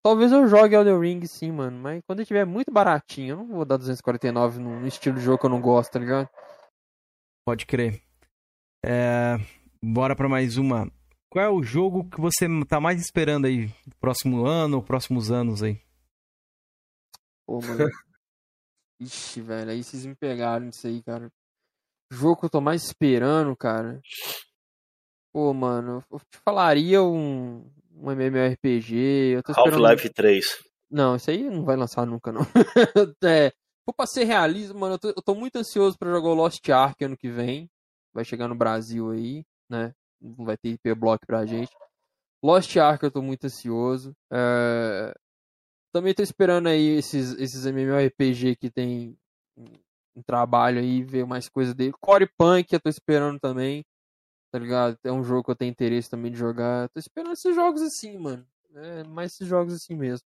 [0.04, 1.78] Talvez eu jogue Elden Ring sim, mano.
[1.78, 5.38] Mas quando ele tiver muito baratinho, eu não vou dar 249 num estilo de jogo
[5.38, 6.28] que eu não gosto, tá ligado?
[7.42, 8.02] Pode crer.
[8.84, 9.36] É,
[9.82, 10.92] bora pra mais uma.
[11.30, 13.72] Qual é o jogo que você tá mais esperando aí?
[13.98, 15.80] Próximo ano ou próximos anos aí?
[17.46, 17.88] Pô, mano.
[19.00, 21.32] Ixi, velho, aí vocês me pegaram nisso aí, cara.
[22.12, 24.02] Jogo que eu tô mais esperando, cara.
[25.32, 27.68] Pô, mano, eu te falaria um,
[28.04, 28.94] um MMORPG.
[29.36, 29.84] Eu tô esperando.
[29.86, 30.44] Half-Life 3.
[30.90, 32.42] Não, isso aí não vai lançar nunca, não.
[33.24, 33.52] é,
[33.84, 36.68] for pra ser realista, mano, eu tô, eu tô muito ansioso pra jogar o Lost
[36.68, 37.68] Ark ano que vem.
[38.12, 39.92] Vai chegar no Brasil aí, né?
[40.20, 41.72] Não vai ter IP Block pra gente.
[42.42, 44.14] Lost Ark eu tô muito ansioso.
[44.32, 45.14] É,
[45.92, 49.16] Também tô esperando aí esses, esses MMORPG que tem
[50.16, 51.92] um trabalho aí, ver mais coisa dele.
[52.00, 53.84] Core Punk eu tô esperando também.
[54.54, 54.96] Tá ligado?
[55.02, 56.88] É um jogo que eu tenho interesse também de jogar.
[56.90, 58.46] Tô esperando esses jogos assim, mano.
[58.72, 60.24] É, mais esses jogos assim mesmo.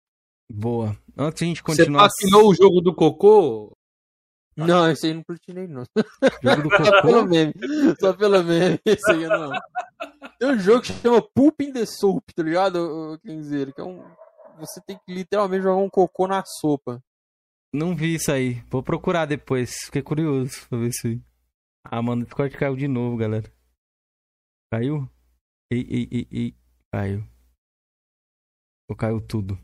[0.50, 0.98] Boa.
[1.18, 2.08] Antes a gente Você continuar.
[2.08, 3.76] platinou o jogo do cocô?
[4.56, 5.84] Não, esse aí não platinei, não.
[6.42, 7.26] Jogo do Só pelo cocô.
[7.26, 7.54] meme.
[8.00, 8.80] Só pelo meme.
[8.86, 9.52] Esse aí não.
[10.40, 13.74] Tem um jogo que chama Poop in the Soup, tá ligado, Kenzeiro?
[13.74, 14.06] Que é um.
[14.58, 17.04] Você tem que literalmente jogar um cocô na sopa.
[17.74, 18.64] Não vi isso aí.
[18.70, 19.74] Vou procurar depois.
[19.84, 21.22] Fiquei curioso pra ver se.
[21.84, 23.52] Ah, mano, o Discord caiu de novo, galera.
[24.74, 25.08] Caiu?
[25.72, 26.56] Ei, ei, ei, ei.
[26.92, 27.24] Caiu.
[28.90, 29.56] Ou caiu tudo?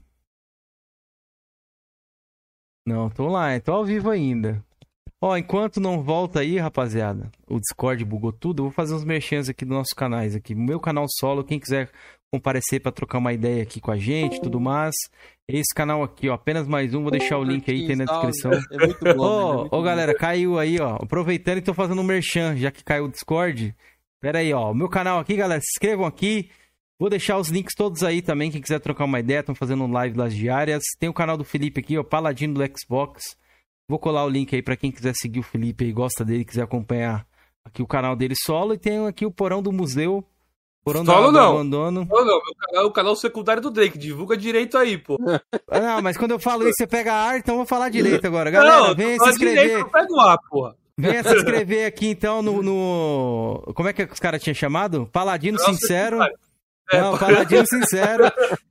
[2.87, 4.63] Não, tô lá, tô ao vivo ainda.
[5.19, 9.49] Ó, enquanto não volta aí, rapaziada, o Discord bugou tudo, eu vou fazer uns merchans
[9.49, 10.53] aqui dos nossos canais aqui.
[10.53, 11.91] Meu canal solo, quem quiser
[12.31, 14.93] comparecer pra trocar uma ideia aqui com a gente e tudo mais.
[15.47, 18.51] Esse canal aqui, ó, apenas mais um, vou deixar o link aí, tem na descrição.
[18.53, 19.23] É muito bom.
[19.23, 20.97] Ô, mano, é ô galera, caiu aí, ó.
[21.01, 23.75] Aproveitando e tô fazendo um merchan, já que caiu o Discord.
[24.21, 24.71] Pera aí, ó.
[24.71, 26.49] O meu canal aqui, galera, se inscrevam aqui.
[26.99, 30.17] Vou deixar os links todos aí também, quem quiser trocar uma ideia, estão fazendo live
[30.17, 30.83] das diárias.
[30.99, 33.21] Tem o canal do Felipe aqui, ó, Paladino do Xbox.
[33.87, 36.63] Vou colar o link aí pra quem quiser seguir o Felipe aí, gosta dele, quiser
[36.63, 37.25] acompanhar
[37.65, 38.73] aqui o canal dele solo.
[38.73, 40.23] E tem aqui o Porão do Museu.
[40.83, 41.51] Porão Solo do não.
[41.51, 42.07] Abandono.
[42.09, 43.97] Não, não, meu canal é o canal secundário do Drake.
[43.97, 45.17] Divulga direito aí, pô.
[45.71, 47.89] Ah, Não, mas quando eu falo isso, você pega a ar, então eu vou falar
[47.89, 48.49] direito agora.
[48.49, 49.79] Galera, não, venha se fala direito, inscrever.
[49.79, 50.75] eu pego lá, porra.
[50.99, 52.61] Venha se inscrever aqui então no.
[52.61, 55.07] no- Como é que os caras tinham chamado?
[55.11, 56.23] Paladino Canal Sincero.
[56.91, 58.23] É, Não, Paladino Sincero.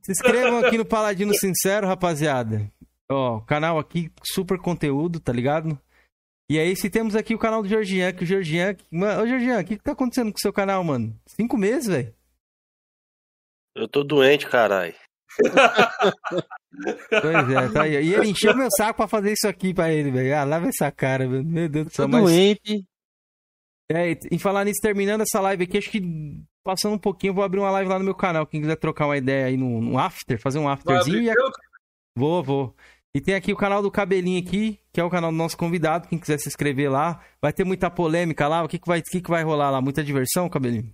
[0.02, 2.70] Se inscrevam aqui no Paladino Sincero, rapaziada.
[3.10, 5.78] Ó, canal aqui, super conteúdo, tá ligado?
[6.50, 8.76] E aí, se temos aqui o canal do Georgian, que o Georgian.
[8.90, 11.15] Mano, ô Georgian, o que, que tá acontecendo com o seu canal, mano?
[11.26, 12.15] Cinco meses, velho.
[13.74, 14.94] Eu tô doente, caralho.
[16.71, 17.93] Pois é, tá aí.
[18.05, 20.37] E ele encheu meu saco pra fazer isso aqui pra ele, velho.
[20.37, 21.45] Ah, lava essa cara, velho.
[21.45, 22.09] Meu Deus do céu.
[22.09, 22.85] Mas, doente.
[23.91, 26.03] é, e- em falar nisso, terminando essa live aqui, acho que
[26.63, 28.47] passando um pouquinho, eu vou abrir uma live lá no meu canal.
[28.47, 31.23] Quem quiser trocar uma ideia aí no, no after, fazer um afterzinho.
[31.23, 31.51] E a- pelo-
[32.17, 32.77] Vou, vou.
[33.15, 36.07] E tem aqui o canal do Cabelinho aqui, que é o canal do nosso convidado.
[36.09, 37.21] Quem quiser se inscrever lá.
[37.41, 38.63] Vai ter muita polêmica lá.
[38.63, 39.81] O que, que, vai, o que, que vai rolar lá?
[39.81, 40.93] Muita diversão, Cabelinho?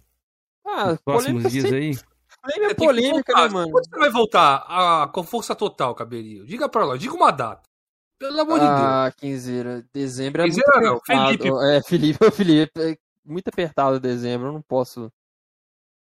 [0.64, 1.98] Ah, Nos próximos dias sempre- aí?
[2.46, 3.70] É polêmica, né, mano?
[3.70, 6.46] Quando você vai voltar a, com força total, Cabelinho?
[6.46, 7.62] Diga pra nós, diga uma data.
[8.18, 8.78] Pelo amor de Deus.
[8.80, 9.86] Ah, quinzeira.
[9.92, 11.28] Dezembro é Quinzeira muito não, apertado.
[11.28, 11.66] Felipe.
[11.66, 12.80] É, Felipe, Felipe.
[12.80, 14.48] É muito apertado dezembro.
[14.48, 15.10] Eu não posso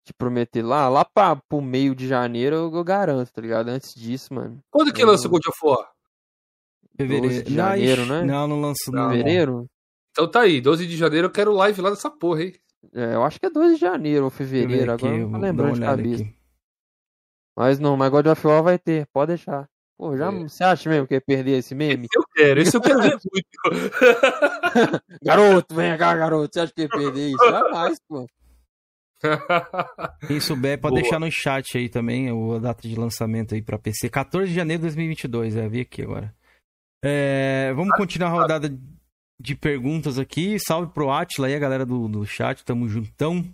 [0.06, 0.88] te prometer lá.
[0.90, 3.70] Lá pra, pro meio de janeiro eu, eu garanto, tá ligado?
[3.70, 4.60] Antes disso, mano.
[4.70, 5.92] Quando que eu- lança o God of War?
[6.96, 7.44] Fevereiro.
[7.44, 8.22] de Não, janeiro, né?
[8.24, 9.10] Não, não lanço não.
[9.10, 9.66] Fevereiro?
[10.12, 12.54] Então tá aí, 12 de janeiro eu quero live lá dessa porra, hein?
[12.94, 14.92] É, eu acho que é 2 de janeiro ou fevereiro.
[14.94, 16.24] aqui, Agora eu não lembrando de cabeça.
[16.24, 16.36] aqui.
[17.56, 19.08] Mas não, mas God of War vai ter.
[19.14, 19.68] Pode deixar.
[19.98, 20.32] Pô, já, É.
[20.32, 22.08] você acha mesmo que ia perder esse meme?
[22.14, 23.48] Eu quero, esse eu quero ver muito.
[25.24, 26.54] Garoto, vem cá, garoto.
[26.54, 27.46] Você acha que ia perder isso?
[27.50, 28.28] Jamais, pô.
[30.28, 31.02] Quem souber, pode Boa.
[31.02, 34.10] deixar no chat aí também o- a data de lançamento aí pra PC.
[34.10, 36.34] 14 de janeiro de 2022, é, vi aqui agora.
[37.06, 38.70] É, vamos continuar a rodada
[39.44, 40.58] de perguntas aqui.
[40.58, 43.46] Salve pro Atila aí, a galera do, do chat, tamo juntão.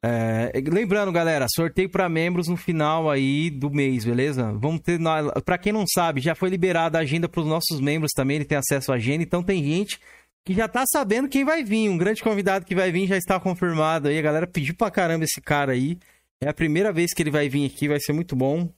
[0.00, 4.52] É, lembrando, galera, sorteio pra membros no final aí do mês, beleza?
[4.52, 5.00] Vamos ter,
[5.44, 8.56] pra quem não sabe, já foi liberada a agenda pros nossos membros também, ele tem
[8.56, 9.98] acesso à agenda, então tem gente
[10.44, 11.90] que já tá sabendo quem vai vir.
[11.90, 14.18] Um grande convidado que vai vir já está confirmado aí.
[14.18, 15.98] A galera pediu pra caramba esse cara aí.
[16.40, 18.72] É a primeira vez que ele vai vir aqui, vai ser muito bom.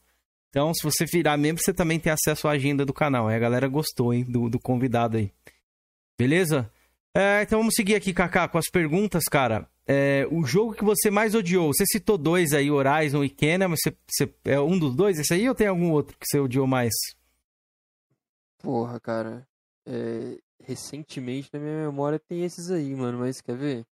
[0.49, 3.29] Então, se você virar membro, você também tem acesso à agenda do canal.
[3.29, 5.31] Aí a galera gostou, hein, do, do convidado aí.
[6.21, 6.71] Beleza?
[7.17, 9.67] É, então vamos seguir aqui, Kaká, com as perguntas, cara.
[9.87, 13.81] É, o jogo que você mais odiou, você citou dois aí, Horizon e Kena, mas
[13.83, 16.67] você, você- é um dos dois esse aí ou tem algum outro que você odiou
[16.67, 16.93] mais?
[18.59, 19.49] Porra, cara.
[19.87, 23.21] É, recentemente na minha memória tem esses aí, mano.
[23.21, 23.87] Mas quer ver?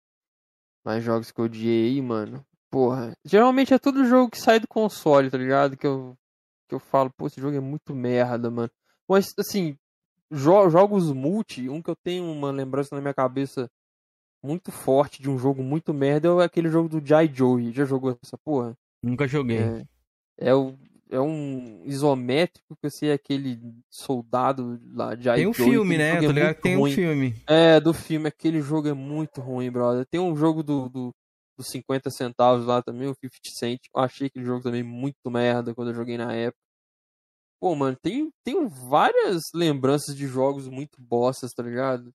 [0.84, 2.44] Mais jogos que eu odiei aí, mano.
[2.72, 3.14] Porra.
[3.24, 5.78] Geralmente é todo jogo que sai do console, tá ligado?
[5.78, 6.18] Que eu,
[6.68, 8.72] que eu falo, pô, esse jogo é muito merda, mano.
[9.08, 9.78] Mas, assim,
[10.36, 13.70] jo- jogos multi, um que eu tenho uma lembrança na minha cabeça
[14.44, 17.72] muito forte de um jogo muito merda é aquele jogo do Jai Joey.
[17.72, 18.78] Já jogou essa porra?
[19.04, 19.58] Nunca joguei.
[19.58, 19.86] É,
[20.38, 20.76] é, o,
[21.10, 26.12] é um isométrico que você é aquele soldado lá de tem um Joey, filme, né?
[26.12, 26.92] jogo Tô é ligado que tem um ruim.
[26.94, 27.36] filme.
[27.48, 30.06] É, do filme, aquele jogo é muito ruim, brother.
[30.06, 31.12] Tem um jogo do, do,
[31.58, 33.80] dos 50 centavos lá também, o 50 Cent.
[33.96, 36.62] Eu achei aquele jogo também muito merda quando eu joguei na época.
[37.66, 42.14] Pô, mano, tem, tem várias lembranças de jogos muito bostas, tá ligado?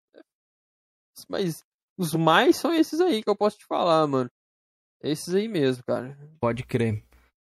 [1.28, 1.64] Mas
[1.98, 4.30] os mais são esses aí que eu posso te falar, mano.
[5.02, 6.16] Esses aí mesmo, cara.
[6.40, 7.02] Pode crer.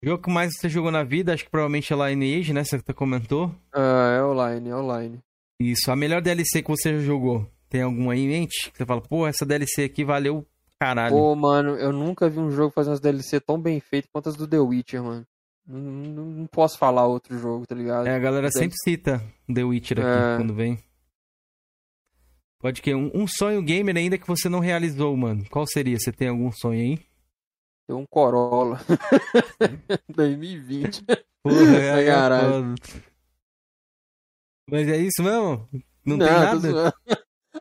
[0.03, 2.65] O jogo que mais você jogou na vida, acho que provavelmente é Lineage, né?
[2.65, 3.55] Você comentou.
[3.71, 5.23] Ah, é online, é online.
[5.57, 5.89] Isso.
[5.89, 8.71] A melhor DLC que você já jogou, tem alguma aí em mente?
[8.71, 10.45] Que você fala, pô, essa DLC aqui valeu
[10.77, 11.15] caralho.
[11.15, 14.35] Pô, mano, eu nunca vi um jogo fazer umas DLC tão bem feitas quanto as
[14.35, 15.25] do The Witcher, mano.
[15.67, 18.07] Não, não- não posso falar outro jogo, tá ligado?
[18.07, 19.19] É, a galera Deve- sempre cita
[19.53, 20.37] The Witcher aqui É.
[20.37, 20.77] quando vem.
[22.59, 25.43] Pode que um, um sonho gamer ainda que você não realizou, mano.
[25.49, 25.99] Qual seria?
[25.99, 26.97] Você tem algum sonho aí?
[27.87, 28.79] Tem um Corolla.
[30.15, 31.03] 2020.
[31.43, 32.75] Porra, é Caralho.
[34.69, 35.67] Mas é isso mesmo?
[36.05, 36.93] Não, tem tô nada?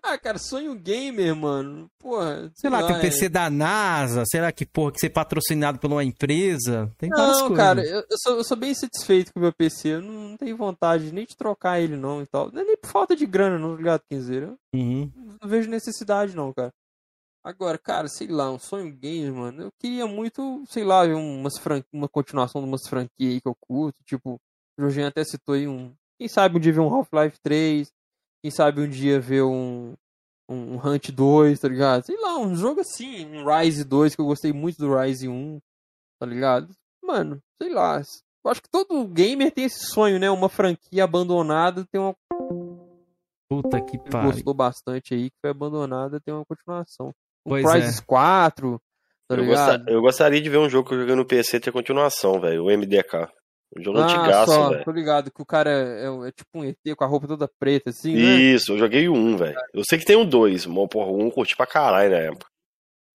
[0.07, 1.91] Ah, cara, sonho gamer, mano.
[1.99, 3.01] Porra, Sei lá, tem é.
[3.01, 6.93] PC da NASA, sei lá que porra, que ser patrocinado por uma empresa.
[6.99, 7.65] Tem várias Não, coisas.
[7.65, 9.95] cara, eu, eu sou, eu sou bem satisfeito com o meu PC.
[9.95, 12.51] Eu não, não tenho vontade nem de trocar ele, não, e tal.
[12.51, 14.59] É nem por falta de grana, não, tá ligado, Quinzeiro?
[14.75, 15.11] Uhum.
[15.41, 16.71] não vejo necessidade, não, cara.
[17.43, 19.63] Agora, cara, sei lá, um sonho gamer, mano.
[19.63, 21.83] Eu queria muito, sei lá, ver umas fran...
[21.91, 24.03] uma continuação de umas franquias aí que eu curto.
[24.05, 24.35] Tipo,
[24.79, 25.95] o Jorginho até citou aí um.
[26.19, 27.91] Quem sabe um dia ver um Half-Life 3.
[28.45, 29.95] Quem sabe um dia ver um.
[30.47, 32.05] Um Hunt 2, tá ligado?
[32.05, 35.59] Sei lá, um jogo assim, um Rise 2, que eu gostei muito do Rise 1,
[36.21, 36.69] tá ligado?
[37.03, 38.03] Mano, sei lá.
[38.45, 40.31] Eu acho que todo gamer tem esse sonho, né?
[40.31, 42.15] Uma franquia abandonada tem uma
[43.49, 44.33] Puta que pariu.
[44.33, 47.09] gostou bastante aí, que foi abandonada, tem uma continuação.
[47.47, 48.79] Um Pois Crysis 4,
[49.27, 49.79] tá Eu, ligado?
[49.79, 52.65] gosta- eu gostaria de ver um jogo que eu joguei no PC ter continuação, velho.
[52.65, 53.31] O MDK.
[53.77, 54.85] Um jogo ah, antigaço, só, velho.
[54.85, 57.91] tô ligado, que o cara é, é tipo um ET com a roupa toda preta,
[57.91, 58.21] assim, né?
[58.21, 59.59] Isso, eu joguei o um, velho.
[59.73, 62.17] Eu sei que tem o dois, mas porra, o um eu curti pra caralho na
[62.17, 62.47] época.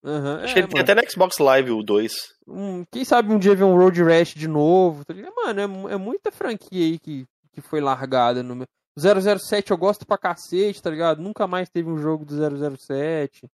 [0.04, 0.92] Aham, Acho é, que ele tem mano.
[0.92, 2.14] até no Xbox Live o 2.
[2.48, 5.14] Um- quem sabe um dia ver um Road Rash de novo, tá?
[5.14, 8.66] Mano, é, é muita franquia aí que, que foi largada no meu...
[8.98, 11.22] 007 eu gosto pra cacete, tá ligado?
[11.22, 12.34] Nunca mais teve um jogo do
[12.78, 13.48] 007.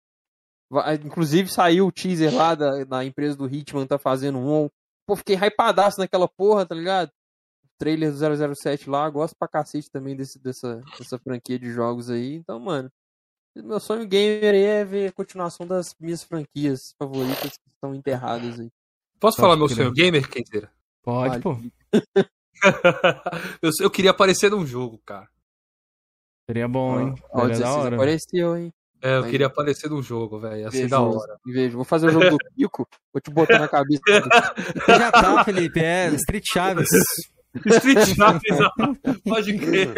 [0.71, 4.69] Vai- Inclusive saiu o teaser lá da, da empresa do Hitman, tá fazendo um.
[5.07, 7.11] Pô, fiquei hypadaço naquela porra, tá ligado?
[7.79, 12.35] Trailer do 007 lá, gosto pra cacete também desse, dessa, dessa franquia de jogos aí.
[12.37, 12.91] Então, mano,
[13.55, 18.61] meu sonho gamer aí é ver a continuação das minhas franquias favoritas que estão enterradas
[18.61, 18.71] aí.
[19.21, 20.73] Posso Pode falar meu sonho gamer, Kenzeira?
[21.03, 21.43] Pode, Vale.
[21.43, 21.57] pô.
[23.63, 25.29] eu, eu queria aparecer num jogo, cara.
[26.47, 27.15] Seria bom, hein?
[27.33, 27.97] Ó, o Seria da 16 hora.
[27.97, 28.73] apareceu, hein?
[29.05, 29.31] É, eu Aí.
[29.31, 30.73] queria aparecer num jogo, velho.
[30.73, 31.37] Ser da hora.
[31.47, 31.77] invejoso.
[31.77, 34.01] Vou fazer o jogo do Pico, vou te botar na cabeça.
[34.89, 35.79] Já tá, Felipe.
[35.79, 36.89] É, Street Chaves.
[37.67, 38.59] Street Chaves,
[39.25, 39.93] pode crer.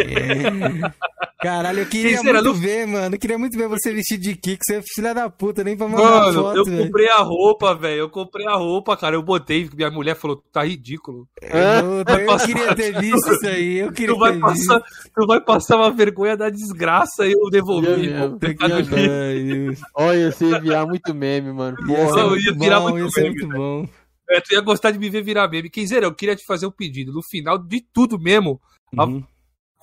[1.41, 3.15] Caralho, eu queria Sincera, muito não- ver, mano.
[3.15, 4.63] Eu queria muito ver você vestido de Kiko.
[4.67, 6.85] Você é filha da puta, nem pra mandar Mano, foto, eu velho.
[6.87, 7.99] comprei a roupa, velho.
[8.01, 9.17] Eu comprei a roupa, cara.
[9.17, 11.29] Eu botei, minha mulher falou, tá ridículo.
[11.41, 13.79] Puta, Eu queria ter visto isso aí.
[13.79, 14.81] Eu queria Tu vai, ter passar,
[15.15, 17.87] tu vai passar uma vergonha da desgraça e eu devolvi.
[17.87, 18.63] Ia visto.
[18.63, 19.45] Ai, dia.
[19.55, 19.81] Deus.
[19.95, 21.77] Olha, você ia virar muito meme, mano.
[21.83, 22.13] Ia Porra.
[22.13, 23.89] ser eu muito ia virar bom, muito ia meme, muito bom.
[24.29, 25.71] É, tu ia gostar de me ver virar meme.
[25.71, 27.13] Quinzeira, eu queria te fazer um pedido.
[27.13, 28.61] No final de tudo mesmo,
[28.93, 29.25] Uhum.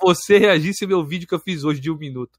[0.02, 2.38] você reagisse ao meu vídeo que eu fiz hoje de um minuto.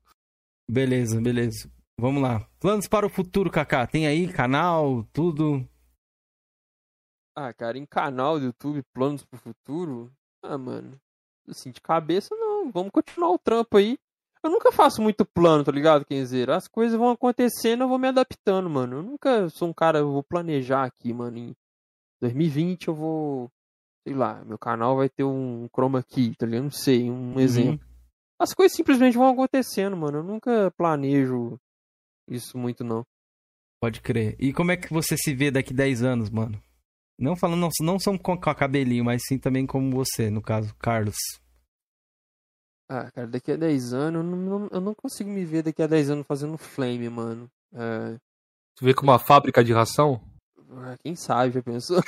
[0.71, 1.71] Beleza, beleza.
[1.99, 2.47] Vamos lá.
[2.61, 3.87] Planos para o futuro, Kaká.
[3.87, 5.67] Tem aí canal, tudo.
[7.37, 10.13] Ah, cara, em canal do YouTube, planos pro futuro?
[10.43, 11.01] Ah, mano.
[11.49, 12.71] Assim, de cabeça não.
[12.71, 13.99] Vamos continuar o trampo aí.
[14.43, 16.53] Eu nunca faço muito plano, tá ligado, Kenzeiro?
[16.53, 18.99] As coisas vão acontecendo, eu vou me adaptando, mano.
[18.99, 21.39] Eu nunca sou um cara, eu vou planejar aqui, mano.
[21.39, 21.57] Em
[22.21, 23.51] 2020 eu vou.
[24.07, 26.65] Sei lá, meu canal vai ter um chroma key, tá ligado?
[26.65, 27.87] Não sei, um exemplo.
[28.39, 30.19] As coisas simplesmente vão acontecendo, mano.
[30.19, 31.59] Eu nunca planejo
[32.29, 33.03] isso muito, não.
[33.81, 34.37] Pode crer.
[34.39, 36.61] E como é que você se vê daqui 10 anos, mano?
[37.19, 40.75] Não falando, não, não são com, a cabelinho, mas sim também como você, no caso,
[40.77, 41.17] Carlos.
[42.89, 45.83] Ah, cara, daqui a 10 anos, eu não, não- eu não consigo me ver daqui
[45.83, 47.49] a 10 anos fazendo flame, mano.
[47.73, 48.17] É,
[48.77, 50.21] Tu vê com uma fábrica de ração?
[50.79, 52.01] Ah, quem sabe, já pensou?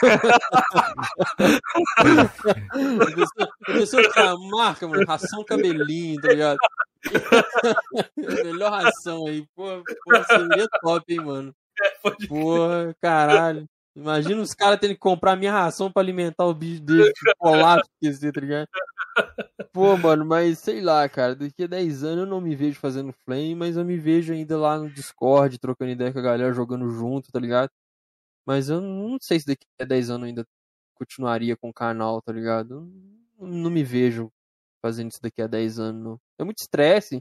[3.67, 5.07] Pensou, que é a marca, mano?
[5.07, 6.59] Ração cabelinho, tá ligado?
[8.17, 9.47] Melhor ração aí.
[9.55, 11.55] Pô, pô, seria top, hein, mano?
[12.29, 13.69] Porra, caralho.
[13.95, 17.91] Imagina os caras tendo que comprar minha ração pra alimentar o bicho dele, tipo, colapso,
[18.03, 18.69] esquecer, tá ligado?
[19.73, 23.15] Pô, mano, mas sei lá, cara, daqui a 10 anos eu não me vejo fazendo
[23.25, 26.91] flame, mas eu me vejo ainda lá no Discord, trocando ideia com a galera, jogando
[26.91, 27.71] junto, tá ligado?
[28.47, 30.45] Mas eu não sei se daqui a 10 anos eu ainda
[30.95, 32.89] continuaria com o canal, tá ligado?
[33.39, 34.31] Eu não me vejo
[34.83, 36.21] fazendo isso daqui a 10 anos, não.
[36.39, 37.21] É muito estresse.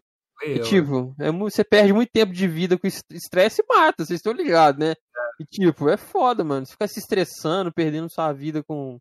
[0.58, 4.06] E, tipo, é, mu- você perde muito tempo de vida com est- estresse e mata,
[4.06, 4.94] vocês estão ligados, né?
[5.40, 6.66] E, tipo, é foda, mano.
[6.66, 9.00] Você ficar se estressando, perdendo sua vida com,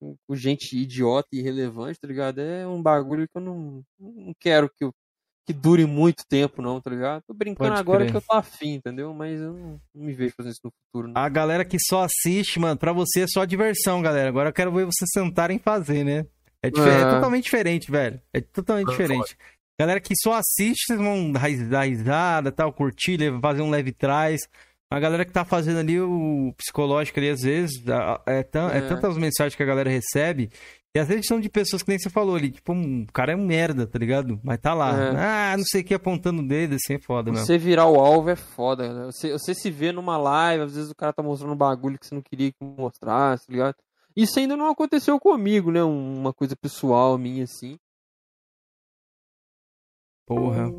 [0.00, 2.38] com, com gente idiota e irrelevante, tá ligado?
[2.40, 4.92] É um bagulho que eu não, não quero que, eu-
[5.52, 7.22] que dure muito tempo, não, tá ligado?
[7.26, 8.10] Tô brincando Pode agora crer.
[8.10, 9.12] que eu tô afim, entendeu?
[9.14, 11.20] Mas eu não, não me vejo fazendo isso no futuro, não.
[11.22, 14.28] A galera que só assiste, mano, pra você é só diversão, galera.
[14.28, 16.26] Agora eu quero ver vocês sentarem e fazer, né?
[16.62, 17.10] É, é É.
[17.14, 18.20] totalmente diferente, velho.
[18.34, 19.36] É totalmente diferente.
[19.80, 23.70] Galera que só assiste, vocês vão dar ris- dar risada, tal, curtir, levar- fazer um
[23.70, 24.40] leve trás.
[24.92, 27.82] A galera que tá fazendo ali o psicológico ali, às vezes,
[28.26, 28.80] é, tan- é É.
[28.82, 30.50] tantas mensagens que a galera recebe,
[30.94, 33.32] e às vezes são de pessoas que nem você falou ali, tipo, um o cara
[33.32, 34.40] é um merda, tá ligado?
[34.42, 34.90] Mas tá lá.
[35.00, 35.10] É.
[35.52, 37.46] Ah, não sei o que, apontando o dedo, assim, é foda mesmo.
[37.46, 39.06] Você virar o alvo é foda, galera.
[39.12, 42.06] Você, você se vê numa live, às vezes o cara tá mostrando um bagulho que
[42.06, 43.74] você não queria que mostrasse, tá ligado?
[44.16, 45.82] Isso ainda não aconteceu comigo, né?
[45.84, 47.78] Um- Uma coisa pessoal minha, assim.
[50.26, 50.70] Porra.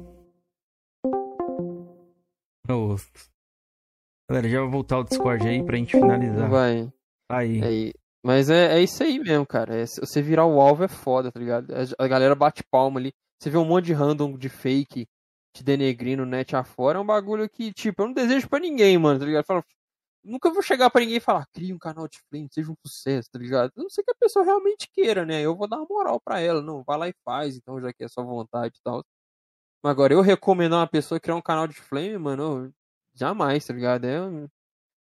[4.29, 6.49] Galera, já vai voltar o Discord aí pra gente finalizar.
[6.49, 6.91] Vai.
[7.29, 7.61] Aí.
[7.89, 9.75] É, mas é, é isso aí mesmo, cara.
[9.75, 11.73] É, você virar o alvo é foda, tá ligado?
[11.97, 13.13] A, galera bate palma ali.
[13.39, 15.07] Você vê um monte de random de fake
[15.53, 16.99] te denegrindo net afora.
[16.99, 19.45] É um bagulho que, tipo, eu não desejo pra ninguém, mano, tá ligado?
[20.23, 23.29] Nunca vou chegar pra ninguém e falar, cria um canal de flame, seja um sucesso,
[23.31, 23.71] tá ligado?
[23.75, 25.41] A não sei que a pessoa realmente queira, né?
[25.41, 26.61] Eu vou dar uma moral pra ela.
[26.61, 29.03] Não, vai lá e faz, então, já que é sua vontade e tal.
[29.83, 32.73] Agora, eu recomendar uma pessoa criar um canal de flame, mano,
[33.15, 34.05] jamais, tá ligado?
[34.05, 34.19] É,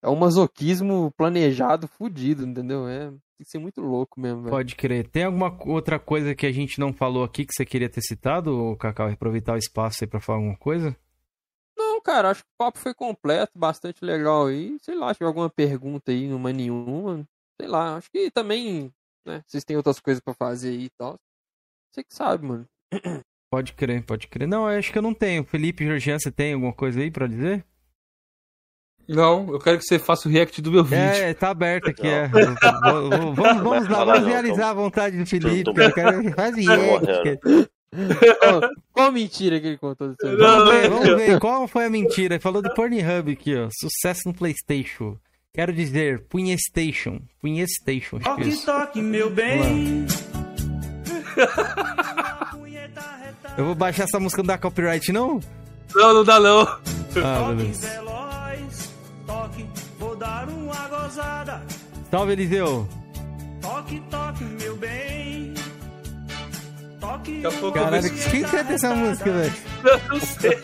[0.02, 2.89] é um masoquismo planejado, fudido, entendeu?
[2.89, 4.48] É, tem que ser muito louco mesmo.
[4.48, 5.08] Pode crer.
[5.08, 8.76] Tem alguma outra coisa que a gente não falou aqui que você queria ter citado,
[8.78, 9.08] Cacau?
[9.08, 10.97] Aproveitar o espaço aí pra falar alguma coisa?
[11.78, 14.76] Não, cara, acho que o papo foi completo, bastante legal aí.
[14.81, 17.24] Sei lá, se tiver alguma pergunta aí, numa nenhuma.
[17.60, 18.92] Sei lá, acho que também,
[19.24, 21.16] né, vocês têm outras coisas pra fazer aí e tal.
[21.92, 22.66] Você que sabe, mano.
[23.50, 24.48] Pode crer, pode crer.
[24.48, 25.44] Não, acho que eu não tenho.
[25.44, 27.64] Felipe Georgian, você tem alguma coisa aí pra dizer?
[29.08, 31.02] Não, eu quero que você faça o react do meu vídeo.
[31.05, 32.28] É, tá aberto aqui, é.
[32.28, 35.70] Vamos, vamos- lá, vamos realizar a vontade do Felipe.
[35.74, 37.68] Eu quero que faz react.
[38.40, 38.60] Qual,
[38.92, 41.90] qual mentira que ele contou do seu Não, Vamos ver, vamos ver qual foi a
[41.90, 42.34] mentira.
[42.34, 43.68] Ele falou do Pornhub aqui, ó.
[43.70, 45.18] Sucesso no PlayStation.
[45.52, 47.20] Quero dizer, Punhestation.
[47.40, 50.06] Punhestation, acho que é toque, meu bem.
[53.58, 55.39] Eu vou baixar essa música não dá copyright, não?
[55.94, 56.60] Não, não dá não.
[56.62, 56.81] Ah,
[57.12, 58.00] Toque beleza.
[61.12, 61.62] Gozada.
[62.10, 62.89] Salve, Eliseu.
[63.60, 65.55] Toque, toque, meu bem.
[67.00, 67.42] Toque.
[67.42, 69.52] Daqui a pouco eu Caralho, quem canta essa música, velho?
[70.08, 70.62] Não sei.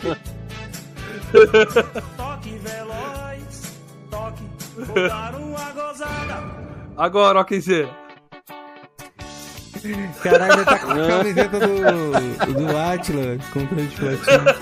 [2.17, 3.77] Toque veloz,
[4.09, 4.43] toque,
[4.75, 6.43] vou dar uma gozada.
[6.97, 7.87] Agora, ó, quem dizer.
[10.21, 14.53] Caralho, ele tá com a camiseta do, do Atila, controle de platina.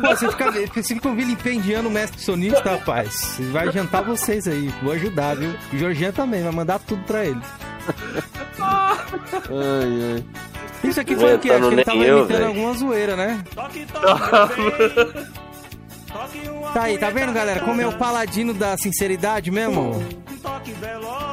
[0.00, 3.38] Pô, você fica, vocês ficam vilipendiando o mestre sonista, rapaz.
[3.52, 4.72] Vai jantar vocês aí.
[4.82, 5.54] Vou ajudar, viu?
[5.72, 7.40] O Jorginho também, vai mandar tudo pra ele.
[8.60, 10.24] Ai, ai.
[10.82, 11.50] Isso aqui foi o quê?
[11.50, 12.46] Acho que ele tava eu, imitando velho.
[12.48, 13.42] alguma zoeira, né?
[13.54, 15.30] Toque, toque.
[16.10, 17.60] Toque uma Tá aí, tá vendo, galera?
[17.60, 20.02] Como é o paladino da sinceridade mesmo?
[20.42, 21.29] Toque veloz,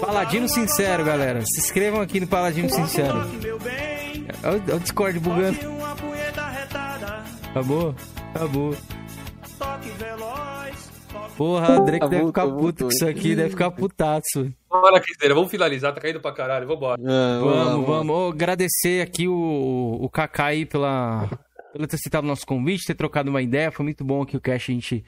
[0.00, 1.40] Paladino sincero, galera.
[1.44, 3.18] Se inscrevam aqui no Paladino Sincero.
[4.44, 5.58] Olha o- o Discord bugando.
[7.50, 7.94] Acabou?
[8.34, 8.76] Acabou.
[11.36, 14.50] Porra, André que Tá deve ficar puto com isso aqui, deve ficar putaço.
[14.70, 15.34] Bora, dizer.
[15.34, 16.66] Vamos finalizar, tá caindo pra caralho.
[16.66, 17.00] Vambora.
[17.00, 18.16] É, Vamos, vamos.
[18.16, 21.28] Ô, agradecer aqui o, o Kaká aí pela,
[21.72, 23.70] pelo ter citado o nosso convite, ter trocado uma ideia.
[23.70, 25.04] Foi muito bom aqui o Cash a gente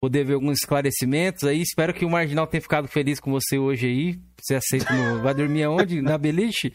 [0.00, 1.60] poder ver alguns esclarecimentos aí.
[1.60, 4.20] Espero que o Marginal tenha ficado feliz com você hoje aí.
[4.40, 5.22] Você aceita no...
[5.22, 6.00] Vai dormir aonde?
[6.00, 6.72] Na beliche?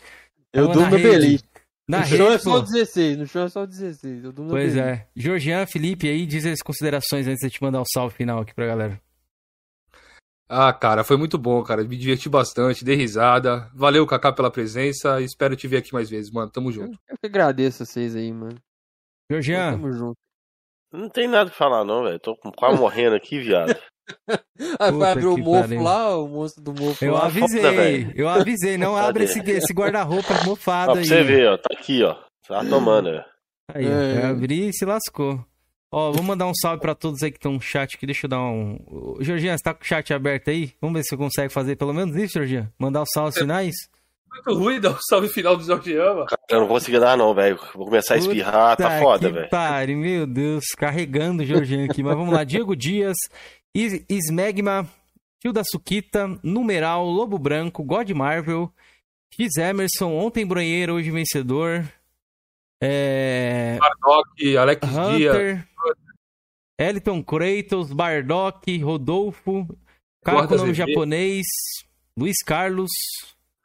[0.54, 1.44] Eu durmo na beliche.
[1.88, 4.24] Na no rede, chão é só 16, no chão é só 16.
[4.24, 4.90] Eu durmo na Pois beliche.
[4.90, 5.08] é.
[5.16, 8.54] Georgian, Felipe aí, diz as considerações antes de eu te mandar o salve final aqui
[8.56, 9.00] pra galera.
[10.48, 11.84] Ah, cara, foi muito bom, cara.
[11.84, 13.70] Me diverti bastante, dei risada.
[13.74, 15.20] Valeu, Kaká, pela presença.
[15.22, 16.52] Espero te ver aqui mais vezes, mano.
[16.52, 16.98] Tamo junto.
[17.10, 18.56] Eu que agradeço vocês aí, mano.
[19.32, 20.18] Georgian, Tamo junto.
[20.96, 22.20] Não tem nada pra falar, não, velho.
[22.20, 23.76] Tô quase morrendo aqui, viado.
[24.80, 25.82] Ah, Puta vai abrir o mofo pariu.
[25.82, 27.26] lá, o monstro do mofo eu lá.
[27.26, 27.60] avisei,
[28.06, 31.08] foda, eu avisei, não abre esse, esse guarda-roupa Ó, mofado pra aí.
[31.08, 31.58] você ver, ó.
[31.58, 32.16] Tá aqui, ó.
[32.48, 33.26] Tá tomando, velho.
[33.74, 34.20] Aí, É.
[34.22, 35.44] eu abri e se lascou.
[35.92, 38.06] Ó, vou mandar um salve pra todos aí que estão no chat aqui.
[38.06, 38.78] Deixa eu dar um.
[38.86, 40.72] Ô, Georgian, você tá com o chat aberto aí?
[40.80, 42.72] Vamos ver se você consegue fazer pelo menos isso, Georgian.
[42.78, 43.74] Mandar os salves finais?
[44.36, 46.26] Muito ruim dar o salve final do Georgiama.
[46.26, 47.58] Cara, eu não vou conseguir dar, não, velho.
[47.74, 49.50] Vou começar a espirrar, tá foda, velho.
[49.50, 52.04] pare, meu Deus, carregando o Georgian aqui.
[52.04, 53.16] Mas vamos lá, Diego Dias,
[53.74, 54.88] Is- Ismegma,
[55.40, 58.72] Tio da Suquita, Numeral, Lobo Branco, God Marvel,
[59.34, 61.84] X Emerson, Ontem Bronheiro, hoje vencedor.
[62.82, 63.78] É.
[63.80, 65.36] Bardock, Alex Dias.
[65.36, 65.68] Hunter,
[66.80, 69.66] Eliton Kratos, Bardock, Rodolfo,
[70.24, 71.46] Caco nome japonês,
[72.18, 72.92] Luiz Carlos,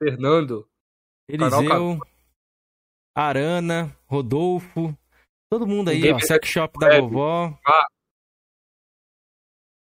[0.03, 0.67] Fernando.
[1.29, 1.99] Eliseu, Canal
[3.15, 4.97] Arana, Rodolfo,
[5.51, 7.57] todo mundo aí, ó, Sex Shop da vovó.
[7.67, 7.87] Ah.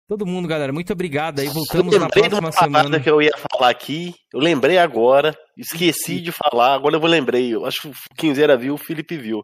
[0.10, 1.48] Todo mundo, galera, muito obrigado aí.
[1.48, 3.00] Voltamos na próxima semana.
[3.00, 4.16] que eu ia falar aqui.
[4.34, 5.38] Eu lembrei agora.
[5.56, 6.74] Esqueci de falar.
[6.74, 7.54] Agora eu vou lembrei.
[7.54, 9.44] Eu acho que o Quinzeira viu, o Felipe viu.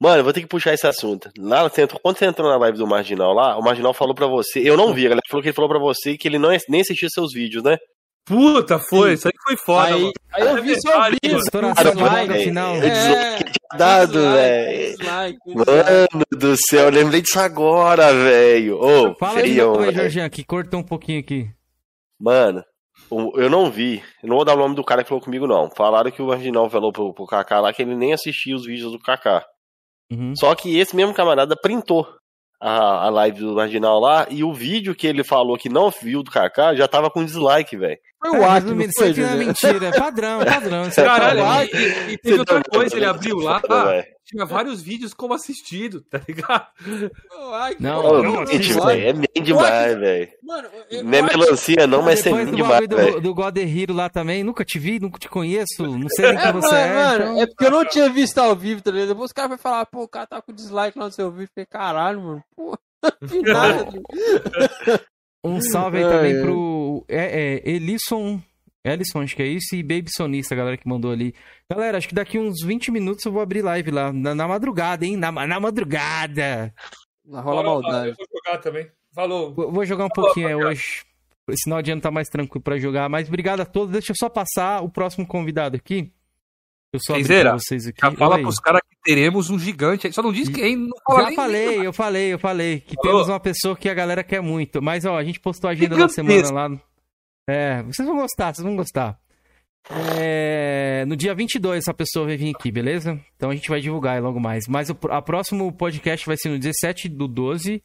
[0.00, 1.30] Mano, eu vou ter que puxar esse assunto.
[1.38, 4.26] Lá, você entrou- quando você entrou na live do Marginal lá, o Marginal falou pra
[4.26, 4.60] você.
[4.60, 6.80] Eu não vi, a galera falou que ele falou pra você que ele não, nem
[6.80, 7.76] assistia seus vídeos, né?
[8.26, 9.12] Puta, foi.
[9.12, 10.12] Isso aí foi foda, Aí, mano.
[10.32, 11.38] aí eu vi É seu vídeo.
[11.52, 11.74] com de logo
[12.26, 12.44] dislike.
[12.44, 12.74] final.
[12.76, 14.96] É, tinha dado, velho.
[15.46, 18.78] Mano do céu, eu lembrei disso agora, velho.
[18.80, 19.94] Ô, Fala de feião, novo aí.
[19.94, 21.48] Jorginho, que cortou um pouquinho aqui.
[22.20, 22.64] Mano,
[23.36, 24.02] eu não vi.
[24.22, 25.70] Eu não vou dar o nome do cara que falou comigo, não.
[25.76, 28.90] Falaram que o Marginal falou pro, pro Kaká lá que ele nem assistia os vídeos
[28.90, 29.44] do Kaká.
[30.10, 30.34] Uhum.
[30.36, 32.06] Só que esse mesmo camarada printou
[32.60, 36.22] a, a live do Marginal lá e o vídeo que ele falou que não viu
[36.22, 37.98] do Kaká já tava com dislike, velho.
[38.30, 39.90] Foi É, o Acre, não resumindo, foi, isso aqui não é mentira.
[39.92, 40.84] Padrão, padrão.
[40.84, 41.80] É Caralho, padrão.
[42.08, 44.06] e, e teve outra coisa, ele abriu lá, velho.
[44.24, 46.66] tinha vários vídeos como assistido, tá ligado?
[47.38, 50.28] O Acre, Não, não, não, não, velho, é bem demais, velho.
[50.42, 54.08] Não é o Acre- melancia, não, mas é bem demais, do, do God Hero lá
[54.08, 56.94] também, nunca te vi, nunca te conheço, não sei nem É, quem mano, você é.
[56.94, 59.08] mano, então- é porque eu não tinha visto ao vivo, tá ligado?
[59.08, 61.44] Depois os caras vão falar, pô, o cara tá com dislike lá no seu vídeo.
[61.44, 62.76] Eu Falei, caralho, mano, pô,
[63.22, 63.86] não vi nada.
[65.46, 66.42] Um salve aí Ai, também ai.
[66.42, 68.40] pro é, é, Elisson.
[68.84, 71.34] Elisson, acho que é isso, e Baby Sonista, a galera que mandou ali.
[71.68, 75.04] Galera, acho que daqui uns 20 minutos eu vou abrir live lá, na, na madrugada,
[75.04, 75.16] hein?
[75.16, 76.72] Na, na madrugada.
[77.26, 78.10] Lá rola maldade.
[78.10, 78.88] Eu vou jogar também.
[79.12, 79.54] Falou.
[79.54, 81.02] Vou vou jogar um pouquinho aí hoje.
[81.48, 83.92] Esse final de ano tá mais tranquilo pra jogar, mas obrigado a todos.
[83.92, 86.12] Deixa eu só passar o próximo convidado aqui.
[86.96, 88.00] Eu só pra vocês aqui.
[88.00, 88.42] Já fala Oi.
[88.42, 90.12] pros caras que teremos um gigante.
[90.12, 92.80] Só não diz quem, não fala Já falei, eu falei, eu falei.
[92.80, 93.12] Que Falou?
[93.12, 94.82] temos uma pessoa que a galera quer muito.
[94.82, 96.70] Mas, ó, a gente postou a agenda da semana lá.
[97.48, 99.18] É, vocês vão gostar, vocês vão gostar.
[100.18, 103.20] É, no dia 22 essa pessoa vai vir aqui, beleza?
[103.36, 104.66] Então a gente vai divulgar logo mais.
[104.66, 107.80] Mas o a próximo podcast vai ser no 17 do 12,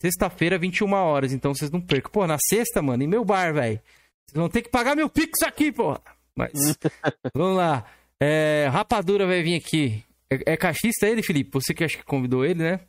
[0.00, 1.32] sexta-feira, 21 horas.
[1.32, 2.10] Então vocês não percam.
[2.10, 3.80] Pô, na sexta, mano, em meu bar, velho.
[4.26, 5.98] Vocês vão ter que pagar meu pix aqui, pô.
[6.34, 6.52] Mas,
[7.36, 7.84] vamos lá.
[8.22, 10.04] É, Rapadura vai vir aqui.
[10.30, 11.50] É, é cachista ele, Felipe?
[11.54, 12.80] Você que acha que convidou ele, né?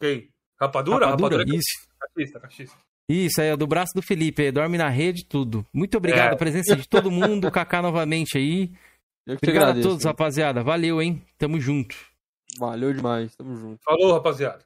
[0.00, 0.28] Quem?
[0.60, 1.06] Rapadura?
[1.06, 1.86] Rapadura, é Isso.
[2.00, 2.76] cachista, cachista.
[3.08, 5.64] Isso, aí, é do braço do Felipe, aí, dorme na rede, tudo.
[5.72, 6.34] Muito obrigado É.
[6.34, 8.72] a presença de todo mundo, Kaká novamente aí.
[9.28, 9.88] Obrigado a agradeço.
[9.88, 10.62] todos, rapaziada.
[10.62, 11.22] Valeu, hein?
[11.38, 11.96] Tamo junto.
[12.58, 13.78] Valeu demais, tamo junto.
[13.84, 14.64] Falou, rapaziada.